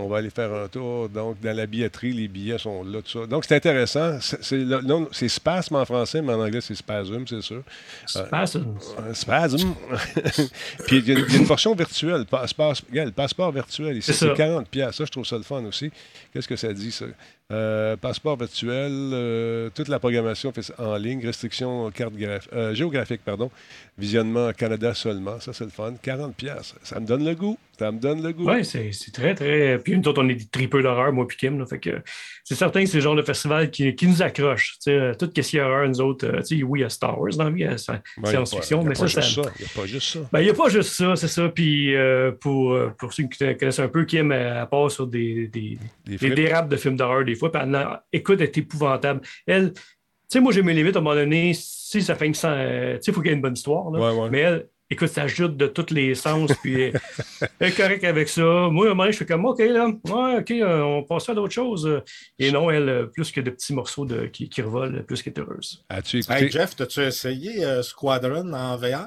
On 0.00 0.06
va 0.06 0.18
aller 0.18 0.30
faire 0.30 0.52
un 0.54 0.68
tour. 0.68 1.08
Donc, 1.08 1.40
dans 1.40 1.56
la 1.56 1.66
billetterie, 1.66 2.12
les 2.12 2.28
billets 2.28 2.58
sont 2.58 2.84
là, 2.84 3.02
tout 3.02 3.18
ça. 3.20 3.26
Donc, 3.26 3.44
c'est 3.44 3.56
intéressant. 3.56 4.18
C'est, 4.20 5.28
spasme 5.28 5.74
en 5.74 5.84
français, 5.84 6.22
mais 6.22 6.34
en 6.34 6.40
anglais, 6.40 6.60
c'est 6.60 6.76
spasm, 6.76 7.24
c'est 7.26 7.40
sûr. 7.40 7.62
c'est 8.06 8.30
pas 8.30 8.46
ça. 8.46 8.60
Un 9.08 9.12
spasme. 9.12 9.74
Puis, 10.86 10.98
il 10.98 11.08
y, 11.08 11.12
a- 11.12 11.18
il 11.18 11.32
y 11.32 11.36
a 11.36 11.38
une 11.40 11.46
portion 11.48 11.74
virtuelle. 11.74 12.24
Regarde, 12.30 13.08
le 13.08 13.10
passeport 13.10 13.50
virtuel 13.50 13.96
ici, 13.96 14.12
C'est 14.12 14.18
c'est 14.18 14.28
ça. 14.28 14.34
40 14.34 14.68
pièces. 14.68 14.94
Ça, 14.94 15.04
je 15.04 15.10
trouve 15.10 15.26
ça 15.26 15.36
le 15.36 15.42
fun 15.42 15.64
aussi. 15.64 15.90
Qu'est-ce 16.32 16.46
que 16.46 16.54
ça 16.56 16.72
dit, 16.72 16.92
ça? 16.92 17.06
Euh, 17.50 17.96
passeport 17.96 18.36
virtuel, 18.36 18.92
euh, 18.92 19.70
toute 19.74 19.88
la 19.88 19.98
programmation 19.98 20.52
fait 20.52 20.70
en 20.76 20.98
ligne, 20.98 21.24
restriction 21.24 21.90
carte 21.90 22.12
euh, 22.52 22.74
géographique, 22.74 23.22
pardon, 23.24 23.50
visionnement 23.96 24.52
Canada 24.52 24.92
seulement, 24.92 25.40
ça 25.40 25.54
c'est 25.54 25.64
le 25.64 25.70
fun. 25.70 25.94
40 26.02 26.34
pièces, 26.34 26.74
ça 26.82 27.00
me 27.00 27.06
donne 27.06 27.24
le 27.24 27.34
goût, 27.34 27.56
ça 27.78 27.90
me 27.90 27.98
donne 27.98 28.22
le 28.22 28.34
goût. 28.34 28.50
Oui, 28.50 28.66
c'est 28.66 28.92
très, 29.14 29.34
très. 29.34 29.78
Puis 29.78 29.96
nous 29.96 30.06
autres, 30.08 30.22
on 30.22 30.28
est 30.28 30.34
des 30.34 30.44
tripeux 30.44 30.82
d'horreur, 30.82 31.10
moi 31.10 31.26
puis 31.26 31.38
Kim. 31.38 31.58
là, 31.58 31.64
fait 31.64 31.78
que 31.78 32.02
c'est 32.44 32.54
certain 32.54 32.84
que 32.84 32.86
c'est 32.90 32.98
le 32.98 33.02
genre 33.02 33.16
de 33.16 33.22
festival 33.22 33.70
qui, 33.70 33.94
qui 33.94 34.06
nous 34.06 34.20
accroche. 34.20 34.76
Tout 34.84 35.30
ce 35.34 35.40
qui 35.40 35.56
est 35.56 35.60
horreur, 35.62 35.88
nous 35.88 36.02
autres, 36.02 36.26
euh, 36.26 36.42
tu 36.42 36.58
sais, 36.58 36.62
oui, 36.62 36.80
il 36.80 36.82
y 36.82 36.84
a 36.84 36.90
Star 36.90 37.18
Wars 37.18 37.34
dans 37.34 37.44
la 37.44 37.50
vie, 37.50 37.78
science-fiction, 37.78 38.84
mais 38.84 38.94
ça, 38.94 39.08
ça. 39.08 39.22
Il 39.22 39.40
n'y 39.40 39.64
a 39.64 39.74
pas 39.74 39.86
juste 39.86 40.12
ça. 40.12 40.20
Ben, 40.30 40.40
il 40.40 40.44
n'y 40.44 40.50
a 40.50 40.54
pas 40.54 40.68
juste 40.68 40.90
ça, 40.92 41.16
c'est 41.16 41.28
ça. 41.28 41.48
Puis 41.48 41.94
pour, 42.40 42.78
pour 42.98 43.14
ceux 43.14 43.22
qui 43.22 43.38
connaissent 43.56 43.78
un 43.78 43.88
peu, 43.88 44.04
Kim, 44.04 44.32
elle 44.32 44.66
part 44.70 44.90
sur 44.90 45.06
des, 45.06 45.48
des, 45.48 45.78
Des 46.04 46.18
des 46.18 46.30
dérapes 46.34 46.68
de 46.68 46.76
films 46.76 46.98
d'horreur 46.98 47.24
des 47.24 47.37
fois. 47.38 47.50
Puis 47.52 47.60
elle 47.62 47.74
en- 47.76 47.96
écoute, 48.12 48.36
elle 48.40 48.46
est 48.48 48.58
épouvantable. 48.58 49.20
Elle, 49.46 49.72
tu 49.72 49.80
sais, 50.28 50.40
moi, 50.40 50.52
j'ai 50.52 50.62
mes 50.62 50.74
limites 50.74 50.96
à 50.96 50.98
un 50.98 51.02
moment 51.02 51.16
donné. 51.16 51.52
Si 51.54 52.02
ça 52.02 52.14
fait 52.14 52.32
sans. 52.34 52.50
euh, 52.52 52.96
tu 52.96 53.04
sais, 53.04 53.10
il 53.10 53.14
faut 53.14 53.20
qu'il 53.22 53.30
y 53.30 53.32
ait 53.32 53.36
une 53.36 53.42
bonne 53.42 53.54
histoire. 53.54 53.90
là. 53.90 53.98
Ouais, 54.12 54.20
ouais. 54.20 54.28
Mais 54.30 54.38
elle, 54.40 54.68
écoute, 54.90 55.08
ça 55.08 55.22
ajoute 55.22 55.56
de 55.56 55.66
tous 55.68 55.92
les 55.94 56.14
sens. 56.14 56.50
Puis 56.62 56.82
elle, 56.82 57.00
elle 57.60 57.68
est 57.68 57.76
correcte 57.76 58.04
avec 58.04 58.28
ça. 58.28 58.42
Moi, 58.42 58.86
à 58.86 58.90
un 58.90 58.90
moment 58.90 59.04
donné, 59.04 59.12
je 59.12 59.18
fais 59.18 59.24
comme, 59.26 59.46
OK, 59.46 59.58
là, 59.60 59.86
ouais, 59.86 60.36
OK, 60.40 60.50
euh, 60.50 60.82
on 60.82 61.02
passe 61.02 61.28
à 61.30 61.34
d'autres 61.34 61.54
choses. 61.54 62.02
Et 62.38 62.50
non, 62.52 62.70
elle, 62.70 62.88
euh, 62.90 63.06
plus 63.06 63.32
que 63.32 63.40
de 63.40 63.48
petits 63.50 63.72
morceaux 63.72 64.04
de, 64.04 64.26
qui, 64.26 64.50
qui 64.50 64.60
revolent, 64.60 65.02
plus 65.06 65.22
qu'elle 65.22 65.32
est 65.32 65.40
heureuse. 65.40 65.82
As-tu 65.88 66.18
écouté? 66.18 66.34
Hey, 66.44 66.50
Jeff, 66.50 66.78
as-tu 66.78 67.00
essayé 67.00 67.64
euh, 67.64 67.82
Squadron 67.82 68.52
en 68.52 68.76
VR? 68.76 69.06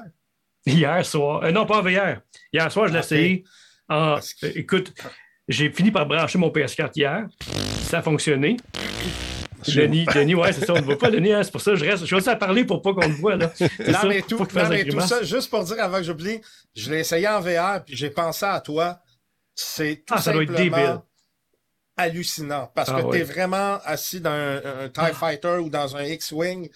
Hier 0.66 1.04
soir. 1.06 1.44
euh, 1.44 1.52
non, 1.52 1.66
pas 1.66 1.78
en 1.78 1.82
VR. 1.82 2.20
Hier 2.52 2.70
soir, 2.72 2.88
je 2.88 2.92
l'ai 2.94 2.98
essayé. 3.00 3.44
en- 3.88 4.16
que- 4.16 4.46
euh, 4.46 4.52
écoute, 4.56 4.92
j'ai 5.48 5.70
fini 5.70 5.90
par 5.92 6.06
brancher 6.06 6.38
mon 6.38 6.50
PS4 6.50 6.90
hier. 6.96 7.26
Ça 7.92 7.98
a 7.98 8.02
fonctionné. 8.02 8.56
Denis, 9.68 10.06
Denis, 10.14 10.34
ouais, 10.34 10.50
c'est 10.54 10.64
ça, 10.64 10.72
on 10.72 10.76
ne 10.76 10.80
voit 10.80 10.96
pas, 10.96 11.10
Denis. 11.10 11.30
hein, 11.34 11.42
c'est 11.42 11.50
pour 11.52 11.60
ça 11.60 11.72
que 11.72 11.76
je 11.76 11.84
reste. 11.84 12.06
Je 12.06 12.16
suis 12.18 12.30
à 12.30 12.36
parler 12.36 12.64
pour 12.64 12.80
pas 12.80 12.94
qu'on 12.94 13.02
te 13.02 13.20
voit. 13.20 13.36
Là. 13.36 13.52
Non, 13.86 13.92
ça, 13.92 14.06
mais, 14.08 14.22
tout, 14.22 14.38
non, 14.38 14.46
mais 14.70 15.06
ça, 15.06 15.22
juste 15.22 15.50
pour 15.50 15.62
dire 15.62 15.76
avant 15.78 15.98
que 15.98 16.04
j'oublie, 16.04 16.40
je 16.74 16.90
l'ai 16.90 17.00
essayé 17.00 17.28
en 17.28 17.38
VR, 17.40 17.84
puis 17.84 17.94
j'ai 17.94 18.08
pensé 18.08 18.46
à 18.46 18.58
toi. 18.62 18.98
C'est 19.54 20.04
tout 20.06 20.14
Ah, 20.16 20.22
ça 20.22 20.32
doit 20.32 20.42
être 20.44 20.56
simplement 20.56 20.76
débile. 20.78 21.00
hallucinant. 21.98 22.72
Parce 22.74 22.88
Ah, 22.88 23.02
que 23.02 23.06
ouais. 23.08 23.18
t'es 23.18 23.24
vraiment 23.24 23.78
assis 23.84 24.22
dans 24.22 24.30
un, 24.30 24.56
un 24.84 24.88
TIE 24.88 25.12
Fighter 25.14 25.58
ou 25.60 25.68
dans 25.68 25.94
un 25.98 26.04
X-Wing. 26.04 26.70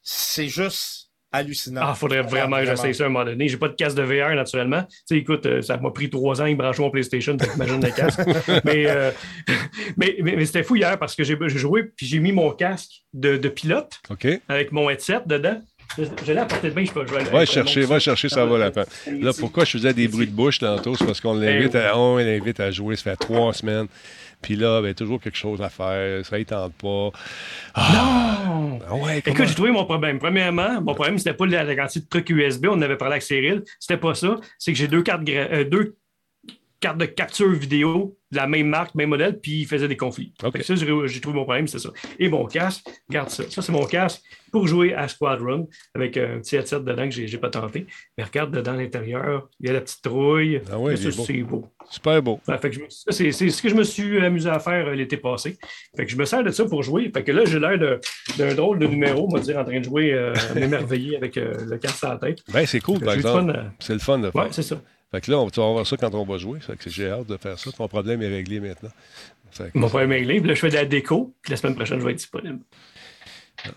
C'est 0.00 0.46
juste 0.48 1.01
hallucinant. 1.32 1.80
Ah, 1.84 1.94
faudrait 1.94 2.22
vraiment 2.22 2.58
que 2.58 2.66
j'essaye 2.66 2.94
ça 2.94 3.04
à 3.04 3.06
un 3.06 3.10
moment 3.10 3.24
donné. 3.24 3.48
J'ai 3.48 3.56
pas 3.56 3.68
de 3.68 3.74
casque 3.74 3.96
de 3.96 4.02
VR, 4.02 4.34
naturellement. 4.34 4.82
Tu 4.82 4.96
sais, 5.06 5.16
écoute, 5.16 5.46
euh, 5.46 5.62
ça 5.62 5.76
m'a 5.78 5.90
pris 5.90 6.10
trois 6.10 6.40
ans 6.40 6.48
de 6.48 6.54
brancher 6.54 6.82
mon 6.82 6.90
PlayStation, 6.90 7.34
donc 7.34 7.48
imagine 7.54 7.82
le 7.82 7.90
casque. 7.90 8.20
mais, 8.64 8.86
euh, 8.86 9.10
mais, 9.96 10.16
mais, 10.22 10.36
mais 10.36 10.46
c'était 10.46 10.62
fou 10.62 10.76
hier 10.76 10.98
parce 10.98 11.14
que 11.14 11.24
j'ai 11.24 11.36
joué, 11.48 11.84
puis 11.96 12.06
j'ai 12.06 12.18
mis 12.18 12.32
mon 12.32 12.50
casque 12.50 13.02
de, 13.12 13.36
de 13.36 13.48
pilote 13.48 14.00
avec 14.48 14.72
mon 14.72 14.90
headset 14.90 15.22
dedans. 15.26 15.60
Je 15.98 16.32
l'ai 16.32 16.38
à 16.38 16.46
portée 16.46 16.70
de 16.70 16.74
main, 16.74 16.84
je 16.84 16.92
peux 16.92 17.06
jouer. 17.06 17.22
Va 17.24 17.44
chercher, 17.44 17.82
va 17.82 17.98
chercher, 17.98 18.28
ça 18.28 18.44
vaut 18.44 18.56
la 18.56 18.70
peine. 18.70 18.86
Là, 19.20 19.32
pourquoi 19.38 19.64
je 19.64 19.72
faisais 19.72 19.92
des 19.92 20.08
bruits 20.08 20.26
de 20.26 20.32
bouche 20.32 20.58
tantôt? 20.58 20.96
C'est 20.96 21.04
parce 21.04 21.20
qu'on 21.20 21.34
l'invite 21.34 21.74
à, 21.74 21.98
on 21.98 22.16
l'invite 22.16 22.60
à 22.60 22.70
jouer, 22.70 22.96
ça 22.96 23.10
fait 23.10 23.16
trois 23.16 23.52
semaines. 23.52 23.88
Puis 24.42 24.56
là, 24.56 24.82
ben, 24.82 24.92
toujours 24.94 25.20
quelque 25.20 25.38
chose 25.38 25.62
à 25.62 25.68
faire, 25.68 26.24
ça 26.26 26.38
ne 26.38 26.44
tente 26.44 26.74
pas. 26.74 27.10
Ah! 27.74 28.38
Non! 28.44 28.78
Ah 28.86 28.94
ouais, 28.96 29.22
Écoute, 29.24 29.46
j'ai 29.46 29.54
trouvé 29.54 29.70
mon 29.70 29.84
problème. 29.84 30.18
Premièrement, 30.18 30.80
mon 30.82 30.94
problème, 30.94 31.18
c'était 31.18 31.34
pas 31.34 31.46
la, 31.46 31.64
la 31.64 31.76
quantité 31.76 32.00
de 32.00 32.08
trucs 32.08 32.28
USB. 32.28 32.66
On 32.68 32.72
en 32.72 32.82
avait 32.82 32.96
parlé 32.96 33.14
avec 33.14 33.22
Cyril. 33.22 33.62
C'était 33.78 33.96
pas 33.96 34.14
ça. 34.14 34.36
C'est 34.58 34.72
que 34.72 34.78
j'ai 34.78 34.88
deux 34.88 35.02
cartes, 35.02 35.22
euh, 35.28 35.64
deux 35.64 35.96
cartes 36.80 36.98
de 36.98 37.06
capture 37.06 37.50
vidéo 37.50 38.18
de 38.32 38.36
la 38.36 38.46
même 38.46 38.66
marque, 38.66 38.94
même 38.94 39.10
modèle, 39.10 39.40
puis 39.40 39.60
ils 39.60 39.66
faisaient 39.66 39.88
des 39.88 39.96
conflits. 39.96 40.34
Ça, 40.62 40.74
j'ai 40.74 40.86
j'ai 41.06 41.20
trouvé 41.20 41.36
mon 41.36 41.44
problème, 41.44 41.68
c'est 41.68 41.78
ça. 41.78 41.90
Et 42.18 42.28
mon 42.28 42.44
casque, 42.46 42.84
regarde 43.08 43.30
ça. 43.30 43.44
Ça, 43.48 43.62
c'est 43.62 43.72
mon 43.72 43.86
casque 43.86 44.22
pour 44.52 44.68
jouer 44.68 44.94
à 44.94 45.08
Squadron 45.08 45.68
avec 45.94 46.16
un 46.16 46.38
petit 46.38 46.56
headset 46.56 46.80
dedans 46.80 47.04
que 47.04 47.10
j'ai 47.10 47.26
j'ai 47.26 47.38
pas 47.38 47.50
tenté. 47.50 47.86
Mais 48.16 48.24
regarde 48.24 48.54
dedans 48.54 48.74
l'intérieur, 48.74 49.48
il 49.58 49.66
y 49.66 49.70
a 49.70 49.72
la 49.72 49.80
petite 49.80 50.02
trouille. 50.02 50.60
Ah 50.70 50.76
beau. 50.76 50.94
c'est 50.96 51.42
beau. 51.42 51.66
Super 51.90 52.22
beau. 52.22 52.40
Ouais, 52.46 52.56
ça, 52.88 53.12
c'est 53.12 53.32
ce 53.32 53.60
que 53.62 53.68
je 53.68 53.74
me 53.74 53.82
suis 53.82 54.18
amusé 54.24 54.48
à 54.48 54.60
faire 54.60 54.86
euh, 54.86 54.94
l'été 54.94 55.16
passé. 55.16 55.56
Fait 55.96 56.04
que 56.06 56.12
je 56.12 56.16
me 56.16 56.24
sers 56.24 56.44
de 56.44 56.50
ça 56.50 56.64
pour 56.64 56.82
jouer. 56.82 57.10
Fait 57.12 57.24
que 57.24 57.32
là, 57.32 57.44
j'ai 57.44 57.58
l'air 57.58 57.78
d'un 58.38 58.54
drôle 58.54 58.78
de 58.78 58.86
numéro, 58.86 59.26
on 59.30 59.34
va 59.34 59.40
dire, 59.40 59.58
en 59.58 59.64
train 59.64 59.80
de 59.80 59.84
jouer, 59.84 60.12
euh, 60.12 60.32
m'émerveiller 60.54 61.16
avec 61.16 61.36
euh, 61.36 61.54
le 61.66 61.78
casque 61.78 62.04
à 62.04 62.10
la 62.10 62.16
tête. 62.18 62.38
Ben, 62.52 62.64
c'est 62.66 62.80
cool, 62.80 63.00
par 63.00 63.14
exemple. 63.14 63.50
euh, 63.56 63.62
C'est 63.80 63.94
le 63.94 63.98
fun 63.98 64.18
de 64.18 64.30
faire. 64.30 64.42
Ouais, 64.42 64.48
c'est 64.52 64.62
ça. 64.62 64.80
Fait 65.10 65.20
que 65.20 65.30
là, 65.30 65.38
on, 65.38 65.50
tu 65.50 65.60
vas 65.60 65.70
voir 65.72 65.86
ça 65.86 65.96
quand 65.96 66.14
on 66.14 66.24
va 66.24 66.38
jouer. 66.38 66.60
Fait 66.60 66.76
que 66.76 66.88
j'ai 66.88 67.10
hâte 67.10 67.26
de 67.26 67.36
faire 67.36 67.58
ça. 67.58 67.70
Ton 67.72 67.88
problème 67.88 68.22
est 68.22 68.28
réglé 68.28 68.60
maintenant. 68.60 68.90
Mon 69.74 69.88
problème 69.88 70.12
est 70.12 70.16
réglé. 70.18 70.40
Puis 70.40 70.48
là, 70.48 70.54
je 70.54 70.60
fais 70.60 70.70
de 70.70 70.74
la 70.74 70.84
déco. 70.86 71.34
Puis 71.42 71.50
la 71.50 71.56
semaine 71.56 71.74
prochaine, 71.74 72.00
je 72.00 72.04
vais 72.04 72.12
être 72.12 72.18
disponible. 72.18 72.60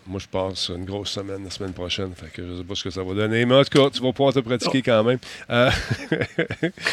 Moi, 0.07 0.19
je 0.19 0.27
passe 0.27 0.69
une 0.69 0.85
grosse 0.85 1.11
semaine 1.11 1.43
la 1.43 1.49
semaine 1.49 1.73
prochaine. 1.73 2.11
Fait 2.15 2.27
que 2.31 2.41
je 2.47 2.57
sais 2.57 2.63
pas 2.63 2.75
ce 2.75 2.83
que 2.83 2.89
ça 2.89 3.03
va 3.03 3.13
donner. 3.13 3.45
Mais 3.45 3.55
en 3.55 3.63
tout 3.63 3.77
cas, 3.77 3.89
tu 3.89 4.01
vas 4.01 4.11
pouvoir 4.13 4.33
te 4.33 4.39
pratiquer 4.39 4.81
quand 4.81 5.03
même. 5.03 5.19
Euh, 5.49 5.69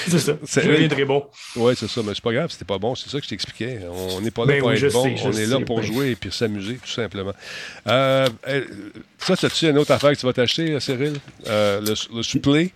C'est 0.08 0.18
ça. 0.18 0.32
C'est- 0.44 0.66
deviendrai 0.66 1.04
bon. 1.04 1.26
Oui, 1.56 1.74
c'est 1.76 1.88
ça, 1.88 2.00
mais 2.04 2.12
c'est 2.14 2.22
pas 2.22 2.32
grave, 2.32 2.50
c'était 2.50 2.64
pas 2.64 2.78
bon, 2.78 2.94
c'est 2.94 3.08
ça 3.08 3.18
que 3.18 3.24
je 3.24 3.30
t'expliquais. 3.30 3.80
On 3.90 4.20
n'est 4.20 4.30
pas 4.30 4.42
là 4.42 4.48
Ben 4.54 4.60
pour 4.60 4.68
oui, 4.70 4.76
être 4.84 4.92
bon, 4.92 5.04
sais, 5.04 5.16
on 5.24 5.32
est 5.32 5.46
là 5.46 5.58
sais, 5.58 5.64
pour 5.64 5.78
ben. 5.80 5.86
jouer 5.86 6.10
et 6.10 6.16
puis 6.16 6.30
s'amuser, 6.32 6.74
tout 6.76 6.90
simplement. 6.90 7.32
Euh, 7.86 8.28
euh, 8.48 8.64
ça, 9.18 9.36
c'est-tu 9.36 9.68
une 9.68 9.78
autre 9.78 9.90
affaire 9.92 10.12
que 10.12 10.18
tu 10.18 10.26
vas 10.26 10.32
t'acheter, 10.32 10.78
Cyril? 10.80 11.14
Euh, 11.46 11.80
le, 11.80 11.94
le 12.16 12.22
supplé? 12.22 12.72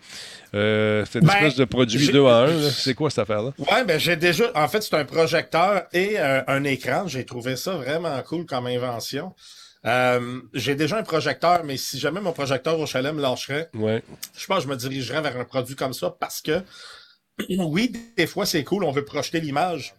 Euh, 0.54 1.04
c'est 1.10 1.18
une 1.18 1.26
Ben, 1.26 1.34
espèce 1.34 1.56
de 1.56 1.64
produit 1.64 1.98
j'ai- 1.98 2.12
2 2.12 2.22
en 2.22 2.44
1. 2.46 2.70
C'est 2.70 2.94
quoi 2.94 3.10
cette 3.10 3.18
affaire-là? 3.20 3.52
Ouais, 3.58 3.84
ben 3.84 3.98
j'ai 3.98 4.16
déjà. 4.16 4.50
En 4.54 4.68
fait, 4.68 4.80
c'est 4.82 4.94
un 4.94 5.04
projecteur 5.04 5.82
et 5.92 6.14
euh, 6.18 6.40
un 6.46 6.64
écran. 6.64 7.06
J'ai 7.08 7.24
trouvé 7.26 7.56
ça 7.56 7.72
vraiment 7.76 8.20
cool 8.22 8.46
comme 8.46 8.66
invention. 8.66 9.34
Euh, 9.85 10.41
j'ai 10.55 10.74
déjà 10.74 10.97
un 10.99 11.03
projecteur, 11.03 11.62
mais 11.64 11.77
si 11.77 11.99
jamais 11.99 12.20
mon 12.20 12.33
projecteur 12.33 12.79
au 12.81 12.87
chalet 12.87 13.12
me 13.12 13.20
lâcherait, 13.22 13.68
Ouais. 13.74 14.03
je 14.37 14.47
pense 14.47 14.59
que 14.59 14.64
je 14.64 14.68
me 14.68 14.77
dirigerais 14.77 15.20
vers 15.20 15.37
un 15.39 15.45
produit 15.45 15.77
comme 15.77 15.93
ça 15.93 16.11
parce 16.18 16.41
que 16.41 16.62
oui, 17.59 17.93
des 18.16 18.27
fois 18.27 18.47
c'est 18.47 18.64
cool, 18.64 18.83
on 18.85 18.91
veut 18.91 19.05
projeter 19.05 19.41
l'image 19.41 19.95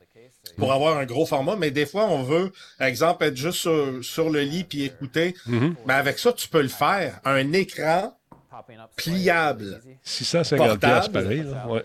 pour 0.58 0.72
avoir 0.74 0.98
un 0.98 1.06
gros 1.06 1.26
format, 1.26 1.56
mais 1.56 1.72
des 1.72 1.86
fois 1.86 2.06
on 2.06 2.24
veut, 2.24 2.52
par 2.80 2.88
exemple, 2.88 3.24
être 3.26 3.38
juste 3.38 3.60
sur, 3.60 4.04
sur 4.04 4.30
le 4.30 4.42
lit 4.42 4.64
puis 4.64 4.84
écouter. 4.84 5.36
Mhm. 5.46 5.76
Mais 5.86 5.94
avec 5.94 6.20
ça, 6.20 6.34
tu 6.34 6.48
peux 6.48 6.62
le 6.62 6.68
faire. 6.70 7.20
Un 7.26 7.52
écran 7.54 8.14
pliable. 8.96 9.82
650 10.04 10.68
Portable. 10.80 11.12
pareil. 11.14 11.44
Là. 11.44 11.68
Ouais. 11.68 11.84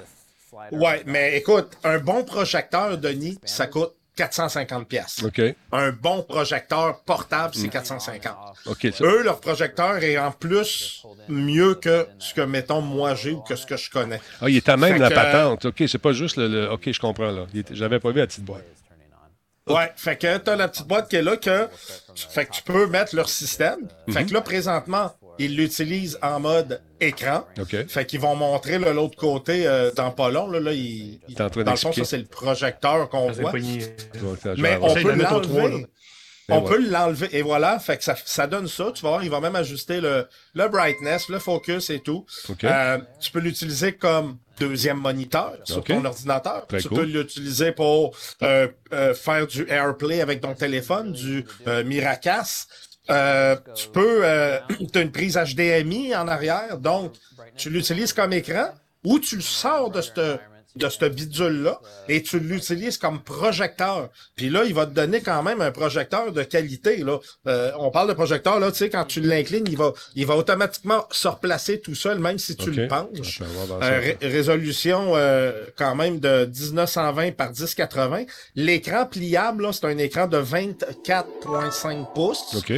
Ouais, 0.70 1.02
mais 1.06 1.36
écoute, 1.38 1.76
un 1.82 1.98
bon 1.98 2.24
projecteur, 2.24 2.98
Denis, 2.98 3.38
ça 3.44 3.66
coûte 3.66 3.94
450 4.16 4.86
pièces. 4.88 5.24
Un 5.72 5.90
bon 5.90 6.22
projecteur 6.22 7.00
portable, 7.00 7.54
c'est 7.54 7.68
450. 7.68 8.34
OK. 8.66 8.86
ça- 8.92 9.04
Eux, 9.04 9.22
leur 9.22 9.40
projecteur 9.40 9.96
est 10.02 10.18
en 10.18 10.30
plus 10.32 11.02
mieux 11.28 11.74
que 11.74 12.06
ce 12.18 12.34
que, 12.34 12.42
mettons, 12.42 12.80
moi 12.82 13.14
j'ai 13.14 13.30
ou 13.32 13.40
que 13.40 13.56
ce 13.56 13.64
que 13.66 13.76
je 13.76 13.90
connais. 13.90 14.20
Ah, 14.40 14.48
il 14.50 14.56
est 14.56 14.68
à 14.68 14.76
même 14.76 14.94
Fait 14.94 14.98
la 14.98 15.08
que- 15.08 15.14
patente. 15.14 15.64
OK, 15.66 15.82
c'est 15.88 15.98
pas 15.98 16.12
juste 16.12 16.36
le, 16.36 16.48
le- 16.48 16.70
OK, 16.70 16.90
je 16.92 17.00
comprends. 17.00 17.30
là. 17.30 17.46
Était- 17.54 17.74
J'avais 17.74 18.00
pas 18.00 18.10
vu 18.10 18.18
la 18.18 18.26
petite 18.26 18.44
boîte. 18.44 18.64
Ouais, 19.68 19.92
fait 19.96 20.16
que 20.16 20.36
t'as 20.38 20.56
la 20.56 20.66
petite 20.66 20.88
boîte 20.88 21.08
qui 21.08 21.14
est 21.16 21.22
là 21.22 21.36
que, 21.36 21.68
fait 22.16 22.46
que 22.46 22.50
tu 22.52 22.62
peux 22.64 22.88
mettre 22.88 23.14
leur 23.14 23.28
système. 23.28 23.88
Fait 24.10 24.24
que 24.26 24.34
là, 24.34 24.40
présentement, 24.40 25.14
ils 25.38 25.56
l'utilisent 25.56 26.18
en 26.22 26.40
mode 26.40 26.82
écran. 27.00 27.44
OK. 27.60 27.86
Fait 27.88 28.06
qu'ils 28.06 28.20
vont 28.20 28.36
montrer 28.36 28.78
là, 28.78 28.92
l'autre 28.92 29.16
côté 29.16 29.66
euh, 29.66 29.90
dans 29.92 30.10
pas 30.10 30.30
long. 30.30 30.48
Là, 30.48 30.60
là, 30.60 30.72
train 31.50 31.62
dans 31.64 31.70
le 31.72 31.76
fond, 31.76 31.92
ça, 31.92 32.04
c'est 32.04 32.18
le 32.18 32.24
projecteur 32.24 33.08
qu'on 33.08 33.30
voit. 33.30 33.52
Mais 34.56 34.78
on 34.80 34.94
peut 34.94 35.12
l'enlever. 35.14 35.86
Et 36.48 36.52
On 36.52 36.60
voilà. 36.60 36.76
peut 36.76 36.90
l'enlever. 36.90 37.28
Et 37.32 37.42
voilà, 37.42 37.78
fait 37.78 37.98
que 37.98 38.04
ça, 38.04 38.16
ça 38.24 38.48
donne 38.48 38.66
ça. 38.66 38.90
Tu 38.92 39.02
vas 39.02 39.10
voir, 39.10 39.24
il 39.24 39.30
va 39.30 39.40
même 39.40 39.54
ajuster 39.54 40.00
le, 40.00 40.26
le 40.54 40.68
brightness, 40.68 41.28
le 41.28 41.38
focus 41.38 41.88
et 41.90 42.00
tout. 42.00 42.26
OK. 42.48 42.64
Euh, 42.64 42.98
tu 43.20 43.30
peux 43.30 43.38
l'utiliser 43.38 43.92
comme 43.92 44.38
deuxième 44.58 44.98
moniteur 44.98 45.54
sur 45.64 45.84
ton 45.84 46.04
ordinateur. 46.04 46.66
Très 46.66 46.80
tu 46.80 46.88
cool. 46.88 46.98
peux 46.98 47.04
l'utiliser 47.04 47.72
pour 47.72 48.16
euh, 48.42 48.66
euh, 48.92 49.14
faire 49.14 49.46
du 49.46 49.66
AirPlay 49.68 50.20
avec 50.20 50.40
ton 50.40 50.54
téléphone, 50.54 51.12
du 51.12 51.44
euh, 51.68 51.84
Miracast. 51.84 52.68
Euh, 53.12 53.56
tu 53.74 53.88
peux, 53.88 54.22
tu 54.68 54.86
as 54.98 55.02
une 55.02 55.12
prise 55.12 55.36
HDMI 55.36 56.14
en 56.16 56.28
arrière, 56.28 56.78
donc 56.78 57.12
tu 57.56 57.70
l'utilises 57.70 58.12
comme 58.12 58.32
écran 58.32 58.70
ou 59.04 59.18
tu 59.18 59.36
le 59.36 59.42
sors 59.42 59.90
de 59.90 60.00
cette 60.00 60.20
de 60.76 60.88
ce 60.88 61.04
bidule-là 61.04 61.80
et 62.08 62.22
tu 62.22 62.38
l'utilises 62.38 62.96
comme 62.98 63.20
projecteur. 63.22 64.08
Puis 64.36 64.48
là, 64.48 64.64
il 64.64 64.72
va 64.74 64.86
te 64.86 64.92
donner 64.92 65.20
quand 65.20 65.42
même 65.42 65.60
un 65.60 65.70
projecteur 65.70 66.32
de 66.32 66.42
qualité. 66.42 66.96
Là. 66.98 67.18
Euh, 67.46 67.70
on 67.78 67.90
parle 67.90 68.08
de 68.08 68.14
projecteur, 68.14 68.58
là, 68.58 68.70
tu 68.72 68.78
sais, 68.78 68.90
quand 68.90 69.04
tu 69.04 69.20
l'inclines, 69.20 69.64
il 69.68 69.76
va, 69.76 69.92
il 70.14 70.26
va 70.26 70.36
automatiquement 70.36 71.04
se 71.10 71.28
replacer 71.28 71.80
tout 71.80 71.94
seul, 71.94 72.18
même 72.18 72.38
si 72.38 72.56
tu 72.56 72.70
le 72.70 72.88
penches. 72.88 73.40
Euh, 73.82 73.98
ré- 74.00 74.18
résolution 74.22 75.12
euh, 75.16 75.66
quand 75.76 75.94
même 75.94 76.20
de 76.20 76.46
1920 76.46 77.32
par 77.36 77.50
1080. 77.50 78.24
L'écran 78.54 79.06
pliable, 79.06 79.64
là, 79.64 79.72
c'est 79.72 79.84
un 79.86 79.98
écran 79.98 80.26
de 80.26 80.38
24.5 80.38 82.12
pouces. 82.14 82.54
OK. 82.56 82.72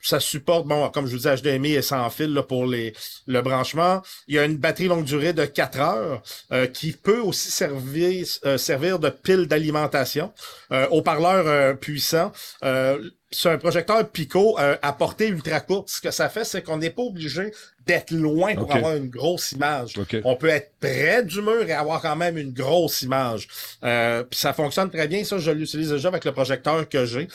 Euh, 0.00 0.02
ça 0.02 0.20
supporte, 0.20 0.66
bon, 0.66 0.88
comme 0.90 1.06
je 1.06 1.16
vous 1.16 1.28
dis, 1.28 1.42
HDMI 1.42 1.74
et 1.74 1.82
sans 1.82 2.08
fil 2.10 2.32
là, 2.32 2.42
pour 2.42 2.66
les, 2.66 2.92
le 3.26 3.42
branchement. 3.42 4.02
Il 4.28 4.34
y 4.34 4.38
a 4.38 4.44
une 4.44 4.56
batterie 4.56 4.88
longue 4.88 5.04
durée 5.04 5.32
de 5.32 5.44
4 5.44 5.80
heures 5.80 6.22
euh, 6.52 6.66
qui 6.66 6.92
peut 6.92 7.20
aussi 7.20 7.50
servir, 7.50 8.26
euh, 8.44 8.58
servir 8.58 8.98
de 8.98 9.10
pile 9.10 9.46
d'alimentation. 9.46 10.32
Euh, 10.72 10.86
haut-parleur 10.90 11.46
euh, 11.46 11.74
puissant. 11.74 12.32
Euh, 12.64 13.10
c'est 13.32 13.48
un 13.50 13.58
projecteur 13.58 14.08
Pico 14.10 14.58
euh, 14.58 14.76
à 14.82 14.92
portée 14.92 15.28
ultra 15.28 15.60
courte. 15.60 15.88
Ce 15.88 16.00
que 16.00 16.10
ça 16.10 16.28
fait, 16.28 16.44
c'est 16.44 16.62
qu'on 16.62 16.78
n'est 16.78 16.90
pas 16.90 17.02
obligé 17.02 17.52
d'être 17.86 18.10
loin 18.10 18.54
pour 18.56 18.74
avoir 18.74 18.96
une 18.96 19.08
grosse 19.08 19.52
image. 19.52 19.98
Ok. 19.98 20.16
On 20.24 20.34
peut 20.36 20.48
être 20.48 20.72
près 20.80 21.24
du 21.24 21.40
mur 21.40 21.62
et 21.68 21.72
avoir 21.72 22.02
quand 22.02 22.16
même 22.16 22.36
une 22.38 22.52
grosse 22.52 23.02
image. 23.02 23.46
Euh, 23.84 24.24
puis 24.24 24.38
ça 24.38 24.52
fonctionne 24.52 24.90
très 24.90 25.06
bien. 25.06 25.22
Ça, 25.24 25.38
je 25.38 25.50
l'utilise 25.52 25.90
déjà 25.90 26.08
avec 26.08 26.24
le 26.24 26.32
projecteur 26.32 26.88
que 26.88 27.04
j'ai. 27.04 27.28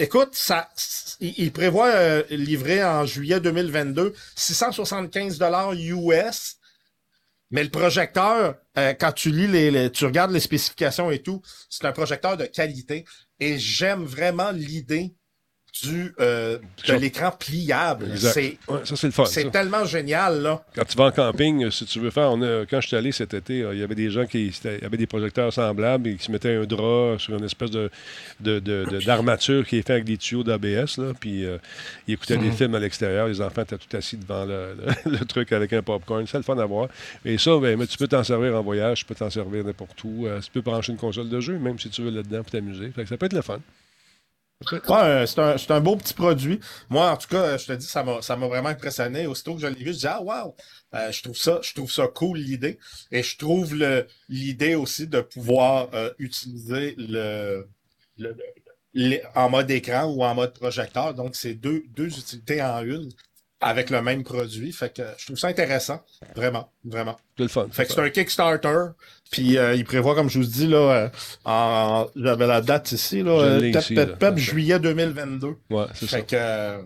Écoute, 0.00 0.34
ça, 0.34 0.70
il, 1.20 1.52
prévoit 1.52 1.88
euh, 1.88 2.22
livrer 2.30 2.82
en 2.82 3.04
juillet 3.04 3.38
2022 3.38 4.14
675 4.34 5.36
dollars 5.36 5.74
US. 5.74 6.56
Mais 7.50 7.62
le 7.62 7.68
projecteur, 7.68 8.54
euh, 8.78 8.94
quand 8.94 9.12
tu 9.12 9.30
lis 9.30 9.46
les- 9.46 9.92
tu 9.92 10.06
regardes 10.06 10.30
les 10.30 10.40
spécifications 10.40 11.10
et 11.10 11.18
tout, 11.18 11.42
c'est 11.68 11.84
un 11.84 11.92
projecteur 11.92 12.38
de 12.38 12.46
qualité. 12.46 13.04
Et 13.40 13.58
j'aime 13.58 14.04
vraiment 14.04 14.52
l'idée 14.52 15.14
du 15.82 16.12
euh, 16.20 16.58
de 16.88 16.94
l'écran 16.94 17.30
pliable. 17.30 18.06
C'est 18.18 18.58
Ouais, 18.68 18.80
ça, 18.84 18.96
c'est 18.96 19.06
le 19.06 19.12
fun. 19.12 19.24
c'est 19.24 19.50
tellement 19.50 19.84
génial 19.84 20.42
là. 20.42 20.62
Quand 20.74 20.84
tu 20.84 20.96
vas 20.96 21.04
en 21.06 21.10
camping, 21.12 21.64
euh, 21.64 21.70
si 21.70 21.84
tu 21.86 22.00
veux 22.00 22.10
faire, 22.10 22.30
on 22.32 22.42
a- 22.42 22.66
quand 22.66 22.80
je 22.80 22.88
suis 22.88 22.96
allé 22.96 23.12
cet 23.12 23.34
été, 23.34 23.62
euh, 23.62 23.74
il 23.74 23.80
y 23.80 23.82
avait 23.82 23.94
des 23.94 24.10
gens 24.10 24.26
qui 24.26 24.52
avait 24.82 24.96
des 24.96 25.06
projecteurs 25.06 25.52
semblables 25.52 26.08
et 26.08 26.16
qui 26.16 26.24
se 26.24 26.30
mettaient 26.32 26.56
un 26.56 26.64
drap 26.64 27.16
sur 27.18 27.36
une 27.36 27.44
espèce 27.44 27.70
de 27.70 27.90
d'armature 29.04 29.66
qui 29.66 29.76
est 29.76 29.82
faite 29.82 29.90
avec 29.90 30.04
des 30.04 30.16
tuyaux 30.16 30.42
d'ABS, 30.42 30.98
là, 30.98 31.12
puis 31.18 31.44
euh, 31.44 31.58
ils 32.06 32.14
écoutaient 32.14 32.36
des 32.36 32.50
films 32.52 32.74
à 32.74 32.78
l'extérieur. 32.78 33.28
Les 33.28 33.40
enfants 33.40 33.62
étaient 33.62 33.78
tout 33.78 33.96
assis 33.96 34.16
devant 34.16 34.44
le, 34.44 34.76
le- 35.04 35.10
le 35.18 35.24
truc 35.24 35.52
avec 35.52 35.72
un 35.72 35.82
popcorn. 35.82 36.26
C'est 36.26 36.36
le 36.38 36.42
fun 36.42 36.58
à 36.58 36.64
voir. 36.66 36.88
Et 37.24 37.38
ça, 37.38 37.58
ben, 37.58 37.78
mais 37.78 37.86
tu 37.86 37.96
peux 37.96 38.08
t'en 38.08 38.24
servir 38.24 38.54
en 38.56 38.62
voyage, 38.62 39.00
tu 39.00 39.04
peux 39.04 39.14
t'en 39.14 39.30
servir 39.30 39.64
n'importe 39.64 40.02
où. 40.04 40.26
Euh, 40.26 40.40
tu 40.40 40.50
peux 40.50 40.60
brancher 40.60 40.92
une 40.92 40.98
console 40.98 41.28
de 41.28 41.40
jeu, 41.40 41.58
même 41.58 41.78
si 41.78 41.88
tu 41.90 42.02
veux 42.02 42.10
là-dedans 42.10 42.42
pour 42.42 42.50
t'amuser. 42.50 42.92
Ça 43.08 43.16
peut 43.16 43.26
être 43.26 43.32
le 43.32 43.42
fun. 43.42 43.60
Euh, 44.90 45.26
c'est 45.26 45.70
un, 45.70 45.80
beau 45.80 45.96
petit 45.96 46.12
produit. 46.12 46.60
Moi, 46.90 47.10
en 47.10 47.16
tout 47.16 47.28
cas, 47.28 47.56
je 47.56 47.66
te 47.66 47.72
dis, 47.72 47.86
ça 47.86 48.04
m'a, 48.04 48.20
vraiment 48.46 48.68
impressionné. 48.68 49.26
Aussitôt 49.26 49.54
que 49.54 49.60
je 49.62 49.66
l'ai 49.66 49.82
vu, 49.84 49.92
je 49.94 49.98
dis, 50.00 50.06
ah, 50.06 50.22
wow! 50.22 50.54
Euh, 50.94 51.10
je 51.10 51.22
trouve 51.22 51.36
ça, 51.36 51.60
je 51.62 51.72
trouve 51.72 51.90
ça 51.90 52.06
cool, 52.08 52.38
l'idée. 52.38 52.78
Et 53.10 53.22
je 53.22 53.38
trouve 53.38 53.74
l'idée 54.28 54.74
aussi 54.74 55.06
de 55.06 55.22
pouvoir 55.22 55.88
euh, 55.94 56.12
utiliser 56.18 56.94
le, 56.98 57.66
le- 58.18 58.36
en 59.34 59.48
mode 59.48 59.70
écran 59.70 60.04
ou 60.12 60.22
en 60.24 60.34
mode 60.34 60.52
projecteur. 60.52 61.14
Donc, 61.14 61.36
c'est 61.36 61.54
deux, 61.54 61.82
deux 61.96 62.18
utilités 62.18 62.62
en 62.62 62.82
une 62.84 63.08
avec 63.60 63.90
le 63.90 64.00
même 64.02 64.22
produit. 64.24 64.72
Fait 64.72 64.94
que 64.94 65.02
je 65.18 65.26
trouve 65.26 65.38
ça 65.38 65.48
intéressant. 65.48 66.00
Vraiment, 66.34 66.72
vraiment. 66.84 67.16
C'est 67.36 67.42
le 67.44 67.48
fun. 67.48 67.68
Fait 67.70 67.84
que 67.86 67.92
c'est 67.92 68.00
un 68.00 68.10
Kickstarter. 68.10 68.86
Puis 69.30 69.58
euh, 69.58 69.74
il 69.74 69.84
prévoit, 69.84 70.14
comme 70.14 70.28
je 70.30 70.38
vous 70.38 70.44
dis, 70.46 70.66
là, 70.66 70.76
euh, 70.78 71.08
en, 71.44 72.08
j'avais 72.16 72.46
la 72.46 72.60
date 72.60 72.92
ici, 72.92 73.22
là, 73.22 73.38
Je 73.60 73.64
euh, 73.66 73.78
ici, 73.80 73.96
juillet 74.36 74.78
2022. 74.78 75.56
Ouais, 75.70 75.84
c'est 75.94 76.06
ça. 76.06 76.16
Fait 76.18 76.22
que, 76.24 76.36
euh, 76.36 76.82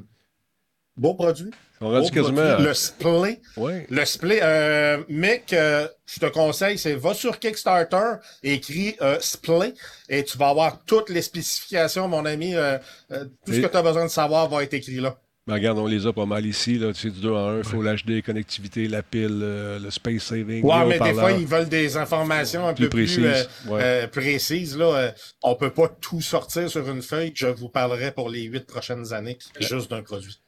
Beau 0.97 1.14
produit. 1.14 1.51
On 1.81 1.91
Beau 2.01 2.09
quasiment. 2.09 2.43
produit. 2.55 2.66
Le 2.66 2.75
split. 2.75 3.41
Ouais. 3.57 3.87
Le 3.91 4.05
split, 4.05 4.39
euh, 4.43 5.03
Mick, 5.09 5.53
euh, 5.53 5.89
je 6.07 6.20
te 6.20 6.27
conseille, 6.27 6.79
c'est 6.79 6.95
va 6.95 7.14
sur 7.14 7.39
Kickstarter, 7.41 8.16
écris 8.45 8.95
euh, 9.03 9.18
split, 9.20 9.75
et 10.09 10.22
tu 10.25 10.39
vas 10.39 10.51
avoir 10.51 10.85
toutes 10.85 11.11
les 11.11 11.20
spécifications, 11.22 12.07
mon 12.07 12.25
ami. 12.25 12.55
euh, 12.55 12.79
euh, 13.11 13.25
tout 13.45 13.53
ce 13.53 13.61
que 13.61 13.66
tu 13.66 13.77
as 13.77 13.83
besoin 13.83 14.05
de 14.05 14.11
savoir 14.11 14.49
va 14.49 14.62
être 14.62 14.75
écrit 14.75 15.01
là. 15.01 15.16
Ben, 15.47 15.55
regarde, 15.55 15.78
on 15.78 15.86
les 15.86 16.07
a 16.07 16.12
pas 16.14 16.24
mal 16.24 16.47
ici. 16.47 16.78
Là. 16.78 16.92
C'est 16.95 17.11
du 17.11 17.20
2 17.20 17.30
en 17.30 17.49
1. 17.49 17.59
Il 17.59 17.64
faut 17.64 17.82
l'HD, 17.82 18.22
connectivité, 18.22 18.88
la 18.88 19.03
pile, 19.03 19.40
euh, 19.42 19.78
le 19.78 19.90
space 19.90 20.22
saving. 20.22 20.64
Ouais, 20.64 20.86
mais 20.86 20.99
des 20.99 21.12
fois, 21.12 21.32
ils 21.32 21.47
veulent 21.47 21.68
des 21.68 21.99
informations 21.99 22.66
un 22.66 22.72
Plus 22.72 22.84
peu 22.88 22.97
plus 22.97 23.05
précises, 23.05 23.49
euh, 23.66 23.70
ouais. 23.70 23.80
euh, 23.82 24.07
précises. 24.09 24.78
Là. 24.78 25.12
On 25.42 25.55
peut 25.55 25.68
pas 25.70 25.88
tout 26.01 26.22
sortir 26.22 26.70
sur 26.70 26.88
une 26.88 27.03
feuille 27.03 27.32
je 27.34 27.47
vous 27.49 27.68
parlerai 27.68 28.11
pour 28.11 28.30
les 28.30 28.45
huit 28.45 28.66
prochaines 28.66 29.12
années, 29.12 29.36
juste 29.61 29.90
d'un 29.90 30.03
produit. 30.03 30.38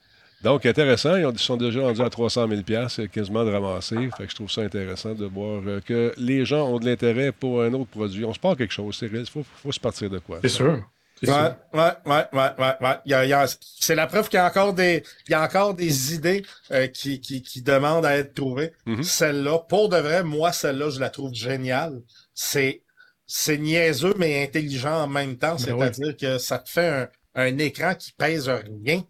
Donc, 0.43 0.65
intéressant. 0.65 1.17
Ils 1.17 1.27
ont- 1.27 1.33
ils 1.33 1.39
sont 1.39 1.57
déjà 1.57 1.81
rendus 1.81 2.01
à 2.03 2.09
300 2.11 2.47
000 2.49 2.63
C'est 2.89 3.09
quasiment 3.11 3.45
de 3.45 3.51
ramasser. 3.51 3.97
Fait 4.17 4.25
que 4.25 4.31
je 4.31 4.35
trouve 4.35 4.51
ça 4.51 4.63
intéressant 4.63 5.15
de 5.15 5.27
voir 5.27 5.63
que 5.85 6.15
les 6.17 6.45
gens 6.47 6.69
ont 6.69 6.79
de 6.79 6.87
l'intérêt 6.87 7.33
pour 7.33 7.63
un 7.63 7.73
autre 7.75 7.91
produit. 7.91 8.25
On 8.25 8.33
se 8.33 8.39
part 8.39 8.57
quelque 8.57 8.73
chose, 8.73 8.99
réel. 9.01 9.25
Il 9.27 9.27
faut, 9.31 9.45
faut 9.63 9.73
se 9.73 9.81
partir 9.81 10.09
de 10.09 10.19
quoi. 10.21 10.39
C'est 10.43 10.49
sûr. 10.49 10.83
Ouais, 11.23 11.33
ouais, 11.73 11.93
ouais, 12.05 12.27
ouais, 12.33 12.51
ouais, 12.59 12.75
ouais. 12.81 12.97
Il 13.07 13.11
y 13.11 13.15
a- 13.15 13.25
il 13.25 13.29
y 13.31 13.33
a- 13.33 13.47
c'est 13.81 13.95
la 13.95 14.07
preuve 14.07 14.29
qu'il 14.29 14.37
y 14.37 14.41
a 14.41 14.47
encore 14.47 14.75
des, 14.75 15.03
il 15.29 15.33
y 15.33 15.35
a 15.35 15.43
encore 15.43 15.75
des 15.75 16.15
idées 16.15 16.45
euh, 16.73 16.89
qui, 16.89 17.21
qui, 17.21 17.43
qui 17.43 17.63
demandent 17.63 18.05
à 18.05 18.17
être 18.19 18.35
trouvées. 18.35 18.73
Mhm. 18.85 19.03
Celle-là, 19.03 19.61
pour 19.61 19.89
de 19.89 19.97
vrai, 19.97 20.23
moi, 20.25 20.53
celle-là, 20.53 20.91
je 20.91 21.01
la 21.01 21.09
trouve 21.11 21.33
géniale. 21.33 22.03
C'est, 22.35 22.83
c'est 23.27 23.57
niaiseux, 23.59 24.15
mais 24.19 24.43
intelligent 24.45 25.03
en 25.05 25.09
même 25.09 25.39
temps. 25.39 25.57
Ben 25.57 25.59
C'est-à-dire 25.59 26.17
que 26.17 26.39
ça 26.39 26.59
te 26.59 26.69
fait 26.71 26.87
un, 26.89 27.09
un 27.47 27.59
écran 27.59 27.95
qui 27.95 28.13
pèse 28.13 28.49
rien. 28.49 29.03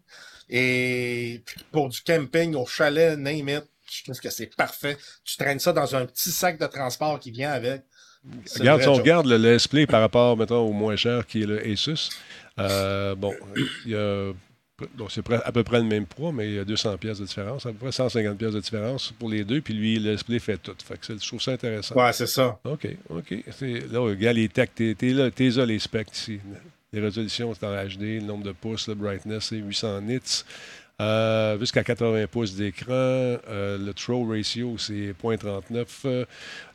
Et 0.49 1.43
pour 1.71 1.89
du 1.89 2.01
camping 2.01 2.55
au 2.55 2.65
chalet, 2.65 3.17
name 3.17 3.49
it, 3.49 3.63
je 3.91 4.03
trouve 4.03 4.19
que 4.19 4.29
c'est 4.29 4.55
parfait. 4.55 4.97
Tu 5.25 5.37
traînes 5.37 5.59
ça 5.59 5.73
dans 5.73 5.95
un 5.95 6.05
petit 6.05 6.31
sac 6.31 6.57
de 6.59 6.65
transport 6.67 7.19
qui 7.19 7.31
vient 7.31 7.51
avec. 7.51 7.83
Regarde, 8.59 8.81
si 8.81 8.87
on 8.87 8.93
regarde 8.93 9.25
le 9.25 9.37
LS 9.37 9.67
Play 9.67 9.85
par 9.85 10.01
rapport, 10.01 10.37
mettons, 10.37 10.67
au 10.67 10.73
moins 10.73 10.95
cher 10.95 11.25
qui 11.25 11.43
est 11.43 11.45
le 11.45 11.65
Asus, 11.65 12.09
euh, 12.59 13.15
bon, 13.15 13.33
il 13.85 13.91
y 13.91 13.95
a. 13.95 14.31
bon, 14.95 15.07
c'est 15.09 15.23
à 15.31 15.51
peu 15.51 15.63
près 15.63 15.77
le 15.77 15.85
même 15.85 16.05
poids, 16.05 16.31
mais 16.31 16.47
il 16.47 16.53
y 16.55 16.59
a 16.59 16.65
200 16.65 16.97
pièces 16.97 17.19
de 17.19 17.25
différence, 17.25 17.65
à 17.65 17.71
peu 17.71 17.77
près 17.77 17.91
150 17.91 18.37
pièces 18.37 18.53
de 18.53 18.59
différence 18.59 19.13
pour 19.17 19.29
les 19.29 19.43
deux, 19.43 19.61
puis 19.61 19.73
lui, 19.73 19.99
le 19.99 20.15
Play 20.23 20.39
fait 20.39 20.57
tout. 20.57 20.75
Fait 20.83 20.97
que 20.97 21.13
je 21.19 21.27
trouve 21.27 21.41
ça 21.41 21.51
intéressant. 21.51 21.95
Ouais, 21.95 22.13
c'est 22.13 22.27
ça. 22.27 22.59
OK, 22.63 22.87
OK. 23.09 23.31
Là, 23.91 23.99
regarde 23.99 24.37
les 24.37 24.49
techs, 24.49 24.75
t'es 24.75 24.95
t'es 24.95 25.09
là, 25.09 25.31
t'es 25.31 25.49
là, 25.49 25.65
les 25.65 25.79
specs 25.79 26.11
ici. 26.13 26.39
Les 26.93 27.01
résolutions, 27.01 27.53
c'est 27.53 27.65
en 27.65 27.73
HD, 27.85 28.01
le 28.01 28.21
nombre 28.21 28.45
de 28.45 28.53
pouces, 28.53 28.87
le 28.87 28.95
brightness, 28.95 29.45
c'est 29.45 29.57
800 29.57 30.01
nits. 30.01 30.43
Euh, 30.99 31.59
jusqu'à 31.59 31.83
80 31.83 32.25
pouces 32.25 32.55
d'écran. 32.55 32.91
Euh, 32.91 33.77
le 33.77 33.93
throw 33.93 34.27
ratio, 34.27 34.79
c'est 34.79 35.13
0.39. 35.13 35.85
Euh, 36.05 36.25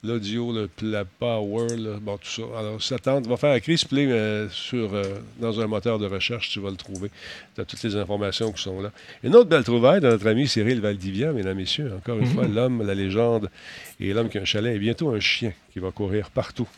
L'audio, 0.05 0.53
le, 0.53 0.71
la 0.81 1.05
power, 1.05 1.77
là, 1.77 1.97
bon, 2.01 2.17
tout 2.19 2.29
ça. 2.29 2.43
Alors, 2.57 2.81
ça 2.81 3.01
tente. 3.01 3.27
Va 3.27 3.37
faire 3.37 3.61
Chris 3.61 3.85
Play 3.89 4.07
euh, 4.07 4.49
sur, 4.49 4.93
dans 5.41 5.61
un 5.61 5.67
moteur 5.67 5.99
de 5.99 6.07
recherche, 6.07 6.51
tu 6.51 6.61
vas 6.61 6.71
le 6.71 6.77
trouver. 6.77 7.11
Tu 7.57 7.63
as 7.63 7.65
toutes 7.65 7.83
les 7.83 7.97
informations 7.97 8.53
qui 8.53 8.63
sont 8.63 8.81
là. 8.81 8.93
Une 9.25 9.35
autre 9.35 9.49
belle 9.49 9.65
trouvaille 9.65 10.01
de 10.01 10.07
notre 10.09 10.29
ami 10.29 10.47
Cyril 10.47 10.81
Valdivia, 10.81 11.33
mesdames, 11.33 11.57
messieurs. 11.57 11.93
Encore 11.97 12.19
une 12.19 12.27
fois, 12.27 12.47
l'homme, 12.47 12.87
la 12.87 12.95
légende 12.95 13.51
et 13.99 14.13
l'homme 14.13 14.29
qui 14.29 14.39
a 14.39 14.43
un 14.43 14.45
chalet 14.45 14.77
et 14.77 14.79
bientôt 14.79 15.11
un 15.11 15.21
chien 15.21 15.53
qui 15.73 15.81
va 15.81 15.91
courir 15.91 16.31
partout 16.31 16.69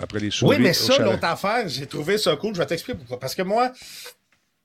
après 0.00 0.20
les 0.20 0.30
souris 0.30 0.56
Oui, 0.56 0.62
mais 0.62 0.72
ça, 0.72 0.98
l'autre 1.02 1.24
affaire, 1.24 1.68
j'ai 1.68 1.86
trouvé 1.86 2.16
ça 2.16 2.34
cool. 2.36 2.54
Je 2.54 2.60
vais 2.60 2.66
t'expliquer 2.66 2.98
pourquoi. 2.98 3.20
Parce 3.20 3.34
que 3.34 3.42
moi, 3.42 3.72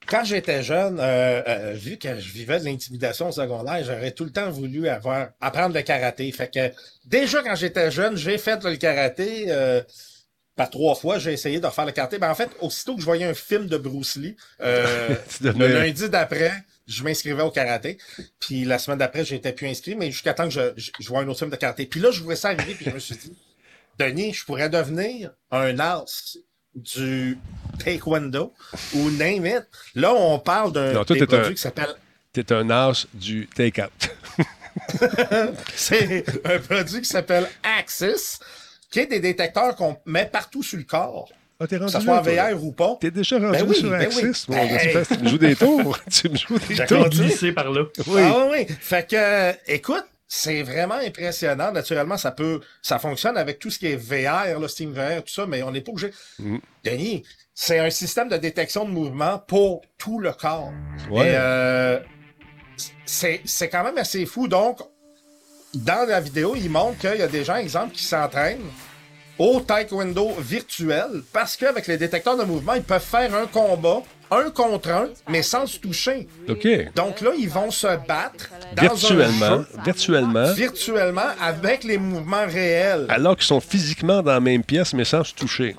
quand 0.10 0.24
j'étais 0.24 0.64
jeune, 0.64 0.99
euh, 0.99 1.41
euh, 1.47 1.74
vu 1.74 1.97
que 1.97 2.20
je 2.20 2.32
vivais 2.32 2.60
de 2.60 2.66
l'intimidation 2.66 3.30
au 3.30 3.32
secondaire, 3.32 3.84
j'aurais 3.84 4.12
tout 4.12 4.26
le 4.26 4.32
temps 4.32 4.49
voulu 4.49 4.88
avoir 4.89 5.30
apprendre 5.39 5.76
le 5.76 5.82
karaté. 5.84 6.32
Fait 6.32 6.51
que 6.51 6.72
déjà 7.05 7.43
quand 7.43 7.55
j'étais 7.55 7.91
jeune, 7.91 8.18
j'ai 8.18 8.38
fait 8.38 8.64
le 8.64 8.76
karaté. 8.76 9.45
euh, 9.49 9.82
par 10.55 10.70
trois 10.70 10.93
fois, 10.93 11.20
j'ai 11.20 11.32
essayé 11.32 11.62
de 11.62 11.66
refaire 11.66 11.86
le 11.86 11.93
karaté. 11.93 12.18
Ben, 12.18 12.30
en 12.30 12.36
fait, 12.36 12.49
aussitôt 12.60 12.95
que 12.95 12.99
je 12.99 13.05
voyais 13.05 13.24
un 13.24 13.34
film 13.34 13.68
de 13.68 13.78
Bruce 13.78 14.18
Lee, 14.18 14.36
euh, 14.62 15.16
le 15.41 15.68
lundi 15.68 16.10
d'après, 16.10 16.51
je 16.86 17.01
m'inscrivais 17.01 17.43
au 17.43 17.49
karaté. 17.49 17.97
Puis 18.41 18.66
la 18.66 18.78
semaine 18.78 18.99
d'après, 18.99 19.24
j'étais 19.24 19.53
plus 19.53 19.68
inscrit, 19.68 19.95
mais 19.95 20.12
jusqu'à 20.12 20.34
temps 20.34 20.43
que 20.43 20.49
je, 20.49 20.74
je, 20.76 20.91
je 20.99 21.07
vois 21.07 21.22
un 21.22 21.28
autre 21.30 21.39
film 21.39 21.49
de 21.49 21.55
karaté. 21.55 21.86
Puis 21.86 22.01
là, 22.01 22.12
je 22.12 22.22
voulais 22.22 22.36
ça 22.36 22.49
arriver, 22.49 22.74
puis 22.74 22.84
je 22.84 22.89
me 22.89 22.99
suis 22.99 23.16
dit, 23.16 23.38
Denis, 23.99 24.34
je 24.34 24.43
pourrais 24.43 24.70
devenir 24.70 25.32
un 25.49 25.80
as 25.80 26.38
du 26.80 27.38
taekwondo 27.84 28.53
ou 28.95 29.09
name 29.11 29.45
it. 29.45 29.63
Là, 29.95 30.13
on 30.13 30.39
parle 30.39 30.71
d'un 30.73 31.03
toi, 31.03 31.15
un- 31.47 31.51
qui 31.53 31.57
s'appelle... 31.57 31.95
T'es 32.34 32.51
un 32.53 32.69
as 32.69 33.07
du 33.13 33.47
take-out. 33.55 33.91
C'est 35.75 36.23
un 36.45 36.59
produit 36.59 37.01
qui 37.01 37.09
s'appelle 37.09 37.47
Axis, 37.63 38.39
qui 38.91 38.99
est 38.99 39.05
des 39.07 39.19
détecteurs 39.19 39.75
qu'on 39.75 39.97
met 40.05 40.25
partout 40.25 40.63
sur 40.63 40.77
le 40.77 40.84
corps, 40.84 41.30
Ah, 41.59 41.67
t'es 41.67 41.75
que 41.77 41.82
rendu 41.82 41.93
ce 41.93 41.99
soit 42.01 42.19
en 42.19 42.23
toi. 42.23 42.51
VR 42.53 42.63
ou 42.63 42.71
pas. 42.71 42.97
T'es 43.01 43.11
déjà 43.11 43.38
rendu 43.39 43.51
Ben 43.51 43.65
oui, 43.67 43.75
sur 43.75 43.89
ben 43.89 44.01
Axis, 44.01 44.45
oui. 44.47 44.55
mon 44.55 44.63
Hey. 44.63 44.75
espèce. 44.75 45.07
Tu 45.17 45.23
me 45.23 45.30
joues 45.30 45.38
des 45.38 45.55
tours. 45.55 45.99
tu 46.11 46.30
me 46.30 46.36
joues 46.38 46.59
des 46.59 46.86
tours. 46.86 47.09
Glisser 47.09 47.51
par 47.51 47.69
là. 47.71 47.84
Oui. 48.07 48.21
Ah 48.23 48.45
oui, 48.51 48.65
oui. 48.69 48.75
Fait 48.80 49.07
que, 49.09 49.15
euh, 49.15 49.53
écoute, 49.67 50.05
c'est 50.32 50.61
vraiment 50.61 50.95
impressionnant. 50.95 51.71
Naturellement, 51.71 52.15
ça 52.15 52.32
peut, 52.32 52.61
ça 52.84 52.99
fonctionne 52.99 53.36
avec 53.36 53.57
tout 53.57 53.71
ce 53.71 53.80
qui 53.80 53.88
est 53.88 53.95
VR, 53.95 54.59
le 54.59 54.67
Steam 54.67 54.93
VR, 54.93 55.23
tout 55.23 55.34
ça, 55.34 55.47
mais 55.47 55.63
on 55.63 55.71
n'est 55.71 55.82
pas 55.82 55.91
obligé. 55.91 56.13
Mhm. 56.38 56.61
Denis, 56.86 57.23
c'est 57.55 57.80
un 57.80 57.89
système 57.89 58.30
de 58.30 58.38
détection 58.38 58.86
de 58.86 58.91
mouvement 58.91 59.39
pour 59.39 59.82
tout 59.97 60.19
le 60.19 60.32
corps. 60.32 60.71
Ouais. 61.09 61.34
Euh, 61.36 61.99
c'est, 63.05 63.41
c'est 63.43 63.69
quand 63.69 63.84
même 63.84 63.97
assez 63.97 64.25
fou. 64.27 64.47
Donc, 64.47 64.80
dans 65.73 66.07
la 66.07 66.21
vidéo, 66.21 66.55
il 66.55 66.69
montre 66.69 66.99
qu'il 66.99 67.19
y 67.19 67.23
a 67.23 67.27
des 67.27 67.43
gens, 67.43 67.55
exemple, 67.55 67.93
qui 67.93 68.03
s'entraînent 68.03 68.69
au 69.39 69.61
taekwondo 69.61 70.34
virtuel 70.39 71.23
parce 71.34 71.57
qu'avec 71.57 71.88
les 71.88 71.97
détecteurs 71.97 72.38
de 72.38 72.43
mouvement, 72.43 72.75
ils 72.75 72.84
peuvent 72.84 73.01
faire 73.01 73.34
un 73.34 73.47
combat, 73.47 74.03
un 74.32 74.49
contre 74.51 74.89
un, 74.89 75.09
mais 75.27 75.41
sans 75.43 75.65
se 75.65 75.80
toucher. 75.80 76.27
OK. 76.47 76.67
Donc 76.95 77.21
là, 77.21 77.32
ils 77.38 77.49
vont 77.49 77.71
se 77.71 77.88
battre 78.07 78.49
dans 78.75 78.82
Virtuellement. 78.84 79.45
un 79.45 79.57
jeu, 79.57 79.67
Virtuellement. 79.84 80.53
virtuellement 80.53 81.30
avec 81.41 81.84
les 81.84 81.97
mouvements 81.97 82.45
réels, 82.47 83.05
Alors 83.09 83.36
qu'ils 83.36 83.47
sont 83.47 83.59
physiquement 83.59 84.21
dans 84.21 84.34
la 84.34 84.39
même 84.39 84.63
pièce, 84.63 84.93
mais 84.93 85.05
sans 85.05 85.23
se 85.23 85.34
toucher. 85.34 85.75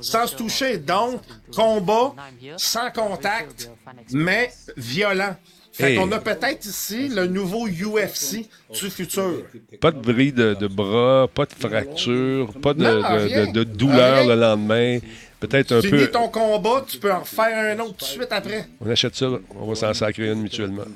sans 0.00 0.26
se 0.26 0.36
toucher. 0.36 0.76
Donc, 0.78 1.20
combat 1.54 2.12
sans 2.56 2.90
contact, 2.90 3.70
mais 4.12 4.50
violent. 4.76 5.36
Fait 5.74 5.92
Hey. 5.92 5.96
qu'on 5.96 6.12
a 6.12 6.18
peut-être 6.18 6.66
ici 6.66 7.08
le 7.08 7.26
nouveau 7.26 7.66
UFC 7.66 8.46
du 8.74 8.90
futur. 8.90 9.38
Pas 9.80 9.90
de 9.90 9.98
bris 10.00 10.30
de, 10.30 10.52
de 10.52 10.66
bras, 10.66 11.26
pas 11.34 11.46
de 11.46 11.54
fracture, 11.58 12.52
pas 12.60 12.74
de, 12.74 12.82
Non, 12.84 13.52
de- 13.52 13.64
douleur 13.64 14.26
le 14.26 14.34
lendemain. 14.34 14.98
Peut-être 15.46 15.72
un 15.72 15.80
Finis 15.82 15.90
peu. 16.04 16.10
ton 16.10 16.28
combat, 16.28 16.84
tu 16.88 16.98
peux 16.98 17.12
en 17.12 17.20
refaire 17.20 17.76
un 17.76 17.78
autre 17.80 17.96
tout 17.96 18.04
de 18.04 18.10
suite 18.10 18.28
après. 18.30 18.66
On 18.80 18.88
achète 18.90 19.14
ça, 19.16 19.28
on 19.60 19.66
va 19.66 19.74
s'en 19.74 19.92
sacrer 19.92 20.28
une 20.30 20.40
mutuellement. 20.42 20.84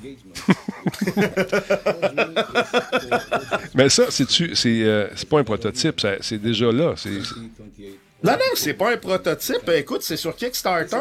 Mais 3.75 3.89
ça, 3.89 4.05
c'est-tu, 4.09 4.55
c'est, 4.55 4.83
euh, 4.83 5.07
c'est 5.15 5.27
pas 5.29 5.39
un 5.39 5.43
prototype, 5.43 6.01
c'est 6.21 6.41
déjà 6.41 6.71
là. 6.71 6.93
C'est, 6.95 7.09
c'est- 7.23 7.35
Non, 8.23 8.33
non, 8.33 8.39
c'est 8.55 8.73
pas 8.73 8.91
un 8.93 8.97
prototype. 8.97 9.69
Écoute, 9.75 10.01
c'est 10.01 10.17
sur 10.17 10.35
Kickstarter. 10.35 10.97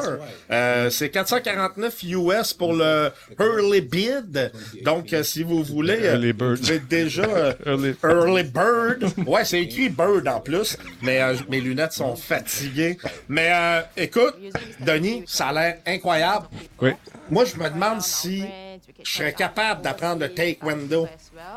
Euh, 0.51 0.91
c'est 0.91 1.09
449 1.09 2.03
US 2.03 2.53
pour 2.53 2.75
le 2.75 3.11
Early 3.41 3.81
Bid. 3.81 4.53
Donc, 4.85 5.13
euh, 5.13 5.23
si 5.23 5.43
vous 5.43 5.63
voulez, 5.65 5.99
euh, 6.03 6.13
Early 6.13 6.33
Bird. 6.35 6.59
vous 6.63 6.79
déjà... 6.79 7.23
euh, 7.25 7.53
Early- 7.67 7.95
Early 8.05 8.43
Bird. 8.45 9.05
Ouais, 9.27 9.45
c'est 9.47 9.63
écrit 9.63 9.89
Bird 9.89 10.29
en 10.29 10.41
plus, 10.41 10.77
mais 11.03 11.23
euh, 11.23 11.35
mes 11.49 11.61
lunettes 11.61 11.93
sont 11.93 12.17
fatiguées. 12.17 12.99
Mais 13.29 13.49
euh, 13.51 13.81
écoute, 13.97 14.35
Denis, 14.81 15.25
ça 15.27 15.47
a 15.49 15.53
l'air 15.55 15.79
incroyable. 15.87 16.47
Oui. 16.83 16.91
Moi, 17.31 17.45
je 17.47 17.57
me 17.57 17.69
demande 17.71 18.03
si 18.03 18.45
je 19.07 19.19
serais 19.19 19.33
capable 19.33 19.83
d'apprendre 19.83 20.21
le 20.23 20.29
taekwondo 20.29 21.09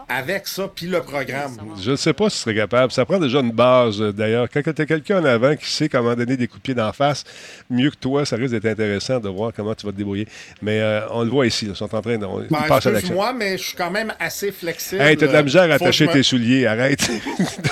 avec 0.07 0.47
ça, 0.47 0.67
puis 0.73 0.85
le 0.85 1.01
programme. 1.01 1.57
Je 1.81 1.91
ne 1.91 1.95
sais 1.95 2.13
pas 2.13 2.29
si 2.29 2.35
tu 2.37 2.43
serais 2.43 2.55
capable. 2.55 2.91
Ça 2.91 3.05
prend 3.05 3.17
déjà 3.17 3.39
une 3.39 3.51
base, 3.51 3.99
euh, 4.01 4.11
d'ailleurs. 4.13 4.47
Quand 4.53 4.61
tu 4.61 4.81
as 4.81 4.85
quelqu'un 4.85 5.21
en 5.21 5.25
avant 5.25 5.55
qui 5.55 5.65
sait 5.69 5.89
comment 5.89 6.13
donner 6.13 6.37
des 6.37 6.47
coups 6.47 6.59
de 6.59 6.63
pied 6.63 6.73
d'en 6.75 6.93
face, 6.93 7.23
mieux 7.69 7.89
que 7.89 7.95
toi, 7.95 8.23
ça 8.25 8.35
risque 8.35 8.51
d'être 8.53 8.67
intéressant 8.67 9.19
de 9.19 9.29
voir 9.29 9.51
comment 9.55 9.73
tu 9.73 9.85
vas 9.87 9.91
te 9.91 9.97
débrouiller. 9.97 10.27
Mais 10.61 10.79
euh, 10.79 11.07
on 11.09 11.23
le 11.23 11.29
voit 11.29 11.47
ici, 11.47 11.65
là, 11.65 11.71
ils 11.73 11.77
sont 11.77 11.93
en 11.95 12.01
train 12.01 12.17
de. 12.19 12.25
on- 12.25 12.39
Ben, 12.49 12.61
passent 12.67 12.85
à 12.85 12.91
l'action. 12.91 13.15
Excuse-moi, 13.15 13.33
mais 13.33 13.57
je 13.57 13.63
suis 13.63 13.75
quand 13.77 13.89
même 13.91 14.13
assez 14.19 14.51
flexible. 14.51 15.01
Hey, 15.01 15.17
t'as 15.17 15.27
de 15.27 15.33
la 15.33 15.43
misère 15.43 15.63
à 15.71 15.73
attacher 15.75 16.05
je 16.05 16.11
tes 16.11 16.23
souliers, 16.23 16.67
arrête. 16.67 17.09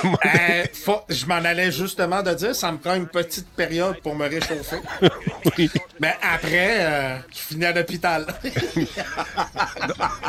Euh, 0.04 0.64
faut- 0.74 1.02
je 1.10 1.26
m'en 1.26 1.36
allais 1.36 1.72
justement 1.72 2.22
de 2.24 2.34
dire, 2.34 2.56
ça 2.56 2.72
me 2.72 2.78
prend 2.78 2.96
une 2.96 3.08
petite 3.08 3.48
période 3.50 4.00
pour 4.02 4.16
me 4.16 4.28
réchauffer. 4.28 4.78
Oui. 5.58 5.70
Mais 6.00 6.14
après, 6.22 6.78
euh, 6.82 7.16
je 7.32 7.38
finis 7.38 7.66
à 7.66 7.72
l'hôpital. 7.74 8.26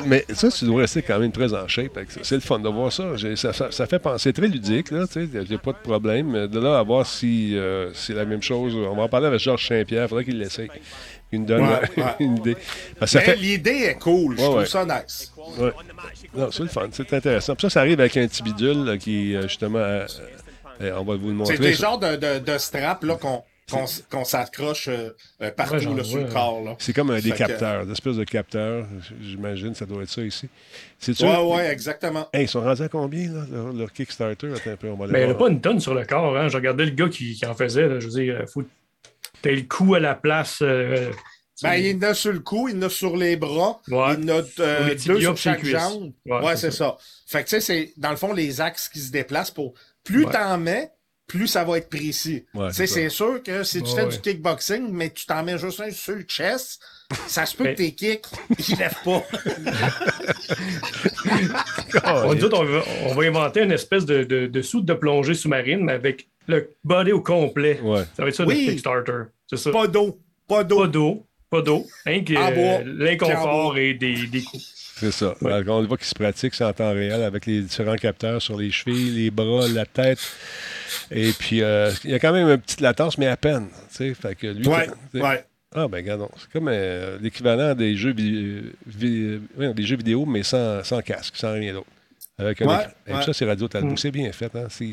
Mais 0.06 0.24
ça, 0.32 0.50
tu 0.50 0.64
dois 0.64 0.82
rester 0.82 1.02
quand 1.02 1.18
même 1.18 1.32
très 1.32 1.52
en 1.54 1.66
shape. 1.68 1.96
avec 1.96 2.10
ça. 2.10 2.20
C'est 2.22 2.34
le 2.34 2.40
fun 2.40 2.58
de 2.58 2.68
voir 2.68 2.92
ça. 2.92 3.04
Ça, 3.36 3.52
ça- 3.52 3.70
ça 3.70 3.86
fait 3.86 3.98
penser 3.98 4.32
très 4.32 4.48
ludique, 4.48 4.90
là, 4.90 5.06
tu 5.06 5.26
sais, 5.26 5.44
j'ai 5.48 5.58
pas 5.58 5.72
de 5.72 5.78
problème. 5.78 6.46
De 6.46 6.58
là 6.60 6.78
à 6.78 6.82
voir 6.82 7.06
si 7.06 7.56
euh, 7.56 7.90
c'est 7.94 8.14
la 8.14 8.24
même 8.24 8.42
chose. 8.42 8.74
On 8.74 8.94
va 8.96 9.02
en 9.02 9.08
parler 9.08 9.26
avec 9.26 9.40
Georges 9.40 9.66
Saint-Pierre, 9.68 10.04
il 10.04 10.08
faudrait 10.08 10.24
qu'il 10.24 10.38
l'essaye. 10.38 10.68
qui 11.30 11.38
nous 11.38 11.46
donne 11.46 11.62
Ouais, 11.62 11.80
euh, 11.98 12.02
ouais. 12.02 12.12
une 12.20 12.36
idée. 12.38 12.56
Fait... 13.06 13.36
l'idée 13.36 13.70
est 13.90 13.98
cool. 13.98 14.36
Je 14.38 14.42
Ouais, 14.42 14.48
trouve 14.48 14.64
ça 14.66 14.84
nice. 14.84 15.32
Non, 16.34 16.50
c'est 16.50 16.62
le 16.62 16.68
fun, 16.68 16.88
c'est 16.92 17.12
intéressant. 17.12 17.54
Puis 17.54 17.62
ça, 17.62 17.70
ça 17.70 17.80
arrive 17.80 18.00
avec 18.00 18.16
un 18.16 18.26
petit 18.26 18.42
bidule 18.42 18.84
là, 18.84 18.96
qui, 18.96 19.34
euh, 19.34 19.42
justement, 19.42 19.78
euh, 19.78 20.06
euh, 20.80 20.92
on 20.98 21.04
va 21.04 21.16
vous 21.16 21.28
le 21.28 21.34
montrer. 21.34 21.56
C'est 21.56 21.62
des 21.62 21.72
genres 21.74 21.98
de, 21.98 22.16
de, 22.16 22.38
de 22.38 22.58
straps 22.58 23.04
qu'on 23.20 23.42
qu'on 24.10 24.24
s'accroche 24.24 24.88
euh, 24.88 25.10
euh, 25.42 25.50
partout 25.50 25.74
Ouais, 25.74 25.80
j'en 25.80 25.94
là, 25.94 26.04
sur 26.04 26.18
le 26.18 26.24
corps. 26.32 26.62
Là. 26.64 26.76
C'est 26.78 26.92
comme 26.92 27.10
un 27.10 27.20
des 27.20 27.30
que- 27.30 27.36
capteurs, 27.36 27.82
une 27.84 27.90
espèce 27.92 28.16
de 28.16 28.24
capteur. 28.24 28.86
J'imagine, 29.20 29.74
ça 29.74 29.84
doit 29.86 30.02
être 30.02 30.10
ça 30.10 30.22
ici. 30.22 30.48
C'est 30.98 31.12
Ouais, 31.22 31.28
sûr? 31.34 31.48
ouais, 31.48 31.66
exactement. 31.70 32.28
Hey, 32.32 32.44
ils 32.44 32.48
sont 32.48 32.60
rendus 32.60 32.82
à 32.82 32.88
combien, 32.88 33.30
là, 33.32 33.44
leur, 33.52 33.72
leur 33.72 33.92
Kickstarter? 33.92 34.52
Attends 34.54 34.70
un 34.70 34.76
peu, 34.76 34.88
on 34.88 34.96
va 34.96 35.06
Mais 35.08 35.22
il 35.22 35.26
n'y 35.26 35.30
a 35.32 35.34
pas 35.34 35.48
une 35.48 35.60
tonne 35.60 35.80
sur 35.80 35.94
le 35.94 36.04
corps. 36.04 36.36
Hein. 36.36 36.48
Je 36.48 36.56
regardais 36.56 36.84
le 36.86 36.92
gars 36.92 37.08
qui, 37.08 37.34
qui 37.34 37.46
en 37.46 37.54
faisait. 37.54 37.88
là. 37.88 38.00
Je 38.00 38.06
veux 38.08 38.12
dire, 38.24 38.44
faut 38.52 38.62
t'as 39.42 39.50
le 39.52 39.62
cou 39.62 39.94
à 39.94 40.00
la 40.00 40.14
place. 40.14 40.58
euh, 40.62 41.10
Ben, 41.62 41.74
il 41.74 41.86
y 41.86 41.94
en 41.96 42.02
a 42.10 42.14
sur 42.14 42.32
le 42.32 42.38
cou, 42.38 42.68
il 42.68 42.76
y 42.76 42.78
en 42.78 42.82
a 42.82 42.88
sur 42.88 43.16
les 43.16 43.36
bras, 43.36 43.80
Ouais. 43.88 44.14
il 44.18 44.24
y 44.28 44.32
en 44.32 44.38
a 44.38 44.42
euh, 44.60 44.94
deux 45.06 45.20
sur 45.20 45.36
chaque 45.36 45.58
cuisses. 45.58 45.72
jambe. 45.72 46.12
Ouais, 46.26 46.38
Ouais, 46.38 46.56
c'est 46.56 46.70
c'est 46.70 46.76
ça. 46.78 46.96
Fait 47.26 47.42
que 47.42 47.48
tu 47.48 47.56
sais, 47.56 47.60
c'est 47.60 47.92
dans 47.96 48.10
le 48.10 48.16
fond 48.16 48.32
les 48.32 48.60
axes 48.60 48.88
qui 48.88 49.00
se 49.00 49.10
déplacent 49.10 49.50
pour. 49.50 49.74
Plus 50.04 50.24
Ouais. 50.24 50.32
t'en 50.32 50.56
mets, 50.56 50.90
plus 51.28 51.46
ça 51.46 51.62
va 51.62 51.78
être 51.78 51.88
précis. 51.90 52.44
Ouais, 52.54 52.70
c'est 52.72 53.08
sûr 53.10 53.40
que 53.42 53.62
si 53.62 53.82
tu 53.82 53.94
fais 53.94 54.02
ouais. 54.04 54.08
du 54.08 54.18
kickboxing, 54.20 54.88
mais 54.90 55.10
tu 55.10 55.26
t'en 55.26 55.44
mets 55.44 55.58
juste 55.58 55.78
un 55.80 55.90
sur 55.92 56.16
le 56.16 56.22
chest, 56.22 56.80
ça 57.28 57.46
se 57.46 57.54
peut 57.54 57.64
Mais- 57.64 57.74
que 57.74 57.78
tes 57.78 57.92
kicks, 57.92 58.26
ils 58.68 58.76
lèvent 58.76 58.94
pas. 59.04 59.22
on, 62.24 62.34
dit, 62.34 62.44
on, 62.52 62.64
va, 62.64 62.82
on 63.06 63.14
va 63.14 63.22
inventer 63.26 63.62
une 63.62 63.72
espèce 63.72 64.04
de, 64.06 64.24
de, 64.24 64.46
de 64.46 64.62
soute 64.62 64.84
de 64.86 64.94
plongée 64.94 65.34
sous-marine, 65.34 65.84
mais 65.84 65.92
avec 65.92 66.26
le 66.46 66.70
body 66.82 67.12
au 67.12 67.20
complet. 67.20 67.78
Ouais. 67.82 68.04
Ça 68.16 68.22
va 68.22 68.28
être 68.28 68.34
ça 68.34 68.44
Oui. 68.44 68.54
notre 68.56 68.70
Kickstarter. 68.70 69.22
C'est 69.46 69.56
ça. 69.58 69.70
pas 69.70 69.86
d'eau. 69.86 70.18
Pas 70.48 70.64
d'eau. 70.64 70.80
Pas 70.80 70.86
d'eau. 70.88 71.26
Pas 71.50 71.62
d'eau. 71.62 71.86
Euh, 72.06 72.36
En 72.36 72.82
l'inconfort 72.84 73.78
et 73.78 73.94
des, 73.94 74.26
des 74.26 74.42
coups. 74.42 74.74
C'est 75.00 75.12
ça. 75.12 75.34
Alors, 75.44 75.76
on 75.78 75.80
le 75.80 75.86
voit 75.86 75.96
qu'il 75.96 76.06
se 76.06 76.14
pratique, 76.14 76.54
c'est 76.54 76.64
en 76.64 76.72
temps 76.72 76.92
réel 76.92 77.22
avec 77.22 77.46
les 77.46 77.60
différents 77.62 77.96
capteurs 77.96 78.42
sur 78.42 78.58
les 78.58 78.70
chevilles, 78.70 79.10
les 79.10 79.30
bras, 79.30 79.68
la 79.68 79.86
tête. 79.86 80.18
Et 81.10 81.32
puis, 81.32 81.62
euh, 81.62 81.90
il 82.04 82.10
y 82.10 82.14
a 82.14 82.18
quand 82.18 82.32
même 82.32 82.48
une 82.48 82.58
petite 82.58 82.80
latence, 82.80 83.18
mais 83.18 83.26
à 83.26 83.36
peine. 83.36 83.68
Fait 83.90 84.14
que 84.34 84.46
lui, 84.48 84.66
Ouais, 84.66 84.88
ouais. 85.14 85.44
Ah, 85.74 85.86
ben, 85.86 85.98
regardons. 85.98 86.30
C'est 86.38 86.50
comme 86.50 86.68
euh, 86.68 87.18
l'équivalent 87.20 87.74
des 87.74 87.94
jeux, 87.94 88.12
vi- 88.12 88.72
vi- 88.88 89.40
oui, 89.56 89.74
des 89.74 89.82
jeux 89.82 89.96
vidéo, 89.96 90.24
mais 90.24 90.42
sans, 90.42 90.82
sans 90.82 91.00
casque, 91.02 91.36
sans 91.36 91.52
rien 91.52 91.74
d'autre. 91.74 91.86
Avec 92.38 92.60
Ouais, 92.60 93.22
ça, 93.24 93.32
c'est 93.32 93.44
Radio 93.44 93.66
Talbot. 93.68 93.90
Mm. 93.92 93.96
C'est 93.96 94.10
bien 94.12 94.32
fait. 94.32 94.54
Hein? 94.54 94.66
C'est 94.70 94.86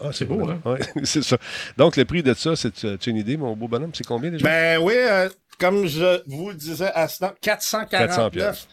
ah, 0.00 0.10
C'est 0.12 0.24
beau, 0.24 0.48
hein? 0.48 0.60
Ouais, 0.64 0.78
c'est 1.04 1.22
ça. 1.22 1.36
Donc, 1.76 1.96
le 1.96 2.04
prix 2.04 2.22
de 2.22 2.32
ça, 2.34 2.54
c'est 2.56 2.72
tu 2.72 2.86
as 2.86 2.96
une 3.10 3.16
idée, 3.16 3.36
mon 3.36 3.54
beau 3.54 3.66
bonhomme? 3.68 3.90
C'est 3.92 4.06
combien 4.06 4.30
déjà? 4.30 4.44
Ben 4.44 4.78
oui, 4.80 4.94
euh, 4.96 5.28
comme 5.58 5.86
je 5.86 6.22
vous 6.26 6.50
le 6.50 6.54
disais 6.54 6.90
à 6.94 7.08
ce 7.08 7.18
temps, 7.18 7.34
400 7.40 7.86
449. 7.86 8.66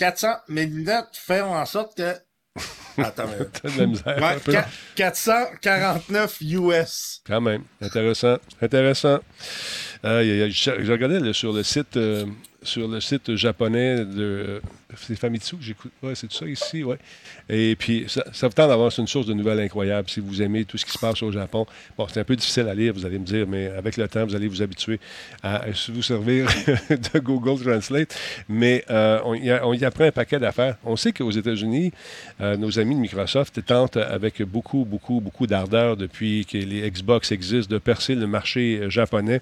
Piastres. 0.00 0.24
Ouais. 0.26 0.30
400, 0.30 0.44
mes 0.48 0.66
lunettes 0.66 1.08
font 1.14 1.54
en 1.54 1.66
sorte 1.66 1.96
que. 1.96 2.14
Attends, 2.98 3.24
mais... 3.28 3.46
T'as 3.62 3.70
de 3.70 3.78
la 3.78 3.86
misère. 3.86 4.16
Ouais, 4.18 4.24
un 4.24 4.38
peu. 4.38 4.52
qua- 4.52 4.66
449 4.96 6.38
US. 6.42 7.20
Quand 7.26 7.40
même. 7.40 7.62
Intéressant. 7.80 8.36
Intéressant. 8.60 9.20
Je, 10.02 10.50
je 10.50 10.92
regardais 10.92 11.20
là, 11.20 11.32
sur 11.32 11.52
le 11.52 11.62
site 11.62 11.96
euh, 11.96 12.26
sur 12.62 12.88
le 12.88 13.00
site 13.00 13.36
japonais 13.36 14.04
de. 14.04 14.60
C'est 14.96 15.16
Famitsu 15.16 15.56
que 15.56 15.62
j'écoute. 15.62 15.92
Ouais, 16.02 16.14
c'est 16.14 16.30
ça 16.32 16.46
ici, 16.46 16.82
ouais. 16.84 16.98
Et 17.48 17.76
puis, 17.76 18.04
ça, 18.08 18.24
ça 18.32 18.48
vous 18.48 18.54
tente 18.54 18.68
d'avoir 18.68 18.92
une 18.98 19.06
source 19.06 19.26
de 19.26 19.34
nouvelles 19.34 19.60
incroyables 19.60 20.08
si 20.08 20.20
vous 20.20 20.42
aimez 20.42 20.64
tout 20.64 20.78
ce 20.78 20.84
qui 20.84 20.92
se 20.92 20.98
passe 20.98 21.22
au 21.22 21.30
Japon. 21.32 21.66
Bon, 21.96 22.06
c'est 22.08 22.20
un 22.20 22.24
peu 22.24 22.36
difficile 22.36 22.68
à 22.68 22.74
lire, 22.74 22.92
vous 22.94 23.06
allez 23.06 23.18
me 23.18 23.24
dire, 23.24 23.46
mais 23.48 23.66
avec 23.68 23.96
le 23.96 24.08
temps, 24.08 24.24
vous 24.26 24.34
allez 24.34 24.48
vous 24.48 24.62
habituer 24.62 25.00
à, 25.42 25.62
vous 25.88 26.02
servir 26.02 26.46
de 26.90 27.18
Google 27.18 27.62
Translate. 27.62 28.16
Mais 28.48 28.84
euh, 28.90 29.20
on, 29.24 29.34
y 29.34 29.50
a- 29.50 29.66
on 29.66 29.80
apprend 29.82 30.04
un 30.04 30.12
paquet 30.12 30.38
d'affaires. 30.38 30.76
On 30.84 30.96
sait 30.96 31.12
qu'aux 31.12 31.30
États-Unis, 31.30 31.92
euh, 32.40 32.56
nos 32.56 32.78
amis 32.78 32.94
de 32.94 33.00
Microsoft 33.00 33.64
tentent 33.64 33.96
avec 33.96 34.42
beaucoup, 34.42 34.84
beaucoup, 34.84 35.20
beaucoup 35.20 35.46
d'ardeur 35.46 35.96
depuis 35.96 36.44
que 36.46 36.58
les 36.58 36.90
Xbox 36.90 37.32
existent 37.32 37.72
de 37.72 37.78
percer 37.78 38.14
le 38.14 38.26
marché 38.26 38.82
japonais. 38.88 39.40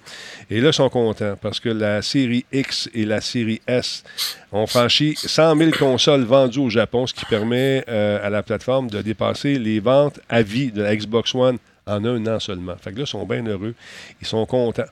Et 0.50 0.60
là, 0.60 0.68
ils 0.68 0.74
sont 0.74 0.88
contents 0.90 1.36
parce 1.40 1.60
que 1.60 1.68
la 1.68 2.02
série 2.02 2.44
X 2.52 2.88
et 2.94 3.04
la 3.04 3.20
série 3.20 3.60
S 3.66 4.04
ont 4.52 4.66
franchi 4.66 5.14
100 5.16 5.56
000 5.56 5.70
consoles 5.72 6.24
vendues 6.24 6.58
au 6.60 6.70
Japon, 6.70 7.06
ce 7.06 7.14
qui 7.14 7.24
permet 7.26 7.84
euh, 7.88 8.24
à 8.26 8.30
la 8.30 8.42
plateforme 8.42 8.88
de 8.88 9.02
dépasser 9.02 9.58
les 9.58 9.80
ventes 9.80 10.20
à 10.28 10.42
vie 10.42 10.72
de 10.72 10.82
la 10.82 10.96
Xbox 10.96 11.34
One 11.34 11.58
en 11.86 12.04
un 12.04 12.26
an 12.26 12.38
seulement. 12.38 12.76
Fait 12.76 12.92
que 12.92 12.96
là, 12.96 13.02
ils 13.04 13.06
sont 13.06 13.24
bien 13.26 13.42
heureux. 13.46 13.74
Ils 14.20 14.26
sont 14.26 14.44
contents. 14.46 14.84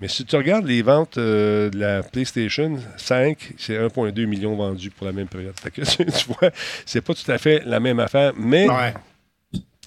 Mais 0.00 0.08
si 0.08 0.24
tu 0.24 0.34
regardes 0.36 0.66
les 0.66 0.82
ventes 0.82 1.16
euh, 1.18 1.70
de 1.70 1.78
la 1.78 2.02
PlayStation 2.02 2.76
5, 2.96 3.54
c'est 3.56 3.78
1,2 3.78 4.26
million 4.26 4.56
vendus 4.56 4.90
pour 4.90 5.06
la 5.06 5.12
même 5.12 5.28
période. 5.28 5.54
Fait 5.60 5.70
que 5.70 5.82
tu 5.84 6.26
vois, 6.26 6.50
c'est 6.86 7.00
pas 7.02 7.14
tout 7.14 7.30
à 7.30 7.38
fait 7.38 7.62
la 7.66 7.78
même 7.80 8.00
affaire, 8.00 8.32
mais 8.36 8.68
Ouais. 8.68 8.94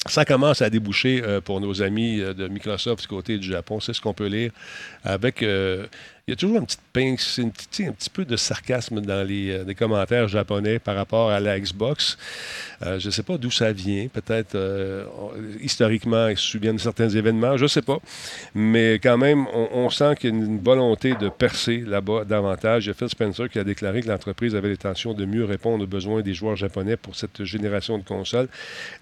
ça 0.05 0.23
commence 0.25 0.61
à 0.61 0.69
déboucher 0.69 1.21
euh, 1.23 1.41
pour 1.41 1.59
nos 1.61 1.81
amis 1.81 2.17
de 2.19 2.47
Microsoft 2.47 3.01
du 3.01 3.07
côté 3.07 3.37
du 3.37 3.47
Japon. 3.49 3.79
C'est 3.81 3.93
ce 3.93 3.99
qu'on 4.01 4.13
peut 4.13 4.27
lire 4.27 4.51
avec. 5.03 5.43
euh, 5.43 5.85
il 6.25 6.31
y 6.31 6.33
a 6.33 6.37
toujours 6.37 6.55
une 6.55 6.65
petite 6.65 6.79
pince, 6.93 7.37
un 7.43 7.49
petit 7.49 8.09
peu 8.09 8.23
de 8.23 8.37
sarcasme 8.37 9.01
dans 9.01 9.27
les, 9.27 9.51
euh, 9.51 9.73
commentaires 9.73 10.29
japonais 10.29 10.79
par 10.79 10.95
rapport 10.95 11.29
à 11.29 11.41
la 11.41 11.59
Xbox. 11.59 12.17
Euh, 12.81 12.97
je 12.97 13.07
ne 13.07 13.11
sais 13.11 13.23
pas 13.23 13.37
d'où 13.37 13.51
ça 13.51 13.73
vient. 13.73 14.07
Peut-être 14.07 14.55
euh, 14.55 15.03
historiquement, 15.59 16.29
ils 16.29 16.37
se 16.37 16.43
souviennent 16.43 16.77
de 16.77 16.81
certains 16.81 17.09
événements. 17.09 17.57
Je 17.57 17.63
ne 17.63 17.67
sais 17.67 17.81
pas. 17.81 17.97
Mais 18.55 18.99
quand 19.03 19.17
même, 19.17 19.47
on, 19.53 19.89
sent 19.89 20.15
qu'il 20.17 20.29
y 20.29 20.33
a 20.33 20.35
une 20.37 20.61
volonté 20.61 21.13
de 21.15 21.27
percer 21.27 21.83
là-bas 21.85 22.23
davantage. 22.23 22.85
Il 22.85 22.87
y 22.87 22.91
a 22.91 22.93
Phil 22.93 23.09
Spencer 23.09 23.49
qui 23.49 23.59
a 23.59 23.65
déclaré 23.65 24.01
que 24.01 24.07
l'entreprise 24.07 24.55
avait 24.55 24.69
l'intention 24.69 25.13
de 25.13 25.25
mieux 25.25 25.43
répondre 25.43 25.83
aux 25.83 25.87
besoins 25.87 26.21
des 26.21 26.33
joueurs 26.33 26.55
japonais 26.55 26.95
pour 26.95 27.17
cette 27.17 27.43
génération 27.43 27.97
de 27.97 28.03
consoles. 28.03 28.47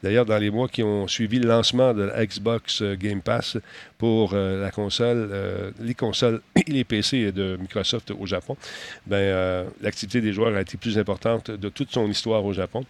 D'ailleurs, 0.02 0.26
dans 0.26 0.40
les 0.40 0.50
mois 0.50 0.68
qui 0.68 0.82
ont 0.82 1.08
suivi 1.08 1.38
le 1.38 1.48
lancement 1.48 1.94
de 1.94 2.02
la 2.02 2.26
Xbox 2.26 2.82
Game 2.82 3.22
Pass 3.22 3.58
pour 4.00 4.34
la 4.34 4.72
console, 4.72 5.74
les 5.80 5.94
consoles 5.94 6.42
et 6.56 6.72
les 6.72 6.84
PC 6.84 7.11
de 7.18 7.58
Microsoft 7.60 8.12
au 8.12 8.26
Japon, 8.26 8.58
ben, 9.06 9.18
euh, 9.18 9.66
l'activité 9.82 10.22
des 10.22 10.34
joueurs 10.34 10.56
a 10.56 10.62
été 10.62 10.78
plus 10.78 10.98
importante 10.98 11.52
de 11.52 11.70
toute 11.70 11.92
son 11.92 12.08
histoire 12.10 12.44
au 12.46 12.54
Japon. 12.54 12.86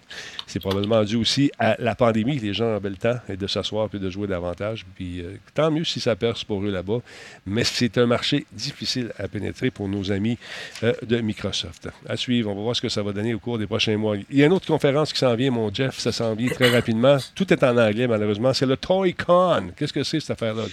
C'est 0.48 0.60
probablement 0.60 1.04
dû 1.04 1.16
aussi 1.16 1.52
à 1.60 1.76
la 1.80 1.96
pandémie. 1.96 2.38
Les 2.40 2.54
gens 2.54 2.76
avaient 2.76 2.90
le 2.90 2.98
temps 2.98 3.20
de 3.28 3.48
s'asseoir 3.48 3.90
puis 3.90 4.00
de 4.00 4.10
jouer 4.10 4.28
davantage. 4.28 4.86
Puis 4.96 5.22
euh, 5.22 5.38
tant 5.54 5.72
mieux 5.72 5.84
si 5.84 6.00
ça 6.00 6.16
perce 6.16 6.44
pour 6.44 6.64
eux 6.64 6.72
là-bas. 6.72 7.00
Mais 7.46 7.64
c'est 7.64 7.98
un 7.98 8.06
marché 8.06 8.46
difficile 8.52 9.12
à 9.18 9.28
pénétrer 9.28 9.72
pour 9.72 9.88
nos 9.88 10.12
amis 10.12 10.38
euh, 10.84 10.94
de 11.04 11.18
Microsoft. 11.22 11.90
À 12.08 12.18
suivre, 12.18 12.52
on 12.52 12.56
va 12.56 12.62
voir 12.62 12.76
ce 12.76 12.82
que 12.82 12.90
ça 12.90 13.04
va 13.04 13.12
donner 13.14 13.34
au 13.34 13.40
cours 13.40 13.58
des 13.58 13.68
prochains 13.68 13.98
mois. 13.98 14.16
Il 14.30 14.38
y 14.38 14.44
a 14.44 14.46
une 14.46 14.54
autre 14.54 14.68
conférence 14.68 15.14
qui 15.14 15.20
s'en 15.20 15.36
vient, 15.36 15.52
mon 15.52 15.74
Jeff. 15.74 15.98
Ça 15.98 16.12
s'en 16.12 16.36
vient 16.36 16.50
très 16.50 16.70
rapidement. 16.70 17.18
Tout 17.36 17.52
est 17.52 17.64
en 17.64 17.78
anglais, 17.78 18.08
malheureusement. 18.08 18.54
C'est 18.54 18.66
le 18.66 18.78
ToyCon. 18.78 19.72
Qu'est-ce 19.76 19.94
que 19.94 20.04
c'est, 20.04 20.20
cette 20.20 20.32
affaire-là? 20.32 20.64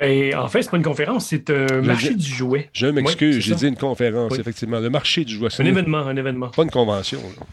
Ben, 0.00 0.34
en 0.34 0.48
fait, 0.48 0.62
c'est 0.62 0.70
pas 0.70 0.76
une 0.78 0.82
conférence, 0.82 1.26
c'est 1.26 1.50
un 1.50 1.82
marché 1.82 2.14
dis- 2.14 2.24
du 2.28 2.34
jouet. 2.34 2.70
Je 2.72 2.86
m'excuse, 2.86 3.36
Oui, 3.36 3.42
c'est 3.42 3.48
j'ai 3.50 3.54
dit 3.54 3.66
une 3.68 3.76
conférence, 3.76 4.32
Oui. 4.32 4.40
effectivement. 4.40 4.80
Le 4.80 4.88
marché 4.90 5.24
du 5.24 5.34
jouet. 5.34 5.48
Un 5.58 5.64
événement, 5.66 5.98
un 5.98 6.16
événement. 6.16 6.48
Pas 6.48 6.62
une 6.62 6.70
convention. 6.70 7.20
là. 7.20 7.46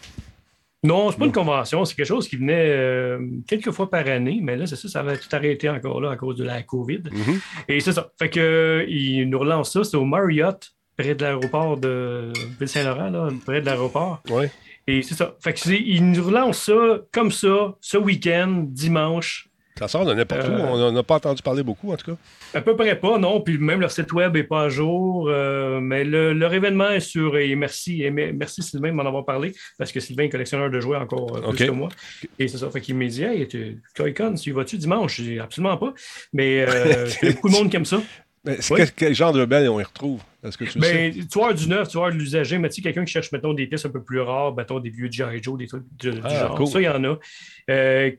Non, 0.83 1.11
c'est 1.11 1.17
pas 1.17 1.25
une 1.25 1.31
convention, 1.31 1.83
c'est 1.85 1.95
quelque 1.95 2.05
chose 2.05 2.27
qui 2.29 2.37
venait 2.37 2.69
euh, 2.69 3.19
quelques 3.47 3.71
fois 3.71 3.89
par 3.89 4.07
année, 4.07 4.39
mais 4.41 4.55
là, 4.55 4.67
c'est 4.67 4.75
ça, 4.75 4.87
ça 4.87 5.03
va 5.03 5.17
tout 5.17 5.27
arrêter 5.31 5.67
encore 5.69 5.99
là 5.99 6.11
à 6.11 6.15
cause 6.15 6.37
de 6.37 6.43
la 6.45 6.61
COVID. 6.61 7.01
Mhm. 7.11 7.39
Et 7.67 7.79
c'est 7.79 7.91
ça. 7.93 8.11
Fait 8.17 8.29
que 8.29 8.39
euh, 8.39 8.85
ils 8.87 9.25
nous 9.27 9.39
relancent 9.39 9.73
ça, 9.73 9.83
c'est 9.83 9.97
au 9.97 10.05
Marriott, 10.05 10.71
près 10.95 11.15
de 11.15 11.23
l'aéroport 11.23 11.77
de 11.77 12.31
Ville-Saint-Laurent, 12.59 13.09
là, 13.09 13.27
près 13.45 13.59
de 13.59 13.65
l'aéroport. 13.65 14.21
Ouais. 14.29 14.51
Et 14.85 15.01
c'est 15.01 15.15
ça. 15.15 15.35
Fait 15.43 15.51
que 15.53 15.59
c'est- 15.59 15.81
ils 15.83 16.09
nous 16.11 16.23
relancent 16.23 16.61
ça 16.65 16.99
comme 17.11 17.31
ça, 17.31 17.75
ce 17.81 17.97
week-end, 17.97 18.63
dimanche. 18.67 19.49
Ça 19.79 19.87
sort 19.87 20.05
de 20.05 20.13
n'importe 20.13 20.47
où. 20.47 20.51
Euh, 20.51 20.89
On 20.89 20.91
n'a 20.91 21.03
pas 21.03 21.15
entendu 21.15 21.41
parler 21.41 21.63
beaucoup, 21.63 21.91
en 21.91 21.97
tout 21.97 22.11
cas. 22.11 22.17
À 22.53 22.61
peu 22.61 22.75
près 22.75 22.95
pas, 22.99 23.17
non. 23.17 23.41
Puis 23.41 23.57
même 23.57 23.79
leur 23.79 23.91
site 23.91 24.11
web 24.13 24.33
n'est 24.35 24.43
pas 24.43 24.63
à 24.63 24.69
jour. 24.69 25.27
euh, 25.29 25.79
mais 25.79 26.03
le- 26.03 26.33
leur 26.33 26.53
événement 26.53 26.89
est 26.89 26.99
sur. 26.99 27.37
Et 27.37 27.55
merci, 27.55 28.03
et 28.03 28.09
me- 28.11 28.31
merci 28.31 28.63
Sylvain 28.63 28.89
de 28.89 28.93
m'en 28.93 29.05
avoir 29.05 29.25
parlé, 29.25 29.53
parce 29.77 29.91
que 29.91 29.99
Sylvain 29.99 30.23
est 30.23 30.29
collectionneur 30.29 30.69
de 30.69 30.79
jouets 30.79 30.97
encore 30.97 31.37
euh, 31.37 31.51
plus 31.51 31.65
que 31.67 31.71
moi. 31.71 31.89
Et 32.39 32.47
c'est 32.47 32.57
ça. 32.57 32.69
Fait 32.69 32.81
qu'il 32.81 32.95
m'a 32.95 33.05
dit 33.05 33.23
Hey, 33.23 33.47
tu- 33.47 33.79
Toy-Con, 33.95 34.33
tu 34.35 34.49
y 34.49 34.53
vas-tu 34.53 34.77
dimanche? 34.77 35.17
J'ai 35.17 35.23
dit, 35.23 35.39
absolument 35.39 35.77
pas. 35.77 35.93
Mais 36.33 36.65
euh, 36.67 37.07
il 37.21 37.27
y 37.27 37.31
a 37.31 37.35
beaucoup 37.35 37.49
de 37.49 37.53
monde 37.53 37.69
qui 37.69 37.75
aime 37.77 37.85
ça. 37.85 38.01
Mais 38.45 38.57
Oui. 38.71 38.77
quel, 38.77 38.91
quel 38.93 39.15
genre 39.15 39.33
de 39.33 39.41
rebelle 39.41 39.67
on 39.67 39.79
y 39.79 39.83
retrouve? 39.83 40.21
Est-ce 40.43 40.57
que 40.57 40.63
tu 40.63 40.77
le 40.77 40.83
sais? 40.85 41.09
Ben, 41.11 41.27
tu 41.27 41.39
vois 41.39 41.53
du 41.53 41.67
neuf, 41.67 41.89
tu 41.89 41.97
vois 41.97 42.11
de 42.11 42.15
l'usager, 42.15 42.57
mais 42.59 42.69
tu 42.69 42.75
sais, 42.75 42.81
quelqu'un 42.81 43.03
qui 43.03 43.11
cherche, 43.11 43.31
mettons, 43.33 43.51
des 43.53 43.67
pièces 43.67 43.85
un 43.85 43.89
peu 43.89 44.01
plus 44.01 44.21
rares, 44.21 44.55
mettons, 44.55 44.79
des 44.79 44.89
vieux 44.89 45.09
G.I. 45.11 45.43
Joe, 45.43 45.57
des 45.57 45.67
trucs 45.67 45.83
de- 45.99 46.11
du 46.11 46.21
Ah, 46.23 46.47
genre. 46.47 46.55
cool. 46.55 46.67
Ça, 46.67 46.79
il 46.79 46.83
y 46.85 46.87
en 46.87 47.03
a. 47.03 47.17
Euh, 47.69 48.11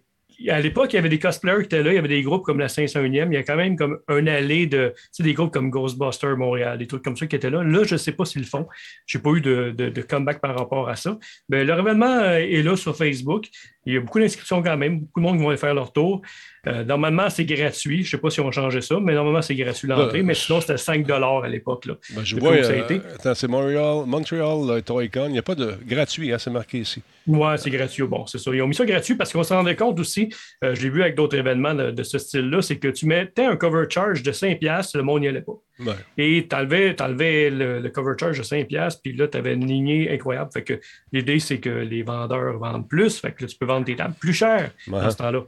à 0.47 0.61
l'époque, 0.61 0.93
il 0.93 0.97
y 0.97 0.99
avait 1.01 1.09
des 1.09 1.19
cosplayers 1.19 1.59
qui 1.61 1.65
étaient 1.65 1.83
là, 1.83 1.91
il 1.93 1.97
y 1.97 1.99
avait 1.99 2.07
des 2.09 2.23
groupes 2.23 2.45
comme 2.45 2.61
la 2.61 2.69
501e, 2.69 3.29
il 3.31 3.35
y 3.35 3.37
a 3.37 3.43
quand 3.43 3.57
même 3.57 3.77
comme 3.77 3.99
un 4.09 4.27
allée 4.29 4.67
de, 4.67 4.93
tu 4.97 5.03
sais, 5.11 5.23
des 5.25 5.35
groupes 5.35 5.53
comme 5.53 5.69
Ghostbusters 5.71 6.37
Montréal, 6.37 6.79
des 6.79 6.87
trucs 6.87 7.03
comme 7.03 7.17
ça 7.17 7.27
qui 7.27 7.35
étaient 7.35 7.51
là. 7.51 7.65
Là, 7.65 7.83
je 7.85 7.95
ne 7.95 7.99
sais 7.99 8.13
pas 8.13 8.25
s'ils 8.25 8.43
le 8.43 8.47
font. 8.47 8.67
Je 9.07 9.19
n'ai 9.19 9.23
pas 9.23 9.31
eu 9.31 9.41
de, 9.41 9.75
de- 9.77 9.89
de 9.89 10.03
comeback 10.03 10.41
par 10.41 10.57
rapport 10.57 10.89
à 10.89 10.95
ça. 10.97 11.19
Mais 11.49 11.65
leur 11.65 11.81
événement 11.81 12.07
euh, 12.07 12.37
est 12.39 12.63
là 12.63 12.77
sur 12.77 12.97
Facebook. 12.97 13.49
Il 13.89 13.95
y 13.95 13.97
a 13.97 14.01
beaucoup 14.01 14.21
d'inscriptions 14.21 14.63
quand 14.63 14.77
même, 14.77 15.01
beaucoup 15.01 15.21
de 15.21 15.25
monde 15.25 15.37
qui 15.39 15.43
vont 15.43 15.49
aller 15.49 15.57
faire 15.57 15.75
leur 15.75 15.93
tour. 15.95 16.21
Euh, 16.67 16.85
normalement, 16.85 17.31
c'est 17.31 17.47
gratuit. 17.47 18.03
Je 18.03 18.09
ne 18.09 18.11
sais 18.11 18.19
pas 18.19 18.29
si 18.29 18.41
on 18.41 18.53
changé 18.53 18.83
ça, 18.83 18.99
mais 19.01 19.15
normalement, 19.15 19.41
c'est 19.41 19.55
gratuit 19.55 19.89
l'entrée. 19.89 20.21
Euh, 20.21 20.25
mais 20.25 20.35
sinon, 20.35 20.61
c'était 20.61 20.77
5 20.77 21.09
à 21.11 21.49
l'époque. 21.49 21.87
là. 21.87 21.95
Ben, 22.15 22.23
je 22.23 22.37
vois, 22.37 22.57
coup, 22.57 22.65
ça 22.65 22.71
a 22.71 22.75
euh, 22.75 22.85
été. 22.85 23.01
attends, 23.15 23.35
c'est 23.35 23.49
Montréal, 23.49 24.05
Montreal 24.07 24.71
euh, 24.71 24.81
Toy-Con. 24.83 25.27
Il 25.29 25.33
n'y 25.33 25.39
a 25.39 25.43
pas 25.43 25.55
de 25.55 25.75
gratuit, 25.87 26.33
hein, 26.33 26.39
c'est 26.39 26.51
marqué 26.51 26.81
ici. 26.81 27.03
Ouais, 27.27 27.57
c'est 27.59 27.71
gratuit. 27.71 28.03
Bon, 28.05 28.27
c'est 28.27 28.39
ça. 28.39 28.51
Ils 28.55 28.63
ont 28.63 28.67
mis 28.67 28.75
ça 28.75 28.87
gratuit 28.87 29.15
parce 29.15 29.33
qu'on 29.33 29.43
se 29.43 29.53
rendait 29.53 29.77
compte 29.77 30.01
aussi, 30.01 30.31
euh, 30.65 30.75
je 30.75 30.83
l'ai 30.83 30.91
vu 30.91 31.03
avec 31.03 31.15
d'autres 31.15 31.37
événements 31.37 31.75
de, 31.75 31.91
de 31.91 32.03
ce 32.03 32.19
style-là, 32.19 32.63
c'est 32.63 32.79
que 32.79 32.89
tu 32.89 33.07
mettais 33.07 33.45
un 33.45 33.57
cover 33.57 33.85
charge 33.89 34.23
de 34.23 34.33
5$, 34.33 34.97
le 34.97 35.03
monde 35.03 35.21
n'y 35.21 35.29
allait 35.29 35.43
pas. 35.43 35.53
Ouais. 35.81 35.93
Et 36.17 36.47
tu 36.49 36.57
enlevais, 36.57 37.51
le, 37.51 37.81
le 37.81 37.89
cover 37.91 38.15
charge 38.19 38.39
de 38.39 38.43
5$, 38.43 38.99
puis 39.03 39.13
là, 39.15 39.29
tu 39.29 39.39
avais 39.39 39.55
une 39.55 39.67
lignée 39.67 40.11
incroyable. 40.11 40.51
Fait 40.53 40.65
que 40.65 40.81
l'idée, 41.13 41.39
c'est 41.39 41.61
que 41.61 41.69
les 41.69 42.03
vendeurs 42.03 42.59
vendent 42.59 42.89
plus, 42.89 43.19
fait 43.19 43.33
que 43.33 43.43
là, 43.43 43.49
tu 43.49 43.57
peux 43.57 43.67
vendre 43.67 43.78
tes 43.87 43.97
tables 43.97 44.15
plus 44.19 44.33
cher 44.35 44.71
Ouais. 44.89 45.01
à 45.01 45.11
ce 45.11 45.17
temps-là. 45.17 45.41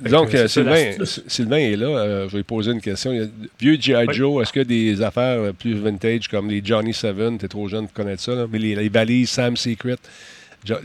Donc, 0.00 0.30
que 0.30 0.36
euh, 0.38 0.48
c'est 0.48 0.64
ça, 0.64 0.74
Sylvain, 0.74 0.84
l'astuce. 0.98 1.22
Sylvain 1.26 1.58
est 1.58 1.76
là. 1.76 1.86
euh, 1.86 2.26
je 2.28 2.32
vais 2.32 2.38
lui 2.38 2.44
poser 2.44 2.72
une 2.72 2.80
question. 2.80 3.12
Il 3.12 3.18
y 3.18 3.22
a- 3.22 3.28
vieux 3.60 3.76
G.I. 3.78 4.06
Oui. 4.08 4.14
Joe, 4.14 4.42
est-ce 4.42 4.52
a 4.62 4.64
des 4.64 5.02
affaires 5.02 5.38
euh, 5.40 5.52
plus 5.52 5.74
vintage 5.74 6.28
comme 6.28 6.48
les 6.48 6.62
Johnny 6.64 6.94
Seven? 6.94 7.36
T'es 7.36 7.48
trop 7.48 7.68
jeune 7.68 7.84
pour 7.84 7.92
connaître 7.92 8.22
ça, 8.22 8.34
là, 8.34 8.46
mais 8.50 8.58
les, 8.58 8.74
les 8.74 8.88
valises 8.88 9.28
Sam 9.30 9.54
Secret, 9.56 9.96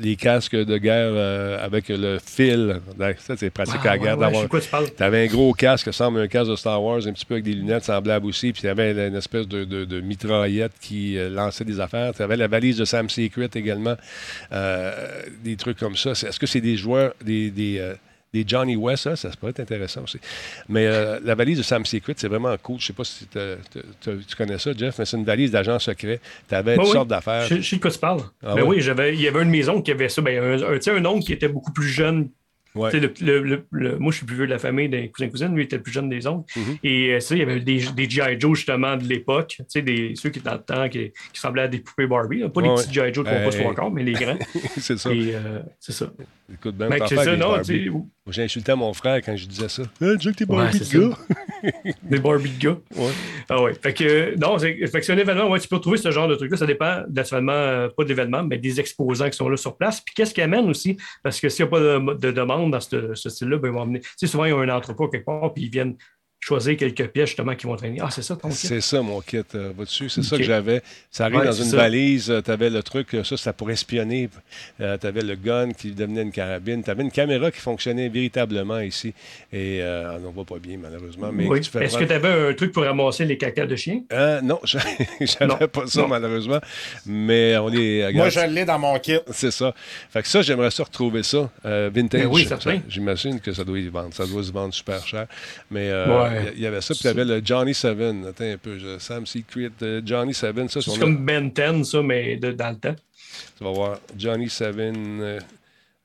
les 0.02 0.16
casques 0.16 0.56
de 0.56 0.78
guerre 0.78 1.12
euh, 1.14 1.64
avec 1.66 1.90
le 1.90 2.18
fil. 2.24 2.80
Ouais, 3.00 3.16
Ça, 3.20 3.36
c'est 3.38 3.50
pratique 3.50 3.76
Ah, 3.84 3.90
à 3.90 3.92
la 3.92 3.98
guerre 3.98 4.18
ouais, 4.18 4.32
d'avoir. 4.32 4.86
tu. 4.86 4.92
T'avais 4.98 5.24
un 5.26 5.28
gros 5.28 5.54
casque, 5.54 5.86
ça 5.86 5.92
semble 5.92 6.20
un 6.20 6.28
casque 6.28 6.52
de 6.52 6.56
Star 6.56 6.82
Wars, 6.84 7.06
un 7.08 7.14
petit 7.14 7.26
peu 7.26 7.36
avec 7.36 7.44
des 7.44 7.54
lunettes 7.54 7.86
semblables 7.86 8.26
aussi, 8.26 8.54
puis 8.54 8.62
t'avais 8.62 8.92
une 9.08 9.16
espèce 9.16 9.48
de, 9.48 9.64
de- 9.64 9.86
de 9.86 10.02
mitraillette 10.02 10.74
qui 10.80 11.18
euh, 11.18 11.30
lançait 11.30 11.66
des 11.66 11.80
affaires. 11.80 12.14
T'avais 12.14 12.38
la 12.38 12.48
valise 12.48 12.78
de 12.78 12.86
Sam 12.86 13.10
Secret 13.10 13.50
également, 13.56 13.96
euh, 14.52 14.92
des 15.44 15.56
trucs 15.56 15.78
comme 15.78 15.96
ça. 15.96 16.12
Est-ce 16.12 16.40
que 16.40 16.48
c'est 16.48 16.62
des 16.62 16.78
joueurs, 16.78 17.14
des, 17.24 17.50
des, 17.52 17.80
des 18.34 18.44
Johnny 18.48 18.76
West, 18.76 19.04
ça? 19.04 19.16
Ça 19.16 19.30
pourrait 19.40 19.50
être 19.52 19.60
intéressant 19.60 20.04
aussi. 20.04 20.20
Mais 20.70 20.86
euh, 20.88 21.20
la 21.24 21.36
valise 21.36 21.58
de 21.58 21.64
Sam 21.64 21.86
Secret, 21.86 22.14
c'est 22.16 22.28
vraiment 22.30 22.56
cool. 22.58 22.80
Je 22.80 22.86
sais 22.88 22.94
pas 22.94 23.04
si 23.04 23.26
t'as- 23.26 23.58
t'as- 23.58 23.82
t'as- 24.00 24.16
tu 24.26 24.36
connais 24.38 24.58
ça, 24.58 24.72
Jeff, 24.76 24.98
mais 25.00 25.06
c'est 25.06 25.18
une 25.18 25.26
valise 25.26 25.52
d'agent 25.52 25.78
secret. 25.80 26.20
T'avais 26.48 26.76
Ben 26.76 26.78
toutes 26.78 26.88
oui. 26.88 26.94
sortes 26.94 27.10
d'affaires. 27.10 27.46
Je, 27.48 27.56
je 27.56 27.62
sais 27.62 27.76
de 27.76 27.82
quoi 27.82 27.92
tu 27.92 28.00
parles. 28.00 28.22
Ah 28.44 28.56
ben 28.56 28.64
oui, 28.64 28.80
j'avais, 28.80 29.14
il 29.14 29.22
y 29.22 29.28
avait 29.28 29.42
une 29.44 29.50
maison 29.50 29.82
qui 29.82 29.92
avait 29.92 30.08
ça. 30.10 30.22
Ben, 30.22 30.42
un, 30.42 30.64
un, 30.64 30.76
tu 30.76 30.82
sais, 30.84 30.92
un 30.92 31.06
oncle 31.06 31.26
qui 31.26 31.34
était 31.34 31.50
beaucoup 31.50 31.74
plus 31.74 31.88
jeune. 31.90 32.30
Ouais. 32.74 32.90
Tu 32.90 33.02
sais, 33.02 33.14
Le, 33.26 33.40
le- 33.42 33.44
le- 33.44 33.66
le- 33.72 34.00
moi, 34.00 34.14
je 34.14 34.18
suis 34.20 34.26
plus 34.26 34.38
vieux 34.38 34.46
de 34.46 34.52
la 34.54 34.58
famille 34.58 34.88
des 34.88 35.10
cousins-cousines. 35.10 35.54
Lui, 35.54 35.64
il 35.64 35.66
était 35.66 35.76
le 35.76 35.82
plus 35.84 35.92
jeune 35.92 36.08
des 36.08 36.26
oncles. 36.26 36.58
Mhm. 36.58 36.78
Et 36.86 37.10
euh, 37.16 37.20
ça, 37.20 37.36
il 37.36 37.40
y 37.40 37.42
avait 37.42 37.60
des, 37.60 37.84
des 37.94 38.10
G.I. 38.10 38.40
Joe, 38.40 38.56
justement, 38.58 38.96
de 38.96 39.04
l'époque. 39.04 39.60
Tu 39.70 39.84
des, 39.84 40.14
ceux 40.16 40.30
qui 40.30 40.40
étaient 40.40 40.50
dans 40.50 40.56
le 40.56 40.62
temps, 40.62 40.88
qui, 40.88 41.12
qui 41.34 41.40
semblaient 41.42 41.64
à 41.64 41.68
des 41.68 41.80
poupées 41.80 42.08
Barbie. 42.08 42.40
là. 42.40 42.48
Pas 42.48 42.62
les 42.62 42.70
petits 42.70 42.94
G.I. 42.94 43.14
Joe 43.14 43.26
qu'on 43.26 43.32
ouais. 43.32 43.44
pas 43.44 43.52
souvent 43.52 43.72
encore, 43.72 43.92
mais 43.92 44.04
les 44.04 44.14
grands. 44.14 44.38
c'est 44.78 44.98
ça. 44.98 45.12
Et 45.12 45.36
euh, 45.36 45.60
c'est 45.82 45.92
ça. 45.92 46.14
Écoute, 46.54 46.78
ben, 46.78 46.90
c'est 47.10 47.16
ça, 47.18 47.36
non, 47.36 47.62
J'ai 48.30 48.44
insulté 48.44 48.76
mon 48.76 48.94
frère 48.94 49.20
quand 49.26 49.36
je 49.36 49.48
disais 49.48 49.68
ça. 49.68 49.82
Ah, 50.00 50.06
Jack, 50.20 50.36
t'es 50.36 50.46
Barbie 50.46 50.80
de 50.80 51.10
gars. 51.10 51.18
Des 52.04 52.20
Barbie 52.20 52.52
de 52.52 52.60
gars. 52.60 52.78
Ouais. 52.96 53.12
Ah 53.50 53.64
ouais. 53.64 53.74
Fait 53.74 53.94
que, 53.96 54.38
non, 54.38 54.60
c'est, 54.60 54.76
fait 54.88 55.00
que 55.00 55.06
c'est 55.06 55.14
un 55.14 55.18
événement, 55.18 55.50
ouais, 55.50 55.60
tu 55.60 55.68
peux 55.68 55.78
retrouver 55.78 55.98
ce 55.98 56.12
genre 56.12 56.28
de 56.28 56.36
truc-là. 56.36 56.56
Ça 56.56 56.68
dépend, 56.68 57.02
naturellement, 57.12 57.52
euh, 57.52 57.90
pas 57.90 58.04
de 58.04 58.10
l'événement, 58.10 58.44
mais 58.44 58.60
des 58.60 58.80
exposants 58.80 59.30
qui 59.30 59.38
sont 59.38 59.50
là 59.50 59.58
sur 59.58 59.76
place. 59.76 60.02
Puis 60.02 60.14
qu'est-ce 60.14 60.36
qui 60.36 60.42
amène 60.42 60.70
aussi? 60.70 60.98
Parce 61.24 61.40
que 61.40 61.50
s'il 61.50 61.66
n'y 61.66 61.70
a 61.70 61.72
pas 61.72 61.80
de, 61.80 62.14
de 62.14 62.32
demande 62.32 62.72
dans 62.72 62.80
ce, 62.80 63.16
ce 63.16 63.30
style-là, 63.30 63.58
ben, 63.58 63.70
ils 63.70 63.74
vont 63.74 63.82
amener. 63.82 64.02
Tu 64.02 64.10
sais, 64.18 64.28
souvent, 64.28 64.46
il 64.46 64.52
y 64.52 64.54
a 64.54 64.58
un 64.58 64.70
entrepôt 64.70 65.08
quelque 65.08 65.26
part, 65.26 65.52
puis 65.54 65.64
ils 65.64 65.72
viennent 65.72 65.96
choisir 66.44 66.76
quelques 66.76 67.08
pièces, 67.10 67.30
justement, 67.30 67.54
qui 67.56 67.68
vont 67.68 67.76
traîner. 67.76 68.00
Ah, 68.02 68.10
c'est 68.10 68.24
ça 68.24 68.36
ton 68.36 68.50
kit? 68.50 68.56
C'est 68.56 68.82
ça, 68.82 69.02
mon 69.02 69.22
kit. 69.22 69.38
euh, 69.56 69.72
Vois-tu, 69.76 70.10
c'est 70.10 70.24
ça 70.24 70.38
que 70.38 70.44
j'avais. 70.44 70.82
Ça 71.12 71.26
arrive 71.26 71.38
Ouais, 71.38 71.46
dans 71.46 71.52
une 71.52 71.66
ça. 71.66 71.78
valise. 71.78 72.34
tu 72.44 72.52
avais 72.52 72.70
le 72.72 72.82
truc, 72.82 73.14
euh, 73.14 73.24
ça, 73.24 73.38
c'était 73.38 73.54
pour 73.54 73.70
espionner. 73.70 74.28
tu 74.80 74.84
avais 74.84 75.22
le 75.22 75.36
gun 75.36 75.72
qui 75.72 75.92
devenait 75.92 76.24
une 76.24 76.32
carabine. 76.32 76.84
Tu 76.84 76.90
avais 76.90 77.04
une 77.04 77.12
caméra 77.12 77.52
qui 77.52 77.60
fonctionnait 77.60 78.10
véritablement 78.10 78.80
ici. 78.80 79.14
Et 79.54 79.80
euh, 79.82 80.18
on 80.26 80.32
voit 80.32 80.46
pas 80.46 80.58
bien, 80.58 80.78
malheureusement. 80.82 81.30
Mais 81.32 81.46
Oui. 81.48 81.62
tu 81.62 81.70
fais 81.70 81.86
Est-ce 81.86 81.98
que 81.98 82.06
tu 82.06 82.14
avais 82.14 82.50
un 82.50 82.54
truc 82.56 82.72
pour 82.72 82.84
ramasser 82.84 83.26
les 83.26 83.38
cacas 83.38 83.68
de 83.68 83.76
chien? 83.76 84.02
Euh, 84.12 84.42
non, 84.42 84.60
j'a- 84.66 84.80
j'avais 85.22 85.68
pas 85.68 85.86
ça, 85.86 86.02
Non. 86.02 86.08
malheureusement. 86.08 86.60
Mais 87.06 87.56
on 87.58 87.72
est. 87.72 88.12
Moi, 88.14 88.30
je 88.30 88.40
l'ai 88.42 88.66
dans 88.66 88.80
mon 88.80 88.98
kit. 89.00 89.20
C'est 89.32 89.52
ça. 89.52 89.74
Fait 90.10 90.22
que 90.24 90.28
ça, 90.28 90.42
j'aimerais 90.42 90.72
ça 90.72 90.84
retrouver 90.84 91.22
ça. 91.24 91.50
euh, 91.66 91.90
vintage. 91.94 92.22
Ben 92.22 92.28
oui, 92.32 92.44
Ça, 92.44 92.60
certain. 92.60 92.82
J'imagine 92.90 93.40
que 93.40 93.54
ça 93.54 93.64
doit 93.64 93.78
y 93.78 93.88
vendre. 93.90 94.14
Ça 94.14 94.26
doit 94.26 94.42
se 94.44 94.52
vendre 94.52 94.74
super 94.74 95.06
cher. 95.06 95.28
Mais 95.70 95.90
euh, 95.92 96.30
il 96.31 96.31
Ouais. 96.32 96.54
y, 96.56 96.62
y 96.62 96.66
avait 96.66 96.82
ça. 96.82 96.94
Puis 96.94 97.02
il 97.04 97.08
y 97.08 97.10
avait 97.10 97.26
le 97.26 97.42
Johnny 97.44 97.74
Seven. 97.74 98.26
Attends 98.28 98.44
un 98.46 98.58
peu. 98.58 98.78
je- 98.80 98.98
Sam 99.00 99.26
Secret. 99.26 99.72
euh, 99.82 100.02
Johnny 100.06 100.34
Seven. 100.34 100.68
Ça, 100.70 100.82
C'est 100.82 100.92
on 100.92 100.96
a- 100.96 101.00
comme 101.00 101.26
Ben 101.26 101.50
10, 101.52 101.84
ça, 101.90 102.02
mais 102.02 102.38
de- 102.38 102.52
dans 102.52 102.70
le 102.70 102.78
temps. 102.78 102.96
tu 103.58 103.64
vas 103.64 103.72
voir. 103.72 104.00
Johnny 104.18 104.50
Seven. 104.50 105.22
euh, 105.22 105.40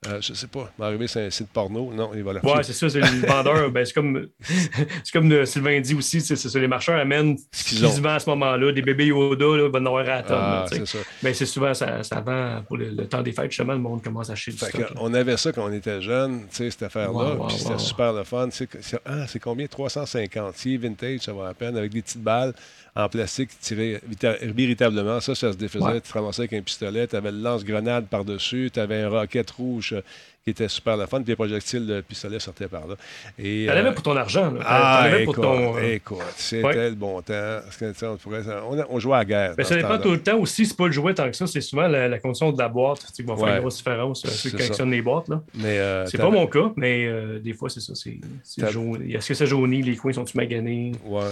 euh, 0.05 0.21
je 0.21 0.33
sais 0.35 0.45
pas. 0.47 0.71
Il 0.77 0.81
va 0.81 0.85
arriver 0.87 1.07
sur 1.07 1.19
un 1.21 1.29
site 1.31 1.47
porno. 1.51 1.91
Non, 1.91 2.11
il 2.13 2.23
va 2.23 2.33
le 2.33 2.45
Ouais, 2.45 2.61
c'est 2.61 2.73
ça, 2.73 2.87
c'est 2.87 2.99
le 2.99 3.27
vendeur. 3.27 3.71
ben, 3.71 3.83
c'est 3.83 3.93
comme, 3.93 4.27
c'est 4.41 5.11
comme 5.11 5.31
euh, 5.31 5.43
Sylvain 5.45 5.79
dit 5.81 5.95
aussi, 5.95 6.21
c'est 6.21 6.35
c'est 6.35 6.49
ça, 6.49 6.59
les 6.59 6.67
marcheurs 6.67 6.99
amènent 6.99 7.35
ce 7.51 7.63
qu'ils 7.63 7.79
vendent 7.79 8.05
à 8.05 8.19
ce 8.19 8.29
moment-là. 8.29 8.71
Des 8.71 8.83
bébés 8.83 9.07
Yoda, 9.07 9.43
là, 9.45 9.65
ils 9.65 9.71
vont 9.71 9.79
en 9.79 9.85
avoir 9.87 10.01
à 10.03 10.17
la 10.17 10.23
tonne. 10.23 10.37
Ah, 10.39 10.65
c'est 10.69 10.85
ça. 10.85 10.99
Ben, 11.23 11.33
c'est 11.33 11.47
souvent, 11.47 11.73
ça, 11.73 12.03
ça 12.03 12.21
vend 12.21 12.61
pour 12.67 12.77
le, 12.77 12.89
le 12.89 13.07
temps 13.07 13.23
des 13.23 13.31
fêtes, 13.31 13.49
justement, 13.51 13.73
le 13.73 13.79
monde 13.79 14.03
commence 14.03 14.29
à 14.29 14.33
acheter 14.33 14.51
du 14.51 14.57
Fait 14.59 14.67
stock. 14.69 14.85
on 14.97 15.13
avait 15.15 15.35
ça 15.35 15.51
quand 15.51 15.65
on 15.67 15.73
était 15.73 15.99
jeune, 16.01 16.41
cette 16.51 16.83
affaire-là. 16.83 17.11
Wow, 17.11 17.37
wow, 17.37 17.47
puis 17.47 17.57
c'était 17.57 17.71
wow. 17.73 17.79
super 17.79 18.13
le 18.13 18.23
fun. 18.23 18.49
C'est, 18.51 18.69
c'est- 18.81 18.99
ah, 19.03 19.25
c'est 19.27 19.39
combien? 19.39 19.65
350. 19.65 20.55
Si 20.57 20.77
vintage, 20.77 21.21
ça 21.21 21.33
va 21.33 21.47
à 21.47 21.53
peine. 21.55 21.75
Avec 21.75 21.91
des 21.91 22.03
petites 22.03 22.21
balles 22.21 22.53
en 22.97 23.09
plastique 23.09 23.49
tirées 23.59 24.01
vita- 24.07 24.37
véritablement. 24.41 25.19
Ça, 25.21 25.35
ça 25.35 25.51
se 25.53 25.57
défaisait. 25.57 25.85
Ouais. 25.85 26.01
Tu 26.01 26.09
te 26.09 26.13
ramassais 26.17 26.41
avec 26.41 26.53
un 26.53 26.61
pistolet. 26.61 27.07
Tu 27.07 27.15
avais 27.15 27.31
le 27.31 27.39
lance-grenade 27.39 28.07
par-dessus. 28.07 28.71
Tu 28.73 28.79
avais 28.79 29.03
un 29.03 29.09
rocket 29.09 29.49
rouge 29.51 29.95
qui 30.47 30.51
était 30.51 30.69
super 30.69 30.95
le 30.95 31.05
fun. 31.07 31.17
Puis 31.17 31.27
les 31.31 31.35
projectiles 31.35 31.85
de 31.85 31.99
pistolet 31.99 32.39
sortaient 32.39 32.69
par 32.69 32.87
là. 32.87 32.95
Et, 33.37 33.65
T'en 33.67 33.73
euh, 33.75 33.91
pour 33.91 34.01
ton 34.03 34.15
argent. 34.15 34.49
là. 34.49 34.61
Ah, 34.63 34.99
t'en 35.01 35.07
avais 35.09 35.23
écoute, 35.23 35.35
pour 35.35 35.43
ton. 35.43 35.75
euh, 35.77 35.93
écoute, 35.93 36.17
c'était 36.37 36.63
Ouais. 36.63 36.89
le 36.89 36.95
bon 36.95 37.21
temps. 37.21 37.59
On, 38.03 38.15
pourrait- 38.15 38.43
on, 38.69 38.85
on 38.95 38.99
jouait 38.99 39.15
à 39.15 39.17
la 39.19 39.25
guerre. 39.25 39.55
Dans 39.57 39.63
ça 39.65 39.75
dépend 39.75 39.97
tout 39.97 40.11
le 40.11 40.23
temps 40.23 40.37
aussi, 40.37 40.65
c'est 40.65 40.77
pas 40.77 40.85
le 40.85 40.93
jouet 40.93 41.13
tant 41.13 41.29
que 41.29 41.35
ça, 41.35 41.47
c'est 41.47 41.59
souvent 41.59 41.87
la, 41.89 42.07
la 42.07 42.19
condition 42.19 42.53
de 42.53 42.57
la 42.57 42.69
boîte 42.69 43.05
qui 43.13 43.23
va 43.23 43.35
faire 43.35 43.43
Ouais. 43.45 43.51
une 43.55 43.59
grosse 43.59 43.77
différence. 43.77 44.23
euh, 44.25 44.29
Ceux 44.29 44.49
qui 44.49 44.55
ça. 44.55 44.61
collectionnent 44.63 44.91
les 44.91 45.01
boîtes. 45.01 45.27
Là. 45.27 45.41
Mais, 45.55 45.79
euh, 45.79 46.05
C'est 46.05 46.17
pas 46.17 46.29
mon 46.29 46.47
cas, 46.47 46.71
mais 46.77 47.05
euh, 47.07 47.39
des 47.39 47.51
fois, 47.53 47.69
c'est 47.69 47.81
ça. 47.81 47.93
C'est. 47.95 48.17
Est-ce 48.45 49.27
que 49.27 49.33
c'est 49.33 49.45
jauni? 49.47 49.81
Les 49.81 49.97
coins 49.97 50.13
sont-ils 50.13 50.37
maganés? 50.37 50.93
Ouais. 51.05 51.23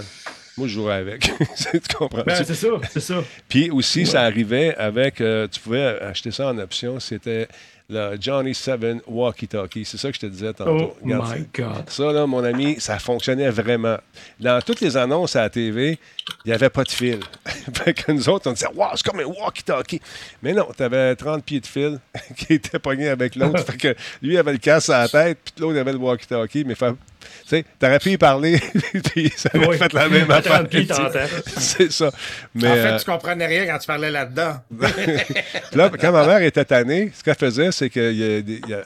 Moi, 0.58 0.68
je 0.68 0.74
jouerais 0.74 0.96
avec. 0.96 1.22
tu 1.58 1.96
comprends? 1.98 2.24
Ben, 2.26 2.36
c'est 2.44 2.54
ça, 2.54 2.68
c'est 2.90 3.00
ça. 3.02 3.24
Puis 3.50 3.70
aussi, 3.72 4.00
Ouais. 4.00 4.06
ça 4.06 4.22
arrivait 4.24 4.74
avec, 4.76 5.16
tu 5.16 5.60
pouvais 5.62 6.00
acheter 6.02 6.32
ça 6.32 6.48
en 6.50 6.58
option, 6.58 7.00
c'était 7.00 7.48
le 7.90 8.18
Johnny 8.20 8.56
7 8.56 9.04
Walkie 9.08 9.48
Talkie. 9.48 9.86
C'est 9.86 9.98
ça 9.98 10.10
que 10.10 10.16
je 10.16 10.22
te 10.22 10.26
disais 10.26 10.54
tantôt. 10.54 10.94
Oh 10.94 10.98
Regarde, 11.04 11.38
my 11.38 11.46
God. 11.54 11.90
ça, 11.90 12.12
là, 12.12 12.26
mon 12.26 12.44
ami, 12.44 12.80
ça 12.80 12.98
fonctionnait 13.00 13.50
vraiment. 13.50 13.98
Dans 14.40 14.60
toutes 14.62 14.82
les 14.82 14.98
annonces 14.98 15.36
à 15.36 15.42
la 15.42 15.50
TV, 15.50 16.00
il 16.44 16.48
n'y 16.48 16.54
avait 16.54 16.70
pas 16.70 16.84
de 16.84 16.90
fil. 16.90 17.20
fait 17.74 17.94
que 17.94 18.12
nous 18.12 18.28
autres, 18.30 18.50
on 18.50 18.54
disait, 18.54 18.68
wow, 18.74 18.88
c'est 18.96 19.06
comme 19.06 19.20
un 19.20 19.26
walkie-talkie. 19.26 20.02
Mais 20.42 20.54
non, 20.54 20.68
tu 20.76 20.82
avais 20.84 21.16
30 21.16 21.44
pieds 21.44 21.60
de 21.60 21.68
fil 21.68 22.00
qui 22.36 22.54
étaient 22.54 22.80
pognés 22.80 23.10
avec 23.10 23.36
l'autre. 23.36 23.64
fait 23.66 23.78
que 23.78 23.96
lui 24.22 24.38
avait 24.38 24.54
le 24.54 24.58
casque 24.58 24.90
à 24.90 25.02
la 25.04 25.08
tête, 25.10 25.38
puis 25.44 25.54
l'autre 25.60 25.78
avait 25.80 25.94
le 25.94 26.00
walkie-talkie. 26.00 26.64
Mais 26.66 26.76
fa- 26.76 26.96
tu 27.44 27.48
sais, 27.50 27.66
t'aurais 27.80 28.00
pu 28.00 28.12
y 28.12 28.18
parler, 28.18 28.60
puis 29.14 29.32
ça 29.36 29.50
aurait 29.56 29.68
Oui. 29.68 29.78
fait 29.78 29.94
la 29.94 30.10
même 30.10 30.30
affaire. 30.32 30.54
30 30.60 30.70
pieds, 30.70 30.88
tu 30.88 30.94
sais. 30.94 31.02
t'entends. 31.02 31.20
C'est 31.58 31.92
ça. 31.92 32.12
Mais, 32.54 32.68
en 32.70 32.74
fait, 32.76 32.80
euh, 32.88 32.98
tu 33.00 33.06
comprenais 33.06 33.46
rien 33.48 33.66
quand 33.66 33.78
tu 33.80 33.88
parlais 33.88 34.12
là-dedans. 34.12 34.56
puis 34.80 35.78
là, 35.78 35.90
quand 36.00 36.12
ma 36.12 36.26
mère 36.26 36.42
était 36.42 36.66
tannée, 36.66 37.12
ce 37.14 37.24
qu'elle 37.24 37.36
faisait, 37.36 37.72
c'est 37.72 37.90
qu'elle 37.90 38.44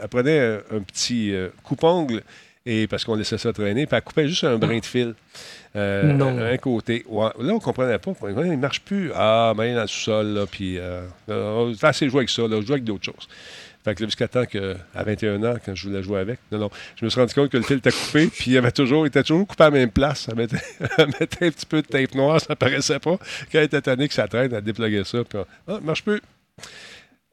prenait 0.09 0.39
un, 0.39 0.77
un 0.77 0.79
petit 0.81 1.33
euh, 1.33 1.49
coupe-ongle, 1.63 2.21
et, 2.65 2.87
parce 2.87 3.05
qu'on 3.05 3.15
laissait 3.15 3.37
ça 3.37 3.51
traîner, 3.53 3.85
puis 3.87 3.95
elle 3.95 4.01
coupait 4.03 4.27
juste 4.27 4.43
un 4.43 4.57
brin 4.57 4.77
de 4.79 4.85
fil. 4.85 5.15
euh, 5.75 6.03
Non. 6.03 6.37
Un 6.39 6.57
côté. 6.57 7.03
Ouais. 7.07 7.29
Là, 7.39 7.53
on 7.53 7.59
comprenait 7.59 7.97
pas. 7.97 8.11
Ouais, 8.21 8.31
Il 8.37 8.51
ne 8.51 8.55
marche 8.57 8.81
plus. 8.81 9.11
Ah, 9.15 9.53
mais 9.57 9.69
il 9.69 9.71
est 9.71 9.75
dans 9.75 9.81
le 9.81 9.87
sous-sol, 9.87 10.27
là, 10.27 10.45
puis 10.45 10.77
euh, 10.77 11.01
on 11.27 11.73
fait 11.73 11.87
assez 11.87 12.09
jouer 12.09 12.19
avec 12.19 12.29
ça, 12.29 12.43
là, 12.43 12.59
jouer 12.61 12.73
avec 12.73 12.83
d'autres 12.83 13.05
choses. 13.05 13.27
Fait 13.84 13.95
que 13.95 14.03
jusqu'à 14.03 14.27
temps 14.27 14.45
qu'à 14.45 14.75
21 14.93 15.43
ans, 15.43 15.55
quand 15.63 15.73
je 15.73 15.88
voulais 15.88 16.03
jouer 16.03 16.19
avec, 16.19 16.39
non, 16.51 16.59
non, 16.59 16.69
je 16.97 17.05
me 17.05 17.09
suis 17.09 17.19
rendu 17.19 17.34
compte 17.34 17.49
que 17.49 17.57
le 17.57 17.63
fil 17.63 17.77
était 17.77 17.91
coupé, 17.91 18.27
puis 18.34 18.51
il 18.51 18.57
avait 18.57 18.71
toujours, 18.71 19.05
il 19.05 19.07
était 19.07 19.23
toujours 19.23 19.47
coupé 19.47 19.63
à 19.63 19.69
la 19.69 19.77
même 19.77 19.91
place. 19.91 20.27
Elle 20.30 20.36
mettait, 21.19 21.45
un 21.45 21.51
petit 21.51 21.65
peu 21.65 21.82
de 21.82 21.88
tape 21.88 22.13
noire, 22.13 22.41
ça 22.41 22.55
paraissait 22.55 22.99
pas. 22.99 23.17
Quand 23.17 23.19
elle 23.53 23.63
était 23.63 23.82
tannée 23.82 24.07
que 24.07 24.13
ça 24.13 24.27
traîne, 24.27 24.53
elle 24.53 24.63
dépluguait 24.63 25.05
ça, 25.05 25.23
puis 25.23 25.39
ah, 25.67 25.80
marche 25.82 26.03
plus. 26.03 26.21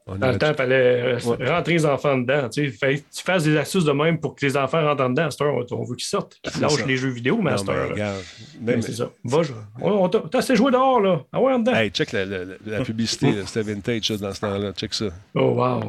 On 0.09 0.15
Dans 0.15 0.31
le 0.31 0.37
temps, 0.37 0.47
il 0.49 0.55
fallait 0.55 0.75
euh, 0.75 1.19
Ouais. 1.25 1.49
rentrer 1.49 1.73
les 1.73 1.85
enfants 1.85 2.17
dedans. 2.17 2.47
Tu 2.49 2.65
sais, 2.69 2.71
Fait- 2.71 3.03
tu 3.13 3.23
fasses 3.23 3.43
des 3.43 3.57
astuces 3.57 3.83
de 3.83 3.91
même 3.91 4.19
pour 4.19 4.35
que 4.35 4.45
les 4.45 4.55
enfants 4.55 4.81
rentrent 4.81 5.03
en 5.03 5.09
dedans. 5.09 5.25
À 5.27 5.31
cette 5.31 5.41
heure, 5.41 5.53
on, 5.71 5.83
veut 5.83 5.95
qu'ils 5.95 6.07
sortent. 6.07 6.37
Qu'ils 6.41 6.61
lâchent 6.61 6.75
ça. 6.75 6.85
les 6.85 6.95
jeux 6.97 7.09
vidéo, 7.09 7.39
mais 7.41 7.49
à 7.49 7.53
Non, 7.53 7.57
cette 7.57 7.67
mais 7.67 7.73
heure. 7.75 7.89
regarde. 7.89 8.15
Même- 8.61 8.81
c'est 8.81 8.93
ça. 8.93 9.09
Va 9.25 9.43
jouer. 9.43 9.55
On, 9.81 10.07
t'a 10.07 10.19
t'as 10.31 10.37
assez 10.39 10.55
joué 10.55 10.71
dehors, 10.71 11.01
là. 11.01 11.21
Ah 11.33 11.41
ouais, 11.41 11.51
en 11.53 11.59
dedans. 11.59 11.73
Hey, 11.75 11.89
check 11.89 12.11
la, 12.13 12.25
la- 12.25 12.37
la- 12.65 12.81
publicité, 12.83 13.33
c'était 13.45 13.73
vintage 13.73 14.07
ça, 14.07 14.17
dans 14.17 14.33
ce 14.33 14.39
temps-là. 14.41 14.71
Check 14.73 14.93
ça. 14.93 15.05
Oh, 15.35 15.41
wow. 15.41 15.55
wow. 15.55 15.81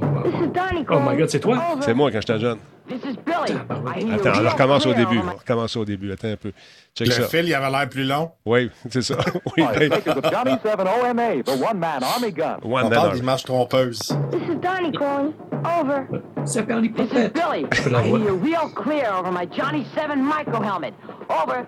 Oh 0.90 1.00
my. 1.00 1.16
God, 1.16 1.28
c'est 1.28 1.40
toi? 1.40 1.62
C'est 1.80 1.94
moi 1.94 2.10
quand 2.10 2.20
j'étais 2.20 2.40
jeune. 2.40 2.58
This 2.88 3.04
is 3.04 3.16
Billy. 3.24 3.52
I 3.86 4.00
hear 4.00 4.14
Attends, 4.14 4.38
on 4.38 4.40
real 4.42 4.48
recommence 4.52 4.86
au 4.86 4.92
clear 4.94 5.06
début. 5.08 5.18
on 5.18 5.36
recommence 5.38 5.76
au 5.76 5.84
début. 5.84 6.12
Attends 6.12 6.28
un 6.28 6.36
peu. 6.36 6.52
Check 6.94 7.08
Le 7.08 7.12
ça. 7.12 7.22
fil, 7.24 7.44
il 7.46 7.54
avait 7.54 7.70
l'air 7.70 7.88
plus 7.88 8.04
long. 8.04 8.30
Oui, 8.46 8.70
c'est 8.90 9.02
ça. 9.02 9.16
oui, 9.56 9.64
ben, 9.78 9.88
Make 9.90 10.06
it 10.06 10.14
the 10.14 10.30
Johnny 10.30 10.56
7 10.62 10.80
OMA, 10.80 11.42
the 11.44 11.60
one-man 11.62 12.02
army 12.02 12.32
gun. 12.32 12.58
one 12.62 12.86
On 12.86 12.90
parle 12.90 13.12
d'image 13.14 13.44
trompeuse. 13.44 13.98
This 14.30 14.42
is 14.48 14.56
Donnie 14.60 14.92
calling. 14.92 15.34
Over. 15.64 16.06
Ça 16.46 16.62
perd 16.62 16.82
les 16.82 16.88
This 16.90 17.10
is. 17.12 17.28
Billy. 17.28 17.66
Je 17.72 17.82
peux 17.82 17.90
la 17.90 18.00
I 18.04 18.08
voir. 18.08 18.20
hear 18.20 18.28
you 18.30 18.36
real 18.36 18.68
clear 18.74 19.12
over 19.12 19.30
my 19.30 19.46
Johnny 19.54 19.84
7 19.94 20.16
micro 20.22 20.62
helmet. 20.62 20.94
Over. 21.28 21.66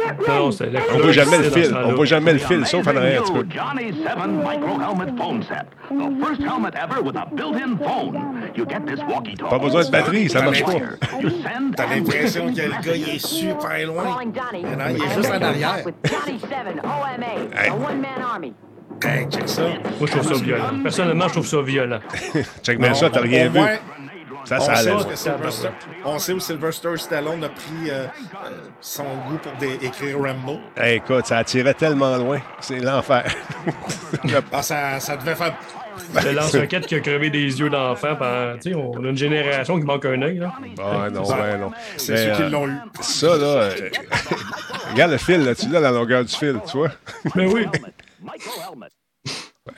Get 0.00 0.18
ready. 0.18 0.28
Non, 0.28 0.50
c'est 0.50 0.70
la 0.70 0.80
On 0.94 0.98
voit 0.98 1.12
jamais 1.12 1.38
le 1.38 1.50
fil. 1.50 1.76
On 1.84 1.92
voit 1.94 2.04
jamais 2.06 2.32
le 2.32 2.38
fil, 2.38 2.66
sauf 2.66 2.86
en 2.86 2.96
arrière 2.96 3.20
un 3.20 3.24
petit 3.24 3.32
peu. 3.32 3.46
Johnny 3.54 3.92
7 3.92 4.16
micro 4.28 4.80
helmet 4.80 5.12
phone 5.18 5.42
set. 5.42 5.66
The 5.90 6.24
first 6.24 6.40
helmet 6.42 6.74
ever 6.74 7.02
with 7.02 7.16
a 7.16 7.26
built-in 7.34 7.76
phone. 7.78 8.50
You 8.56 8.64
get 8.66 8.86
this 8.86 9.00
walkie-talkie. 9.06 9.50
Pas 9.50 9.58
besoin 9.58 9.84
de 9.84 9.90
batterie, 9.90 10.28
ça 10.28 10.42
marche 10.42 10.64
pas. 10.64 10.72
T'as 11.76 11.86
l'impression 11.86 12.46
que 12.52 12.60
le 12.62 12.82
gars, 12.82 12.96
il 12.96 13.08
est 13.16 13.26
super 13.26 13.86
loin. 13.86 14.18
Mais 14.52 14.76
non, 14.76 14.84
il 14.90 15.02
est 15.02 15.14
juste 15.14 15.30
en 15.30 15.42
arrière. 15.42 15.84
With 15.84 15.94
Johnny 16.04 16.38
7 16.38 16.50
OMA, 16.84 17.26
Hey. 17.56 17.68
a 17.70 17.74
one-man 17.74 18.22
army. 18.32 18.52
Hey, 19.02 19.26
check 19.30 19.48
ça. 19.48 19.62
Moi, 19.62 20.06
je 20.06 20.06
trouve 20.18 20.34
ça 20.36 20.44
violent. 20.44 20.82
Personnellement, 20.82 21.28
je 21.28 21.32
trouve 21.32 21.46
ça 21.46 21.62
violent. 21.62 22.00
Check 22.62 22.78
bien 22.78 22.92
ça, 22.92 23.08
t'as 23.08 23.20
rien 23.22 23.48
vu. 23.48 23.58
Moins, 24.40 24.46
Ça, 24.46 24.56
on, 24.58 24.64
ça 24.64 24.76
sait 24.76 25.08
que 25.08 25.16
Sylvester, 25.16 25.68
on 26.04 26.18
sait 26.18 26.32
où 26.32 26.40
Sylvester 26.40 26.96
Stallone 26.96 27.44
a 27.44 27.48
pris 27.48 27.90
euh, 27.90 28.04
euh, 28.46 28.50
son 28.80 29.04
goût 29.04 29.38
pour 29.42 29.52
écrire 29.82 30.18
Rambo. 30.18 30.58
Hey, 30.76 30.96
écoute, 30.96 31.26
ça 31.26 31.38
attirait 31.38 31.74
tellement 31.74 32.16
loin. 32.16 32.40
C'est 32.60 32.78
l'enfer. 32.80 33.24
Ah, 34.52 34.62
ça, 34.62 34.98
ça 35.00 35.16
devait 35.16 35.34
faire. 35.34 35.54
Le 36.24 36.32
lance-roquette 36.32 36.86
qui 36.86 36.94
a 36.96 37.00
crevé 37.00 37.30
des 37.30 37.60
yeux 37.60 37.68
d'enfant. 37.70 38.16
par- 38.16 38.54
tu 38.60 38.70
sais, 38.72 38.74
On 38.76 39.04
a 39.04 39.08
une 39.08 39.16
génération 39.16 39.78
qui 39.78 39.84
manque 39.84 40.04
un 40.06 40.20
œil. 40.22 40.38
là. 40.38 40.52
Ah 40.78 41.08
non, 41.10 41.22
ben 41.28 41.58
non. 41.58 41.70
C'est 41.96 42.16
ceux 42.16 42.32
qui 42.36 42.42
euh, 42.42 42.48
l'ont 42.48 42.66
eu. 42.68 42.74
Ça, 43.00 43.36
là, 43.36 43.44
euh, 43.44 43.70
regarde 44.92 45.12
le 45.12 45.18
fil, 45.18 45.44
là, 45.44 45.54
tu 45.54 45.68
l'as 45.68 45.80
la 45.80 45.90
longueur 45.90 46.24
du 46.24 46.34
fil, 46.34 46.58
tu 46.70 46.78
vois? 46.78 46.90
Mais 47.34 47.46
oui. 47.46 47.66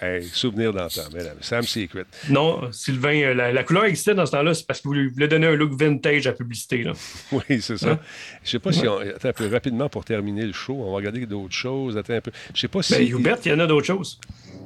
Hey, 0.03 0.25
souvenir 0.25 0.73
d'antan, 0.73 1.03
mesdames. 1.15 1.37
Sam 1.41 1.63
Secret. 1.63 2.07
Non, 2.29 2.73
Sylvain, 2.73 3.23
euh, 3.23 3.35
la, 3.35 3.53
la 3.53 3.63
couleur 3.63 3.85
existait 3.85 4.15
dans 4.15 4.27
ce 4.27 4.33
temps-là, 4.33 4.53
c'est 4.53 4.67
parce 4.67 4.81
qu'il 4.81 4.89
voulait, 4.89 5.07
voulait 5.07 5.29
donner 5.29 5.47
un 5.47 5.55
look 5.55 5.79
vintage 5.79 6.27
à 6.27 6.31
la 6.31 6.37
publicité. 6.37 6.83
Là. 6.83 6.93
Oui, 7.33 7.61
c'est 7.61 7.79
ça. 7.79 8.01
Je 8.43 8.51
sais 8.51 8.59
pas 8.59 8.73
si 8.73 8.87
on. 8.89 8.99
Attends 8.99 9.29
un 9.29 9.33
peu 9.33 9.47
rapidement 9.47 9.89
pour 9.89 10.05
terminer 10.05 10.45
le 10.45 10.53
show. 10.53 10.75
On 10.75 10.91
va 10.91 10.97
regarder 10.97 11.25
d'autres 11.25 11.55
choses. 11.55 11.97
Attends 11.97 12.15
un 12.15 12.21
peu. 12.21 12.33
Je 12.53 12.61
sais 12.61 12.69
pas 12.69 12.83
si. 12.83 12.95
Ben, 12.95 13.07
Hubert, 13.09 13.39
il 13.45 13.53
y 13.53 13.55
en 13.55 13.61
a 13.61 13.67
d'autres 13.67 13.87
choses. 13.87 14.19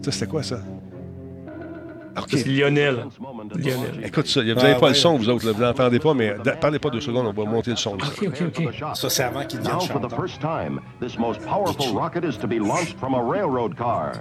Ça, 0.02 0.10
c'était 0.10 0.26
quoi, 0.26 0.42
ça? 0.42 0.62
C'est 2.28 2.46
Lionel. 2.46 3.06
Lionel. 3.56 4.00
Écoute 4.04 4.26
ça. 4.26 4.40
Vous 4.40 4.46
n'avez 4.48 4.72
Ah, 4.72 4.80
pas 4.80 4.88
le 4.88 4.94
son, 4.94 5.16
vous 5.16 5.28
autres. 5.28 5.46
là. 5.46 5.52
Vous 5.52 5.62
n'entendez 5.62 5.98
pas, 5.98 6.14
mais 6.14 6.34
parlez 6.60 6.78
pas 6.78 6.90
deux 6.90 7.00
secondes. 7.00 7.26
On 7.26 7.32
va 7.44 7.50
monter 7.50 7.70
le 7.70 7.76
son. 7.76 7.94
OK, 7.94 8.24
OK, 8.26 8.42
OK. 8.58 8.74
Ça, 8.94 9.10
c'est 9.10 9.22
avant 9.22 9.44
qu'il 9.44 9.58
devienne 9.58 9.74
Now, 9.74 9.80
for 9.80 9.98
the 10.00 10.02
chanteur. 10.10 10.18
first 10.18 10.40
time, 10.40 10.80
this 11.00 11.18
most 11.18 11.40
powerful 11.42 11.94
rocket 11.94 12.24
is 12.24 12.36
to 12.38 12.46
be 12.46 12.58
launched 12.58 12.98
from 12.98 13.14
a 13.14 13.22
railroad 13.22 13.76
car. 13.76 14.12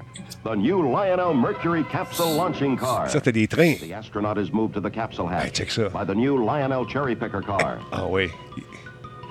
The 0.43 0.55
new 0.55 0.81
Lionel 0.81 1.33
Mercury 1.33 1.83
capsule 1.91 2.35
launching 2.35 2.77
car. 2.77 3.05
Ça, 3.07 3.19
c'était 3.19 3.31
des 3.31 3.47
trains. 3.47 3.75
The 3.75 3.93
astronaut 3.93 4.37
is 4.39 4.51
moved 4.51 4.73
to 4.73 4.81
the 4.81 4.91
capsule 4.93 5.27
hatch 5.27 5.45
Hey, 5.45 5.51
check 5.51 5.71
ça. 5.71 5.89
by 5.89 6.05
the 6.05 6.15
new 6.15 6.37
Lionel 6.37 6.85
cherry 6.87 7.15
picker 7.15 7.41
car. 7.41 7.77
Ah 7.91 8.05
oui. 8.09 8.29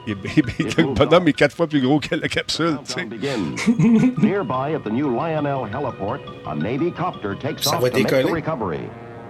Il, 0.06 0.16
il- 0.36 0.44
il- 0.58 0.76
le 0.76 0.94
bonhomme 0.94 1.28
est 1.28 1.32
quatre 1.32 1.54
fois 1.56 1.66
plus 1.66 1.80
gros 1.80 1.98
que 1.98 2.14
la 2.14 2.28
capsule. 2.28 2.76
tu 2.84 2.92
sais. 2.92 3.00
Countdown 3.06 3.54
begins. 3.56 4.18
Nearby 4.22 4.74
at 4.74 4.84
the 4.84 4.90
new 4.90 5.08
Lionel 5.08 5.64
heliport, 5.66 6.20
a 6.46 6.54
Navy 6.54 6.90
copter 6.90 7.34
takes 7.34 7.64
Ça 7.66 7.76
off 7.76 7.82
va 7.82 7.88
to 7.90 7.96
make 7.98 8.08
the 8.08 8.16
décoller. 8.16 8.32
recovery. 8.32 8.80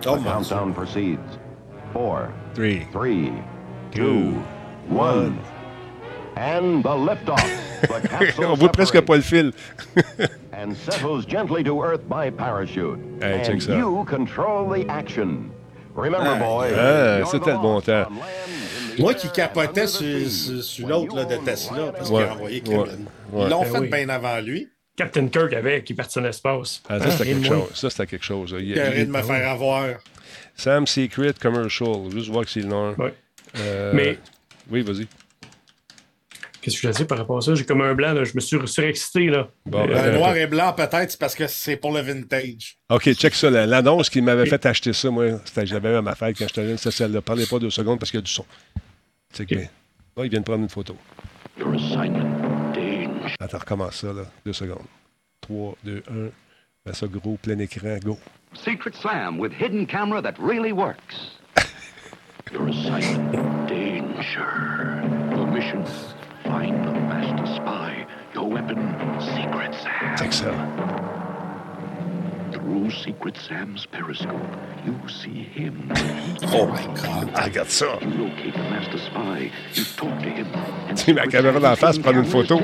Oh, 0.06 0.16
the 0.16 0.20
mon. 0.22 1.18
Four, 1.92 2.32
Three. 2.54 2.86
three, 2.92 3.32
two, 3.92 4.32
one. 4.88 5.38
And 6.36 6.82
the 6.82 6.88
liftoff. 6.90 7.40
The 7.84 8.44
On 8.44 8.54
voit 8.56 8.72
presque 8.72 9.00
pas 9.02 9.14
le 9.16 9.22
fil. 9.22 9.52
and 10.52 10.74
settles 10.76 11.24
gently 11.26 11.62
to 11.62 11.80
Earth 11.82 12.08
by 12.08 12.30
parachute. 12.30 12.98
Hey, 13.20 13.42
and 13.46 13.62
you 13.62 14.04
control 14.08 14.68
the 14.68 14.88
action. 14.88 15.50
Remember, 15.94 16.34
boys. 16.38 16.72
Ah, 16.76 17.22
c'était 17.26 17.44
the 17.44 17.52
le 17.52 17.58
bon 17.58 17.80
temps. 17.80 18.06
Moi 18.98 19.14
qui 19.14 19.28
capotais 19.30 19.86
sur, 19.86 20.00
sea. 20.00 20.28
sur, 20.30 20.62
sur 20.62 20.88
l'autre 20.88 21.16
là, 21.16 21.24
de 21.24 21.36
Tesla, 21.44 21.92
parce 21.96 22.10
Ouais, 22.10 22.22
qu'il 22.22 22.30
a 22.30 22.34
envoyé 22.34 22.60
Kevin. 22.60 22.78
ouais. 23.32 23.44
Ils 23.44 23.48
l'ont 23.50 23.62
Ben 23.62 23.72
fait 23.72 23.78
oui. 23.80 23.88
bien 23.88 24.08
avant 24.08 24.40
lui. 24.40 24.68
Captain 24.96 25.26
Kirk 25.26 25.52
avait 25.52 25.82
qui 25.82 25.92
partit 25.94 26.18
dans 26.20 26.24
l'espace. 26.26 26.80
Ah, 26.88 27.00
ça, 27.00 27.10
c'était 27.10 27.24
quelque 27.32 27.46
chose. 27.46 27.68
Ça, 27.74 27.90
c'était 27.90 28.06
quelque 28.06 28.24
chose. 28.24 28.54
Il- 28.58 28.68
Il 28.68 28.78
a 28.80 29.04
de 29.04 29.10
me 29.10 29.22
faire 29.22 29.48
avoir. 29.50 29.86
Sam 30.56 30.86
Secret 30.86 31.34
Commercial. 31.40 32.10
Juste 32.12 32.28
voir 32.30 32.44
que 32.44 32.50
c'est 32.50 32.60
le 32.60 32.66
nom. 32.66 32.94
Ouais. 32.96 33.12
Euh, 33.58 33.92
Mais 33.94 34.18
Oui, 34.70 34.82
vas-y. 34.82 35.06
qu'est-ce 36.62 36.80
que 36.80 36.88
je 36.92 36.96
dis 36.96 37.04
par 37.04 37.18
rapport 37.18 37.38
à 37.38 37.40
ça? 37.40 37.54
J'ai 37.56 37.64
comme 37.64 37.82
un 37.82 37.92
blanc, 37.94 38.12
là. 38.12 38.22
je 38.24 38.32
me 38.34 38.40
suis 38.40 38.56
surexcité. 38.66 39.26
Là. 39.26 39.48
Bon, 39.66 39.80
Euh, 39.80 39.86
ben, 39.88 39.96
Un 39.96 40.04
Euh, 40.04 40.12
noir 40.16 40.36
et 40.36 40.46
blanc, 40.46 40.72
peut-être, 40.72 41.10
c'est 41.10 41.18
parce 41.20 41.34
que 41.34 41.46
c'est 41.48 41.76
pour 41.76 41.92
le 41.92 42.00
vintage. 42.00 42.78
OK, 42.88 43.12
check 43.14 43.34
ça. 43.34 43.50
la- 43.50 43.66
L'annonce 43.66 44.08
qui 44.08 44.20
m'avait 44.22 44.46
fait 44.46 44.64
acheter 44.64 44.92
ça, 44.92 45.10
moi, 45.10 45.26
c'était 45.44 45.66
j'avais 45.66 45.90
eu 45.90 45.96
à 45.96 46.02
ma 46.02 46.14
fête 46.14 46.36
quand 46.38 46.46
j'étais 46.48 46.66
jeune, 46.68 46.78
c'était 46.78 46.92
celle-là. 46.96 47.20
Parlez 47.20 47.46
pas 47.46 47.58
deux 47.58 47.70
secondes 47.70 47.98
parce 47.98 48.10
qu'il 48.12 48.18
y 48.18 48.22
a 48.22 48.24
du 48.24 48.30
son. 48.32 48.44
C'est 49.34 49.46
que. 49.46 49.56
Là, 49.56 50.24
il 50.24 50.30
vient 50.30 50.40
de 50.40 50.44
prendre 50.44 50.62
une 50.62 50.68
photo. 50.68 50.96
Your 51.58 51.74
assignment, 51.74 52.72
danger. 52.72 53.34
Attends, 53.40 53.58
recommence 53.58 53.96
ça, 53.96 54.12
là. 54.12 54.22
Deux 54.46 54.52
secondes. 54.52 54.86
3, 55.40 55.74
2, 55.84 56.02
1. 56.08 56.12
Fais 56.86 56.94
ça 56.94 57.06
gros, 57.08 57.36
plein 57.36 57.58
écran, 57.58 57.98
go. 58.04 58.16
Secret 58.54 58.94
Sam 58.94 59.38
with 59.38 59.52
hidden 59.52 59.86
camera 59.86 60.22
that 60.22 60.34
really 60.38 60.72
works. 60.72 61.36
Your 62.52 62.68
assignment, 62.68 63.68
danger. 63.68 65.02
Your 65.34 65.46
mission, 65.48 65.84
find 66.44 66.84
the 66.86 66.92
master 66.92 67.46
spy. 67.56 68.06
Your 68.34 68.48
weapon, 68.48 68.78
Secret 69.20 69.74
Sam. 69.74 70.16
Check 70.16 70.32
ça. 70.32 70.52
Through 72.52 72.90
Secret 72.90 73.36
Sam's 73.36 73.86
periscope, 73.86 74.56
you 74.86 74.96
see 75.08 75.42
him. 75.42 75.90
Oh 76.56 76.66
my 76.66 76.86
God. 76.94 77.28
Ah, 77.34 77.44
regarde 77.44 77.68
ça. 77.68 77.86
Tu 80.88 80.96
sais, 80.96 81.12
ma 81.12 81.26
Secret 81.26 81.26
caméra 81.26 81.58
d'en 81.58 81.76
face 81.76 81.98
hidden 81.98 81.98
prend 81.98 82.12
une 82.12 82.24
photo. 82.24 82.60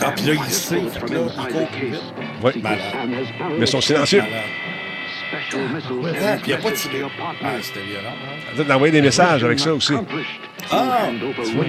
Ah, 0.00 0.12
puis 0.14 0.26
là, 0.26 0.34
il 0.34 0.44
sait. 0.52 0.80
Secret 0.90 2.60
Malade. 2.62 2.80
Mais 3.58 3.66
sont 3.66 3.80
silencieux. 3.80 4.22
Ah, 5.32 5.36
puis 6.42 6.42
il 6.44 6.48
n'y 6.48 6.52
a 6.52 6.56
pas 6.58 6.70
de 6.70 6.76
your 6.98 7.10
Ah, 7.42 7.52
c'était 7.60 7.80
violent. 7.80 8.14
hein? 8.58 8.64
D'envoyer 8.68 8.92
des 8.92 9.02
messages 9.02 9.42
avec 9.42 9.58
ça 9.58 9.74
aussi. 9.74 9.94
Ah! 10.70 11.08
Tu 11.44 11.52
vois. 11.52 11.64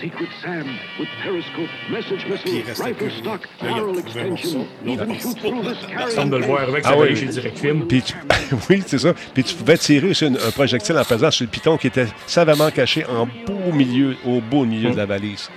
Secret 0.00 0.28
Sam 0.42 0.64
with 0.98 1.08
periscope, 1.22 1.70
message 1.90 2.26
missile, 2.28 2.62
rifle 2.84 3.10
stock, 3.18 3.40
barrel 3.62 3.98
extension. 3.98 4.66
Even 4.84 5.10
Il 5.10 5.20
shoots 5.20 5.34
through 5.40 5.62
this 5.62 5.78
de 6.16 6.36
le 6.36 6.44
voir 6.46 6.62
avec, 6.68 6.84
Ah 6.86 6.96
oui. 6.98 7.16
chez 7.16 7.26
Direct 7.26 7.58
Film. 7.58 7.86
Puis 7.88 8.02
tu- 8.02 8.14
oui, 8.70 8.82
c'est 8.86 8.98
ça. 8.98 9.14
Puis 9.32 9.44
tu 9.44 9.54
pouvais 9.54 9.78
tirer 9.78 10.12
sur 10.12 10.28
une- 10.28 10.36
un 10.36 10.50
projectile 10.50 10.98
en 10.98 11.04
pesant 11.04 11.30
sur 11.30 11.44
le 11.44 11.50
piton 11.50 11.78
qui 11.78 11.86
était 11.86 12.06
savamment 12.26 12.70
caché 12.70 13.06
en 13.06 13.26
beau 13.46 13.72
milieu, 13.72 14.16
au 14.26 14.40
beau 14.40 14.64
milieu 14.66 14.90
de 14.90 14.96
la 14.96 15.06
valise. 15.06 15.48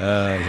Aïe, 0.00 0.40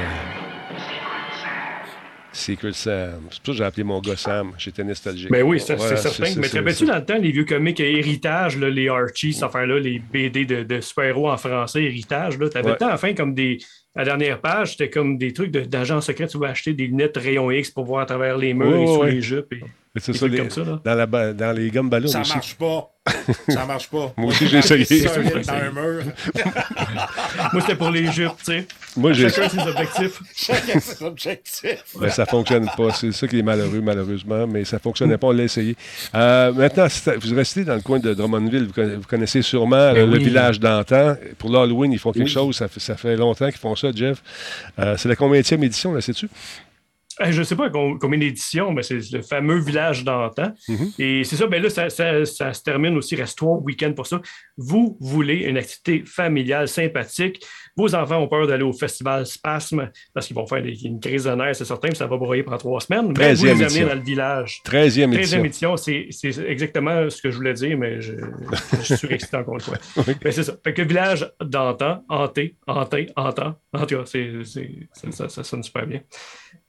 aïe. 2.37 2.55
Secret 2.55 2.73
Sam. 2.73 3.21
C'est 3.29 3.41
pour 3.41 3.45
ça 3.45 3.51
que 3.51 3.57
j'ai 3.57 3.63
appelé 3.63 3.83
mon 3.83 3.99
gars 3.99 4.15
Sam. 4.15 4.51
J'étais 4.57 4.83
nostalgique. 4.83 5.29
Ben 5.31 5.43
oui, 5.43 5.59
c'est 5.59 5.73
Ouais, 5.73 5.79
c'est 5.79 5.97
certain. 5.97 6.25
c'est- 6.25 6.37
Mais 6.39 6.43
c'est- 6.47 6.49
te 6.53 6.57
rappelles-tu 6.57 6.85
dans 6.85 6.95
le 6.95 7.05
temps, 7.05 7.17
les 7.17 7.31
vieux 7.31 7.45
comics 7.45 7.79
Héritage, 7.79 8.57
là, 8.57 8.69
les 8.69 8.87
Archie, 8.89 9.33
cette 9.33 9.43
affaire-là, 9.43 9.79
les 9.79 9.99
BD 9.99 10.45
de, 10.45 10.63
de 10.63 10.81
super-héros 10.81 11.29
en 11.29 11.37
français, 11.37 11.83
Héritage, 11.83 12.37
là, 12.37 12.49
t'avais 12.49 12.71
Ouais. 12.71 12.77
enfin, 12.81 13.13
comme 13.13 13.33
des. 13.33 13.57
La 13.95 14.05
dernière 14.05 14.39
page, 14.39 14.73
c'était 14.73 14.91
comme 14.91 15.17
des 15.17 15.33
trucs 15.33 15.49
de- 15.49 15.61
d'agents 15.61 16.01
secrets. 16.01 16.27
Tu 16.27 16.37
vas 16.37 16.49
acheter 16.49 16.73
des 16.73 16.85
lunettes 16.85 17.17
rayon 17.17 17.49
X 17.49 17.71
pour 17.71 17.85
voir 17.85 18.01
à 18.03 18.05
travers 18.05 18.37
les 18.37 18.53
murs 18.53 18.75
et 18.75 18.85
sous 18.85 18.97
ouais. 19.01 19.11
les 19.11 19.21
jupes. 19.21 19.51
et- 19.53 19.63
C'est 19.99 20.13
ça, 20.13 20.27
les- 20.27 20.37
comme 20.37 20.49
ça, 20.49 20.61
là. 20.61 20.79
dans, 20.83 20.95
la, 20.95 21.05
ba- 21.05 21.33
dans 21.33 21.51
les 21.55 21.69
gommes 21.71 21.89
ballons 21.89 22.07
Ça 22.07 22.21
aussi. 22.21 22.33
marche 22.33 22.55
pas. 22.55 22.91
Ça 23.47 23.65
marche 23.65 23.87
pas. 23.89 24.13
Moi 24.17 24.31
aussi, 24.31 24.47
j'ai 24.47 24.57
essayé. 24.57 25.07
Solide 25.07 25.41
dans 25.45 25.53
un 25.53 25.71
mur. 25.71 26.03
Moi, 27.53 27.61
c'était 27.61 27.75
pour 27.75 27.89
les 27.89 28.11
jupes, 28.11 28.31
tu 28.39 28.45
sais. 28.45 28.67
Moi, 28.97 29.13
j'ai. 29.13 29.29
Chacun 29.29 29.49
ses 29.49 29.59
objectifs. 29.69 30.19
Chacun 30.35 30.79
ses 30.79 31.03
objectifs. 31.03 31.83
Ben, 31.99 32.09
ça 32.09 32.25
fonctionne 32.25 32.69
pas. 32.75 32.91
C'est 32.91 33.11
ça 33.13 33.27
qui 33.27 33.39
est 33.39 33.43
malheureux, 33.43 33.79
malheureusement, 33.81 34.45
mais 34.47 34.65
ça 34.65 34.79
fonctionnait 34.79 35.17
pas. 35.17 35.27
On 35.27 35.31
l'a 35.31 35.43
essayé. 35.43 35.75
Euh, 36.15 36.51
maintenant, 36.51 36.87
vous 37.21 37.35
restez 37.35 37.63
dans 37.63 37.75
le 37.75 37.81
coin 37.81 37.99
de 37.99 38.13
Drummondville. 38.13 38.65
Vous 38.67 38.73
conna- 38.73 38.95
vous 38.95 39.07
connaissez 39.07 39.41
sûrement 39.41 39.93
Ben 39.93 40.05
le, 40.05 40.11
le 40.11 40.17
oui. 40.17 40.23
village 40.25 40.59
d'antan. 40.59 41.15
Pour 41.37 41.49
l'Halloween, 41.49 41.93
ils 41.93 41.99
font 41.99 42.11
quelque 42.11 42.25
Oui. 42.25 42.29
chose. 42.31 42.57
Ça 42.57 42.67
fait, 42.67 42.79
ça 42.81 42.97
fait 42.97 43.15
longtemps 43.15 43.47
qu'ils 43.49 43.57
font 43.59 43.75
ça, 43.75 43.89
Jeff. 43.95 44.21
Euh, 44.79 44.95
c'est 44.97 45.07
la 45.07 45.15
combienième 45.15 45.63
édition, 45.63 45.93
là, 45.93 46.01
sais-tu? 46.01 46.27
Euh, 47.21 47.31
Je 47.31 47.39
ne 47.39 47.43
sais 47.43 47.55
pas 47.55 47.69
com- 47.69 47.97
combien 47.99 48.19
d'éditions, 48.19 48.71
mais 48.73 48.83
c'est 48.83 48.99
le 49.11 49.21
fameux 49.21 49.59
village 49.59 50.03
d'antan. 50.03 50.53
Mhm. 50.69 50.91
Et 50.99 51.23
c'est 51.23 51.35
ça, 51.35 51.47
ben 51.47 51.61
là, 51.61 51.69
ça, 51.69 51.89
ça- 51.89 52.25
ça 52.25 52.53
se 52.53 52.61
termine 52.63 52.95
aussi, 52.97 53.15
il 53.15 53.21
reste 53.21 53.37
trois 53.37 53.57
week-ends 53.57 53.93
pour 53.93 54.05
ça. 54.07 54.21
Vous 54.57 54.97
voulez 54.99 55.37
une 55.45 55.57
activité 55.57 56.03
familiale 56.05 56.67
sympathique. 56.67 57.43
Vos 57.75 57.93
enfants 57.93 58.17
ont 58.17 58.27
peur 58.27 58.47
d'aller 58.47 58.63
au 58.63 58.73
festival 58.73 59.25
Spasme 59.25 59.91
parce 60.13 60.25
qu'ils 60.27 60.35
vont 60.35 60.47
faire 60.47 60.61
des- 60.63 60.83
une 60.85 60.99
crise 60.99 61.25
de 61.25 61.31
nerfs, 61.31 61.55
c'est 61.55 61.65
certain, 61.65 61.89
puis 61.89 61.97
ça 61.97 62.07
va 62.07 62.17
broyer 62.17 62.41
pendant 62.43 62.57
trois 62.57 62.79
semaines. 62.81 63.13
Mais 63.17 63.33
vous 63.35 63.45
les 63.45 63.51
13e 63.51 63.51
amenez 63.51 63.63
édition. 63.65 63.87
dans 63.87 63.93
le 63.95 64.01
village. 64.01 64.61
13e 64.63 65.11
13e 65.13 65.45
édition. 65.45 65.77
c'est 65.77 66.09
exactement 66.47 67.09
ce 67.09 67.21
que 67.21 67.29
je 67.31 67.37
voulais 67.37 67.53
dire, 67.53 67.77
mais 67.77 68.01
je, 68.01 68.13
je 68.79 68.81
suis 68.83 68.97
surexcité 68.97 69.37
encore 69.37 69.55
une 69.55 69.61
fois. 69.61 69.77
Ben, 70.23 70.31
c'est 70.31 70.43
ça. 70.43 70.55
Fait 70.63 70.73
que 70.73 70.81
village 70.81 71.31
d'antan, 71.41 72.03
hanté, 72.09 72.55
hanté, 72.67 73.07
hantant, 73.15 73.55
En 73.73 73.85
tout 73.85 73.95
cas, 73.97 74.05
ça 74.05 75.43
sonne 75.43 75.61
super 75.63 75.85
bien. 75.85 76.01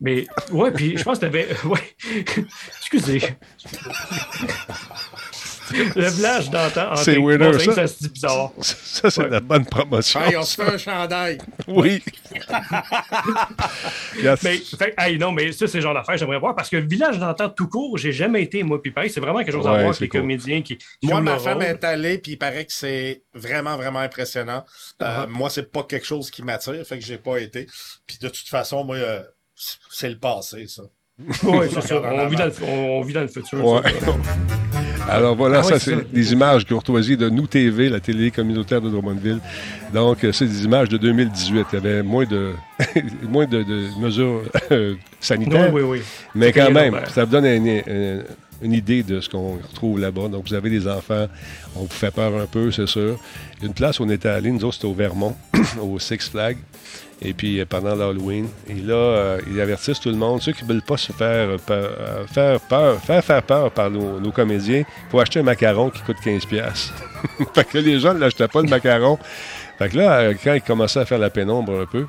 Mais, 0.00 0.26
ouais, 0.52 0.70
puis 0.70 0.96
je 0.96 1.02
pense 1.02 1.18
que 1.18 1.22
t'avais. 1.26 1.48
Ouais. 1.64 1.80
Excusez. 2.78 3.20
Le 5.70 6.08
village 6.08 6.48
d'antan. 6.48 6.92
en 6.92 6.96
C'est 6.96 7.16
Bon, 7.18 7.58
ça. 7.58 7.72
Ça 7.74 7.86
se 7.86 7.98
dit 7.98 8.08
bizarre. 8.08 8.52
Ça, 8.62 9.10
c'est 9.10 9.24
de 9.24 9.28
la 9.28 9.40
bonne 9.40 9.66
promotion. 9.66 10.18
Hey, 10.22 10.34
on 10.36 10.42
se 10.42 10.54
fait 10.62 10.72
un 10.74 10.78
chandail. 10.78 11.36
Oui. 11.66 12.02
Regarde, 14.16 14.38
Mais, 14.42 14.56
fait, 14.58 14.94
hey, 14.98 15.18
non, 15.18 15.32
mais 15.32 15.52
ça, 15.52 15.66
c'est 15.66 15.78
le 15.78 15.82
genre 15.82 15.92
d'affaire 15.94 16.16
j'aimerais 16.16 16.38
voir 16.38 16.54
parce 16.54 16.70
que 16.70 16.76
le 16.76 16.86
village 16.86 17.18
d'antan 17.18 17.50
tout 17.50 17.68
court, 17.68 17.98
j'ai 17.98 18.12
jamais 18.12 18.42
été, 18.42 18.62
moi, 18.62 18.80
puis 18.80 18.92
pareil, 18.92 19.10
c'est 19.10 19.20
vraiment 19.20 19.40
quelque 19.40 19.52
chose 19.52 19.66
à 19.66 19.72
Ouais, 19.72 19.82
voir 19.82 19.94
c'est 19.94 19.98
avec 20.04 20.12
les 20.14 20.18
cool. 20.20 20.20
comédiens 20.22 20.62
qui. 20.62 20.78
Moi, 21.02 21.20
ma 21.20 21.38
femme 21.38 21.54
rôle. 21.58 21.64
est 21.66 21.84
allée, 21.84 22.18
puis 22.18 22.32
il 22.32 22.38
paraît 22.38 22.64
que 22.64 22.72
c'est 22.72 23.22
vraiment, 23.34 23.76
vraiment 23.76 24.00
impressionnant. 24.00 24.64
Euh, 25.02 25.06
Ah. 25.06 25.26
Moi, 25.28 25.50
c'est 25.50 25.70
pas 25.70 25.82
quelque 25.82 26.06
chose 26.06 26.30
qui 26.30 26.42
m'attire, 26.42 26.82
fait 26.86 26.98
que 26.98 27.04
j'ai 27.04 27.18
pas 27.18 27.38
été. 27.38 27.66
Puis 28.06 28.16
de 28.20 28.28
toute 28.28 28.48
façon, 28.48 28.84
moi, 28.84 28.96
euh, 28.96 29.22
c'est 29.90 30.10
le 30.10 30.18
passé, 30.18 30.66
ça. 30.68 30.82
Oui, 31.44 31.66
c'est 31.74 31.80
ça. 31.80 32.00
On 32.00 32.26
vit, 32.28 32.36
dans 32.36 32.44
le, 32.46 32.52
on, 32.62 32.98
on 32.98 33.02
vit 33.02 33.12
dans 33.14 33.22
le 33.22 33.28
futur. 33.28 33.64
Ouais. 33.64 33.80
Alors 35.08 35.34
voilà, 35.36 35.60
Ah 35.60 35.62
ça 35.62 35.72
ouais, 35.74 35.78
c'est 35.78 36.12
des 36.12 36.32
images 36.32 36.66
courtoisie 36.66 37.16
de 37.16 37.30
Nous 37.30 37.46
TV, 37.46 37.88
la 37.88 37.98
télé 37.98 38.30
communautaire 38.30 38.80
de 38.82 38.90
Drummondville. 38.90 39.40
Donc 39.94 40.22
euh, 40.22 40.32
c'est 40.32 40.44
des 40.46 40.64
images 40.64 40.88
de 40.90 40.98
2018. 40.98 41.66
Il 41.72 41.74
y 41.74 41.78
avait 41.78 42.02
moins 42.02 42.26
de 42.26 42.52
moins 43.22 43.46
de, 43.46 43.62
de 43.62 43.88
mesures 44.00 44.42
euh, 44.70 44.94
sanitaires, 45.18 45.72
Oui, 45.72 45.80
oui, 45.82 45.98
oui. 45.98 46.02
mais 46.34 46.52
quand 46.52 46.70
même, 46.70 47.00
ça 47.12 47.24
vous 47.24 47.30
donne 47.32 47.46
une, 47.46 47.66
une- 47.66 48.24
une 48.60 48.72
idée 48.72 49.04
de 49.04 49.20
ce 49.20 49.28
qu'on 49.28 49.52
retrouve 49.56 50.00
là-bas. 50.00 50.26
Donc 50.28 50.48
vous 50.48 50.54
avez 50.54 50.68
des 50.68 50.88
enfants, 50.88 51.26
on 51.76 51.82
vous 51.82 51.88
fait 51.88 52.10
peur 52.10 52.36
un 52.40 52.46
peu, 52.46 52.72
c'est 52.72 52.88
sûr. 52.88 53.16
Une 53.62 53.72
place 53.72 54.00
où 54.00 54.02
on 54.02 54.08
était 54.10 54.28
allé, 54.28 54.50
nous 54.50 54.64
autres, 54.64 54.74
c'était 54.74 54.88
au 54.88 54.94
Vermont, 54.94 55.36
au 55.80 55.98
Six 56.00 56.28
Flags. 56.28 56.58
Et 57.20 57.32
puis 57.34 57.58
euh, 57.60 57.64
pendant 57.68 57.94
l'Halloween. 57.96 58.48
Et 58.68 58.74
là, 58.74 58.94
euh, 58.94 59.40
ils 59.50 59.60
avertissent 59.60 60.00
tout 60.00 60.08
le 60.10 60.16
monde, 60.16 60.40
ceux 60.40 60.52
qui 60.52 60.64
ne 60.64 60.68
veulent 60.68 60.82
pas 60.82 60.96
se 60.96 61.12
faire, 61.12 61.48
euh, 61.50 61.58
peur, 61.58 61.90
euh, 61.98 62.26
faire 62.26 62.60
peur, 62.60 63.00
faire 63.00 63.24
faire 63.24 63.42
peur 63.42 63.70
par 63.72 63.90
nos, 63.90 64.20
nos 64.20 64.30
comédiens, 64.30 64.80
il 64.86 65.10
faut 65.10 65.18
acheter 65.18 65.40
un 65.40 65.44
macaron 65.44 65.90
qui 65.90 66.00
coûte 66.02 66.18
15$. 66.24 66.46
piastres. 66.46 66.94
fait 67.54 67.64
que 67.64 67.78
les 67.78 67.98
gens 67.98 68.14
ne 68.14 68.20
l'achetaient 68.20 68.46
pas 68.48 68.62
le 68.62 68.68
macaron. 68.68 69.18
Fait 69.78 69.88
que 69.88 69.96
là, 69.96 70.32
quand 70.34 70.54
ils 70.54 70.62
commençaient 70.62 71.00
à 71.00 71.06
faire 71.06 71.18
la 71.18 71.30
pénombre 71.30 71.80
un 71.80 71.86
peu, 71.86 72.06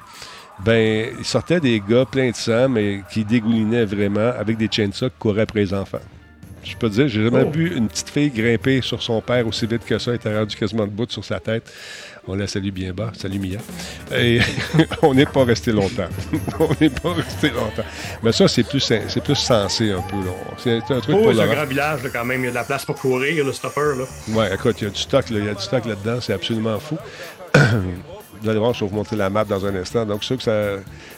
ben, 0.63 1.09
il 1.17 1.25
sortait 1.25 1.59
des 1.59 1.79
gars 1.87 2.05
pleins 2.05 2.31
de 2.31 2.35
sang, 2.35 2.67
mais 2.69 3.01
qui 3.11 3.23
dégoulinaient 3.23 3.85
vraiment 3.85 4.31
avec 4.37 4.57
des 4.57 4.67
chainsaws 4.69 5.09
qui 5.09 5.15
couraient 5.17 5.43
après 5.43 5.61
les 5.61 5.73
enfants. 5.73 5.99
Je 6.61 6.75
peux 6.75 6.89
te 6.89 6.95
dire, 6.95 7.07
j'ai 7.07 7.23
jamais 7.23 7.45
Oh. 7.47 7.49
vu 7.51 7.73
une 7.77 7.87
petite 7.87 8.09
fille 8.09 8.29
grimper 8.29 8.81
sur 8.81 9.01
son 9.01 9.21
père 9.21 9.47
aussi 9.47 9.65
vite 9.65 9.85
que 9.85 9.97
ça, 9.97 10.11
elle 10.11 10.17
était 10.17 10.37
rendu 10.37 10.55
quasiment 10.57 10.83
debout 10.85 11.05
sur 11.07 11.23
sa 11.23 11.39
tête. 11.39 11.71
On 12.27 12.35
la 12.35 12.47
salue 12.47 12.69
bien 12.69 12.93
bas. 12.93 13.11
Salut 13.17 13.39
Mia. 13.39 13.59
Et 14.15 14.39
on 15.01 15.13
n'est 15.13 15.25
pas 15.25 15.43
resté 15.43 15.71
longtemps. 15.71 16.07
on 16.59 16.69
n'est 16.79 16.89
pas 16.89 17.13
resté 17.13 17.49
longtemps. 17.49 17.83
Mais 18.21 18.31
ça, 18.31 18.47
c'est 18.47 18.63
plus, 18.63 18.79
c'est 18.79 19.23
plus 19.23 19.35
sensé 19.35 19.91
un 19.91 20.01
peu. 20.01 20.17
C'est 20.57 20.77
un 20.77 20.99
truc 20.99 21.15
Oh, 21.17 21.23
pour 21.23 21.33
c'est 21.33 21.41
un 21.41 21.47
grand 21.47 21.65
village, 21.65 22.03
là, 22.03 22.09
quand 22.11 22.25
même. 22.25 22.41
Il 22.41 22.45
y 22.45 22.47
a 22.47 22.51
de 22.51 22.55
la 22.55 22.63
place 22.63 22.85
pour 22.85 22.95
courir, 22.95 23.45
le 23.45 23.53
stopper. 23.53 23.95
Là. 23.97 24.05
Ouais, 24.29 24.53
écoute, 24.53 24.75
il 24.81 24.85
y 24.85 24.87
a 24.87 24.89
du 24.91 24.99
stock, 24.99 25.29
là, 25.29 25.39
il 25.39 25.45
y 25.45 25.49
a 25.49 25.53
du 25.53 25.61
stock 25.61 25.85
là-dedans, 25.85 26.19
c'est 26.21 26.33
absolument 26.33 26.79
fou. 26.79 26.97
Vous 28.41 28.49
allez 28.49 28.59
voir, 28.59 28.73
je 28.73 28.85
vais 28.85 28.89
vous 28.89 28.95
montrer 28.95 29.15
la 29.17 29.29
map 29.29 29.43
dans 29.43 29.65
un 29.65 29.75
instant. 29.75 30.05
Donc, 30.05 30.23
ceux 30.23 30.37
que 30.37 30.43
ça, 30.43 30.75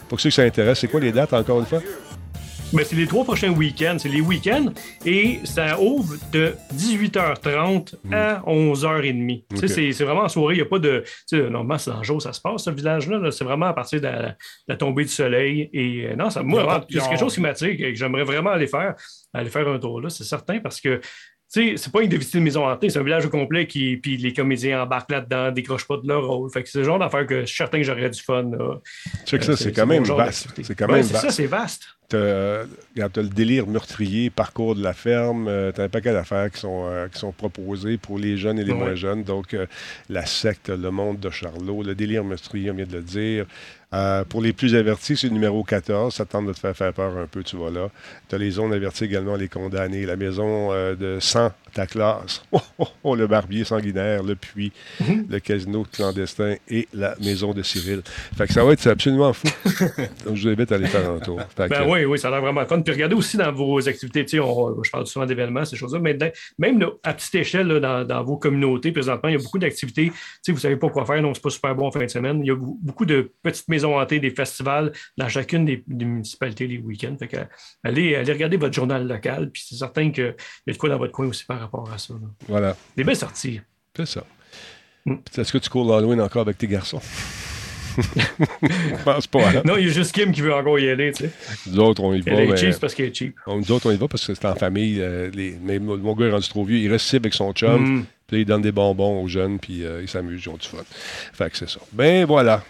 pour 0.09 0.19
ceux 0.19 0.29
que 0.29 0.35
ça 0.35 0.41
intéresse, 0.43 0.79
c'est 0.79 0.87
quoi 0.87 0.99
les 0.99 1.11
dates, 1.11 1.33
encore 1.33 1.59
une 1.59 1.65
fois? 1.67 1.81
Ben, 2.73 2.85
c'est 2.85 2.95
les 2.95 3.05
trois 3.07 3.25
prochains 3.25 3.49
week-ends. 3.51 3.97
C'est 3.99 4.07
les 4.09 4.21
week-ends 4.21 4.67
et 5.05 5.39
ça 5.43 5.77
ouvre 5.79 6.15
de 6.31 6.55
18h30 6.73 7.95
à 8.13 8.41
11h30. 8.47 9.43
Tu 9.49 9.57
sais, 9.57 9.65
Ok. 9.65 9.69
C'est 9.69 9.91
c'est 9.91 10.03
vraiment 10.05 10.21
en 10.23 10.29
soirée. 10.29 10.55
Il 10.55 10.57
n'y 10.57 10.63
a 10.63 10.65
pas 10.65 10.79
de. 10.79 11.03
Normalement, 11.33 11.77
c'est 11.77 11.91
dans 11.91 11.97
le 11.97 12.03
jour 12.03 12.21
ça 12.21 12.31
se 12.33 12.39
passe, 12.41 12.63
ce 12.63 12.69
village-là. 12.69 13.17
là. 13.17 13.31
C'est 13.31 13.43
vraiment 13.43 13.65
à 13.67 13.73
partir 13.73 13.99
de 13.99 14.05
la, 14.05 14.21
de 14.29 14.35
la 14.69 14.75
tombée 14.77 15.03
du 15.03 15.09
soleil. 15.09 15.69
Et 15.73 16.07
euh, 16.07 16.15
non, 16.15 16.29
ça, 16.29 16.43
moi, 16.43 16.63
vraiment, 16.63 16.79
de 16.79 16.85
c'est 16.89 16.99
quelque 17.09 17.19
chose 17.19 17.33
qui 17.35 17.41
m'attire 17.41 17.67
et 17.69 17.77
que 17.77 17.95
j'aimerais 17.95 18.23
vraiment 18.23 18.51
aller 18.51 18.67
faire, 18.67 18.95
aller 19.33 19.49
faire 19.49 19.67
un 19.67 19.77
tour 19.79 19.99
là, 20.01 20.09
c'est 20.09 20.23
certain, 20.23 20.59
parce 20.59 20.79
que. 20.79 21.01
C'est 21.53 21.91
pas 21.91 22.01
une 22.01 22.07
de 22.07 22.15
visiter 22.15 22.37
une 22.37 22.45
maison 22.45 22.65
hantée, 22.65 22.89
c'est 22.89 22.99
un 22.99 23.03
village 23.03 23.25
au 23.25 23.29
complet 23.29 23.67
qui, 23.67 23.97
puis 23.97 24.15
les 24.15 24.31
comédiens 24.31 24.83
embarquent 24.83 25.11
là-dedans, 25.11 25.51
décrochent 25.51 25.85
pas 25.85 25.97
de 25.97 26.07
leur 26.07 26.25
rôle. 26.25 26.49
Fait 26.49 26.63
que 26.63 26.69
c'est 26.69 26.77
le 26.77 26.85
genre 26.85 26.97
d'affaire 26.97 27.27
que 27.27 27.41
je 27.41 27.45
suis 27.47 27.57
certain 27.57 27.79
que 27.79 27.83
j'aurais 27.83 28.09
du 28.09 28.21
fun. 28.21 28.43
là. 28.43 28.79
Check 29.25 29.41
Euh, 29.41 29.45
ça, 29.47 29.57
c'est 29.57 29.73
quand 29.73 29.85
même 29.85 30.03
vaste. 30.05 30.47
C'est 30.63 30.75
quand 30.75 30.85
Ouais, 30.87 30.93
même 30.93 31.03
c'est 31.03 31.11
vaste. 31.11 31.25
ça, 31.25 31.31
c'est 31.33 31.47
vaste. 31.47 31.83
T'as 32.11 33.21
le 33.21 33.29
délire 33.29 33.67
meurtrier, 33.67 34.29
parcours 34.29 34.75
de 34.75 34.83
la 34.83 34.93
ferme, 34.93 35.47
euh, 35.47 35.71
t'as 35.71 35.85
un 35.85 35.89
paquet 35.89 36.11
d'affaires 36.11 36.51
qui 36.51 36.59
sont, 36.59 36.85
euh, 36.89 37.07
qui 37.07 37.17
sont 37.19 37.31
proposées 37.31 37.97
pour 37.97 38.19
les 38.19 38.35
jeunes 38.37 38.59
et 38.59 38.63
les 38.65 38.73
Ouais. 38.73 38.77
moins 38.79 38.95
jeunes. 38.95 39.23
Donc, 39.23 39.53
euh, 39.53 39.65
la 40.09 40.25
secte, 40.25 40.69
le 40.69 40.91
monde 40.91 41.19
de 41.19 41.29
Charlot, 41.29 41.83
le 41.83 41.95
délire 41.95 42.23
meurtrier, 42.25 42.69
on 42.71 42.73
vient 42.73 42.85
de 42.85 42.97
le 42.97 43.01
dire. 43.01 43.45
Pour 44.29 44.41
les 44.41 44.53
plus 44.53 44.73
avertis, 44.75 45.17
c'est 45.17 45.27
le 45.27 45.33
numéro 45.33 45.63
14. 45.65 46.15
Ça 46.15 46.23
tente 46.25 46.47
de 46.47 46.53
te 46.53 46.59
faire 46.59 46.75
faire 46.75 46.93
peur 46.93 47.17
un 47.17 47.27
peu, 47.27 47.43
tu 47.43 47.57
vois 47.57 47.71
là. 47.71 47.89
Tu 48.29 48.35
as 48.35 48.37
les 48.37 48.51
zones 48.51 48.71
averties 48.71 49.03
également, 49.03 49.35
les 49.35 49.49
condamnés. 49.49 50.05
La 50.05 50.15
maison 50.15 50.69
de 50.95 51.17
sang, 51.19 51.51
ta 51.73 51.85
classe. 51.87 52.43
Oh, 52.53 52.59
oh, 52.79 52.87
oh, 53.03 53.15
le 53.15 53.27
barbier 53.27 53.63
sanguinaire, 53.63 54.23
le 54.23 54.35
puits, 54.35 54.71
Mhm. 54.99 55.25
le 55.29 55.39
casino 55.39 55.85
clandestin 55.91 56.55
et 56.69 56.87
la 56.93 57.15
maison 57.23 57.53
de 57.53 57.61
Cyril. 57.63 58.01
Fait 58.37 58.45
que 58.47 58.53
ça 58.53 58.63
va 58.63 58.73
être 58.73 58.85
absolument 58.87 59.31
fou. 59.33 59.47
Donc, 60.25 60.35
je 60.35 60.41
vous 60.43 60.47
invite 60.49 60.71
à 60.71 60.75
aller 60.75 60.87
faire 60.87 61.09
un 61.09 61.19
tour. 61.19 61.39
Fait 61.55 61.67
Ben 61.69 61.83
que- 61.85 61.89
oui, 61.89 62.05
oui, 62.05 62.19
ça 62.19 62.27
a 62.27 62.31
l'air 62.31 62.41
vraiment 62.41 62.65
fun. 62.65 62.81
Puis 62.81 62.93
regardez 62.93 63.15
aussi 63.15 63.37
dans 63.37 63.51
vos 63.51 63.87
activités, 63.87 64.25
tu 64.25 64.31
sais, 64.31 64.39
on- 64.39 64.81
je 64.83 64.89
parle 64.91 65.05
souvent 65.07 65.25
d'événements, 65.25 65.63
ces 65.65 65.75
choses-là, 65.75 65.99
mais 65.99 66.13
dans- 66.13 66.31
même 66.59 66.79
là, 66.79 66.89
à 67.03 67.13
petite 67.13 67.35
échelle, 67.35 67.67
là, 67.67 67.79
dans, 67.79 68.03
dans 68.05 68.23
vos 68.23 68.37
communautés, 68.37 68.91
présentement, 68.91 69.29
il 69.29 69.33
y 69.33 69.39
a 69.39 69.41
beaucoup 69.43 69.59
d'activités. 69.59 70.07
Tu 70.09 70.13
sais, 70.41 70.51
vous 70.51 70.59
savez 70.59 70.75
pas 70.77 70.89
quoi 70.89 71.05
faire, 71.05 71.21
donc 71.21 71.35
c'est 71.35 71.43
pas 71.43 71.49
super 71.49 71.75
bon 71.75 71.87
en 71.87 71.91
fin 71.91 72.01
de 72.03 72.07
semaine. 72.09 72.39
Il 72.43 72.47
y 72.47 72.51
a 72.51 72.55
beaucoup 72.57 73.05
de 73.05 73.31
petites 73.43 73.67
maisons 73.69 73.97
hantées, 73.99 74.19
des 74.19 74.31
festivals 74.31 74.91
dans 75.17 75.29
chacune 75.29 75.65
des, 75.65 75.83
des 75.87 76.05
municipalités 76.05 76.67
les 76.67 76.79
week-ends. 76.79 77.15
Fait 77.19 77.27
que, 77.27 77.37
allez, 77.83 78.15
allez 78.15 78.33
regarder 78.33 78.57
votre 78.57 78.73
journal 78.73 79.07
local, 79.07 79.49
puis 79.51 79.63
c'est 79.67 79.75
certain 79.75 80.11
qu'il 80.11 80.23
y 80.25 80.69
a 80.69 80.73
de 80.73 80.77
quoi 80.77 80.89
dans 80.89 80.97
votre 80.97 81.11
coin 81.13 81.27
aussi 81.27 81.45
par 81.45 81.60
rapport 81.61 81.89
à 81.93 81.97
ça. 81.97 82.13
là. 82.13 82.27
Voilà. 82.47 82.75
Des 82.95 83.03
belles 83.03 83.15
sorties. 83.15 83.61
C'est 83.95 84.05
ça. 84.07 84.23
Mm. 85.05 85.15
Est-ce 85.37 85.51
que 85.51 85.57
tu 85.57 85.69
cours 85.69 85.89
l'Halloween 85.91 86.21
encore 86.21 86.41
avec 86.43 86.57
tes 86.57 86.67
garçons? 86.67 87.01
Je 88.61 89.03
pense 89.03 89.27
pas. 89.27 89.49
hein? 89.49 89.61
Non, 89.65 89.75
il 89.77 89.87
y 89.87 89.89
a 89.89 89.91
juste 89.93 90.13
Kim 90.13 90.31
qui 90.31 90.41
veut 90.41 90.53
encore 90.53 90.79
y 90.79 90.89
aller, 90.89 91.11
tu 91.11 91.25
sais. 91.25 91.31
Nous 91.67 91.79
autres, 91.79 92.01
on 92.03 92.13
y 92.13 92.21
va. 92.21 92.31
Elle 92.31 92.51
est 92.51 92.57
cheap 92.57 92.79
parce 92.79 92.93
qu'elle 92.95 93.07
est 93.07 93.13
cheap. 93.15 93.35
nous 93.47 93.71
autres, 93.71 93.89
on 93.89 93.91
y 93.91 93.97
va 93.97 94.07
parce 94.07 94.25
que 94.25 94.33
c'est 94.33 94.45
en 94.45 94.55
famille. 94.55 95.01
euh, 95.01 95.29
les- 95.33 95.57
mais 95.61 95.77
mon 95.79 96.13
gars 96.15 96.27
est 96.27 96.31
rendu 96.31 96.47
trop 96.47 96.63
vieux. 96.63 96.77
Il 96.77 96.89
reste 96.91 97.05
ici 97.07 97.15
avec 97.17 97.33
son 97.33 97.51
chum. 97.53 97.97
Mm. 97.99 98.05
Puis 98.27 98.41
il 98.41 98.45
donne 98.45 98.61
des 98.61 98.71
bonbons 98.71 99.21
aux 99.21 99.27
jeunes. 99.27 99.59
Puis 99.59 99.83
euh, 99.83 100.01
ils 100.01 100.07
s'amusent. 100.07 100.43
Ils 100.45 100.49
ont 100.49 100.57
du 100.57 100.67
fun. 100.67 100.77
Fait 101.33 101.49
que 101.49 101.57
c'est 101.57 101.69
ça. 101.69 101.79
Ben 101.91 102.25
voilà. 102.25 102.63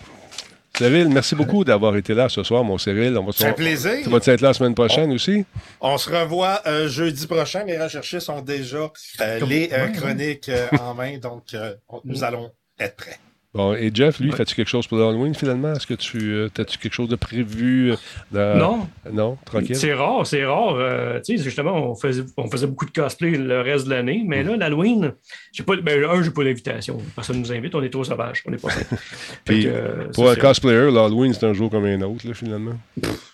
Cyril, 0.82 1.10
merci 1.10 1.36
beaucoup 1.36 1.64
d'avoir 1.64 1.96
été 1.96 2.14
là 2.14 2.28
ce 2.30 2.44
soir, 2.44 2.64
mon 2.64 2.78
Cyril. 2.78 3.18
On 3.18 3.24
va 3.26 3.32
C'est 3.32 3.48
un 3.48 3.54
plaisir. 3.54 4.00
Tu 4.04 4.10
vas 4.10 4.18
être 4.18 4.42
là 4.42 4.50
la 4.50 4.54
semaine 4.54 4.76
prochaine 4.76 5.12
aussi? 5.12 5.46
On 5.80 5.98
se 5.98 6.10
revoit 6.10 6.62
euh, 6.66 6.88
jeudi 6.88 7.28
prochain. 7.28 7.64
Les 7.66 7.78
recherchistes 7.78 8.30
ont 8.30 8.42
déjà 8.42 8.92
euh, 9.22 9.40
les 9.46 9.70
euh, 9.72 9.88
chroniques 9.90 10.50
euh, 10.50 10.68
en 10.80 10.94
main, 10.94 11.18
donc 11.18 11.44
euh, 11.54 11.76
on- 11.90 12.02
nous 12.04 12.24
allons 12.24 12.52
être 12.80 12.96
prêts. 12.96 13.18
Bon, 13.54 13.74
et 13.74 13.92
Jeff, 13.94 14.20
lui, 14.22 14.30
Ouais. 14.30 14.36
fais-tu 14.38 14.56
quelque 14.56 14.70
chose 14.70 14.88
pour 14.88 14.98
l'Halloween 14.98 15.36
finalement? 15.36 15.74
Est-ce 15.74 15.86
que 15.86 15.94
tu 15.94 16.32
euh, 16.32 16.48
as-tu 16.58 16.78
quelque 16.78 16.94
chose 16.94 17.10
de 17.10 17.18
prévu? 17.18 17.94
euh, 18.34 18.56
Non. 18.56 18.88
Non? 19.12 19.38
Tranquille? 19.44 19.76
C'est 19.76 19.94
rare, 19.94 20.26
c'est 20.26 20.46
rare. 20.46 20.76
Euh, 20.76 21.20
tu 21.20 21.38
sais, 21.38 21.44
justement, 21.44 21.92
on 21.92 21.96
faisait, 21.96 22.24
on 22.38 22.50
faisait 22.50 22.68
beaucoup 22.68 22.86
de 22.86 22.92
cosplay 22.92 23.32
le 23.32 23.60
reste 23.60 23.86
de 23.88 23.90
l'année, 23.90 24.24
mais 24.26 24.44
là, 24.44 24.56
l'Halloween, 24.56 25.14
j'ai 25.52 25.64
pas, 25.64 25.76
ben, 25.76 26.02
un, 26.06 26.24
j'ai 26.24 26.32
pas 26.32 26.44
l'invitation. 26.44 26.98
Personne 27.14 27.40
nous 27.42 27.52
invite, 27.52 27.76
on 27.76 27.84
est 27.84 27.90
trop 27.90 28.06
sauvages, 28.06 28.42
on 28.48 28.52
n'est 28.52 28.58
pas 28.58 28.70
Puis, 29.46 29.68
euh, 29.68 30.08
Pour 30.14 30.30
un 30.30 30.36
cosplayer, 30.36 30.90
l'Halloween, 30.90 31.34
c'est 31.34 31.46
un 31.46 31.54
jour 31.54 31.70
comme 31.70 31.84
un 31.84 32.02
autre, 32.04 32.26
là, 32.26 32.34
finalement. 32.34 32.80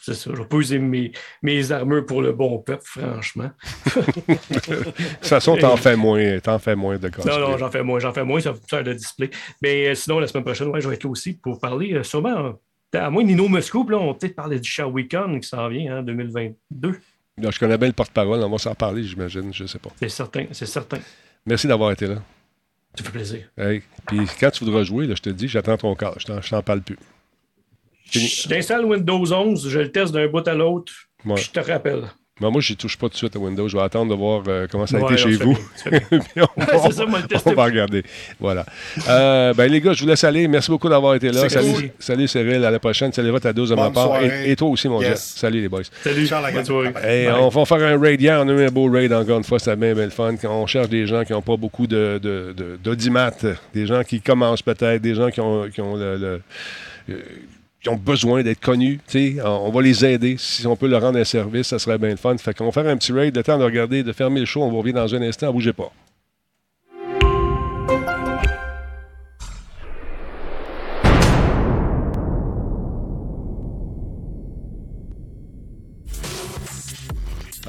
C'est 0.02 0.16
ça. 0.16 0.32
Je 0.34 0.40
vais 0.42 0.48
pas 0.48 0.58
user 0.58 0.80
mes, 0.80 1.12
mes 1.44 1.72
armures 1.72 2.06
pour 2.08 2.24
le 2.24 2.32
bon 2.32 2.58
peuple, 2.58 2.82
franchement. 2.86 3.52
De 3.98 4.74
toute 4.74 5.26
façon, 5.26 5.56
t'en 5.58 5.76
fais 5.78 5.96
moins, 5.96 6.40
t'en 6.40 6.58
fais 6.60 6.76
moins 6.76 6.98
de 6.98 7.10
cosplay. 7.10 7.34
Non, 7.34 7.50
non, 7.52 7.58
j'en 7.58 7.70
fais 7.70 7.84
moins, 7.84 8.00
j'en 8.00 8.14
fais 8.14 8.24
moins, 8.24 8.40
ça 8.40 8.54
sert 8.70 8.84
de 8.84 8.94
display. 8.94 9.30
Mais 9.62 9.94
sinon, 10.08 10.20
la 10.20 10.28
semaine 10.28 10.44
prochaine, 10.46 10.68
ouais, 10.70 10.80
je 10.80 10.88
vais 10.88 10.96
être 10.96 11.04
là 11.04 11.10
aussi 11.10 11.34
pour 11.34 11.60
parler 11.60 11.94
euh, 11.94 12.04
sûrement. 12.04 12.56
euh, 12.96 13.00
à 13.00 13.10
moins 13.10 13.24
Nino 13.24 13.48
Moscou, 13.50 13.84
puis 13.84 13.94
là, 13.96 14.02
on 14.02 14.08
va 14.08 14.14
peut-être 14.14 14.36
parler 14.36 14.60
du 14.60 14.70
Shawicon 14.70 15.40
qui 15.42 15.48
s'en 15.48 15.68
vient 15.68 16.00
en 16.00 16.02
2022. 16.04 17.00
Là, 17.40 17.52
je 17.52 17.60
connais 17.60 17.78
bien 17.78 17.88
le 17.88 17.94
porte-parole, 17.94 18.42
on 18.42 18.50
va 18.50 18.58
s'en 18.58 18.74
parler, 18.74 19.04
j'imagine, 19.04 19.54
je 19.54 19.66
sais 19.66 19.80
pas. 19.80 19.90
C'est 19.98 20.10
certain, 20.10 20.46
c'est 20.54 20.66
certain. 20.66 21.00
Merci 21.46 21.68
d'avoir 21.68 21.92
été 21.92 22.08
là. 22.08 22.16
Ça 22.96 23.04
fait 23.04 23.12
plaisir. 23.12 23.48
Hey. 23.58 23.84
Puis 24.08 24.20
quand 24.40 24.50
tu 24.50 24.64
voudras 24.64 24.84
jouer, 24.84 25.06
là, 25.06 25.14
je 25.16 25.22
te 25.22 25.30
dis, 25.30 25.48
j'attends 25.48 25.78
ton 25.78 25.94
cas. 25.96 26.14
Je 26.18 26.26
t'en, 26.26 26.42
je 26.42 26.50
t'en 26.50 26.64
parle 26.64 26.82
plus. 26.82 26.98
Je 28.10 28.48
t'installe 28.48 28.86
Windows 28.86 29.32
11, 29.34 29.68
je 29.70 29.80
le 29.80 29.92
teste 29.92 30.14
d'un 30.14 30.28
bout 30.30 30.48
à 30.48 30.54
l'autre, 30.56 30.94
Ouais. 31.26 31.36
je 31.38 31.52
te 31.52 31.60
rappelle. 31.60 32.04
Mais 32.40 32.52
moi, 32.52 32.62
je 32.62 32.74
ne 32.74 32.78
touche 32.78 32.98
pas 32.98 33.08
tout 33.08 33.14
de 33.14 33.18
suite 33.18 33.36
à 33.36 33.40
Windows. 33.40 33.68
Je 33.68 33.76
vais 33.76 33.84
attendre 33.84 34.12
de 34.12 34.16
voir 34.16 34.44
euh, 34.48 34.68
comment 34.72 34.86
ça 34.86 34.98
a 34.98 35.00
Ouais, 35.02 35.14
été 35.14 35.18
chez 35.24 35.32
vous. 35.38 35.58
on, 36.74 36.92
ça, 36.92 37.06
moi, 37.06 37.20
on 37.46 37.54
va 37.54 37.64
regarder. 37.66 38.04
Voilà. 38.40 38.66
Euh, 39.10 39.54
ben, 39.54 39.72
les 39.72 39.82
gars, 39.82 39.94
je 39.94 40.02
vous 40.04 40.08
laisse 40.08 40.24
aller. 40.24 40.48
Merci 40.48 40.70
beaucoup 40.70 40.88
d'avoir 40.90 41.16
été 41.16 41.32
là. 41.32 41.50
Salut, 41.50 41.72
cool. 41.74 41.90
salut 42.00 42.28
Cyril. 42.28 42.64
À 42.64 42.72
la 42.72 42.80
prochaine. 42.80 43.12
Salut 43.12 43.36
à 43.36 43.40
ta 43.40 43.54
dose 43.54 43.70
de 43.72 43.76
ma 43.76 43.90
part. 43.90 44.22
Et, 44.22 44.52
et 44.52 44.56
toi 44.56 44.68
aussi, 44.70 44.88
mon 44.88 45.02
Yes. 45.02 45.10
Jeff. 45.10 45.18
Salut, 45.20 45.62
les 45.62 45.70
boys. 45.70 45.82
Salut. 46.04 46.28
Hey, 47.04 47.26
Bye. 47.28 47.34
on 47.40 47.50
va 47.50 47.66
faire 47.66 47.78
un 47.84 48.00
raid 48.00 48.22
hier. 48.22 48.40
On 48.44 48.50
a 48.50 48.52
eu 48.52 48.66
un 48.66 48.72
beau 48.72 48.90
raid 48.90 49.12
encore 49.14 49.38
une 49.38 49.44
fois. 49.44 49.60
C'était 49.60 49.76
bien, 49.76 49.94
bien 49.94 50.06
le 50.06 50.10
fun. 50.12 50.36
On 50.44 50.68
cherche 50.68 50.90
des 50.90 51.08
gens 51.08 51.24
qui 51.24 51.34
n'ont 51.34 51.42
pas 51.42 51.58
beaucoup 51.58 51.88
de, 51.88 52.20
de, 52.22 52.54
de- 52.56 52.78
d'audimat, 52.84 53.32
des 53.74 53.86
gens 53.86 54.04
qui 54.04 54.22
commencent 54.22 54.62
peut-être, 54.62 55.02
des 55.02 55.16
gens 55.16 55.30
qui 55.32 55.42
ont, 55.42 55.68
qui 55.70 55.82
ont 55.82 55.96
le, 55.96 56.18
le- 56.18 56.42
euh, 57.10 57.16
qui 57.88 57.94
ont 57.94 57.96
besoin 57.96 58.44
d'être 58.44 58.60
connus. 58.60 59.00
On 59.46 59.72
va 59.72 59.82
les 59.82 60.04
aider. 60.04 60.36
Si 60.38 60.68
on 60.68 60.76
peut 60.76 60.88
leur 60.88 61.02
rendre 61.02 61.18
un 61.20 61.24
service, 61.24 61.68
ça 61.68 61.80
serait 61.80 61.98
bien 61.98 62.10
le 62.10 62.18
fun. 62.18 62.38
Fait 62.38 62.54
qu'on 62.54 62.66
va 62.66 62.72
faire 62.74 62.88
un 62.88 62.98
petit 62.98 63.14
raid. 63.14 63.34
Le 63.34 63.44
temps 63.44 63.58
de 63.58 63.64
regarder, 63.64 64.04
de 64.04 64.12
fermer 64.12 64.42
le 64.42 64.46
show. 64.46 64.62
On 64.62 64.70
va 64.70 64.78
revenir 64.78 64.96
dans 64.96 65.16
un 65.16 65.22
instant. 65.22 65.54
Bougez 65.54 65.72
pas. 65.72 65.90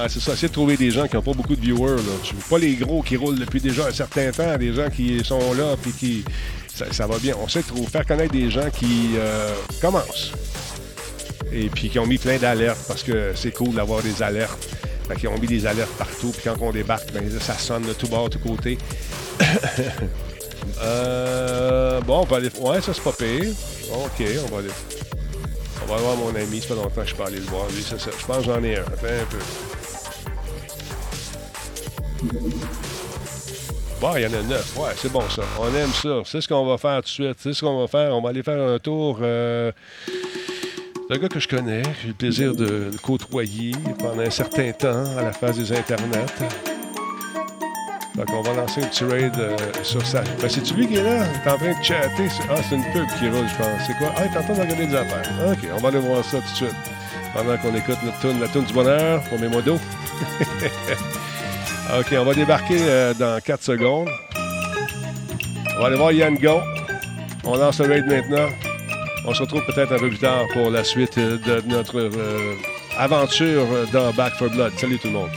Ah, 0.01 0.09
c'est 0.09 0.21
ça, 0.21 0.33
essayer 0.33 0.47
de 0.47 0.53
trouver 0.53 0.77
des 0.77 0.93
gens 0.93 1.09
qui 1.09 1.17
n'ont 1.17 1.23
pas 1.23 1.33
beaucoup 1.33 1.57
de 1.57 1.61
viewers. 1.61 1.97
Là. 1.97 2.03
Veux 2.33 2.49
pas 2.49 2.59
les 2.59 2.75
gros 2.75 3.03
qui 3.03 3.17
roulent 3.17 3.39
depuis 3.39 3.61
déjà 3.61 3.89
un 3.89 3.93
certain 3.93 4.31
temps, 4.31 4.57
des 4.57 4.73
gens 4.73 4.91
qui 4.91 5.25
sont 5.25 5.53
là 5.55 5.77
puis 5.81 5.93
qui. 5.93 6.25
Ça, 6.91 7.07
va 7.07 7.19
bien. 7.19 7.35
On 7.43 7.49
sait 7.49 7.63
trouver, 7.63 7.87
faire 7.87 8.07
connaître 8.07 8.33
des 8.33 8.51
gens 8.51 8.71
qui 8.71 9.15
euh, 9.17 9.55
commencent. 9.81 10.33
Et 11.53 11.69
puis 11.71 11.89
qui 11.89 11.99
ont 11.99 12.07
mis 12.07 12.19
plein 12.19 12.37
d'alertes 12.37 12.85
parce 12.87 13.03
que 13.03 13.33
c'est 13.35 13.53
cool 13.53 13.75
d'avoir 13.75 14.03
des 14.03 14.23
alertes. 14.23 14.69
Fait 15.09 15.17
qu'ils 15.17 15.29
ont 15.29 15.39
mis 15.39 15.47
des 15.47 15.67
alertes 15.67 15.93
partout, 15.97 16.31
puis 16.33 16.43
quand 16.45 16.57
on 16.61 16.71
débarque, 16.71 17.11
ben, 17.13 17.25
ça 17.41 17.55
sonne 17.55 17.83
de 17.85 17.95
tout 17.95 18.09
bord, 18.09 18.29
de 18.29 18.37
tous 18.37 18.49
côtés. 18.49 18.79
Euh, 20.83 22.01
bon, 22.03 22.21
on 22.21 22.25
va 22.25 22.37
aller. 22.37 22.51
Ouais, 22.61 22.81
ça 22.81 22.93
c'est 22.95 23.03
pas 23.03 23.13
pire. 23.13 23.53
Ok, 23.93 24.23
on 24.45 24.55
va 24.55 24.59
aller. 24.59 24.69
On 25.83 25.87
va 25.87 25.97
voir 25.97 26.17
mon 26.17 26.29
ami, 26.37 26.61
ça 26.61 26.69
fait 26.69 26.75
longtemps 26.75 27.03
que 27.03 27.09
je 27.09 27.15
peux 27.15 27.25
aller 27.25 27.39
le 27.39 27.47
voir. 27.47 27.67
Lui, 27.75 27.83
ça. 27.83 27.97
Je 27.97 28.27
pense 28.27 28.39
que 28.39 28.45
j'en 28.45 28.63
ai 28.63 28.77
un. 28.77 28.83
Attends 28.83 29.07
un 29.07 29.27
peu. 29.31 29.39
Bon, 34.01 34.15
il 34.17 34.23
y 34.23 34.27
en 34.27 34.33
a 34.33 34.43
neuf. 34.43 34.77
Ouais, 34.77 34.91
c'est 34.97 35.11
bon 35.11 35.29
ça. 35.29 35.43
On 35.59 35.75
aime 35.75 35.93
ça. 35.93 36.23
C'est 36.25 36.41
ce 36.41 36.47
qu'on 36.47 36.65
va 36.65 36.79
faire 36.79 36.97
tout 36.99 37.03
de 37.03 37.09
suite. 37.09 37.37
C'est 37.39 37.53
ce 37.53 37.61
qu'on 37.63 37.81
va 37.81 37.89
faire. 37.89 38.17
On 38.17 38.21
va 38.21 38.29
aller 38.31 38.45
faire 38.45 38.63
un 38.63 38.79
tour. 38.79 39.19
Euh, 39.23 39.73
d'un 41.11 41.17
gars 41.19 41.29
que 41.29 41.41
je 41.41 41.49
connais, 41.49 41.83
j'ai 42.03 42.09
le 42.09 42.15
plaisir 42.15 42.55
de, 42.55 42.91
de 42.93 42.97
côtoyer 43.03 43.73
pendant 43.99 44.21
un 44.21 44.31
certain 44.31 44.71
temps 44.73 45.05
à 45.17 45.23
la 45.23 45.33
phase 45.33 45.59
des 45.59 45.73
internets. 45.77 46.27
Donc, 48.15 48.27
on 48.33 48.43
va 48.43 48.53
lancer 48.55 48.83
un 48.83 48.87
petit 48.87 49.05
raid 49.05 49.33
euh, 49.39 49.57
sur 49.83 50.05
ça. 50.07 50.23
Ben, 50.41 50.49
c'est-tu 50.49 50.75
lui 50.75 50.87
qui 50.87 50.97
est 50.97 51.03
là? 51.03 51.25
Est 51.25 51.51
en 51.51 51.57
train 51.57 51.79
de 51.79 51.85
chatter. 51.85 52.29
Ah, 52.51 52.57
c'est 52.69 52.77
une 52.77 52.85
pub 52.93 53.07
qui 53.19 53.29
roule, 53.29 53.49
je 53.49 53.57
pense. 53.57 53.81
C'est 53.87 53.97
quoi? 53.97 54.13
Ah, 54.17 54.23
il 54.27 54.35
est 54.35 54.39
en 54.39 54.43
train 54.43 54.55
de 54.55 54.61
regarder 54.61 54.87
des 54.87 54.95
affaires. 54.95 55.33
OK, 55.51 55.59
on 55.73 55.79
va 55.79 55.89
aller 55.89 55.99
voir 55.99 56.25
ça 56.25 56.39
tout 56.39 56.51
de 56.51 56.57
suite. 56.57 56.77
Pendant 57.35 57.57
qu'on 57.59 57.75
écoute 57.75 57.99
notre 58.05 58.21
tune, 58.21 58.41
la 58.41 58.49
tune 58.49 58.65
du 58.65 58.73
bonheur 58.73 59.23
pour 59.25 59.39
mes 59.41 59.49
modos. 59.49 59.79
OK, 61.97 62.15
on 62.19 62.25
va 62.25 62.35
débarquer 62.35 62.77
euh, 62.81 63.15
dans 63.15 63.41
4 63.41 63.63
secondes. 63.63 64.11
On 65.75 65.81
va 65.81 65.87
aller 65.87 65.97
voir 65.97 66.13
Yann 66.13 66.37
Go. 66.37 66.61
On 67.45 67.57
lance 67.57 67.81
le 67.81 67.87
raid 67.87 68.07
maintenant. 68.07 68.49
On 69.25 69.33
se 69.33 69.41
retrouve 69.41 69.65
peut-être 69.65 69.93
un 69.93 69.99
peu 69.99 70.11
plus 70.11 70.19
tard 70.19 70.45
pour 70.53 70.71
la 70.71 70.85
suite 70.85 71.17
euh, 71.17 71.39
de 71.39 71.67
notre 71.67 71.99
euh, 71.99 72.55
aventure 72.99 73.67
dans 73.91 74.13
Back 74.13 74.35
for 74.35 74.51
Blood. 74.51 74.73
Salut 74.77 74.99
tout 74.99 75.07
le 75.07 75.15
monde. 75.15 75.31